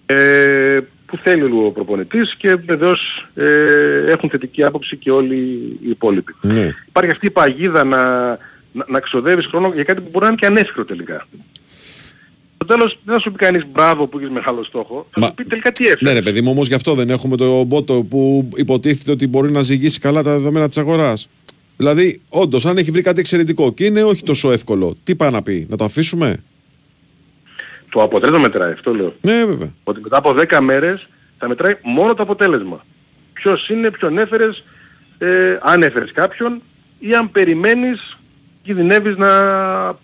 ε, 0.07 0.80
που 1.07 1.16
θέλει 1.16 1.43
ο 1.43 1.70
προπονητής 1.70 2.35
και 2.35 2.55
βεβαίως 2.55 3.28
ε, 3.35 4.11
έχουν 4.11 4.30
θετική 4.30 4.64
άποψη 4.64 4.97
και 4.97 5.11
όλοι 5.11 5.37
οι 5.83 5.89
υπόλοιποι. 5.89 6.35
Ναι. 6.41 6.74
Υπάρχει 6.89 7.11
αυτή 7.11 7.26
η 7.26 7.30
παγίδα 7.30 7.85
να, 7.85 8.39
να, 8.73 8.85
να 8.89 9.01
ξοδεύεις 9.01 9.47
χρόνο 9.47 9.73
για 9.75 9.85
κάτι 9.85 10.01
που 10.01 10.09
μπορεί 10.11 10.25
να 10.25 10.31
είναι 10.31 10.41
και 10.41 10.47
ανέφικρο 10.47 10.85
τελικά. 10.85 11.27
Στο 12.55 12.64
τέλος 12.75 12.99
δεν 13.05 13.14
θα 13.14 13.20
σου 13.20 13.31
πει 13.33 13.39
κανείς 13.39 13.66
μπράβο 13.73 14.07
που 14.07 14.18
έχεις 14.18 14.31
μεγάλο 14.31 14.64
στόχο, 14.64 15.07
θα 15.11 15.20
Μα- 15.20 15.27
σου 15.27 15.35
πει 15.35 15.45
τελικά 15.45 15.73
τι 15.73 15.85
έφερες. 15.85 16.03
Ναι, 16.03 16.12
ρε 16.12 16.23
παιδί 16.23 16.41
μου, 16.41 16.51
όμως 16.51 16.68
γι' 16.68 16.75
αυτό 16.75 16.95
δεν 16.95 17.11
έχουμε 17.11 17.37
το 17.37 17.62
μπότο 17.62 18.07
που 18.11 18.49
υποτίθεται 18.57 19.11
ότι 19.11 19.27
μπορεί 19.27 19.51
να 19.51 19.61
ζυγίσει 19.62 19.99
καλά 19.99 20.23
τα 20.23 20.31
δεδομένα 20.33 20.68
της 20.68 20.79
αγοράς. 20.79 21.29
Δηλαδή, 21.77 22.20
όντως, 22.29 22.66
αν 22.66 22.77
έχει 22.77 22.91
βρει 22.91 23.03
κάτι 23.03 23.20
εξαιρετικό 23.20 23.73
και 23.73 23.85
είναι 23.85 24.03
όχι 24.03 24.23
τόσο 24.23 24.53
εύκολο, 24.53 24.95
τι 25.05 25.14
πάει 25.16 25.31
να 25.31 25.43
πει, 25.43 25.66
να 25.70 25.77
το 25.77 25.85
αφήσουμε; 25.85 26.43
Το 27.91 28.03
αποτέλεσμα 28.03 28.39
μετράει, 28.43 28.73
αυτό 28.73 28.95
λέω. 28.95 29.14
Ναι, 29.20 29.45
βέβαια. 29.45 29.73
Ότι 29.85 30.01
μετά 30.01 30.16
από 30.16 30.33
10 30.33 30.61
μέρες 30.61 31.09
θα 31.39 31.49
μετράει 31.49 31.77
μόνο 31.83 32.14
το 32.14 32.23
αποτέλεσμα. 32.23 32.85
Ποιος 33.33 33.68
είναι, 33.68 33.91
ποιον 33.91 34.18
έφερες, 34.18 34.64
ε, 35.18 35.59
αν 35.62 35.83
έφερες 35.83 36.12
κάποιον 36.12 36.62
ή 36.99 37.14
αν 37.14 37.31
περιμένεις, 37.31 38.18
κινδυνεύεις 38.62 39.16
να 39.16 39.28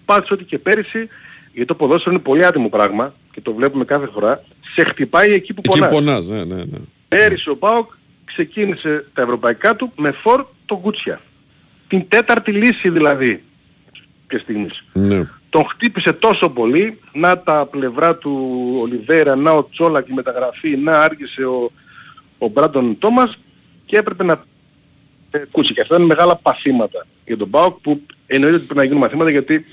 πάθεις 0.05 0.31
ό,τι 0.31 0.45
και 0.45 0.59
πέρυσι, 0.59 1.09
γιατί 1.53 1.65
το 1.69 1.75
ποδόσφαιρο 1.75 2.15
είναι 2.15 2.25
πολύ 2.25 2.45
άτιμο 2.47 2.69
πράγμα 2.69 3.15
και 3.33 3.41
το 3.41 3.55
βλέπουμε 3.55 3.85
κάθε 3.85 4.07
φορά, 4.13 4.45
σε 4.75 4.85
χτυπάει 4.85 5.33
εκεί 5.33 5.55
που 5.55 5.63
Εκεί 5.65 5.79
πονάς. 5.79 5.93
πονάς, 5.93 6.27
ναι, 6.29 6.45
ναι, 6.45 6.55
ναι. 6.55 6.79
Πέρυσι 7.09 7.51
ο 7.51 7.57
ΠΑΟΚ 7.57 7.91
ξεκίνησε 8.25 9.05
τα 9.15 9.23
ευρωπαϊκά 9.23 9.77
του 9.77 9.93
με 9.97 10.11
φορ 10.13 10.47
το 10.67 10.79
Γκούτσια. 10.83 11.21
Την 11.89 12.09
τέταρτη 12.09 12.53
λύση 12.53 12.91
δηλαδή 12.91 13.43
και 14.29 14.39
στιγμής. 14.39 14.85
ναι. 14.93 15.23
Τον 15.51 15.65
χτύπησε 15.65 16.13
τόσο 16.13 16.49
πολύ, 16.49 17.01
να 17.13 17.39
τα 17.39 17.67
πλευρά 17.71 18.17
του 18.17 18.59
Ολιβέρα, 18.83 19.37
να 19.37 19.51
ο 19.51 19.69
Τσόλα 19.69 20.03
και 20.03 20.09
η 20.11 20.15
μεταγραφή, 20.15 20.77
να 20.77 21.01
άργησε 21.01 21.45
ο, 21.45 21.71
ο 22.39 22.49
Μπράντον 22.49 22.99
Τόμας 22.99 23.39
και 23.87 23.97
έπρεπε 23.97 24.25
να 24.25 24.45
ε, 25.31 25.39
κούσει. 25.51 25.73
Και 25.73 25.81
αυτά 25.81 25.97
είναι 25.97 26.05
μεγάλα 26.05 26.37
παθήματα 26.37 27.07
για 27.27 27.37
τον 27.37 27.51
ΠΑΟΚ 27.51 27.79
που 27.81 28.03
εννοείται 28.31 28.57
ότι 28.57 28.65
πρέπει 28.65 28.79
να 28.81 28.85
γίνουν 28.85 29.01
μαθήματα 29.01 29.31
γιατί 29.31 29.65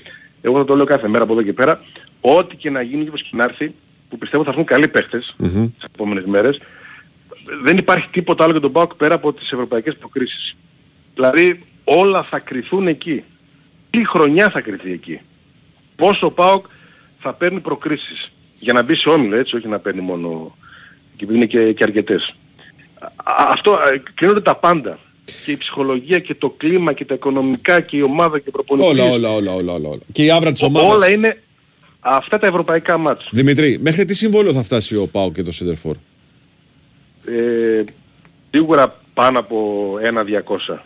εγώ 0.42 0.58
θα 0.58 0.64
το 0.64 0.76
λέω 0.76 0.84
κάθε 0.84 1.08
μέρα 1.08 1.24
από 1.24 1.32
εδώ 1.32 1.42
και 1.42 1.52
πέρα, 1.52 1.80
ό,τι 2.20 2.56
και 2.56 2.70
να 2.70 2.82
γίνει 2.82 3.02
και 3.02 3.08
όπως 3.08 3.22
και 3.22 3.36
να 3.36 3.44
έρθει, 3.44 3.74
που 4.08 4.18
πιστεύω 4.18 4.42
θα 4.44 4.50
έρθουν 4.50 4.64
καλοί 4.64 4.88
παίχτες 4.88 5.34
Μμμ. 5.38 5.48
τις 5.48 5.84
επόμενες 5.94 6.24
μέρες, 6.24 6.60
δεν 7.62 7.76
υπάρχει 7.78 8.08
τίποτα 8.10 8.42
άλλο 8.42 8.52
για 8.52 8.60
τον 8.60 8.72
ΠΑΟΚ 8.72 8.94
πέρα 8.94 9.14
από 9.14 9.32
τις 9.32 9.50
ευρωπαϊκές 9.52 9.96
προκρίσεις. 9.96 10.56
Δηλαδή 11.14 11.64
όλα 11.84 12.22
θα 12.24 12.38
κρυθούν 12.38 12.86
εκεί. 12.86 13.24
Τι 13.90 14.06
χρονιά 14.06 14.50
θα 14.50 14.60
κρυθεί 14.60 14.92
εκεί. 14.92 15.20
Πόσο 15.96 16.26
ο 16.26 16.30
ΠΑΟΚ 16.30 16.66
θα 17.18 17.32
παίρνει 17.34 17.60
προκρίσεις. 17.60 18.30
Για 18.58 18.72
να 18.72 18.82
μπει 18.82 18.94
σε 18.94 19.08
όμιλο 19.08 19.36
έτσι, 19.36 19.56
όχι 19.56 19.68
να 19.68 19.78
παίρνει 19.78 20.00
μόνο 20.00 20.56
και 21.16 21.26
είναι 21.30 21.46
και, 21.46 21.72
και 21.72 21.84
αρκετές. 21.84 22.34
Α- 23.16 23.50
Αυτό 23.50 23.72
ε, 23.94 24.02
κρίνονται 24.14 24.40
τα 24.40 24.56
πάντα. 24.56 24.98
Και 25.44 25.50
η 25.52 25.56
ψυχολογία 25.56 26.18
και 26.18 26.34
το 26.34 26.50
κλίμα 26.50 26.92
και 26.92 27.04
τα 27.04 27.14
οικονομικά 27.14 27.80
και 27.80 27.96
η 27.96 28.02
ομάδα 28.02 28.38
και 28.38 28.48
ο 28.48 28.50
προπονητής. 28.50 28.90
Όλα, 28.90 29.04
όλα, 29.04 29.30
όλα, 29.32 29.52
όλα, 29.54 29.72
όλα, 29.72 29.88
όλα. 29.88 30.00
Και 30.12 30.24
η 30.24 30.30
άβρα 30.30 30.52
της 30.52 30.62
Ο- 30.62 30.66
ομάδας. 30.66 30.92
Όλα 30.92 31.10
είναι 31.10 31.40
αυτά 32.00 32.38
τα 32.38 32.46
ευρωπαϊκά 32.46 32.98
μάτς. 32.98 33.28
Δημητρή, 33.32 33.78
μέχρι 33.82 34.04
τι 34.04 34.14
συμβόλαιο 34.14 34.52
θα 34.52 34.62
φτάσει 34.62 34.96
ο 34.96 35.06
Πάο 35.12 35.32
και 35.32 35.42
το 35.42 35.52
Σέντερφορ. 35.52 35.96
Ε, 37.26 37.84
σίγουρα 38.50 39.00
πάνω 39.14 39.38
από 39.38 39.88
ένα 40.02 40.24
200. 40.24 40.82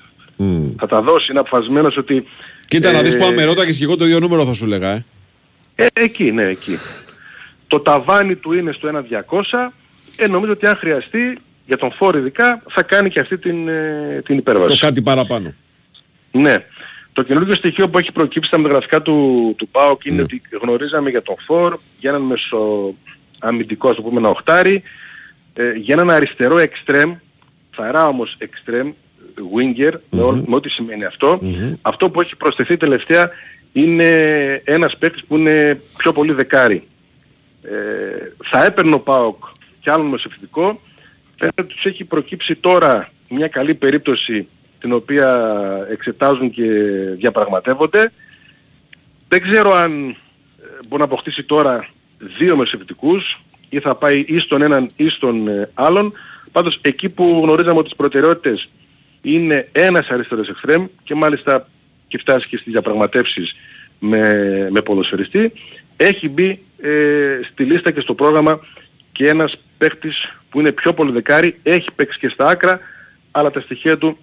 Θα 0.78 0.86
τα 0.86 1.02
δώσει, 1.02 1.30
είναι 1.30 1.40
αποφασισμένος 1.40 1.96
ότι... 1.96 2.24
Κοίτα 2.68 2.92
να 2.92 3.02
δεις 3.02 3.14
ε, 3.14 3.18
που 3.18 3.24
αν 3.24 3.34
με 3.34 3.44
ρώταγες 3.44 3.78
και 3.78 3.84
εγώ 3.84 3.96
το 3.96 4.04
ίδιο 4.04 4.18
νούμερο 4.20 4.44
θα 4.44 4.52
σου 4.52 4.66
λέγα, 4.66 4.88
ε. 4.90 5.04
Ε, 5.74 5.86
εκεί, 5.92 6.30
ναι, 6.32 6.42
εκεί. 6.44 6.76
το 7.66 7.80
ταβάνι 7.80 8.36
του 8.36 8.52
είναι 8.52 8.72
στο 8.72 8.88
1.200. 8.88 9.72
Ε, 10.16 10.26
νομίζω 10.26 10.52
ότι 10.52 10.66
αν 10.66 10.76
χρειαστεί, 10.76 11.38
για 11.70 11.78
τον 11.78 11.92
φόρ 11.92 12.16
ειδικά, 12.16 12.62
θα 12.68 12.82
κάνει 12.82 13.10
και 13.10 13.20
αυτή 13.20 13.38
την, 13.38 13.68
ε, 13.68 14.22
την 14.24 14.38
υπέρβαση. 14.38 14.78
Το 14.78 14.86
κάτι 14.86 15.02
παραπάνω. 15.02 15.54
Ναι. 16.32 16.56
Το 17.12 17.22
καινούργιο 17.22 17.54
στοιχείο 17.54 17.88
που 17.88 17.98
έχει 17.98 18.12
προκύψει 18.12 18.48
στα 18.48 18.58
μεταγραφικά 18.58 19.02
του, 19.02 19.54
του 19.58 19.68
ΠΑΟΚ 19.68 20.04
Ναι. 20.04 20.12
είναι 20.12 20.22
ότι 20.22 20.42
γνωρίζαμε 20.62 21.10
για 21.10 21.22
τον 21.22 21.34
Φορ, 21.46 21.78
για 21.98 22.10
έναν 22.10 22.22
μεσοαμυντικό, 22.22 23.88
ας 23.88 23.96
το 23.96 24.02
πούμε 24.02 24.18
ένα 24.18 24.28
οχτάρι, 24.28 24.82
ε, 25.54 25.72
για 25.72 25.94
έναν 25.94 26.10
αριστερό 26.10 26.58
εξτρέμ, 26.58 27.14
φαρά 27.70 28.06
όμως 28.06 28.34
εξτρέμ, 28.38 28.92
winger, 29.56 29.92
με, 30.10 30.22
ό- 30.22 30.44
με 30.46 30.54
ό,τι 30.54 30.68
σημαίνει 30.68 31.04
αυτό. 31.04 31.40
Αυτό 31.82 32.10
που 32.10 32.20
έχει 32.20 32.36
προσθεθεί 32.36 32.76
τελευταία 32.76 33.30
είναι 33.72 34.08
ένας 34.64 34.96
παίκτης 34.96 35.24
που 35.24 35.36
είναι 35.36 35.80
πιο 35.96 36.12
πολύ 36.12 36.32
δεκάρι. 36.32 36.82
Ε, 37.62 37.70
θα 38.44 38.64
έπαιρνε 38.64 38.94
ο 38.94 39.00
ΠΑΟΚ 39.00 39.44
κι 39.80 39.90
άλλον 39.90 40.06
μεσοευθυντικό. 40.06 40.80
Φαίνεται 41.40 41.62
ότι 41.62 41.74
τους 41.74 41.84
έχει 41.84 42.04
προκύψει 42.04 42.54
τώρα 42.54 43.08
μια 43.28 43.48
καλή 43.48 43.74
περίπτωση 43.74 44.48
την 44.80 44.92
οποία 44.92 45.28
εξετάζουν 45.90 46.50
και 46.50 46.62
διαπραγματεύονται. 47.16 48.12
Δεν 49.28 49.42
ξέρω 49.42 49.74
αν 49.74 50.08
ε, 50.08 50.14
μπορεί 50.88 51.02
να 51.02 51.04
αποκτήσει 51.04 51.42
τώρα 51.42 51.88
δύο 52.38 52.56
μεσοευθυντικούς 52.56 53.40
ή 53.68 53.80
θα 53.80 53.94
πάει 53.94 54.24
ή 54.26 54.38
στον 54.38 54.62
έναν 54.62 54.90
ή 54.96 55.08
στον 55.08 55.48
ε, 55.48 55.70
άλλον. 55.74 56.12
Πάντως 56.52 56.78
εκεί 56.82 57.08
που 57.08 57.40
γνωρίζαμε 57.42 57.78
ότι 57.78 57.88
τις 57.88 57.96
προτεραιότητες 57.96 58.68
είναι 59.22 59.68
ένας 59.72 60.08
αριστερός 60.08 60.48
εξτρέμ 60.48 60.86
και 61.04 61.14
μάλιστα 61.14 61.68
και 62.08 62.18
φτάσει 62.18 62.48
και 62.48 62.56
στις 62.56 62.72
διαπραγματεύσεις 62.72 63.56
με, 63.98 64.68
με 64.70 64.82
ποδοσφαιριστή, 64.82 65.52
έχει 65.96 66.28
μπει 66.28 66.62
ε, 66.80 67.40
στη 67.52 67.64
λίστα 67.64 67.90
και 67.90 68.00
στο 68.00 68.14
πρόγραμμα 68.14 68.60
και 69.12 69.28
ένας 69.28 69.56
παίχτης 69.78 70.39
που 70.50 70.60
είναι 70.60 70.72
πιο 70.72 70.94
πολύ 70.94 71.12
δεκάρι, 71.12 71.58
έχει 71.62 71.88
παίξει 71.96 72.18
και 72.18 72.28
στα 72.28 72.46
άκρα, 72.46 72.80
αλλά 73.30 73.50
τα 73.50 73.60
στοιχεία 73.60 73.98
του 73.98 74.18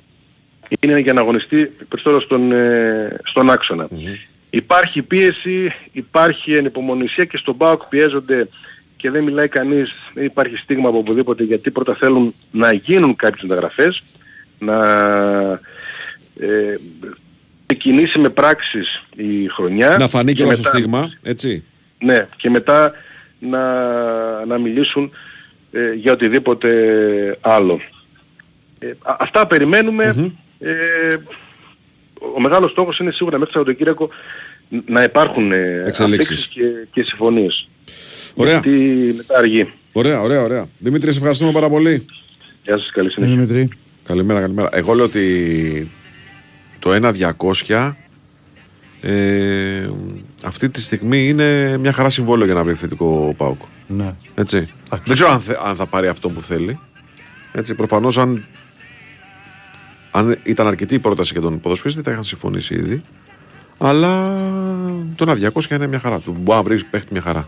είναι 0.80 0.99
για 0.99 1.13
να 1.13 1.21
αγωνιστεί 1.21 1.65
περισσότερο 1.65 2.21
στον, 2.21 2.51
ε, 2.51 3.19
στον 3.23 3.49
αξονα 3.49 3.88
Υπάρχει 4.49 5.01
πίεση, 5.01 5.71
υπάρχει 5.91 6.57
ανυπομονησία 6.57 7.25
και 7.25 7.38
στον 7.38 7.57
ΠΑΟΚ 7.57 7.84
πιέζονται 7.86 8.47
και 8.97 9.11
δεν 9.11 9.23
μιλάει 9.23 9.47
κανείς, 9.47 9.93
δεν 10.13 10.25
υπάρχει 10.25 10.55
στίγμα 10.55 10.89
από 10.89 10.97
οπουδήποτε 10.97 11.43
γιατί 11.43 11.71
πρώτα 11.71 11.95
θέλουν 11.95 12.34
να 12.51 12.71
γίνουν 12.71 13.15
κάποιες 13.15 13.49
μεταγραφές, 13.49 14.03
να 14.59 14.80
ε, 16.39 16.78
ξεκινήσει 17.65 18.19
με 18.19 18.30
πράξεις 18.30 19.03
η 19.15 19.47
χρονιά. 19.47 19.97
Να 19.97 20.07
φανεί 20.07 20.34
και, 20.34 20.43
και 20.43 20.53
στο 20.53 20.63
στίγμα, 20.63 21.11
έτσι. 21.21 21.63
Ναι, 21.99 22.28
και 22.38 22.49
μετά 22.49 22.93
να, 23.39 24.45
να 24.45 24.57
μιλήσουν 24.57 25.11
ε, 25.78 25.93
για 25.93 26.11
οτιδήποτε 26.11 26.69
άλλο. 27.41 27.80
Ε, 28.80 28.88
α- 29.01 29.15
αυτά 29.19 29.47
περιμένουμε. 29.47 30.34
Ε, 30.59 31.15
ο 32.36 32.39
μεγάλος 32.41 32.71
στόχος 32.71 32.99
είναι 32.99 33.11
σίγουρα 33.11 33.38
μέχρι 33.38 33.53
Σαββατοκύριακο 33.53 34.09
να 34.86 35.03
υπάρχουν 35.03 35.51
ε, 35.51 35.84
Εξελίξεις. 35.88 36.30
αφήξεις 36.32 36.47
και, 36.47 36.88
και 36.91 37.03
συμφωνίες. 37.03 37.69
Ωραία. 38.36 38.53
Γιατί 38.63 39.13
μετά 39.17 39.38
αργεί. 39.38 39.73
Ωραία, 39.91 40.21
ωραία, 40.21 40.41
ωραία. 40.41 40.67
Δημήτρη, 40.78 41.11
σε 41.11 41.17
ευχαριστούμε 41.17 41.51
πάρα 41.51 41.69
πολύ. 41.69 42.05
Γεια 42.63 42.78
σας, 42.78 42.91
καλή 42.91 43.09
συνέχεια. 43.11 43.36
Δημήτρη. 43.36 43.69
Καλημέρα, 44.03 44.39
καλημέρα. 44.39 44.69
Εγώ 44.73 44.93
λέω 44.93 45.05
ότι 45.05 45.91
το 46.80 47.11
1-200 47.69 47.91
ε, 49.01 49.89
αυτή 50.43 50.69
τη 50.69 50.82
στιγμή 50.82 51.28
είναι 51.28 51.78
μια 51.78 51.91
χαρά 51.91 52.09
συμβόλαιο 52.09 52.45
για 52.45 52.55
να 52.55 52.63
βρει 52.63 52.73
θετικό 52.73 53.34
ΠΑΟΚ. 53.38 53.61
Ναι. 53.88 54.14
Έτσι. 54.36 54.72
Δεν 54.90 55.14
ξέρω 55.14 55.30
αν, 55.32 55.40
θε- 55.40 55.58
αν 55.66 55.76
θα 55.76 55.86
πάρει 55.86 56.08
αυτό 56.08 56.30
που 56.30 56.42
θέλει. 56.42 56.80
Έτσι, 57.52 57.74
προφανώς 57.76 58.18
αν, 58.18 58.46
αν 60.12 60.36
ήταν 60.44 60.68
αρκετή 60.68 60.96
η 60.96 61.00
πρόταση 61.00 61.32
για 61.34 61.42
τον 61.42 61.60
ποδοσφαιριστή 61.60 62.02
θα 62.02 62.12
είχαν 62.12 62.24
συμφωνήσει 62.24 62.74
ήδη. 62.74 63.02
Αλλά 63.78 64.36
το 65.16 65.36
1-200 65.54 65.70
είναι 65.72 65.88
μια 65.88 66.00
χαρά. 66.00 66.20
Του 66.20 66.32
μπορεί 66.40 66.58
να 66.58 66.64
βρεις 66.64 66.86
παίχτη 66.86 67.08
μια 67.12 67.22
χαρά. 67.22 67.48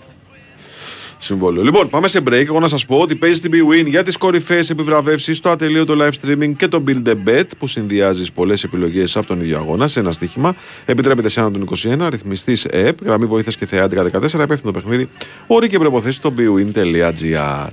Συμβόλαιο. 1.30 1.63
Λοιπόν, 1.63 1.89
πάμε 1.89 2.07
σε 2.07 2.19
break. 2.25 2.45
Εγώ 2.47 2.59
να 2.59 2.67
σας 2.67 2.86
πω 2.86 2.97
ότι 2.97 3.15
παίζει 3.15 3.39
την 3.39 3.51
BWIN 3.53 3.86
για 3.86 4.03
τις 4.03 4.17
κορυφαίες 4.17 4.69
επιβραβεύσεις, 4.69 5.39
το 5.39 5.49
ατελείωτο 5.49 5.95
live 5.99 6.11
streaming 6.21 6.51
και 6.57 6.67
το 6.67 6.84
Build 6.88 7.07
a 7.07 7.13
Bet 7.27 7.43
που 7.57 7.67
συνδυάζεις 7.67 8.32
πολλές 8.32 8.63
επιλογές 8.63 9.17
από 9.17 9.27
τον 9.27 9.41
ίδιο 9.41 9.57
αγώνα 9.57 9.88
σε 9.88 9.99
ένα 9.99 10.11
στοίχημα. 10.11 10.55
Επιτρέπεται 10.86 11.30
σε 11.30 11.39
έναν 11.39 11.51
των 11.51 11.61
21, 11.61 12.09
ρυθμιστής 12.09 12.65
ΕΕΠ, 12.65 13.03
γραμμή 13.03 13.25
βοήθειας 13.25 13.57
και 13.57 13.65
θεά 13.65 13.88
1114, 13.88 14.43
υπεύθυνο 14.43 14.71
παιχνίδι. 14.71 15.09
Όροι 15.47 15.67
και 15.67 15.80
προποθέσει 15.80 16.17
στο 16.17 16.34
bwin.gr. 16.38 17.69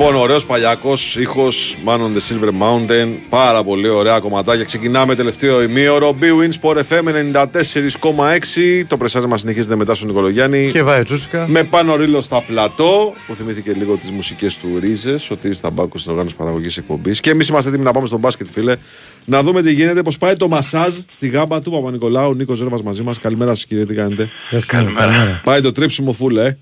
Λοιπόν, 0.00 0.14
ωραίος 0.14 0.46
παλιακός 0.46 1.16
ήχος 1.16 1.76
Man 1.84 1.98
on 1.98 1.98
the 1.98 2.20
Silver 2.28 2.48
Mountain. 2.48 3.08
Πάρα 3.28 3.62
πολύ 3.62 3.88
ωραία 3.88 4.18
κομματάκια. 4.18 4.64
Ξεκινάμε 4.64 5.14
τελευταίο 5.14 5.62
ημίωρο. 5.62 6.16
B-Win 6.20 6.50
Sport 6.60 6.76
FM 6.76 7.08
94,6. 7.08 8.84
Το 8.86 8.96
πρεσάρισμα 8.96 9.38
συνεχίζεται 9.38 9.76
μετά 9.76 9.94
στον 9.94 10.08
Νικολογιάννη. 10.08 10.70
Και 10.72 10.82
βάει 10.82 11.02
Τσούσικα. 11.02 11.48
Με 11.48 11.64
πάνω 11.64 11.96
ρίλο 11.96 12.20
στα 12.20 12.42
πλατό, 12.42 13.12
που 13.26 13.34
θυμήθηκε 13.34 13.72
λίγο 13.72 13.96
τις 13.96 14.10
μουσικές 14.10 14.58
του 14.58 14.78
Ρίζες, 14.80 15.30
ότι 15.30 15.54
στα 15.54 15.70
μπάκους 15.70 16.00
στην 16.00 16.12
οργάνωσης 16.12 16.38
παραγωγής 16.38 16.76
εκπομπής. 16.76 17.20
Και 17.20 17.30
εμείς 17.30 17.48
είμαστε 17.48 17.68
έτοιμοι 17.68 17.84
να 17.84 17.92
πάμε 17.92 18.06
στο 18.06 18.18
μπάσκετ, 18.18 18.46
φίλε. 18.52 18.76
Να 19.24 19.42
δούμε 19.42 19.62
τι 19.62 19.72
γίνεται, 19.72 20.02
πώς 20.02 20.18
πάει 20.18 20.34
το 20.34 20.48
μασάζ 20.48 20.94
στη 21.08 21.28
γάμπα 21.28 21.60
του 21.60 21.70
Παπα-Νικολάου. 21.70 22.34
Νίκος 22.34 22.58
Ζέρβα 22.58 22.82
μαζί 22.84 23.02
μας. 23.02 23.18
Καλημέρα 23.18 23.54
σας, 23.54 23.66
κύριε, 23.66 23.84
τι 23.84 23.94
κάνετε; 23.94 24.30
Καλημέρα. 24.66 25.40
Πάει 25.44 25.60
το 25.60 25.72
τρίψιμο 25.72 26.12
φούλε, 26.12 26.44
ε. 26.44 26.58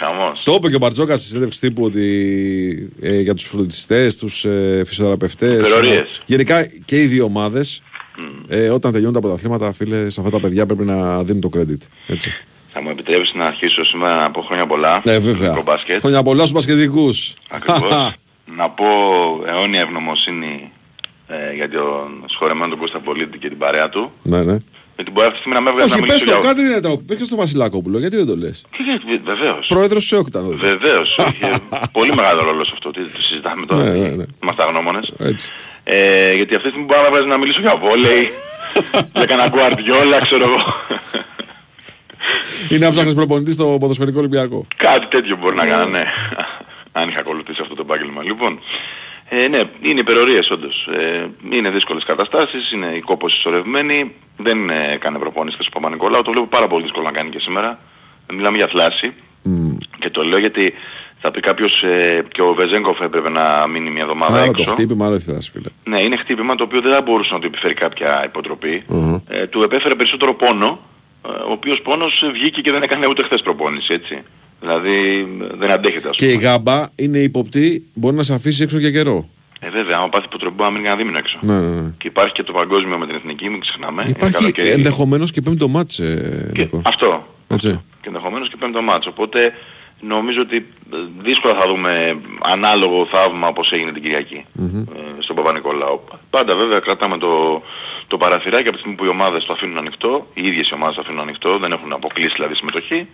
Χαμός. 0.00 0.42
Το 0.44 0.54
είπε 0.54 0.68
και 0.68 0.74
ο 0.74 0.78
Μπαρτζόκας 0.78 1.18
στη 1.18 1.28
συνέντευξη 1.28 1.60
τύπου 1.60 1.84
ότι 1.84 2.90
ε, 3.00 3.20
για 3.20 3.34
τους 3.34 3.44
φροντιστές, 3.44 4.16
τους 4.16 4.44
ε, 4.44 4.82
φυσιοθεραπευτές. 4.86 5.58
Υπερορίες. 5.58 6.22
γενικά 6.26 6.66
και 6.84 7.02
οι 7.02 7.06
δύο 7.06 7.24
ομάδες, 7.24 7.82
ε, 8.48 8.68
όταν 8.68 8.92
τελειώνουν 8.92 9.14
τα 9.14 9.20
πρωταθλήματα, 9.20 9.72
φίλε, 9.72 10.10
σε 10.10 10.20
αυτά 10.20 10.32
τα 10.32 10.40
παιδιά 10.40 10.66
πρέπει 10.66 10.84
να 10.84 11.22
δίνουν 11.24 11.40
το 11.40 11.48
credit. 11.56 11.86
Έτσι. 12.06 12.32
Θα 12.72 12.82
μου 12.82 12.90
επιτρέψεις 12.90 13.34
να 13.34 13.46
αρχίσω 13.46 13.84
σήμερα 13.84 14.14
να 14.14 14.30
πω 14.30 14.42
χρόνια 14.42 14.66
πολλά. 14.66 15.00
Ναι, 15.04 15.18
βέβαια. 15.18 15.52
Στο 15.52 15.62
μπάσκετ. 15.62 15.98
Χρόνια 15.98 16.22
πολλά 16.22 16.40
στους 16.40 16.52
μπασκετικούς. 16.52 17.34
Ακριβώς. 17.50 18.12
να 18.58 18.70
πω 18.70 18.84
αιώνια 19.46 19.80
ευγνωμοσύνη 19.80 20.70
ε, 21.26 21.54
για 21.54 21.70
τον 21.70 22.24
σχορεμένο 22.26 22.68
τον 22.68 22.78
Κώστα 22.78 23.00
Πολίτη 23.00 23.38
και 23.38 23.48
την 23.48 23.58
παρέα 23.58 23.88
του. 23.88 24.12
ναι, 24.22 24.42
ναι. 24.42 24.56
Γιατί 24.96 25.10
μπορεί 25.10 25.26
αυτή 25.26 25.38
τη 25.38 25.42
στιγμή 25.42 25.54
να 25.58 25.60
με 25.64 25.70
έβγαλε 25.70 25.88
να 25.88 25.94
Όχι, 25.94 26.04
πες 26.04 26.10
μιλήσω 26.10 26.34
το, 26.34 26.40
για... 26.40 26.48
κάτι 26.48 26.60
δεν 26.62 26.70
είναι 26.70 26.80
τρόπο. 26.80 27.02
Πες 27.06 27.16
και 27.16 27.24
στο 27.24 27.36
Βασιλάκοπουλο, 27.36 27.98
γιατί 27.98 28.16
δεν 28.16 28.26
το 28.26 28.36
λες; 28.36 28.66
Βεβαίως. 29.24 29.66
Πρόεδρος 29.66 30.04
σε 30.06 30.16
όκτα. 30.16 30.42
τότε. 30.42 30.56
Βεβαίως. 30.56 31.18
Είχε 31.32 31.52
πολύ 31.98 32.12
μεγάλο 32.14 32.40
ρόλο 32.42 32.64
σε 32.64 32.70
αυτό. 32.74 32.90
Τι 32.90 33.02
το 33.02 33.22
συζητάμε 33.22 33.66
τώρα. 33.66 33.82
Ναι, 33.82 33.90
ναι, 33.90 34.08
ναι. 34.08 34.24
Είμαστε 34.42 34.62
αγνώμονες. 34.62 35.12
Έτσι. 35.18 35.50
Ε, 35.84 36.34
γιατί 36.34 36.54
αυτή 36.54 36.68
τη 36.68 36.72
στιγμή 36.74 36.84
μπορεί 36.84 37.00
να 37.00 37.02
με 37.02 37.08
έβγαλε 37.08 37.26
να 37.26 37.38
μιλήσω 37.38 37.60
για 37.60 37.76
βόλεϊ. 37.76 38.30
για 39.16 39.24
κανένα 39.24 39.48
γκουαρδιόλα, 39.48 40.18
ξέρω 40.20 40.44
εγώ. 40.48 40.60
Είναι 42.68 42.84
να 42.84 42.90
ψάχνει 42.90 43.14
προπονητής 43.14 43.54
στο 43.54 43.76
ποδοσφαιρικό 43.80 44.18
Ολυμπιακό. 44.18 44.66
Κάτι 44.76 45.06
τέτοιο 45.06 45.36
μπορεί 45.36 45.56
να 45.56 45.66
κάνω, 45.66 45.86
ναι. 45.90 46.04
Αν 46.92 47.08
είχα 47.08 47.20
ακολουθήσει 47.20 47.58
αυτό 47.62 47.74
το 47.74 47.82
επάγγελμα. 47.86 48.22
Λοιπόν, 48.22 48.60
ε, 49.28 49.48
ναι, 49.48 49.60
είναι 49.80 50.00
υπερορίες 50.00 50.50
όντως. 50.50 50.88
Ε, 50.92 51.26
είναι 51.50 51.70
δύσκολες 51.70 52.04
καταστάσεις, 52.04 52.72
είναι 52.72 52.86
η 52.86 53.00
κόπος 53.00 53.36
ισορρευμένη. 53.36 54.14
Δεν 54.36 54.70
ε, 54.70 54.92
έκανε 54.92 55.18
προπόνηση 55.18 55.56
στο 55.60 55.70
Παπα-Νικολάου, 55.70 56.22
το 56.22 56.30
βλέπω 56.30 56.46
πάρα 56.46 56.66
πολύ 56.66 56.82
δύσκολο 56.82 57.04
να 57.04 57.12
κάνει 57.12 57.30
και 57.30 57.38
σήμερα. 57.38 57.78
Μιλάμε 58.32 58.56
για 58.56 58.66
θλάση. 58.66 59.12
Και 59.98 60.10
το 60.10 60.22
λέω 60.22 60.38
γιατί 60.38 60.74
θα 61.20 61.30
πει 61.30 61.40
κάποιος 61.40 61.82
ε, 61.82 62.24
και 62.32 62.42
ο 62.42 62.54
Βεζέγκοφ 62.54 63.00
έπρεπε 63.00 63.30
να 63.30 63.66
μείνει 63.66 63.90
μια 63.90 64.02
εβδομάδα 64.02 64.36
Άλλο 64.42 64.52
το 64.52 64.60
έξω. 64.60 64.72
χτύπημα, 64.72 65.06
άλλο 65.06 65.14
ήθελα, 65.14 65.40
φίλε. 65.40 65.68
Ναι, 65.84 66.00
είναι 66.00 66.16
χτύπημα 66.16 66.54
το 66.54 66.64
οποίο 66.64 66.80
δεν 66.80 66.92
θα 66.92 67.02
μπορούσε 67.02 67.32
να 67.32 67.40
του 67.40 67.46
επιφέρει 67.46 67.74
κάποια 67.74 68.22
υποτροπή. 68.24 68.84
Ε, 69.28 69.46
του 69.46 69.62
επέφερε 69.62 69.94
περισσότερο 69.94 70.34
πόνο, 70.34 70.80
ε, 71.26 71.28
ο 71.28 71.52
οποίος 71.52 71.80
πόνος 71.80 72.22
ε, 72.22 72.30
βγήκε 72.30 72.60
και 72.60 72.70
δεν 72.70 72.82
έκανε 72.82 73.06
ούτε 73.06 73.22
χθες 73.22 73.42
προπόνηση, 73.42 73.92
έτσι. 73.92 74.22
Δηλαδή 74.60 75.28
ε, 75.42 75.56
δεν 75.56 75.70
αντέχεται 75.70 76.08
ας 76.08 76.16
Και 76.16 76.32
η 76.32 76.36
γάμπα 76.36 76.88
είναι 76.96 77.18
ύποπτη, 77.18 77.86
μπορεί 77.94 78.16
να 78.16 78.22
σε 78.22 78.34
αφήσει 78.34 78.62
έξω 78.62 78.78
για 78.78 78.90
καιρό. 78.90 79.28
Ε, 79.60 79.70
βέβαια, 79.70 79.96
άμα 79.96 80.08
πάθει 80.08 80.24
υποτροπή 80.26 80.54
μπορεί 80.56 80.68
να 80.70 80.74
μείνει 80.76 80.88
ένα 80.88 80.96
δίμηνο 80.96 81.18
έξω. 81.18 81.38
Ναι, 81.40 81.60
ναι, 81.60 81.80
ναι. 81.80 81.90
Και 81.98 82.08
υπάρχει 82.08 82.32
και 82.32 82.42
το 82.42 82.52
παγκόσμιο 82.52 82.98
με 82.98 83.06
την 83.06 83.14
εθνική, 83.14 83.48
μην 83.48 83.60
ξεχνάμε. 83.60 84.02
Είναι 84.02 84.10
Υπάρχει 84.10 84.36
καλοκαίρι. 84.36 84.68
ενδεχομένως 84.68 85.30
και 85.30 85.40
πέμπτο 85.40 85.68
μάτς, 85.68 85.98
ε, 85.98 86.50
Νίκο. 86.56 86.82
Αυτό. 86.84 87.26
Έτσι. 87.48 87.80
Και 88.00 88.06
ενδεχομένως 88.08 88.48
και 88.48 88.56
πέμπτο 88.58 88.82
μάτσο. 88.82 89.10
Οπότε 89.10 89.52
νομίζω 90.00 90.40
ότι 90.40 90.56
ε, 90.92 90.96
δύσκολα 91.22 91.54
θα 91.54 91.68
δούμε 91.68 92.20
ανάλογο 92.42 93.06
θαύμα 93.10 93.48
όπως 93.48 93.72
έγινε 93.72 93.92
την 93.92 94.02
Κυριακή 94.02 94.44
Μμμ. 94.52 94.78
ε, 94.78 94.84
στον 95.18 95.36
Παπα-Νικολάου. 95.36 96.04
Πάντα 96.30 96.56
βέβαια 96.56 96.78
κρατάμε 96.78 97.18
το, 97.18 97.62
το 98.06 98.16
παραθυράκι 98.16 98.62
από 98.68 98.72
τη 98.72 98.78
στιγμή 98.78 98.96
που 98.96 99.04
οι 99.04 99.08
ομάδες 99.08 99.44
το 99.44 99.52
αφήνουν 99.52 99.76
ανοιχτό, 99.78 100.26
οι 100.34 100.46
ίδιες 100.46 100.68
οι 100.68 100.74
ομάδες 100.74 100.94
το 100.94 101.00
αφήνουν 101.00 101.20
ανοιχτό, 101.20 101.58
δεν 101.58 101.72
έχουν 101.72 101.92
αποκλείσει 101.92 102.32
δηλαδή 102.34 102.54
συμμετοχή. 102.54 103.08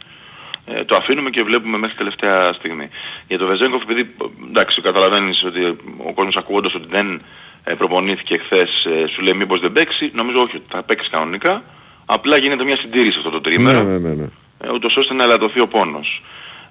Ε, 0.67 0.85
το 0.85 0.97
αφήνουμε 0.97 1.31
και 1.31 1.43
βλέπουμε 1.43 1.79
μέχρι 1.79 1.97
τελευταία 1.97 2.53
στιγμή. 2.53 2.89
Για 3.29 3.39
το 3.39 3.47
Βεζέγκοφ, 3.47 3.83
επειδή 3.83 4.15
εντάξει, 4.49 4.81
καταλαβαίνεις 4.81 5.45
ότι 5.45 5.65
ο 5.97 6.13
κόσμος 6.15 6.37
ακούγοντας 6.37 6.75
ότι 6.75 6.87
δεν 6.91 7.23
ε, 7.65 7.75
προπονήθηκε 7.75 8.39
χθες, 8.39 8.85
ε, 8.85 9.07
σου 9.07 9.23
λέει 9.23 9.35
μήπως 9.35 9.61
δεν 9.61 9.73
παίξει, 9.73 10.11
νομίζω 10.15 10.41
όχι 10.43 10.57
ότι 10.57 10.67
θα 10.69 10.83
παίξει 10.83 11.11
κανονικά. 11.11 11.63
Απλά 12.07 12.37
γίνεται 12.37 12.65
μια 12.65 12.77
συντήρηση 12.77 13.19
αυτό 13.19 13.31
το 13.31 13.41
τρίμερο 13.41 13.83
Ναι, 13.83 13.99
ναι, 13.99 14.09
ναι, 14.09 14.15
ναι. 14.15 14.29
ε, 14.59 14.71
ούτως 14.73 14.97
ώστε 14.97 15.15
να 15.15 15.25
ελαττωθεί 15.25 15.61
ο 15.61 15.69
πόνος. 15.69 16.23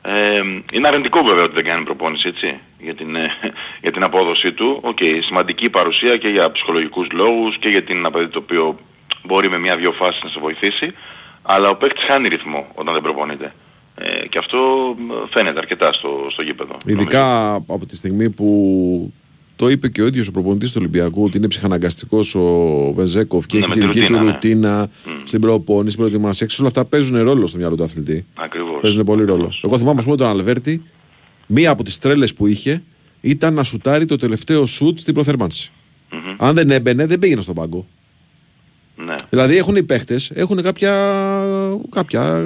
Ε, 0.02 0.42
είναι 0.72 0.88
αρνητικό 0.88 1.24
βέβαια 1.24 1.44
ότι 1.44 1.54
δεν 1.54 1.64
κάνει 1.64 1.84
προπόνηση, 1.84 2.28
έτσι, 2.28 2.60
για 2.80 2.96
την, 2.96 3.16
ε, 3.16 3.32
για 3.84 3.92
την 3.92 4.04
απόδοσή 4.04 4.52
του. 4.52 4.80
Οκ, 4.82 4.98
σημαντική 5.20 5.70
παρουσία 5.70 6.18
και 6.18 6.28
για 6.28 6.52
ψυχολογικούς 6.52 7.08
λόγους 7.12 7.58
και 7.58 7.70
γιατί 7.70 7.92
είναι 7.92 8.00
ένα 8.00 8.12
παιδί 8.12 8.28
το 8.28 8.40
οποίο 8.40 8.80
μπορεί 9.24 9.50
με 9.50 9.58
μια-δυο 9.58 9.92
φάσεις 9.92 10.24
να 10.24 10.30
σε 10.30 10.40
βοηθήσει, 10.40 10.94
αλλά 11.42 11.70
ο 11.70 11.76
παίκτης 11.76 12.04
χάνει 12.04 12.28
ρυθμό 12.28 12.68
όταν 12.74 12.94
δεν 12.94 13.02
προπονείται. 13.02 13.54
Ε, 14.04 14.28
και 14.28 14.38
αυτό 14.38 14.58
ε, 14.98 15.30
φαίνεται 15.30 15.60
αρκετά 15.60 15.94
στο, 15.94 16.10
στο 16.32 16.42
γήπεδο. 16.42 16.78
Ειδικά 16.86 17.54
από 17.54 17.86
τη 17.86 17.96
στιγμή 17.96 18.30
που 18.30 19.14
το 19.56 19.70
είπε 19.70 19.88
και 19.90 20.02
ο 20.02 20.06
ίδιος 20.06 20.28
ο 20.28 20.32
προπονητής 20.32 20.70
του 20.72 20.78
Ολυμπιακού 20.80 21.24
ότι 21.24 21.38
είναι 21.38 21.48
ψυχαναγκαστικός 21.48 22.36
ο 22.36 22.94
Βεζένκοφ 22.96 23.46
και 23.46 23.58
Ναι, 23.58 23.64
έχει 23.64 23.80
με 23.80 23.86
τη 23.86 23.90
τη 23.92 24.00
δική 24.00 24.14
του 24.14 24.20
ρουτίνα, 24.20 24.24
ναι. 24.24 24.32
ρουτίνα 24.32 24.90
στην 25.24 25.42
προπόνηση, 25.42 25.92
στην 25.92 26.06
προετοιμασία. 26.06 26.46
Ξέρεις, 26.46 26.60
όλα 26.60 26.68
αυτά 26.68 26.86
παίζουν 26.86 27.24
ρόλο 27.24 27.46
στο 27.46 27.58
μυαλό 27.58 27.76
του 27.76 27.84
αθλητή. 27.84 28.26
Ακριβώς. 28.34 28.82
Παίζουν 28.82 29.04
πολύ 29.04 29.26
ρόλο. 29.26 29.54
Εγώ 29.62 29.78
θυμάμαι, 29.78 30.00
ας 30.00 30.06
πούμε, 30.06 30.18
τον 30.18 30.28
Αλβέρτη, 30.28 30.84
μία 31.48 31.72
από 31.72 31.84
τις 31.84 32.00
τρέλες 32.00 32.34
που 32.34 32.48
είχε 32.48 32.84
ήταν 33.22 33.54
να 33.54 33.64
σουτάρει 33.64 34.06
το 34.06 34.16
τελευταίο 34.16 34.66
σουτ 34.66 35.00
στην 35.00 35.14
προθερμανση 35.14 35.72
Αν 36.38 36.56
δεν 36.56 36.70
έμπαινε, 36.70 37.06
δεν 37.06 37.20
πήγαινε 37.20 37.42
στον 37.42 37.56
πάγκο. 37.56 37.88
Ναι. 39.06 39.16
Δηλαδή 39.30 39.58
έχουν 39.58 39.76
οι 39.76 39.84
παίχτες, 39.84 40.32
έχουν 40.36 40.64
κάποια, 40.64 40.94
κάποια 41.90 42.44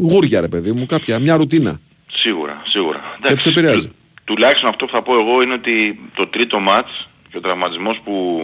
γούρια, 0.00 0.40
ρε 0.40 0.48
παιδί 0.48 0.72
μου, 0.72 0.86
κάποια, 0.86 1.18
μια 1.18 1.36
ρουτίνα. 1.36 1.80
Σίγουρα, 2.12 2.62
σίγουρα. 2.66 3.00
Και 3.22 3.34
τους 3.34 3.46
επηρεάζει. 3.46 3.90
Τουλάχιστον 4.24 4.68
αυτό 4.68 4.84
που 4.86 4.92
θα 4.92 5.02
πω 5.02 5.14
εγώ 5.14 5.42
είναι 5.42 5.52
ότι 5.52 5.98
το 6.14 6.26
τρίτο 6.26 6.58
μάτς, 6.58 7.08
και 7.34 7.36
ο 7.36 7.40
τραυματισμός 7.40 8.00
που, 8.04 8.42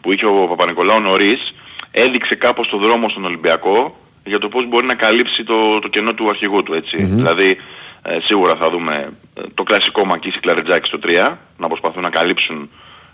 που 0.00 0.12
είχε 0.12 0.26
ο 0.26 0.46
Παπα-Νικολάου 0.48 1.00
νωρίς 1.00 1.54
έδειξε 1.90 2.34
κάπως 2.34 2.68
το 2.68 2.76
δρόμο 2.76 3.08
στον 3.08 3.24
Ολυμπιακό 3.24 3.96
για 4.24 4.38
το 4.38 4.48
πώς 4.48 4.68
μπορεί 4.68 4.86
να 4.86 4.94
καλύψει 4.94 5.44
το, 5.44 5.78
το 5.78 5.88
κενό 5.88 6.14
του 6.14 6.28
αρχηγού 6.28 6.62
του 6.62 6.74
έτσι. 6.74 7.02
Δηλαδή 7.02 7.56
ε, 8.02 8.18
σίγουρα 8.24 8.56
θα 8.56 8.70
δούμε 8.70 9.12
ε, 9.34 9.42
το 9.54 9.62
κλασικό 9.62 10.04
Μακίση 10.04 10.40
Κλαρετζάκη 10.40 10.86
στο 10.88 10.98
3 11.02 11.36
να 11.56 11.68
προσπαθούν 11.68 12.02
να 12.02 12.10
καλύψουν 12.10 12.70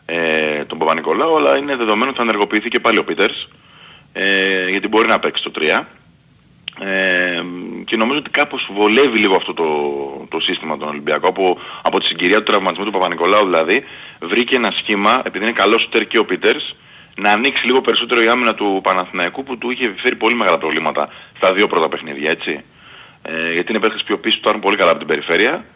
ε, 0.07 0.64
τον 0.64 0.78
Παπα-Νικολάου 0.78 1.36
αλλά 1.36 1.57
είναι 1.57 1.76
δεδομένο 1.76 2.09
ότι 2.09 2.16
θα 2.16 2.22
ενεργοποιηθεί 2.22 2.68
και 2.68 2.80
πάλι 2.80 2.98
ο 2.98 3.04
Πίτερς 3.04 3.48
ε, 4.12 4.68
γιατί 4.68 4.88
μπορεί 4.88 5.09
να 5.09 5.18
παίξει 5.18 5.42
το 5.42 5.52
3 5.59 5.84
ε, 6.80 7.42
και 7.84 7.96
νομίζω 7.96 8.18
ότι 8.18 8.30
κάπως 8.30 8.68
βολεύει 8.72 9.18
λίγο 9.18 9.36
αυτό 9.36 9.54
το, 9.54 9.66
το 10.28 10.40
σύστημα 10.40 10.76
των 10.76 10.88
Ολυμπιακών 10.88 11.28
από, 11.28 11.59
από 11.82 11.98
τη 11.98 12.07
συγκυρία 12.07 12.36
του 12.36 12.42
τραυματισμού 12.42 12.84
του 12.84 12.90
Παπα-Νικολάου 12.90 13.44
δηλαδή 13.44 13.84
βρήκε 14.20 14.57
ένα 14.57 14.72
σχήμα 14.76 15.22
επειδή 15.24 15.44
είναι 15.44 15.52
καλός 15.52 15.80
σούτερ 15.80 16.07
και 16.07 16.18
ο 16.18 16.24
Πίτερς 16.24 16.76
να 17.16 17.30
ανοίξει 17.30 17.66
λίγο 17.66 17.80
περισσότερο 17.80 18.22
η 18.22 18.28
άμυνα 18.28 18.54
του 18.54 18.80
Παναθηναϊκού 18.82 19.42
που 19.42 19.59
του 19.59 19.70
είχε 19.70 19.94
φέρει 19.96 20.16
πολύ 20.16 20.34
μεγάλα 20.34 20.59
προβλήματα 20.59 21.09
στα 21.36 21.52
δύο 21.52 21.66
πρώτα 21.66 21.88
παιχνίδια 21.88 22.30
έτσι. 22.30 22.64
Ε, 23.22 23.52
γιατί 23.52 23.72
είναι 23.72 23.80
παίχτες 23.80 24.02
πιο 24.02 24.18
πίσω 24.18 24.38
του 24.40 24.59
πολύ 24.59 24.76
καλά 24.76 24.90
από 24.90 24.98
την 24.98 25.09
περιφέρεια. 25.09 25.52
ε, 25.54 25.75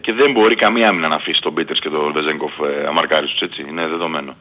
και 0.00 0.12
δεν 0.12 0.32
μπορεί 0.32 0.54
καμία 0.54 0.88
άμυνα 0.88 1.08
να 1.08 1.14
αφήσει 1.14 1.40
τον 1.40 1.54
Πίτερς 1.54 1.80
και 1.80 1.88
τον 1.88 2.12
Βεζέγκοφ 2.12 2.52
ε, 2.58 2.86
αμαρκάριστος 2.86 3.40
έτσι 3.40 3.64
είναι 3.68 3.86
δεδομένο. 3.88 4.36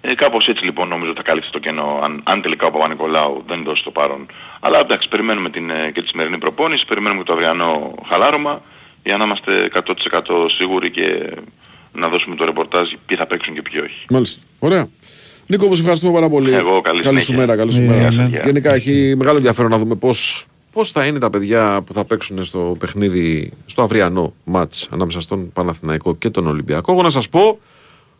Ε, 0.00 0.14
κάπως 0.14 0.48
έτσι 0.48 0.64
λοιπόν 0.64 0.88
νομίζω 0.88 1.12
θα 1.16 1.22
καλύψει 1.22 1.50
το 1.50 1.58
κενό 1.58 2.00
αν, 2.02 2.20
αν 2.24 2.42
τελικά 2.42 2.66
ο 2.66 2.70
Παπα-Νικολάου 2.70 3.44
δεν 3.46 3.62
δώσει 3.64 3.82
το 3.84 3.90
παρόν. 3.90 4.26
Αλλά 4.60 4.78
εντάξει 4.78 5.08
περιμένουμε 5.08 5.50
την, 5.50 5.70
ε, 5.70 5.90
και 5.94 6.02
τη 6.02 6.08
σημερινή 6.08 6.38
προπόνηση, 6.38 6.84
περιμένουμε 6.88 7.20
και 7.22 7.26
το 7.26 7.32
αυριανό 7.32 7.94
χαλάρωμα 8.08 8.62
για 9.04 9.16
να 9.16 9.24
είμαστε 9.24 9.68
100% 9.74 10.50
σίγουροι 10.58 10.90
και 10.90 11.30
να 11.92 12.08
δώσουμε 12.08 12.36
το 12.36 12.44
ρεπορτάζ 12.44 12.88
ποιοι 13.06 13.16
θα 13.16 13.26
παίξουν 13.26 13.54
και 13.54 13.62
ποιοι 13.62 13.80
όχι. 13.84 14.04
Μάλιστα. 14.10 14.46
Ωραία. 14.58 14.88
Νίκο, 15.46 15.64
όπως 15.66 15.78
ευχαριστούμε 15.78 16.12
πάρα 16.12 16.28
πολύ. 16.28 16.54
Εγώ, 16.54 16.80
καλή 16.80 17.02
Καλή 17.02 17.18
σου 17.18 17.24
συνέχεια. 17.24 17.46
μέρα, 17.46 17.58
καλή 17.58 17.72
σου 17.72 17.82
Ναι, 17.82 17.86
μέρα. 17.96 18.10
ναι, 18.10 18.22
ναι. 18.28 18.40
Γενικά 18.44 18.74
έχει 18.74 19.14
μεγάλο 19.16 19.36
ενδιαφέρον 19.36 19.70
να 19.70 19.78
δούμε 19.78 19.94
πώς, 19.94 20.46
πώς 20.76 20.90
θα 20.90 21.04
είναι 21.04 21.18
τα 21.18 21.30
παιδιά 21.30 21.82
που 21.86 21.92
θα 21.92 22.04
παίξουν 22.04 22.44
στο 22.44 22.76
παιχνίδι, 22.78 23.52
στο 23.66 23.82
αυριανό 23.82 24.34
μάτς 24.44 24.88
ανάμεσα 24.90 25.20
στον 25.20 25.52
Παναθηναϊκό 25.52 26.14
και 26.16 26.30
τον 26.30 26.46
Ολυμπιακό. 26.46 26.92
Εγώ 26.92 27.02
να 27.02 27.10
σας 27.10 27.28
πω, 27.28 27.58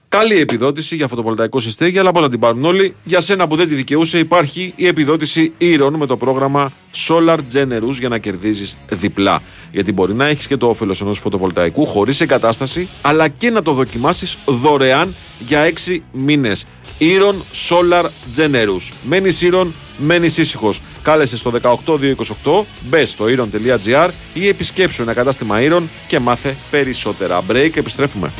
καλή 0.09 0.39
επιδότηση 0.39 0.97
για 0.97 1.09
φωτοβολταϊκό 1.09 1.59
συστέγια, 1.59 2.01
αλλά 2.01 2.11
πώς 2.11 2.23
να 2.23 2.29
την 2.29 2.39
πάρουν 2.39 2.65
όλοι. 2.65 2.95
Για 3.05 3.21
σένα 3.21 3.47
που 3.47 3.57
δεν 3.57 3.69
τη 3.69 3.75
δικαιούσε 3.75 4.19
υπάρχει 4.19 4.73
η 4.77 4.87
επιδότηση 4.87 5.53
Ήρων 5.59 5.95
με 5.95 6.07
το 6.07 6.17
πρόγραμμα 6.17 6.73
Solar 7.09 7.39
Generous 7.53 7.99
για 7.99 8.09
να 8.09 8.19
κερδίζεις 8.19 8.79
διπλά. 8.89 9.43
Γιατί 9.73 9.93
μπορεί 9.93 10.15
να 10.15 10.27
έχεις 10.27 10.47
και 10.47 10.57
το 10.57 10.69
όφελος 10.69 11.01
ενός 11.01 11.19
φωτοβολταϊκού 11.19 11.87
χωρίς 11.87 12.21
εγκατάσταση, 12.21 12.89
αλλά 13.03 13.29
και 13.29 13.51
να 13.51 13.63
το 13.63 13.73
δοκιμάσεις 13.73 14.39
δωρεάν 14.47 15.15
για 15.47 15.63
6 15.63 16.03
μήνες. 16.13 16.65
Ήρων 16.99 17.35
Solar 17.69 18.05
Generous. 18.37 18.93
Μένεις 19.03 19.43
Ήρων, 19.43 19.75
μένεις 19.99 20.39
ήσυχος. 20.39 20.81
Κάλεσε 21.07 21.37
στο 21.37 21.53
18228, 21.63 22.65
μπε 22.81 23.05
στο 23.05 23.29
ήρων.gr 23.29 24.09
ή 24.33 24.49
επισκέψου 24.49 25.03
ένα 25.03 25.13
κατάστημα 25.13 25.61
Ήρων 25.61 25.91
και 26.07 26.19
μάθε 26.19 26.57
περισσότερα. 26.71 27.43
Break, 27.51 27.77
επιστρέφουμε. 27.77 28.33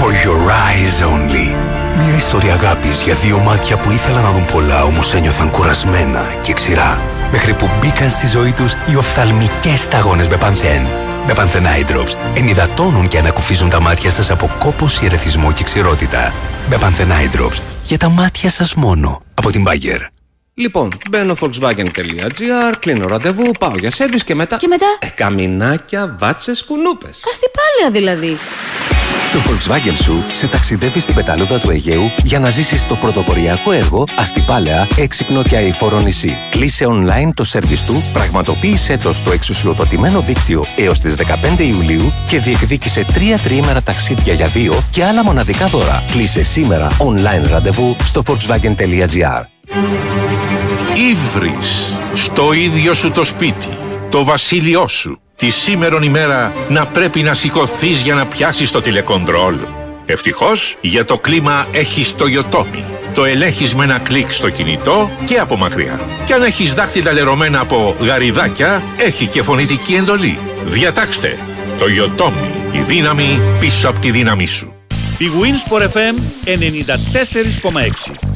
For 0.00 0.10
your 0.24 0.40
eyes 0.66 1.02
only. 1.04 1.56
Μια 2.04 2.16
ιστορία 2.16 2.52
αγάπης 2.52 3.02
για 3.02 3.14
δύο 3.14 3.38
μάτια 3.38 3.76
που 3.76 3.90
ήθελαν 3.90 4.22
να 4.22 4.32
δουν 4.32 4.44
πολλά 4.44 4.84
όμως 4.84 5.14
ένιωθαν 5.14 5.50
κουρασμένα 5.50 6.38
και 6.42 6.52
ξηρά. 6.52 7.00
Μέχρι 7.32 7.54
που 7.54 7.68
μπήκαν 7.80 8.10
στη 8.10 8.26
ζωή 8.26 8.52
τους 8.52 8.72
οι 8.72 8.96
οφθαλμικές 8.96 9.80
σταγόνες 9.80 10.28
Μπεπανθέν. 11.26 11.62
Μπεπανθέν 11.62 11.64
Eye 11.66 11.90
Drops 11.90 12.36
ενυδατώνουν 12.36 13.08
και 13.08 13.18
ανακουφίζουν 13.18 13.70
τα 13.70 13.80
μάτια 13.80 14.10
σας 14.10 14.30
από 14.30 14.50
κόπωση, 14.58 15.04
ερεθισμό 15.04 15.52
και 15.52 15.64
ξηρότητα. 15.64 16.32
Μπεπανθέν 16.68 17.08
Eye 17.10 17.36
Drops 17.36 17.58
για 17.84 17.98
τα 17.98 18.08
μάτια 18.08 18.50
σας 18.50 18.74
μόνο. 18.74 19.22
Από 19.34 19.50
την 19.50 19.64
Bagger. 19.66 20.00
Λοιπόν, 20.54 20.88
μπαίνω 21.10 21.36
volkswagen.gr, 21.40 22.72
κλείνω 22.78 23.06
ραντεβού, 23.06 23.50
πάω 23.58 23.72
για 23.78 23.90
σέρβις 23.90 24.24
και 24.24 24.34
μετά... 24.34 24.56
Και 24.56 24.66
μετά; 24.66 24.86
Ε, 24.98 25.06
καμινάκια, 25.06 26.16
βάτσες, 26.18 26.64
κουνούπες. 26.64 27.24
Αστιπάλαια 27.30 27.90
δηλαδή. 27.90 28.38
Το 29.34 29.40
Volkswagen 29.40 29.96
σου 30.02 30.24
σε 30.30 30.46
ταξιδεύει 30.46 31.00
στην 31.00 31.14
πεταλούδα 31.14 31.58
του 31.58 31.70
Αιγαίου 31.70 32.10
για 32.22 32.38
να 32.38 32.50
ζήσεις 32.50 32.86
το 32.86 32.96
πρωτοποριακό 32.96 33.72
έργο 33.72 34.04
αστιπάλαια, 34.16 34.86
έξυπνο 34.96 35.42
και 35.42 35.56
αηφόρο 35.56 36.00
νησί. 36.00 36.36
Κλείσε 36.50 36.86
online 36.88 37.30
το 37.34 37.44
σερβις 37.44 37.84
του, 37.84 38.02
πραγματοποίησέ 38.12 38.96
το 38.96 39.12
στο 39.12 39.32
εξουσιοδοτημένο 39.32 40.20
δίκτυο 40.20 40.64
έως 40.76 40.98
τις 40.98 41.14
15 41.58 41.60
Ιουλίου 41.60 42.12
και 42.28 42.40
διεκδίκησε 42.40 43.04
τρία 43.04 43.38
τριήμερα 43.38 43.82
ταξίδια 43.82 44.32
για 44.32 44.46
δύο 44.46 44.74
και 44.90 45.04
άλλα 45.04 45.24
μοναδικά 45.24 45.66
δώρα. 45.66 46.04
Κλείσε 46.12 46.42
σήμερα 46.42 46.86
online 46.98 47.48
ραντεβού 47.48 47.96
στο 48.04 48.22
volkswagen.gr. 48.26 49.42
Ήβρις 51.10 51.98
στο 52.14 52.52
ίδιο 52.52 52.94
σου 52.94 53.10
το 53.10 53.24
σπίτι, 53.24 53.68
το 54.08 54.24
βασίλειό 54.24 54.88
σου. 54.88 55.23
Τη 55.36 55.50
σήμερον 55.50 56.02
ημέρα 56.02 56.52
να 56.68 56.86
πρέπει 56.86 57.22
να 57.22 57.34
σηκωθείς 57.34 58.00
για 58.00 58.14
να 58.14 58.26
πιάσεις 58.26 58.70
το 58.70 58.80
τηλεκοντρόλ. 58.80 59.56
Ευτυχώς 60.06 60.76
για 60.80 61.04
το 61.04 61.18
κλίμα 61.18 61.66
έχεις 61.72 62.14
το 62.16 62.24
Yotomi. 62.28 62.82
Το 63.14 63.24
ελέγχεις 63.24 63.74
με 63.74 63.84
ένα 63.84 63.98
κλικ 63.98 64.30
στο 64.30 64.50
κινητό 64.50 65.10
και 65.24 65.38
από 65.38 65.56
μακριά. 65.56 66.00
Και 66.26 66.32
αν 66.32 66.42
έχεις 66.42 66.74
δάχτυλα 66.74 67.12
λερωμένα 67.12 67.60
από 67.60 67.96
γαριδάκια, 68.00 68.82
έχει 68.96 69.26
και 69.26 69.42
φωνητική 69.42 69.94
εντολή. 69.94 70.38
Διατάξτε. 70.64 71.38
Το 71.78 71.86
Yotomi. 71.98 72.74
Η 72.76 72.80
δύναμη 72.86 73.40
πίσω 73.60 73.88
από 73.88 73.98
τη 73.98 74.10
δύναμή 74.10 74.46
σου. 74.46 74.74
Η 75.18 75.26
Winsport 75.40 75.82
FM 75.82 76.16
94,6 76.44 78.34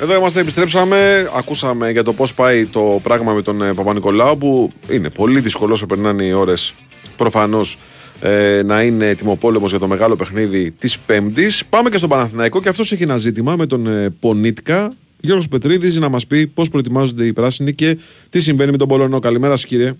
εδώ 0.00 0.16
είμαστε, 0.16 0.40
επιστρέψαμε. 0.40 1.30
Ακούσαμε 1.36 1.90
για 1.90 2.02
το 2.02 2.12
πώς 2.12 2.34
πάει 2.34 2.66
το 2.66 3.00
πράγμα 3.02 3.32
με 3.32 3.42
τον 3.42 3.62
ε, 3.62 3.74
Παπα-Νικολάου 3.74 4.38
που 4.38 4.72
είναι 4.90 5.10
πολύ 5.10 5.40
δύσκολος 5.40 5.76
όσο 5.76 5.86
περνάνε 5.86 6.24
οι 6.24 6.32
ώρες 6.32 6.74
προφανώς 7.16 7.78
ε, 8.20 8.62
να 8.64 8.82
είναι 8.82 9.08
έτοιμο 9.08 9.38
για 9.66 9.78
το 9.78 9.88
μεγάλο 9.88 10.16
παιχνίδι 10.16 10.70
της 10.70 10.98
Πέμπτης. 10.98 11.64
Πάμε 11.64 11.90
και 11.90 11.96
στον 11.96 12.08
Παναθηναϊκό 12.08 12.60
και 12.62 12.68
αυτός 12.68 12.92
έχει 12.92 13.02
ένα 13.02 13.16
ζήτημα 13.16 13.56
με 13.56 13.66
τον 13.66 13.86
ε, 13.86 14.10
Πονίτκα. 14.20 14.92
Γιώργος 15.20 15.48
Πετρίδης 15.48 15.96
να 15.96 16.08
μας 16.08 16.26
πει 16.26 16.46
πώς 16.46 16.68
προετοιμάζονται 16.68 17.24
οι 17.24 17.32
πράσινοι 17.32 17.74
και 17.74 17.98
τι 18.30 18.40
συμβαίνει 18.40 18.70
με 18.70 18.76
τον 18.76 18.88
Πολωνό. 18.88 19.18
Καλημέρα 19.18 19.56
σας 19.56 19.64
κύριε. 19.64 19.94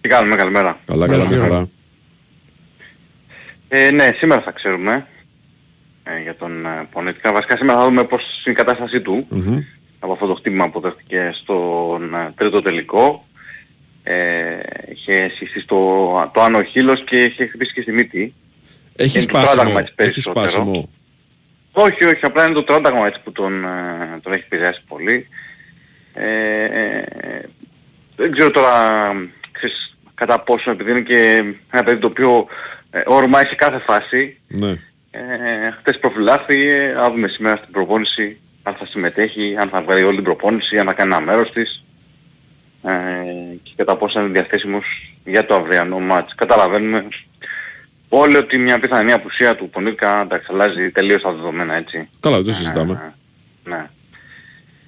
Τι 0.00 0.08
κάνουμε, 0.08 0.36
καλημέρα. 0.36 0.80
Καλά, 0.84 1.08
καλά, 1.08 1.28
μια 1.28 1.38
χαρά. 1.38 1.68
Ε, 3.68 3.90
ναι, 3.90 4.14
σήμερα 4.18 4.40
θα 4.40 4.50
ξέρουμε 4.50 4.92
ε, 4.92 5.09
για 6.22 6.34
τον 6.36 6.66
ε, 6.66 6.88
Πονίτικα. 6.92 7.32
Βασικά 7.32 7.56
σήμερα 7.56 7.78
θα 7.78 7.84
δούμε 7.84 8.04
πώς 8.04 8.22
είναι 8.22 8.54
η 8.54 8.64
κατάστασή 8.64 9.00
του 9.00 9.26
από 9.98 10.12
αυτό 10.12 10.26
το 10.26 10.34
χτύπημα 10.34 10.70
που 10.70 10.80
δέχτηκε 10.80 11.30
στον 11.42 12.14
ε, 12.14 12.32
τρίτο 12.36 12.62
τελικό. 12.62 13.24
Ε, 14.02 14.58
είχε 14.92 15.28
συστήσει 15.28 15.66
το, 15.66 15.76
το 16.34 16.40
άνω 16.42 16.62
χείλος 16.62 17.04
και 17.04 17.22
είχε 17.22 17.46
χτυπήσει 17.46 17.72
και 17.72 17.80
στη 17.82 17.92
μύτη. 17.92 18.34
Έχει 18.96 19.18
Είναι 19.18 19.26
το 19.26 19.38
σπάσιμο. 19.38 19.54
τράταγμα 19.54 19.80
έτσι 19.80 19.92
Έχει 19.96 20.10
περισσότερο. 20.12 20.40
σπάσιμο. 20.48 20.88
Όχι, 21.72 22.04
όχι, 22.04 22.18
απλά 22.24 22.44
είναι 22.44 22.54
το 22.54 22.62
τράταγμα 22.64 23.06
έτσι 23.06 23.20
που 23.24 23.32
τον, 23.32 23.64
ε, 23.64 24.18
τον 24.22 24.32
έχει 24.32 24.42
επηρεάσει 24.46 24.80
πολύ. 24.88 25.28
Ε, 26.14 26.64
ε, 26.64 27.02
δεν 28.16 28.32
ξέρω 28.32 28.50
τώρα, 28.50 28.72
ξέρεις, 29.52 29.96
κατά 30.14 30.40
πόσο, 30.40 30.70
επειδή 30.70 30.90
είναι 30.90 31.00
και 31.00 31.44
ένα 31.70 31.82
παιδί 31.84 31.98
το 32.00 32.06
οποίο 32.06 32.46
ε, 32.90 33.02
ορμάει 33.06 33.44
σε 33.44 33.54
κάθε 33.54 33.78
φάση, 33.78 34.40
Ναι. 34.48 34.74
Ε, 35.10 35.70
χτες 35.70 35.98
προφυλάχθηκε, 35.98 36.92
θα 36.94 37.10
δούμε 37.10 37.28
σήμερα 37.28 37.56
στην 37.56 37.72
προπόνηση 37.72 38.40
αν 38.62 38.74
θα 38.74 38.86
συμμετέχει, 38.86 39.56
αν 39.58 39.68
θα 39.68 39.82
βγάλει 39.82 40.02
όλη 40.02 40.14
την 40.14 40.24
προπόνηση, 40.24 40.78
αν 40.78 40.86
θα 40.86 40.92
κάνει 40.92 41.12
ένα 41.12 41.20
μέρος 41.20 41.52
της 41.52 41.84
ε, 42.82 42.92
και 43.62 43.72
κατά 43.76 43.96
πόσο 43.96 44.20
είναι 44.20 44.28
διαθέσιμος 44.28 45.14
για 45.24 45.46
το 45.46 45.54
αυριανό 45.54 46.00
μάτς. 46.00 46.34
Καταλαβαίνουμε 46.34 47.08
όλοι 48.08 48.36
ότι 48.36 48.58
μια 48.58 48.80
πιθανή 48.80 49.12
απουσία 49.12 49.56
του 49.56 49.70
Πονίκα 49.70 50.20
εντάξει, 50.20 50.46
αλλάζει 50.50 50.90
τελείως 50.90 51.22
τα 51.22 51.32
δεδομένα 51.32 51.74
έτσι. 51.74 52.08
Καλά, 52.20 52.36
δεν 52.36 52.44
το 52.44 52.52
συζητάμε. 52.52 53.14
Ναι. 53.64 53.86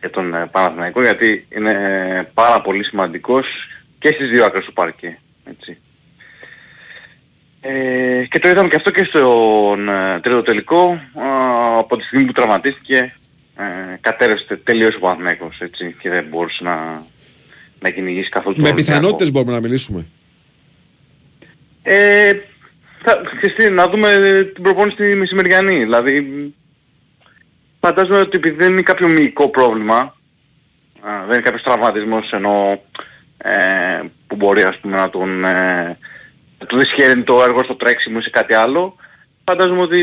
Για 0.00 0.10
τον 0.10 0.34
ε, 0.34 0.46
Παναθηναϊκό 0.46 1.02
γιατί 1.02 1.46
είναι 1.56 1.70
ε, 1.70 2.22
πάρα 2.34 2.60
πολύ 2.60 2.84
σημαντικός 2.84 3.46
και 3.98 4.08
στις 4.08 4.28
δύο 4.28 4.44
άκρες 4.44 4.64
του 4.64 4.72
παρκέ. 4.72 5.18
Έτσι. 5.44 5.78
Ε, 7.64 8.24
και 8.30 8.38
το 8.38 8.48
είδαμε 8.48 8.68
και 8.68 8.76
αυτό 8.76 8.90
και 8.90 9.04
στον 9.04 9.88
ε, 9.88 10.20
τρίτο 10.20 10.42
τελικό. 10.42 11.00
Α, 11.14 11.78
από 11.78 11.96
τη 11.96 12.04
στιγμή 12.04 12.24
που 12.24 12.32
τραυματίστηκε 12.32 13.14
ε, 13.56 13.96
κατέρευσε 14.00 14.56
τελείως 14.56 14.94
ο 14.94 14.98
Παναθηναϊκός 14.98 15.58
έτσι 15.60 15.96
και 16.00 16.10
δεν 16.10 16.26
μπορούσε 16.28 16.64
να, 16.64 17.02
να 17.80 17.90
κυνηγήσει 17.90 18.28
καθόλου 18.28 18.54
τον 18.54 18.64
Με 18.64 18.68
Ολυμπιακό. 18.70 18.90
πιθανότητες 18.90 19.30
μπορούμε 19.32 19.52
να 19.52 19.60
μιλήσουμε; 19.60 20.06
Ε, 21.82 22.32
θα, 23.02 23.22
ξέρεις 23.36 23.56
τι, 23.56 23.70
να 23.70 23.88
δούμε 23.88 24.12
ε, 24.12 24.44
την 24.44 24.62
προπόνηση 24.62 24.96
τη 24.96 25.14
μεσημεριανή. 25.14 25.78
Δηλαδή, 25.78 26.26
φαντάζομαι 27.80 28.18
ότι 28.18 28.36
επειδή 28.36 28.56
δεν 28.56 28.72
είναι 28.72 28.82
κάποιο 28.82 29.08
μυϊκό 29.08 29.48
πρόβλημα, 29.48 29.96
α, 31.00 31.24
δεν 31.26 31.32
είναι 31.34 31.42
κάποιος 31.42 31.62
τραυματισμός 31.62 32.30
ενώ 32.30 32.82
ε, 33.36 34.00
που 34.26 34.36
μπορεί 34.36 34.62
ας 34.62 34.78
πούμε 34.78 34.96
να 34.96 35.10
τον, 35.10 35.44
ε, 35.44 35.82
να 35.82 35.96
του 36.66 36.78
δυσχεραίνει 36.78 37.22
το 37.22 37.42
έργο 37.42 37.62
στο 37.62 37.74
τρέξιμο 37.74 38.16
ή 38.20 38.22
σε 38.22 38.30
κάτι 38.30 38.54
άλλο, 38.54 38.96
φαντάζομαι 39.44 39.80
ότι 39.80 40.02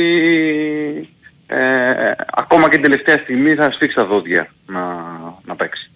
ε, 1.47 2.11
ακόμα 2.31 2.63
και 2.63 2.75
την 2.75 2.81
τελευταία 2.81 3.17
στιγμή 3.17 3.55
θα 3.55 3.71
σφίξει 3.71 3.95
τα 3.95 4.05
δόντια 4.05 4.47
να, 4.65 4.83
να 5.45 5.55
παίξει. 5.55 5.91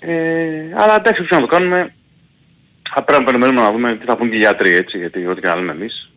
Ε, 0.00 0.72
αλλά 0.74 0.94
εντάξει, 0.94 1.22
πρέπει 1.22 1.34
να 1.34 1.40
το 1.40 1.46
κάνουμε. 1.46 1.94
Θα 2.94 3.02
πρέπει 3.02 3.20
να 3.20 3.26
περιμένουμε 3.26 3.60
να 3.60 3.72
δούμε 3.72 3.96
τι 3.96 4.04
θα 4.04 4.16
πούν 4.16 4.30
και 4.30 4.36
οι 4.36 4.38
γιατροί, 4.38 4.70
έτσι, 4.70 4.98
γιατί 4.98 5.26
ό,τι 5.26 5.40
και 5.40 5.46
να 5.46 5.56
λέμε 5.56 5.72
εμείς 5.72 6.10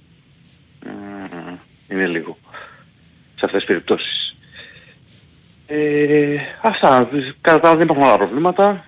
ε, 0.85 1.53
είναι 1.89 2.07
λίγο 2.07 2.37
σε 3.35 3.45
αυτές 3.45 3.59
τις 3.59 3.65
περιπτώσεις. 3.65 4.35
Ε, 5.67 6.37
αυτά, 6.61 7.09
κατά 7.41 7.59
τα 7.59 7.67
άλλα 7.67 7.77
δεν 7.77 7.87
υπάρχουν 7.87 8.07
άλλα 8.07 8.17
προβλήματα. 8.17 8.67
Α, 8.67 8.83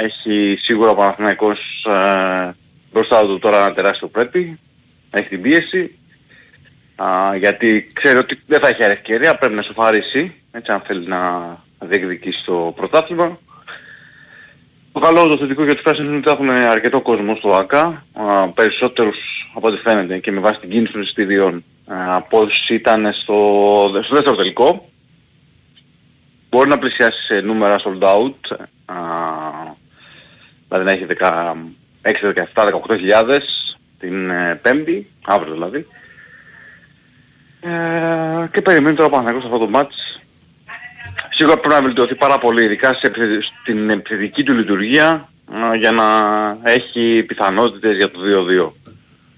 έχει 0.00 0.58
σίγουρα 0.60 0.90
ο 0.90 0.94
Παναθηναϊκός 0.94 1.84
ε, 1.84 2.54
μπροστά 2.92 3.20
του 3.20 3.38
τώρα 3.38 3.64
ένα 3.64 3.74
τεράστιο 3.74 4.08
πρέπει. 4.08 4.58
Έχει 5.10 5.28
την 5.28 5.42
πίεση. 5.42 5.98
Α, 6.96 7.36
γιατί 7.36 7.90
ξέρει 7.92 8.18
ότι 8.18 8.40
δεν 8.46 8.60
θα 8.60 8.68
έχει 8.68 8.82
άλλη 8.82 8.92
ευκαιρία, 8.92 9.36
πρέπει 9.36 9.54
να 9.54 9.62
σοφαρίσει, 9.62 10.34
έτσι 10.50 10.72
αν 10.72 10.80
θέλει 10.80 11.06
να 11.06 11.20
διεκδικήσει 11.78 12.44
το 12.44 12.72
πρωτάθλημα. 12.76 13.38
Το 14.92 15.00
καλό 15.00 15.26
το 15.26 15.38
θετικό 15.38 15.64
για 15.64 15.74
τους 15.74 15.82
πράσινους 15.82 16.08
είναι 16.08 16.18
ότι 16.18 16.30
έχουν 16.30 16.50
αρκετό 16.50 17.00
κόσμο 17.00 17.34
στο 17.34 17.54
ΑΚΑ, 17.54 18.04
α, 18.12 18.48
περισσότερους 18.48 19.16
από 19.54 19.68
ό,τι 19.68 19.76
φαίνεται 19.76 20.18
και 20.18 20.32
με 20.32 20.40
βάση 20.40 20.60
την 20.60 20.70
κίνηση 20.70 20.92
των 20.92 21.02
εισιτήριων 21.02 21.64
α, 21.86 22.16
από 22.16 22.40
όσοι 22.40 22.74
ήταν 22.74 23.12
στο, 23.12 23.90
στο 24.04 24.14
δεύτερο 24.14 24.36
τελικό. 24.36 24.88
Μπορεί 26.50 26.68
να 26.68 26.78
πλησιάσει 26.78 27.24
σε 27.24 27.40
νούμερα 27.40 27.76
sold 27.84 28.02
out, 28.02 28.58
α, 28.92 28.96
δηλαδή 30.68 30.84
να 30.84 30.90
έχει 30.90 31.06
16, 31.18 32.32
17, 32.54 32.72
18 32.92 32.96
χιλιάδες 32.98 33.44
την 33.98 34.30
ε, 34.30 34.58
Πέμπτη, 34.62 35.06
αύριο 35.24 35.52
δηλαδή. 35.52 35.86
Ε, 37.60 38.48
και 38.52 38.62
περιμένει 38.62 38.96
τώρα 38.96 39.08
ο 39.08 39.10
Παναθηναϊκός 39.10 39.44
αυτό 39.50 39.58
το 39.64 39.70
μάτς. 39.70 40.20
Σίγουρα 41.30 41.58
πρέπει 41.58 41.74
να 41.74 41.82
βελτιωθεί 41.82 42.14
πάρα 42.14 42.38
πολύ, 42.38 42.64
ειδικά 42.64 42.94
σε, 42.94 43.06
επιθε- 43.06 43.44
στην 43.60 43.90
επιθετική 43.90 44.42
του 44.42 44.52
λειτουργία, 44.54 45.28
α, 45.54 45.74
για 45.76 45.90
να 45.92 46.04
έχει 46.70 47.24
πιθανότητες 47.26 47.96
για 47.96 48.10
το 48.10 48.18
2-2. 48.20 48.72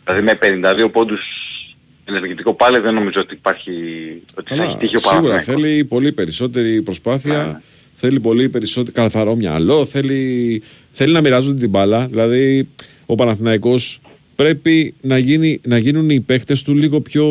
Δηλαδή 0.05 0.23
με 0.23 0.39
52 0.87 0.89
πόντους 0.93 1.21
ενεργητικό 2.05 2.55
πάλι 2.55 2.79
δεν 2.79 2.95
νομίζω 2.95 3.21
ότι 3.21 3.35
υπάρχει, 3.35 3.73
ότι 4.37 4.55
θα 4.55 4.63
έχει 4.63 4.77
τύχει 4.77 4.97
ο 4.97 4.99
Σίγουρα 4.99 5.21
Παναθηναϊκός. 5.21 5.63
θέλει 5.65 5.85
πολύ 5.85 6.13
περισσότερη 6.13 6.83
προσπάθεια. 6.83 7.63
Θέλει 8.03 8.21
πολύ 8.21 8.49
περισσότερο 8.49 8.93
καθαρό 8.93 9.35
μυαλό. 9.35 9.87
Θέλει, 9.87 10.63
θέλει 10.91 11.13
να 11.13 11.21
μοιράζονται 11.21 11.61
την 11.61 11.69
μπάλα. 11.69 12.07
Δηλαδή, 12.07 12.69
ο 13.07 13.15
Παναθηναϊκός 13.15 14.01
πρέπει 14.37 14.95
να, 15.03 15.19
γίνει, 15.19 15.61
να 15.67 15.79
γίνουν 15.79 16.11
οι 16.11 16.21
παίχτε 16.21 16.57
του 16.65 16.75
λίγο 16.75 17.01
πιο. 17.01 17.25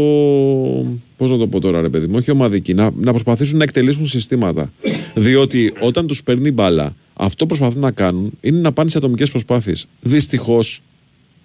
Πώς 1.18 1.30
να 1.30 1.38
το 1.38 1.48
πω 1.48 1.60
τώρα, 1.60 1.82
ρε 1.82 1.90
παιδί 1.90 2.08
μου, 2.08 2.16
όχι 2.18 2.32
ομαδικοί, 2.32 2.74
να, 2.74 2.91
να 2.96 3.12
προσπαθήσουν 3.12 3.58
να 3.58 3.64
εκτελέσουν 3.64 4.08
συστήματα. 4.08 4.72
Διότι 5.16 5.74
όταν 5.80 6.08
τους 6.08 6.24
παίρνει 6.24 6.52
μπάλα, 6.52 6.96
αυτό 7.14 7.46
που 7.46 7.56
προσπαθούν 7.56 7.82
να 7.82 7.91
κάνουν 7.91 8.32
είναι 8.41 8.60
να 8.60 8.72
πάνε 8.72 8.90
σε 8.90 8.98
ατομικές 8.98 9.30
προσπάθειες. 9.30 9.88
Δυστυχώς 10.02 10.82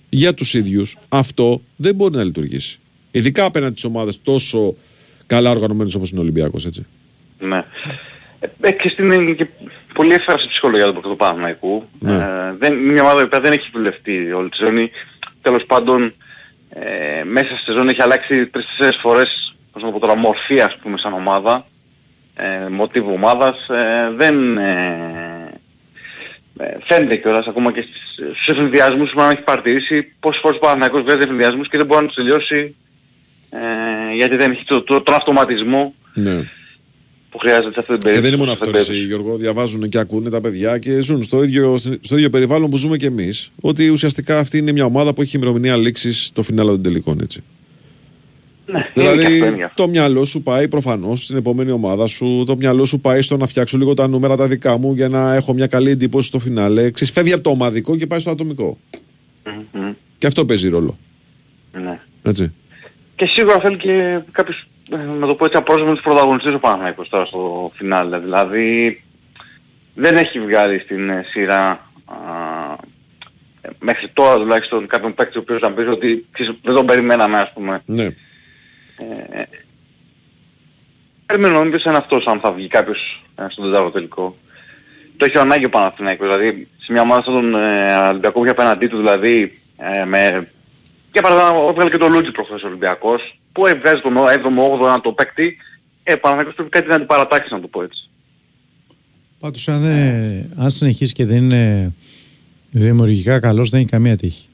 για 0.08 0.34
τους 0.34 0.54
ίδιους 0.54 0.96
αυτό 1.08 1.60
δεν 1.76 1.94
μπορεί 1.94 2.14
να 2.14 2.24
λειτουργήσει. 2.24 2.78
Ειδικά 3.10 3.44
απέναντι 3.44 3.72
στις 3.78 3.84
ομάδες 3.84 4.18
τόσο 4.22 4.74
καλά 5.26 5.50
οργανωμένες 5.50 5.94
όπως 5.94 6.10
είναι 6.10 6.20
ο 6.20 6.22
Ολυμπιακός, 6.22 6.66
έτσι. 6.66 6.86
Ναι. 7.38 7.64
Ε, 8.44 8.68
ε, 8.68 8.72
και 8.72 8.88
στην 8.88 9.10
είναι 9.10 9.32
και 9.32 9.46
πολύ 9.94 10.12
εύθραυση 10.12 10.48
ψυχολογία 10.48 10.92
του 10.92 11.00
του 11.00 11.16
Παναθηναϊκού. 11.16 11.88
Ναι. 11.98 12.14
Ε, 12.14 12.54
δεν, 12.58 12.72
είναι 12.72 12.92
μια 12.92 13.02
ομάδα 13.02 13.28
που 13.28 13.40
δεν 13.40 13.52
έχει 13.52 13.70
δουλευτεί 13.72 14.32
όλη 14.32 14.48
τη 14.48 14.56
ζώνη. 14.60 14.90
Τέλος 15.42 15.64
πάντων, 15.64 16.14
ε, 16.68 17.24
μέσα 17.24 17.56
στη 17.56 17.72
ζώνη 17.72 17.90
έχει 17.90 18.02
αλλάξει 18.02 18.46
τρεις-τέσσερις 18.46 19.00
φορές, 19.00 19.54
πώς 19.72 19.82
να 19.82 19.88
το 19.88 19.94
πω 19.94 20.06
τώρα, 20.06 20.16
μορφή 20.16 20.60
ας 20.60 20.76
πούμε 20.76 20.98
σαν 20.98 21.12
ομάδα. 21.12 21.66
Ε, 22.36 22.68
μοτίβου 22.68 23.12
ομάδας. 23.12 23.68
Ε, 23.68 24.10
δεν... 24.16 24.58
Ε, 24.58 25.52
ε, 26.58 26.76
φαίνεται 26.84 27.16
κιόλας 27.16 27.46
ακόμα 27.46 27.72
και 27.72 27.80
στις, 27.88 28.34
στους 28.34 28.48
ευθυνδιασμούς 28.48 29.10
που 29.10 29.20
αν 29.20 29.30
έχει 29.30 29.42
παρατηρήσει 29.42 30.12
πόσες 30.20 30.40
φορές 30.40 30.56
ο 30.56 30.60
Παναθηναϊκός 30.60 31.02
βγάζει 31.02 31.20
ευθυνδιασμούς 31.20 31.68
και 31.68 31.76
δεν 31.76 31.86
μπορεί 31.86 32.00
να 32.00 32.06
τους 32.06 32.16
τελειώσει 32.16 32.76
ε, 33.50 34.14
γιατί 34.14 34.36
δεν 34.36 34.50
έχει 34.50 34.64
το, 34.64 34.82
το, 34.82 35.00
τον 35.00 35.14
αυτοματισμό 35.14 35.94
Ναι. 36.14 36.48
Που 37.34 37.40
χρειάζεται 37.40 37.72
σε 37.72 37.80
αυτή 37.80 37.92
την 37.92 37.98
Και 37.98 37.98
περίπτωση. 37.98 38.20
δεν 38.20 38.28
είναι 38.28 38.36
μόνο 38.38 38.52
αυτό, 38.52 38.64
Στην 38.64 38.94
εσύ, 38.94 39.04
Γιώργο. 39.06 39.36
Διαβάζουν 39.36 39.88
και 39.88 39.98
ακούνε 39.98 40.30
τα 40.30 40.40
παιδιά 40.40 40.78
και 40.78 41.00
ζουν 41.02 41.22
στο 41.22 41.42
ίδιο, 41.42 41.76
στο 42.00 42.16
ίδιο 42.16 42.30
περιβάλλον 42.30 42.70
που 42.70 42.76
ζούμε 42.76 42.96
και 42.96 43.06
εμείς. 43.06 43.50
Ότι 43.60 43.88
ουσιαστικά 43.88 44.38
αυτή 44.38 44.58
είναι 44.58 44.72
μια 44.72 44.84
ομάδα 44.84 45.14
που 45.14 45.22
έχει 45.22 45.36
ημερομηνία 45.36 45.76
λήξης 45.76 46.30
το 46.32 46.42
φινάλα 46.42 46.70
των 46.70 46.82
τελικών, 46.82 47.20
έτσι. 47.22 47.42
Ναι, 48.66 48.78
είναι 48.78 48.86
και 48.94 49.00
αυτό, 49.08 49.20
είναι 49.20 49.28
Δηλαδή, 49.38 49.56
και 49.56 49.64
αυτό. 49.64 49.82
το 49.82 49.88
μυαλό 49.88 50.24
σου 50.24 50.42
πάει 50.42 50.68
προφανώς 50.68 51.22
στην 51.22 51.36
επόμενη 51.36 51.70
ομάδα 51.70 52.06
σου. 52.06 52.44
Το 52.46 52.56
μυαλό 52.56 52.84
σου 52.84 53.00
πάει 53.00 53.20
στο 53.20 53.36
να 53.36 53.46
φτιάξω 53.46 53.78
λίγο 53.78 53.94
τα 53.94 54.08
νούμερα 54.08 54.36
τα 54.36 54.46
δικά 54.46 54.78
μου 54.78 54.92
για 54.94 55.08
να 55.08 55.34
έχω 55.34 55.52
μια 55.52 55.66
καλή 55.66 55.90
εντύπωση 55.90 56.26
στο 56.28 56.38
φινάλε. 56.38 56.90
Ξέρεις, 56.90 57.12
φεύγει 57.14 57.32
από 57.32 57.42
το 57.42 57.50
ομαδικό 57.50 57.96
και 57.96 58.06
πάει 58.06 58.18
στο 58.18 58.30
ατομικό. 58.30 58.78
Μμμ. 59.72 59.92
Και 60.18 60.26
αυτό 60.26 60.44
παίζει 60.44 60.68
ρόλο. 60.68 60.98
Ναι. 61.72 62.00
Έτσι. 62.22 62.52
Και 63.16 63.26
σίγουρα 63.26 63.60
θέλει 63.60 63.76
και 63.76 64.20
κάποιους, 64.30 64.56
ε, 64.56 64.66
να 64.90 65.26
το 65.26 65.34
πω 65.34 65.44
έτσι, 65.44 65.56
απρόσμενους 65.56 66.00
πρωταγωνιστές 66.00 66.54
ο 66.54 66.58
Παναθηναϊκός 66.58 67.08
τώρα 67.08 67.24
στο 67.24 67.70
φινάλε. 67.74 68.18
Δηλαδή 68.18 68.98
δεν 69.94 70.16
έχει 70.16 70.40
βγάλει 70.40 70.78
στην 70.78 71.10
ε, 71.10 71.24
σειρά 71.30 71.68
α, 72.04 72.16
ε, 73.60 73.68
μέχρι 73.78 74.08
τώρα 74.12 74.36
τουλάχιστον 74.36 74.86
κάποιον 74.86 75.14
παίκτη 75.14 75.38
ο 75.38 75.40
οποίος 75.40 75.60
να 75.60 75.72
πεις 75.72 75.88
ότι 75.88 76.26
ξέρεις, 76.32 76.54
δεν 76.62 76.74
τον 76.74 76.86
περιμέναμε 76.86 77.38
ας 77.38 77.52
πούμε. 77.54 77.82
Ναι. 77.86 78.04
Ε, 78.04 79.42
περιμένω 81.26 81.58
να 81.58 81.64
μην 81.64 81.80
είναι 81.86 81.96
αυτός 81.96 82.26
αν 82.26 82.40
θα 82.40 82.52
βγει 82.52 82.68
κάποιος 82.68 83.22
ε, 83.36 83.46
στον 83.48 83.64
τετάρτο 83.64 83.90
τελικό. 83.90 84.36
Το 85.16 85.24
έχει 85.24 85.38
ανάγκη 85.38 85.64
ο 85.64 85.70
Παναθηναϊκός, 85.70 86.26
δηλαδή 86.26 86.68
σε 86.78 86.92
μια 86.92 87.00
ομάδα 87.00 87.22
σαν 87.22 87.32
τον 87.32 87.54
ε, 87.54 87.96
Ολυμπιακό 88.08 88.38
που 88.38 88.44
είχε 88.44 88.52
απέναντί 88.52 88.86
του 88.86 88.96
δηλαδή 88.96 89.58
ε, 89.76 90.04
με 90.04 90.48
για 91.14 91.22
παράδειγμα, 91.22 91.68
έβγαλε 91.68 91.90
και 91.90 91.96
το 91.96 92.08
Λούτζι 92.08 92.30
προχθές 92.30 92.62
ο 92.62 92.66
Ολυμπιακός, 92.66 93.38
που 93.52 93.66
έβγαζε 93.66 94.00
τον 94.00 94.14
7ο-8ο 94.16 94.86
να 94.86 95.00
το 95.00 95.12
παίκτη, 95.12 95.56
ε, 96.02 96.12
ο 96.12 96.18
Παναθηναϊκός 96.18 96.54
πρέπει 96.54 96.70
κάτι 96.70 96.88
να 96.88 96.96
την 96.98 97.06
παρατάξεις 97.06 97.50
να 97.50 97.60
το 97.60 97.66
πω 97.68 97.82
έτσι. 97.82 98.08
Πάντως 99.40 99.68
αν, 99.68 99.80
δεν- 99.80 100.52
αν 100.58 100.70
συνεχίσει 100.70 101.12
και 101.12 101.24
δεν 101.26 101.44
είναι 101.44 101.92
δημιουργικά 102.70 103.40
καλός 103.40 103.70
δεν 103.70 103.80
έχει 103.80 103.88
καμία 103.88 104.16
τύχη. 104.16 104.48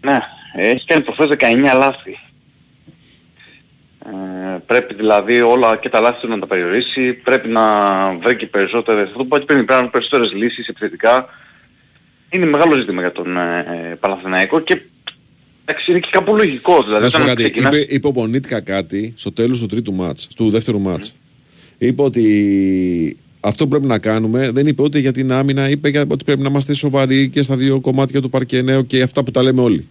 Ναι, 0.00 0.18
έχει 0.56 0.84
κάνει 0.86 1.02
προχθές 1.02 1.28
19 1.28 1.74
λάθη. 1.78 2.18
Ε, 4.06 4.58
πρέπει 4.66 4.94
δηλαδή 4.94 5.40
όλα 5.40 5.76
και 5.76 5.88
τα 5.88 6.00
λάθη 6.00 6.20
του 6.20 6.28
να 6.28 6.38
τα 6.38 6.46
περιορίσει, 6.46 7.12
πρέπει 7.12 7.48
να 7.48 7.62
βρει 8.12 8.36
και 8.36 8.46
περισσότερες, 8.46 9.06
αυτό 9.06 9.18
που 9.18 9.24
είπα 9.24 9.38
και 9.38 9.44
πριν, 9.44 9.56
πρέπει 9.64 9.72
να 9.72 9.80
βρει 9.80 9.90
περισσότερες 9.90 10.32
λύσεις 10.32 10.66
επιθετικά. 10.68 11.28
Είναι 12.30 12.46
μεγάλο 12.46 12.76
ζήτημα 12.76 13.00
για 13.00 13.12
τον 13.12 13.36
ε, 13.36 13.96
Παναθηναϊκό 14.00 14.60
και 14.60 14.80
εντάξει, 15.64 15.90
είναι 15.90 16.00
και 16.00 16.08
κάπου 16.10 16.36
λογικό. 16.36 16.82
Δηλαδή, 16.82 17.02
Να 17.02 17.08
σου 17.10 17.16
πω 17.16 17.22
όταν 17.22 17.36
κάτι. 17.36 17.50
ξεκινάς- 17.50 17.74
Είπε, 17.74 17.94
είπε 17.94 18.06
ο 18.06 18.10
Πονίτικα 18.12 18.60
κάτι 18.60 19.12
στο 19.16 19.32
τέλος 19.32 19.60
του 19.60 19.66
τρίτου 19.66 19.92
μάτς, 19.92 20.26
του 20.36 20.50
δεύτερου 20.50 20.80
μάτς. 20.80 21.14
Είπε 21.78 22.02
ότι 22.02 23.16
αυτό 23.40 23.64
που 23.64 23.70
πρέπει 23.70 23.86
να 23.86 23.98
κάνουμε 23.98 24.50
δεν 24.50 24.66
είπε 24.66 24.82
ούτε 24.82 24.98
για 24.98 25.12
την 25.12 25.32
άμυνα, 25.32 25.70
είπε 25.70 25.88
για 25.88 26.04
ότι 26.08 26.24
πρέπει 26.24 26.42
να 26.42 26.48
είμαστε 26.48 26.74
σοβαροί 26.74 27.28
και 27.28 27.42
στα 27.42 27.56
δύο 27.56 27.80
κομμάτια 27.80 28.20
του 28.20 28.28
παρκενέου 28.28 28.86
και 28.86 29.02
αυτά 29.02 29.24
που 29.24 29.30
τα 29.30 29.42
λέμε 29.42 29.60
όλοι. 29.60 29.86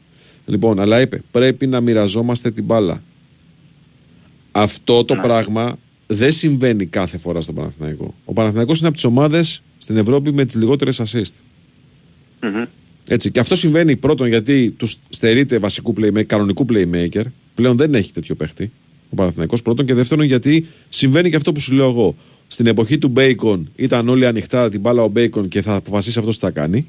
Λοιπόν, 0.46 0.80
αλλά 0.80 1.02
είπε 1.02 1.22
πρέπει 1.32 1.68
να 1.68 1.82
μοιραζόμαστε 1.82 2.52
την 2.52 2.64
μπάλα. 2.64 3.04
Αυτό 4.52 5.04
το 5.06 5.16
πράγμα 5.16 5.78
δεν 6.08 6.32
συμβαίνει 6.32 6.86
κάθε 6.86 7.18
φορά 7.18 7.42
στον 7.42 7.56
Παναθηναϊκό. 7.56 8.16
Ο 8.26 8.34
Παναθηναϊκός 8.34 8.78
είναι 8.78 8.88
από 8.88 8.96
τις 8.96 9.06
ομάδες 9.06 9.64
στην 9.78 9.98
Ευρώπη 9.98 10.34
με 10.34 10.46
τις 10.46 10.56
λιγότερες 10.56 11.02
assist. 11.02 11.34
Μμμ. 12.42 12.64
Έτσι. 13.08 13.32
Και 13.32 13.40
αυτό 13.40 13.56
συμβαίνει 13.56 13.96
πρώτον 13.96 14.28
γιατί 14.28 14.72
τους 14.72 14.98
στερείται 15.10 15.60
βασικού 15.60 15.94
playmaker, 15.98 16.26
κανονικού 16.26 16.66
playmaker. 16.74 17.24
Πλέον 17.56 17.78
δεν 17.78 17.94
έχει 17.94 18.12
τέτοιο 18.12 18.36
παίχτη 18.36 18.72
ο 19.10 19.16
Παναθηναϊκός 19.16 19.62
πρώτον. 19.62 19.86
Και 19.86 19.94
δεύτερον 19.94 20.26
γιατί 20.26 20.66
συμβαίνει 20.90 21.30
και 21.30 21.36
αυτό 21.36 21.52
που 21.52 21.60
σου 21.60 21.74
λέω 21.74 21.90
εγώ. 21.90 22.16
Στην 22.48 22.68
εποχή 22.68 22.98
του 22.98 23.14
Bacon 23.16 23.64
ήταν 23.76 24.10
όλοι 24.10 24.26
ανοιχτά 24.26 24.70
την 24.70 24.80
μπάλα 24.80 25.04
ο 25.04 25.12
Bacon 25.16 25.48
και 25.48 25.62
θα 25.62 25.76
αποφασίσει 25.76 26.20
αυτός 26.20 26.40
τι 26.40 26.46
θα 26.46 26.52
κάνει. 26.52 26.88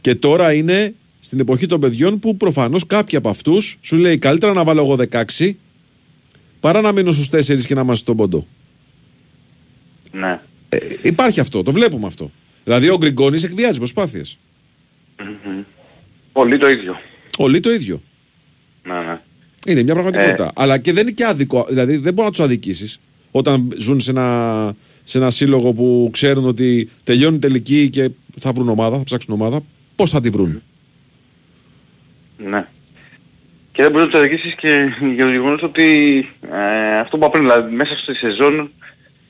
Και 0.00 0.14
τώρα 0.14 0.52
είναι 0.52 0.94
στην 1.20 1.40
εποχή 1.40 1.66
των 1.66 1.80
παιδιών 1.80 2.18
που 2.18 2.36
προφανώς 2.36 2.86
κάποιοι 2.86 3.18
από 3.18 3.28
αυτούς 3.28 3.78
σου 3.80 3.96
λέει 3.96 4.18
καλύτερα 4.18 4.52
να 4.52 4.64
βάλω 4.64 4.82
εγώ 4.82 4.96
16 5.38 5.52
παρά 6.60 6.80
να 6.80 6.92
μείνω 6.92 7.12
στους 7.12 7.28
4 7.30 7.64
και 7.64 7.74
να 7.74 7.80
είμαστε 7.80 8.02
στον 8.02 8.16
ποντό. 8.16 8.46
Ναι. 10.12 10.40
Ε, 10.68 10.76
υπάρχει 11.02 11.40
αυτό, 11.40 11.62
το 11.62 11.72
βλέπουμε 11.72 12.06
αυτό. 12.06 12.30
Δηλαδή 12.64 12.88
ο 12.88 12.96
Γκριγκόνης 12.96 13.42
εκβιάζει 13.42 13.78
προσπάθειες. 13.78 14.38
Μμμ. 15.18 15.62
Πολύ 16.32 16.58
το 16.58 16.68
ίδιο. 16.70 17.00
Όλοι 17.38 17.60
το 17.60 17.70
ίδιο. 17.72 18.00
Ναι, 18.82 18.94
ναι. 18.94 19.20
Είναι 19.66 19.82
μια 19.82 19.92
πραγματικότητα. 19.92 20.44
Ε. 20.44 20.50
Αλλά 20.54 20.78
και 20.78 20.92
δεν 20.92 21.02
είναι 21.02 21.10
και 21.10 21.24
άδικο. 21.24 21.66
Δηλαδή 21.68 21.96
δεν 21.96 22.14
μπορεί 22.14 22.26
να 22.26 22.32
τους 22.34 22.44
αδικήσεις 22.44 23.00
όταν 23.30 23.72
ζουν 23.78 24.00
σε 24.00 24.10
ένα, 24.10 24.74
σε 25.04 25.18
ένα 25.18 25.30
σύλλογο 25.30 25.72
που 25.72 26.08
ξέρουν 26.12 26.46
ότι 26.46 26.88
τελειώνει 27.04 27.36
η 27.36 27.38
τελική 27.38 27.90
και 27.90 28.10
θα 28.38 28.52
βρουν 28.52 28.68
ομάδα, 28.68 28.96
θα 28.96 29.04
ψάξουν 29.04 29.34
ομάδα. 29.34 29.62
Πώς 29.96 30.10
θα 30.10 30.20
τη 30.20 30.30
βρουν; 30.30 30.62
Ναι. 32.36 32.66
Και 33.72 33.82
δεν 33.82 33.90
μπορείς 33.90 34.06
να 34.06 34.12
το 34.12 34.18
οδηγήσεις 34.18 34.54
και 34.54 34.88
για 35.14 35.24
το 35.24 35.30
γεγονός 35.30 35.62
ότι 35.62 36.18
ε, 36.52 36.98
αυτό 36.98 37.16
που 37.18 37.24
είπα 37.24 37.30
πριν, 37.30 37.42
δηλαδή 37.42 37.74
μέσα 37.74 37.96
στη 37.96 38.14
σεζόν 38.14 38.70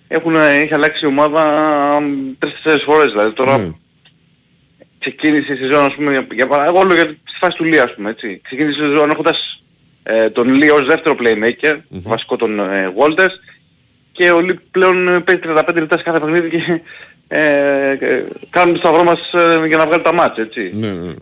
έχουν, 0.09 0.37
έχει 0.37 0.75
αλλάξει 0.75 1.05
η 1.05 1.09
ομάδα 1.09 1.43
τρεις-τέσσερις 2.39 2.85
φορές. 2.85 3.11
Δηλαδή 3.11 3.33
τώρα 3.33 3.59
Ναι. 3.59 3.71
Ξεκίνησε 5.05 5.53
η 5.53 5.57
σεζόν, 5.57 5.85
ας 5.85 5.95
πούμε, 5.95 6.11
για, 6.11 6.27
για 6.35 6.47
παράδειγμα, 6.47 6.81
όλο 6.81 6.95
για 6.95 7.07
τη 7.07 7.37
φάση 7.41 7.57
του 7.57 7.65
Λί, 7.65 7.79
ας 7.79 7.95
πούμε, 7.95 8.11
έτσι. 8.11 8.41
Ξεκίνησε 8.45 8.79
η 8.81 8.83
σεζόν 8.83 9.11
έχοντας 9.11 9.63
ε, 10.03 10.31
τον 10.31 10.55
Λί 10.55 10.71
ως 10.71 10.87
δεύτερο 10.87 11.17
playmaker, 11.19 11.77
βασικό 11.89 12.37
τον 12.37 12.61
ε, 12.61 12.93
Walters, 12.99 13.35
και 14.13 14.31
ο 14.31 14.41
Λί 14.41 14.55
πλέον 14.55 15.09
ε, 15.09 15.21
παίζει 15.21 15.41
35 15.45 15.75
λεπτά 15.75 15.97
σε 15.97 16.03
κάθε 16.03 16.21
παιχνίδι 16.21 16.51
και 16.51 16.81
ε, 17.29 17.91
ε, 17.91 18.25
κάνουμε 18.51 18.79
το 18.79 18.87
σταυρό 18.87 19.05
μας 19.05 19.33
ε, 19.33 19.67
για 19.67 19.77
να 19.77 19.87
βγάλει 19.87 20.03
τα 20.03 20.15
μάτια, 20.15 20.43
έτσι. 20.43 20.71
Ναι, 20.75 20.93
ναι. 20.93 21.15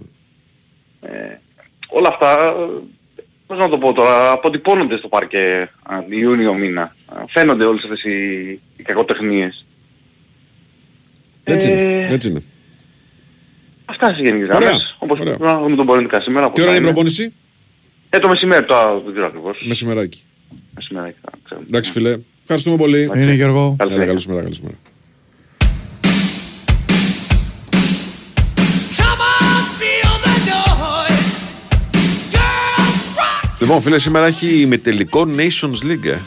Ε, 1.01 1.39
όλα 1.89 2.09
αυτά, 2.09 2.55
ε, 3.17 3.23
πώς 3.47 3.59
να 3.59 3.69
το 3.69 3.79
πω 3.79 3.93
τώρα, 3.93 4.31
αποτυπώνονται 4.31 4.97
στο 4.97 5.09
παρκέ 5.09 5.71
α, 5.83 6.05
Ιούνιο 6.09 6.55
μήνα. 6.55 6.83
Α, 6.83 7.25
Φαίνονται 7.29 7.65
όλες 7.65 7.83
αυτές 7.83 8.03
οι, 8.03 8.49
οι 8.77 8.83
κακοτεχνίες. 8.83 9.65
Έτσι 11.45 11.71
Ε, 11.71 11.73
είναι. 11.73 12.07
Έτσι 12.11 12.29
είναι. 12.29 12.43
Αυτά 13.93 14.15
σε 14.15 14.23
γενικές 14.23 14.49
Ωραία, 14.49 14.59
γραμμές. 14.69 14.97
Όπως 14.99 15.19
να 15.39 15.61
δούμε 15.61 15.77
τον 15.77 15.87
πολιτικά 15.87 16.21
σήμερα. 16.21 16.51
Τι 16.51 16.61
ώρα 16.63 16.71
είναι 16.71 16.79
η 16.81 16.83
προπόνηση, 16.83 17.33
Ε, 18.11 18.19
το 18.19 18.29
μεσημέρι 18.29 18.65
τώρα 18.65 18.93
δεν 19.01 19.13
ξέρω 19.13 19.27
ακριβώς. 19.27 19.65
μεσημεράκι. 19.69 20.21
Μεσημέρι 20.75 21.15
θα 21.23 21.31
ξέρω. 21.45 21.61
Εντάξει 21.69 21.91
φίλε, 21.91 22.17
ευχαριστούμε 22.43 22.77
πολύ. 22.77 23.11
Είναι 23.17 23.33
Γιώργο. 23.33 23.77
Έλα, 23.81 24.05
καλή 24.07 24.21
σου 24.21 24.29
μέρα, 24.31 24.43
καλή 24.43 24.55
σου 24.55 24.63
μέρα. 24.63 24.77
Λοιπόν, 33.61 33.81
φίλε, 33.83 33.99
σήμερα 33.99 34.27
έχει 34.27 34.61
ημιτελικό 34.61 35.27
Nations 35.37 35.87
League. 35.91 36.05
ε. 36.05 36.19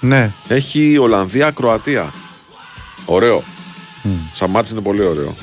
Ναι. 0.00 0.32
Έχει 0.48 0.98
Ολλανδία-Κροατία. 0.98 2.12
Ωραίο. 3.04 3.42
Σαν 4.32 4.50
μάτς 4.50 4.70
είναι 4.70 4.80
πολύ 4.80 5.02
ωραίο. 5.02 5.34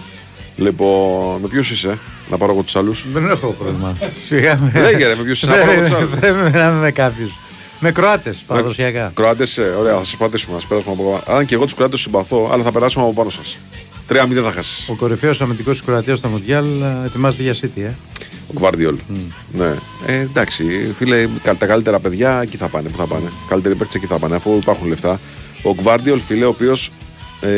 Λοιπόν, 0.60 1.42
με 1.42 1.48
ποιους 1.48 1.72
είσαι, 1.72 1.98
να 2.30 2.38
πάρω 2.38 2.52
εγώ 2.52 2.62
τους 2.64 2.76
άλλους; 2.76 3.06
Δεν 3.14 3.30
έχω 3.30 3.56
πρόβλημα. 3.60 3.98
Σιγά 4.26 4.60
με. 4.74 4.80
Λέγε 4.82 5.08
ρε, 5.08 5.16
με 5.16 5.24
ποιους 5.24 5.38
είσαι, 5.42 5.52
να 5.52 5.58
πάρω 5.58 5.72
εγώ 5.72 5.82
τους 5.82 5.92
άλλους; 5.92 6.10
Δεν 6.20 6.36
με 6.36 6.50
να 6.50 6.64
είμαι 6.68 6.80
με 6.80 6.92
κάποιους. 6.92 7.32
Με 7.80 7.92
Κροάτες 7.92 8.44
παραδοσιακά. 8.48 9.12
Κροάτες, 9.16 9.58
ε, 9.58 9.62
ωραία, 9.80 9.96
θα 9.98 10.04
σας 10.04 10.16
πατήσουμε, 10.18 10.54
να 10.54 10.60
σας 10.60 10.70
περάσουμε 10.70 10.96
από 11.00 11.24
Αν 11.34 11.46
και 11.46 11.54
εγώ 11.56 11.64
τους 11.64 11.74
Κροάτες 11.74 11.96
τους 11.96 12.04
συμπαθώ, 12.04 12.50
αλλά 12.52 12.64
θα 12.64 12.72
περάσουμε 12.72 13.06
από 13.06 13.14
πάνω 13.14 13.30
σας. 13.30 13.58
3-0 14.08 14.42
θα 14.44 14.52
χάσεις. 14.52 14.90
Ο 14.90 14.96
κορυφαίος 14.96 15.42
αμυντικός 15.42 15.78
της 15.78 15.86
Κροατίας 15.86 16.20
στα 16.20 16.28
Μοντιάλ 16.28 16.66
ε, 16.82 17.06
ετοιμάζεται 17.06 17.44
για 17.44 17.54
City, 17.54 17.82
ε. 17.82 17.92
Ο 18.48 18.52
Γκβάρδιολ. 18.54 18.96
Ναι. 19.52 19.74
Ε, 20.06 20.14
εντάξει, 20.20 20.94
φίλε, 20.98 21.28
κα- 21.44 21.56
τα 21.56 21.66
καλύτερα 21.66 22.00
παιδιά 22.00 22.40
εκεί 22.42 22.58
θα 22.58 22.68
πάνε. 22.68 22.90
Πού 22.90 22.98
θα 22.98 23.06
πάνε. 23.06 23.32
Καλύτεροι 23.50 23.76
παίκτες 23.76 23.96
εκεί 23.96 24.06
θα 24.06 24.18
πάνε, 24.20 24.36
αφού 24.36 24.58
υπάρχουν 24.62 24.88
λεφτά. 24.88 25.20
Ο 25.62 25.74
Γκβάρδιολ, 25.74 26.20
φίλε, 26.20 26.46
ο 26.46 26.50
οποίος 26.50 26.92
ε, 27.42 27.50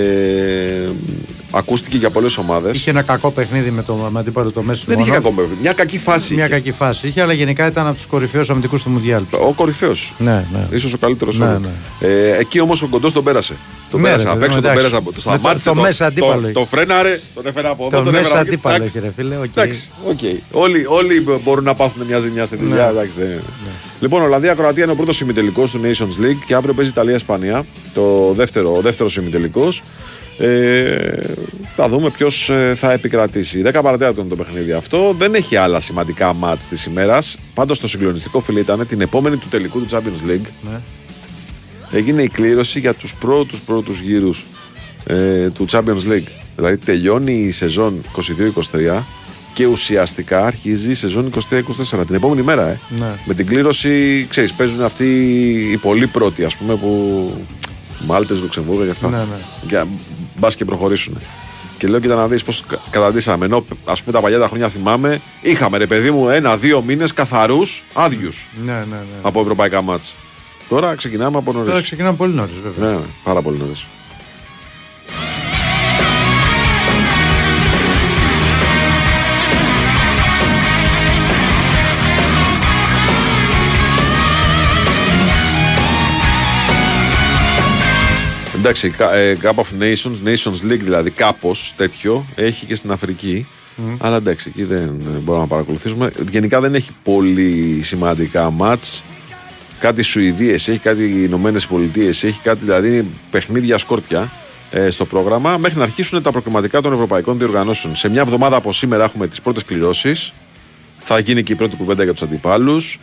ακούστηκε 1.51 1.97
για 1.97 2.09
πολλές 2.09 2.37
ομάδες. 2.37 2.77
Είχε 2.77 2.89
ένα 2.89 3.01
κακό 3.01 3.31
παιχνίδι 3.31 3.71
με, 3.71 3.83
το, 3.83 3.93
με 4.11 4.19
αντίπαλο 4.19 4.51
το 4.51 4.61
Μέσι. 4.61 4.83
Δεν 4.85 4.99
είχε 4.99 5.11
κακό 5.11 5.31
παιχνίδι. 5.31 5.57
Μια 5.61 5.73
κακή 5.73 5.97
φάση. 5.97 6.33
Μια 6.33 6.45
είχε. 6.45 6.53
κακή 6.53 6.71
φάση 6.71 7.07
είχε, 7.07 7.21
αλλά 7.21 7.33
γενικά 7.33 7.65
ήταν 7.67 7.87
από 7.87 7.95
τους 7.95 8.05
κορυφαίους 8.05 8.49
αμυντικούς 8.49 8.83
του 8.83 8.89
Μουντιάλ. 8.89 9.23
Ο 9.31 9.53
κορυφαίος. 9.53 10.13
Ναι, 10.17 10.45
ναι. 10.53 10.67
Ίσως 10.71 10.93
ο 10.93 10.97
καλύτερος 10.97 11.39
Ναι, 11.39 11.45
όλων. 11.45 11.65
Ε, 11.99 12.37
εκεί 12.37 12.59
όμως 12.59 12.81
ο 12.81 12.87
κοντός 12.87 13.13
τον 13.13 13.23
πέρασε. 13.23 13.53
Τον 13.91 13.99
Ναι, 14.01 14.05
πέρασε 14.07 14.23
ρε, 14.25 14.31
απ' 14.31 14.43
έξω, 14.43 14.49
τον 14.49 14.57
εντάξει. 14.59 14.77
πέρασε. 14.77 14.95
από- 14.95 15.05
Το 15.13 15.21
Με 15.25 15.31
το- 15.31 15.39
σταμάτησε. 15.39 15.69
το 15.69 15.75
μέσα 15.75 16.05
αντίπαλο 16.05 16.33
Το, 16.33 16.39
είχε. 16.41 16.51
το 16.51 16.65
φρέναρε, 16.71 17.19
τον 17.33 17.45
έφερε 17.47 17.67
από 17.69 17.85
εδώ. 17.85 17.97
Το 17.97 18.03
τον 18.03 18.13
έφερε 18.15 18.21
μέσα 18.21 18.33
από 18.33 18.41
εκεί. 18.41 18.49
αντίπαλο 18.49 18.75
Εντάξει. 18.75 18.97
έχει, 18.97 19.05
ρε 19.05 19.11
φίλε. 19.15 19.35
οκ. 19.35 19.43
Εντάξει, 19.45 19.89
οκ. 20.07 20.19
Όλοι, 20.61 20.85
όλοι 20.87 21.25
μπορούν 21.43 21.63
να 21.63 21.73
πάθουν 21.75 22.05
μια 22.05 22.19
ζημιά 22.19 22.45
στη 22.45 22.55
δουλειά. 22.57 22.75
Ναι. 22.85 22.89
Εντάξει, 22.89 23.19
δεν 23.19 23.25
είναι. 23.29 23.41
Λοιπόν, 23.99 24.21
Ολλανδία-Κροατία 24.21 24.83
είναι 24.83 24.91
ο 24.91 24.95
πρώτος 24.95 25.21
ημιτελικός 25.21 25.71
του 25.71 25.81
Nations 25.83 26.23
League 26.25 26.37
και 26.45 26.53
αύριο 26.55 26.73
παίζει 26.73 26.91
Ιταλία-Ισπανία. 26.91 27.65
Το 27.93 28.33
δεύτερο, 28.35 28.75
ο 28.77 28.81
δεύτερος 28.81 29.15
ημιτελικός. 29.17 29.83
Ε, 30.41 31.33
θα 31.75 31.89
δούμε 31.89 32.09
ποιος 32.09 32.51
θα 32.75 32.91
επικρατήσει. 32.91 33.61
10 33.65 33.79
παρατέταρτο 33.83 34.21
είναι 34.21 34.29
το 34.29 34.35
παιχνίδι 34.35 34.71
αυτό. 34.71 35.15
Δεν 35.17 35.35
έχει 35.35 35.55
άλλα 35.55 35.79
σημαντικά 35.79 36.33
μάτς 36.33 36.67
της 36.67 36.85
ημέρας. 36.85 37.37
Πάντως 37.53 37.79
το 37.79 37.87
συγκλονιστικό 37.87 38.39
φίλε 38.39 38.59
ήταν 38.59 38.87
την 38.87 39.01
επόμενη 39.01 39.37
του 39.37 39.47
τελικού 39.47 39.79
του 39.79 39.87
Champions 39.91 40.29
League. 40.29 40.47
Ναι. 40.61 40.79
Έγινε 41.91 42.21
η 42.21 42.27
κλήρωση 42.27 42.79
για 42.79 42.93
τους 42.93 43.15
πρώτους 43.15 43.59
πρώτους 43.59 43.99
γύρους 43.99 44.45
ε, 45.05 45.47
του 45.47 45.65
Champions 45.71 46.11
League. 46.11 46.31
Δηλαδή 46.55 46.77
τελειώνει 46.77 47.33
η 47.33 47.51
σεζόν 47.51 48.01
22-23 48.71 49.01
και 49.53 49.65
ουσιαστικά 49.65 50.45
αρχίζει 50.45 50.89
η 50.89 50.93
σεζόν 50.93 51.29
23-24 51.49 52.05
την 52.05 52.15
επόμενη 52.15 52.41
μέρα. 52.41 52.67
Ε. 52.67 52.79
Ναι. 52.99 53.13
Με 53.25 53.33
την 53.33 53.45
κλήρωση, 53.45 54.25
ξέρεις, 54.29 54.53
παίζουν 54.53 54.83
αυτοί 54.83 55.05
οι 55.71 55.77
πολύ 55.77 56.07
πρώτοι, 56.07 56.43
ας 56.43 56.55
πούμε, 56.55 56.75
που 56.75 57.31
Μάλτες, 58.07 58.41
Λουξεμβούργο 58.41 58.83
και 58.83 58.89
αυτά. 58.89 59.09
Ναι, 59.09 59.17
ναι. 59.17 59.25
Για 59.67 59.87
μπας 60.35 60.55
και 60.55 60.65
προχωρήσουν. 60.65 61.17
Και 61.77 61.87
λέω, 61.87 61.99
κοίτα 61.99 62.15
να 62.15 62.27
δεις 62.27 62.43
πώς 62.43 62.63
κα- 62.67 62.79
καταντήσαμε. 62.89 63.45
Ενώ, 63.45 63.65
ας 63.85 63.99
πούμε, 64.03 64.13
τα 64.15 64.21
παλιά 64.21 64.39
τα 64.39 64.47
χρόνια 64.47 64.69
θυμάμαι, 64.69 65.21
είχαμε, 65.41 65.77
ρε 65.77 65.87
παιδί 65.87 66.11
μου, 66.11 66.29
ένα-δύο 66.29 66.81
μήνες 66.81 67.13
καθαρούς, 67.13 67.83
άδειους 67.93 68.47
Ναι, 68.65 68.71
ναι, 68.73 68.79
ναι. 68.79 68.97
από 69.21 69.41
ευρωπαϊκά 69.41 69.81
μάτς. 69.81 70.15
Τώρα 70.69 70.95
ξεκινάμε 70.95 71.37
από 71.37 71.51
νωρίς. 71.51 71.69
Τώρα 71.69 71.81
ξεκινάμε 71.81 72.15
πολύ 72.15 72.33
νωρίς, 72.33 72.53
βέβαια. 72.63 72.89
Ναι, 72.89 72.95
ναι, 72.95 73.01
πάρα 73.23 73.41
πολύ 73.41 73.57
νωρίς. 73.57 73.85
Εντάξει, 88.61 88.89
κα- 88.89 89.13
ε, 89.13 89.37
Cup 89.41 89.53
of 89.55 89.81
Nations, 89.81 90.27
Nations 90.27 90.71
League 90.71 90.79
δηλαδή, 90.81 91.09
κάπως 91.09 91.73
τέτοιο, 91.75 92.25
έχει 92.35 92.65
και 92.65 92.75
στην 92.75 92.91
Αφρική. 92.91 93.47
Μμ. 93.75 93.93
Αλλά 93.99 94.15
εντάξει, 94.15 94.49
εκεί 94.49 94.63
δεν 94.63 94.77
ε, 94.83 95.17
μπορούμε 95.19 95.43
να 95.43 95.47
παρακολουθήσουμε. 95.47 96.11
Γενικά 96.31 96.59
δεν 96.61 96.75
έχει 96.75 96.91
πολύ 97.03 97.79
σημαντικά 97.83 98.49
μάτς. 98.51 99.03
Κάτι 99.79 100.01
Σουηδίες 100.01 100.67
έχει, 100.67 100.77
κάτι 100.77 101.23
Ηνωμένες 101.23 101.65
Πολιτείες 101.67 102.23
έχει, 102.23 102.39
κάτι 102.43 102.63
δηλαδή 102.63 102.87
είναι 102.87 103.05
παιχνίδια 103.31 103.77
σκόρπια 103.77 104.31
ε, 104.71 104.89
στο 104.89 105.05
πρόγραμμα 105.05 105.57
μέχρι 105.57 105.77
να 105.77 105.83
αρχίσουν 105.83 106.21
τα 106.21 106.31
προκριματικά 106.31 106.81
των 106.81 106.93
ευρωπαϊκών 106.93 107.37
διοργανώσεων. 107.37 107.95
Σε 107.95 108.09
μια 108.09 108.21
εβδομάδα 108.21 108.55
από 108.55 108.71
σήμερα 108.71 109.03
έχουμε 109.03 109.27
τις 109.27 109.41
πρώτες 109.41 109.63
κληρώσεις. 109.65 110.33
Θα 111.03 111.19
γίνει 111.19 111.43
και 111.43 111.53
η 111.53 111.55
πρώτη 111.55 111.75
κουβέντα 111.75 112.03
για 112.03 112.11
τους 112.13 112.21
αντιπάλους. 112.21 112.99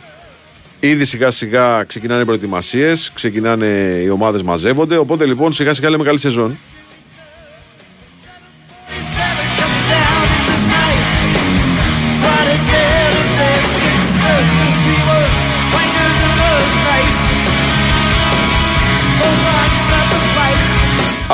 Ήδη 0.81 1.05
σιγά 1.05 1.29
σιγά 1.29 1.83
ξεκινάνε 1.83 2.21
οι 2.21 2.25
προετοιμασίες, 2.25 3.11
ξεκινάνε 3.13 3.65
οι 4.03 4.09
ομάδες 4.09 4.41
μαζεύονται. 4.41 4.97
Οπότε 4.97 5.25
λοιπόν 5.25 5.53
σιγά 5.53 5.73
σιγά 5.73 5.89
λέμε 5.89 6.03
καλή 6.03 6.17
σεζόν. 6.17 6.57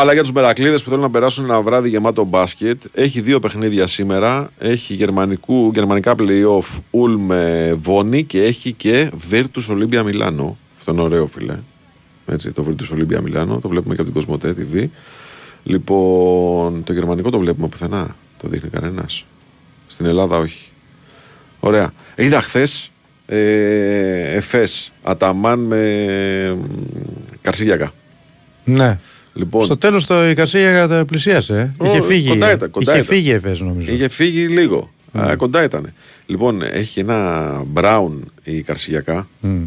Αλλά 0.06 0.14
για 0.14 0.24
τους 0.24 0.32
μερακλείδες 0.32 0.84
που 0.84 0.90
θέλουν 0.90 1.04
να 1.04 1.10
περάσουν 1.10 1.44
ένα 1.44 1.62
βράδυ 1.62 1.90
γεμάτο 1.90 2.24
μπάσκετ, 2.26 2.84
έχει 2.94 3.22
δύο 3.22 3.40
παιχνίδια 3.40 3.88
σήμερα. 3.88 4.52
Έχει 4.58 4.94
γερμανικού, 4.94 5.72
γερμανικά 5.74 6.16
playoff 6.18 6.80
Ulm 6.92 7.36
Βόνι 7.76 8.24
και 8.24 8.44
έχει 8.44 8.74
και 8.74 9.12
Virtus 9.32 9.68
Olympia 9.70 10.04
Μιλάνο. 10.04 10.58
Αυτό 10.78 10.92
είναι 10.92 11.02
ωραίο, 11.02 11.28
φιλέ. 11.28 11.58
Έτσι, 12.26 12.52
το 12.52 12.66
Virtus 12.70 12.96
Olympia 12.96 13.22
Μιλάνο, 13.22 13.60
το 13.60 13.68
βλέπουμε 13.68 13.96
και 13.96 14.02
από 14.02 14.12
την 14.12 14.20
Κοσμοτέ 14.20 14.56
TV. 14.58 14.86
Λοιπόν, 15.64 16.84
το 16.84 16.94
γερμανικό 16.94 17.30
το 17.30 17.40
βλέπουμε 17.40 17.68
πουθενά. 17.68 18.16
Το 18.38 18.48
δείχνει 18.48 18.70
κανένας. 18.70 19.26
Στην 19.88 20.06
Ελλάδα 20.06 20.38
όχι. 20.38 20.72
Ωραία. 21.60 21.92
Είδα 22.16 22.42
χθες 22.42 22.92
ε, 23.26 24.36
Εφές 24.36 24.92
Αταμάν 25.04 25.60
με 25.60 26.58
Καρσίγιακα. 27.42 27.92
Ναι. 28.64 29.00
Λοιπόν, 29.38 29.64
Στο 29.64 29.78
τέλος 29.78 30.06
το 30.06 30.30
η 30.30 30.34
Καρσία 30.34 30.88
τα 30.88 31.06
πλησίασε. 31.06 31.74
Ε. 31.80 31.84
Ω, 31.84 31.86
είχε 31.86 32.02
φύγει. 32.02 32.30
κοντά 32.30 32.52
ήταν, 32.52 32.70
κοντά 32.70 32.92
είχε 32.92 33.02
ήταν. 33.02 33.16
φύγει 33.16 33.30
η 33.30 33.34
Εφές 33.34 33.60
νομίζω. 33.60 33.92
Είχε 33.92 34.08
φύγει 34.08 34.48
λίγο. 34.48 34.90
Α, 35.20 35.36
κοντά 35.36 35.64
ήταν. 35.64 35.94
Λοιπόν, 36.26 36.62
έχει 36.62 37.00
ένα 37.00 37.62
Μπράουν 37.68 38.32
η 38.44 38.62
Καρσιγιακά 38.62 39.28
Μμ. 39.40 39.64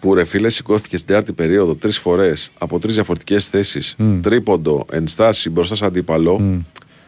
που 0.00 0.14
ρε 0.14 0.24
φίλε 0.24 0.48
σηκώθηκε 0.48 0.96
στην 0.96 1.08
τέταρτη 1.08 1.32
περίοδο 1.32 1.74
τρεις 1.74 1.98
φορές 1.98 2.50
από 2.58 2.78
τρεις 2.78 2.94
διαφορετικές 2.94 3.46
θέσεις. 3.46 3.94
Μμ. 3.98 4.20
Τρίποντο, 4.20 4.86
ενστάση 4.92 5.50
μπροστά 5.50 5.74
σε 5.74 5.84
αντίπαλο. 5.84 6.62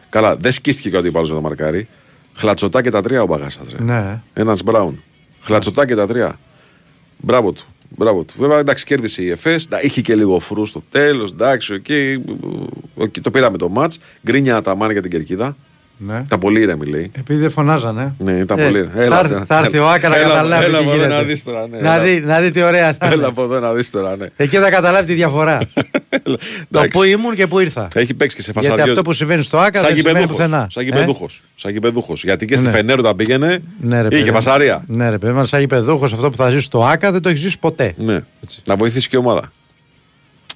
Καλά, 0.09 0.35
δεν 0.35 0.51
σκίστηκε 0.51 0.89
και 0.89 0.95
ο 0.95 0.99
αντίπαλος 0.99 1.29
να 1.29 1.35
το 1.35 1.41
μαρκάρει. 1.41 1.87
Χλατσοτά 2.33 2.81
και 2.81 2.89
τα 2.91 3.01
τρία 3.01 3.21
ο 3.21 3.25
μπαγάσας. 3.25 3.59
Ναι. 3.77 4.21
Ένας 4.33 4.63
Μπράουν. 4.63 5.03
Χλατσοτά 5.41 5.85
και 5.85 5.95
τα 5.95 6.07
τρία. 6.07 6.39
Μπράβο 7.17 7.51
του. 7.51 7.63
Μπράβο 7.97 8.23
του. 8.23 8.33
Βέβαια, 8.37 8.59
εντάξει, 8.59 8.85
κέρδισε 8.85 9.23
η 9.23 9.29
Εφές. 9.29 9.67
Είχε 9.81 10.01
και 10.01 10.15
λίγο 10.15 10.39
φρού 10.39 10.65
στο 10.65 10.83
τέλος. 10.91 11.31
Εντάξει, 11.31 11.73
οκ. 11.73 11.85
Οκ, 12.95 13.19
το 13.21 13.31
πήραμε 13.31 13.57
το 13.57 13.69
ματ. 13.69 13.93
Γκρίνια 14.25 14.61
τα 14.61 14.75
μάνα 14.75 14.91
για 14.91 15.01
την 15.01 15.11
κερκίδα. 15.11 15.55
Ναι. 15.97 16.23
Τα 16.27 16.37
πολύ 16.37 16.59
ήρεμη 16.61 16.85
λέει. 16.85 17.11
Επειδή 17.19 17.39
δεν 17.39 17.49
φωνάζανε. 17.51 18.13
Ναι, 18.17 18.31
ήταν 18.31 18.59
Ε, 18.59 18.63
πολύ 18.63 18.77
ήρεμη. 18.77 18.91
θα 19.07 19.19
έρθει- 19.19 19.45
θα 19.47 19.57
έρθει 19.57 19.77
ο 19.77 19.89
Άκα 19.89 20.09
να 20.09 20.15
έλα- 20.15 20.27
καταλάβει 20.27 20.65
έλα 20.65 20.77
τι 20.77 20.83
από 20.83 20.91
εδώ 20.93 20.99
γίνεται. 21.01 21.13
Να 21.15 21.23
δεις 21.23 21.43
τώρα, 21.43 21.67
ναι, 21.71 21.77
να, 21.79 21.93
έλα. 21.93 22.03
δει, 22.03 22.19
να 22.19 22.39
δει 22.39 22.51
τι 22.51 22.61
ωραία 22.61 22.93
θα 22.93 23.05
Έλα 23.05 23.13
είναι. 23.13 23.25
από 23.25 23.43
εδώ 23.43 23.59
να 23.59 23.73
δεις 23.73 23.89
τώρα, 23.89 24.15
ναι. 24.17 24.25
Εκεί 24.35 24.57
θα 24.57 24.69
καταλάβει 24.69 25.05
τη 25.05 25.13
διαφορά. 25.13 25.59
το 26.23 26.37
Εντάξει. 26.71 26.89
που 26.91 27.03
ήμουν 27.03 27.35
και 27.35 27.47
που 27.47 27.59
ήρθα. 27.59 27.87
Έχει 27.95 28.13
παίξει 28.13 28.35
και 28.35 28.41
σε 28.41 28.51
Γιατί 28.51 28.67
φασαδιό. 28.67 28.91
αυτό 28.91 29.01
που 29.03 29.13
συμβαίνει 29.13 29.43
στο 29.43 29.57
Άκα 29.57 29.77
Σαν 29.79 29.87
δεν 29.87 29.95
συμβαίνει 29.95 30.19
γηπεδούχος. 30.19 30.45
πουθενά. 30.45 30.67
Σαν 30.69 30.83
Ε; 30.83 30.85
γηπεδούχος. 30.85 31.41
Σαν 31.55 31.71
γηπεδούχος. 31.71 32.23
Γιατί 32.23 32.45
και 32.45 32.55
στη 32.55 32.65
Ναι. 32.65 32.71
Φενέρ 32.71 32.99
όταν 32.99 33.15
πήγαινε 33.15 33.59
Ναι, 33.81 34.01
ρε, 34.01 34.07
είχε 34.07 34.17
παιδί 34.17 34.29
μου. 34.29 34.35
φασαρία. 34.35 34.83
Ναι, 34.87 35.09
ρε 35.09 35.17
παιδί, 35.17 35.33
μα 35.33 35.45
σαν 35.45 35.59
γηπεδούχο 35.59 36.05
αυτό 36.05 36.29
που 36.29 36.35
θα 36.37 36.49
ζήσει 36.49 36.61
στο 36.63 36.83
Άκα 36.85 37.11
δεν 37.11 37.21
το 37.21 37.29
έχει 37.29 37.37
ζήσει 37.37 37.59
ποτέ. 37.59 37.93
Ναι. 37.97 38.19
Να 38.65 38.75
βοηθήσει 38.75 39.09
και 39.09 39.15
η 39.15 39.19
ομάδα. 39.19 39.51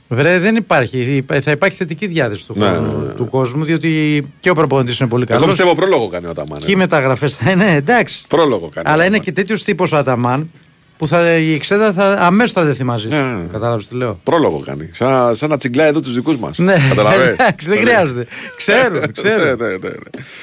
Βρε, 0.10 0.40
δεν 0.40 0.56
υπάρχει. 0.56 1.26
Θα 1.42 1.52
υπάρχει 1.52 1.78
θετική 1.78 2.08
διάθεση 2.08 2.46
του, 2.48 2.54
Ναι, 2.58 2.70
κόσμου- 2.70 2.98
ναι, 3.00 3.06
ναι. 3.08 3.14
του 3.14 3.30
κόσμου, 3.30 3.64
διότι 3.64 4.24
και 4.40 4.50
ο 4.50 4.54
προπονητής 4.54 5.00
είναι 5.00 5.10
πολύ 5.10 5.26
καλός. 5.26 5.42
Εγώ 5.42 5.52
πιστεύω 5.52 5.76
πρόλογο 5.76 6.08
κάνει 6.08 6.26
ο 6.26 6.30
Αταμάν. 6.30 6.60
Και 6.60 6.72
οι 6.72 6.76
μεταγραφές 6.76 7.36
θα 7.36 7.52
είναι 7.52 7.72
εντάξει. 7.76 8.24
Πρόλογο 8.28 8.70
κάνει. 8.74 8.90
Αλλά 8.90 9.06
είναι 9.06 9.18
και 9.20 9.32
τέτοιος 9.32 9.64
τύπος 9.64 9.92
ο 9.92 9.98
Αταμάν 9.98 10.50
που 10.98 11.08
θα, 11.08 11.36
η 11.38 11.54
εξέδρα 11.54 11.94
θα, 11.94 12.12
αμέσως 12.20 12.52
θα 12.52 12.64
δεθεί 12.64 12.84
μαζί. 12.84 13.08
Ναι, 13.08 13.22
ναι, 13.22 13.32
ναι. 13.32 13.44
Κατάλαβε 13.52 13.84
τι 13.90 13.96
λέω. 13.96 14.20
Πρόλογο 14.24 14.60
κάνει. 14.66 14.90
Σαν, 14.94 15.36
σαν 15.36 15.50
να 15.50 15.58
τσιγκλάει 15.58 15.88
εδώ 15.88 16.02
τους 16.02 16.14
δικούς 16.14 16.38
μας. 16.38 16.58
Ναι, 16.58 16.76
εντάξει, 16.92 17.70
δεν 17.70 17.78
χρειάζεται. 17.80 18.28
Ξέρουν, 18.58 19.12
ξέρουν. 19.12 19.46
Ναι, 19.46 19.66
ναι, 19.66 19.72
ναι, 19.72 19.78
ναι. 19.78 19.90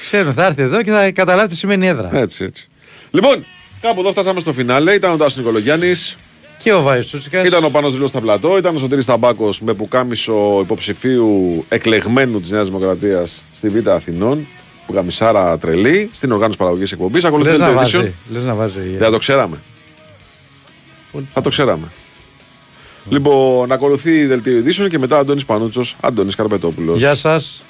Ξέρουν, 0.01 0.33
θα 0.33 0.45
έρθει 0.45 0.61
εδώ 0.61 0.81
και 0.81 0.91
θα 0.91 1.11
καταλάβει 1.11 1.47
τι 1.47 1.55
σημαίνει 1.55 1.87
έδρα. 1.87 2.09
Έτσι, 2.17 2.43
έτσι. 2.43 2.67
Λοιπόν, 3.11 3.45
κάπου 3.81 3.99
εδώ 3.99 4.11
φτάσαμε 4.11 4.39
στο 4.39 4.53
φινάλε. 4.53 4.93
Ήταν 4.93 5.11
ο 5.11 5.17
Τάσος 5.17 5.37
Νικολογιάννης. 5.37 6.15
Και 6.65 6.73
ο 6.73 6.81
Βάιο 6.81 7.03
Τσούτσικας. 7.03 7.45
Ήταν 7.45 7.63
ο 7.63 7.69
Πάνος 7.69 7.93
Δηλός 7.93 8.09
στα 8.09 8.21
πλατό. 8.21 8.57
Ήταν 8.57 8.75
ο 8.75 8.79
Σωτήρης 8.79 9.05
Ταμπάκος 9.05 9.61
με 9.61 9.73
πουκάμισο 9.73 10.59
υποψηφίου 10.61 11.65
εκλεγμένου 11.69 12.41
της 12.41 12.51
Νέας 12.51 12.67
Δημοκρατίας 12.67 13.43
στη 13.51 13.69
Β' 13.69 13.89
Αθηνών. 13.89 14.47
Πουκαμισάρα 14.85 15.57
τρελή. 15.57 16.09
Στην 16.11 16.31
οργάνωση 16.31 16.57
παραγωγής 16.57 16.91
εκπομπής. 16.91 17.25
Ακολουθεί 17.25 17.49
Λες 17.49 17.57
το 17.57 17.63
να, 17.63 17.69
Edition. 17.69 17.75
βάζει, 17.75 18.13
λες 18.31 18.43
να 18.43 18.53
βάζει. 18.53 18.79
Δεν 18.79 18.99
θα 18.99 19.11
το 19.11 19.17
ξέραμε. 19.17 19.57
Θα 21.33 21.41
το 21.41 21.49
ξέραμε. 21.49 21.87
Λοιπόν, 23.09 23.71
ακολουθεί 23.71 24.11
η 24.11 24.25
δελτίο 24.25 24.57
ειδήσεων 24.57 24.89
και 24.89 24.99
μετά 24.99 25.17
Αντώνης 25.17 25.45
Πανούτσος, 25.45 25.95
Αντώνης 26.01 26.35
Καρπετόπουλος. 26.35 26.97
Γεια 26.97 27.15
σας. 27.15 27.63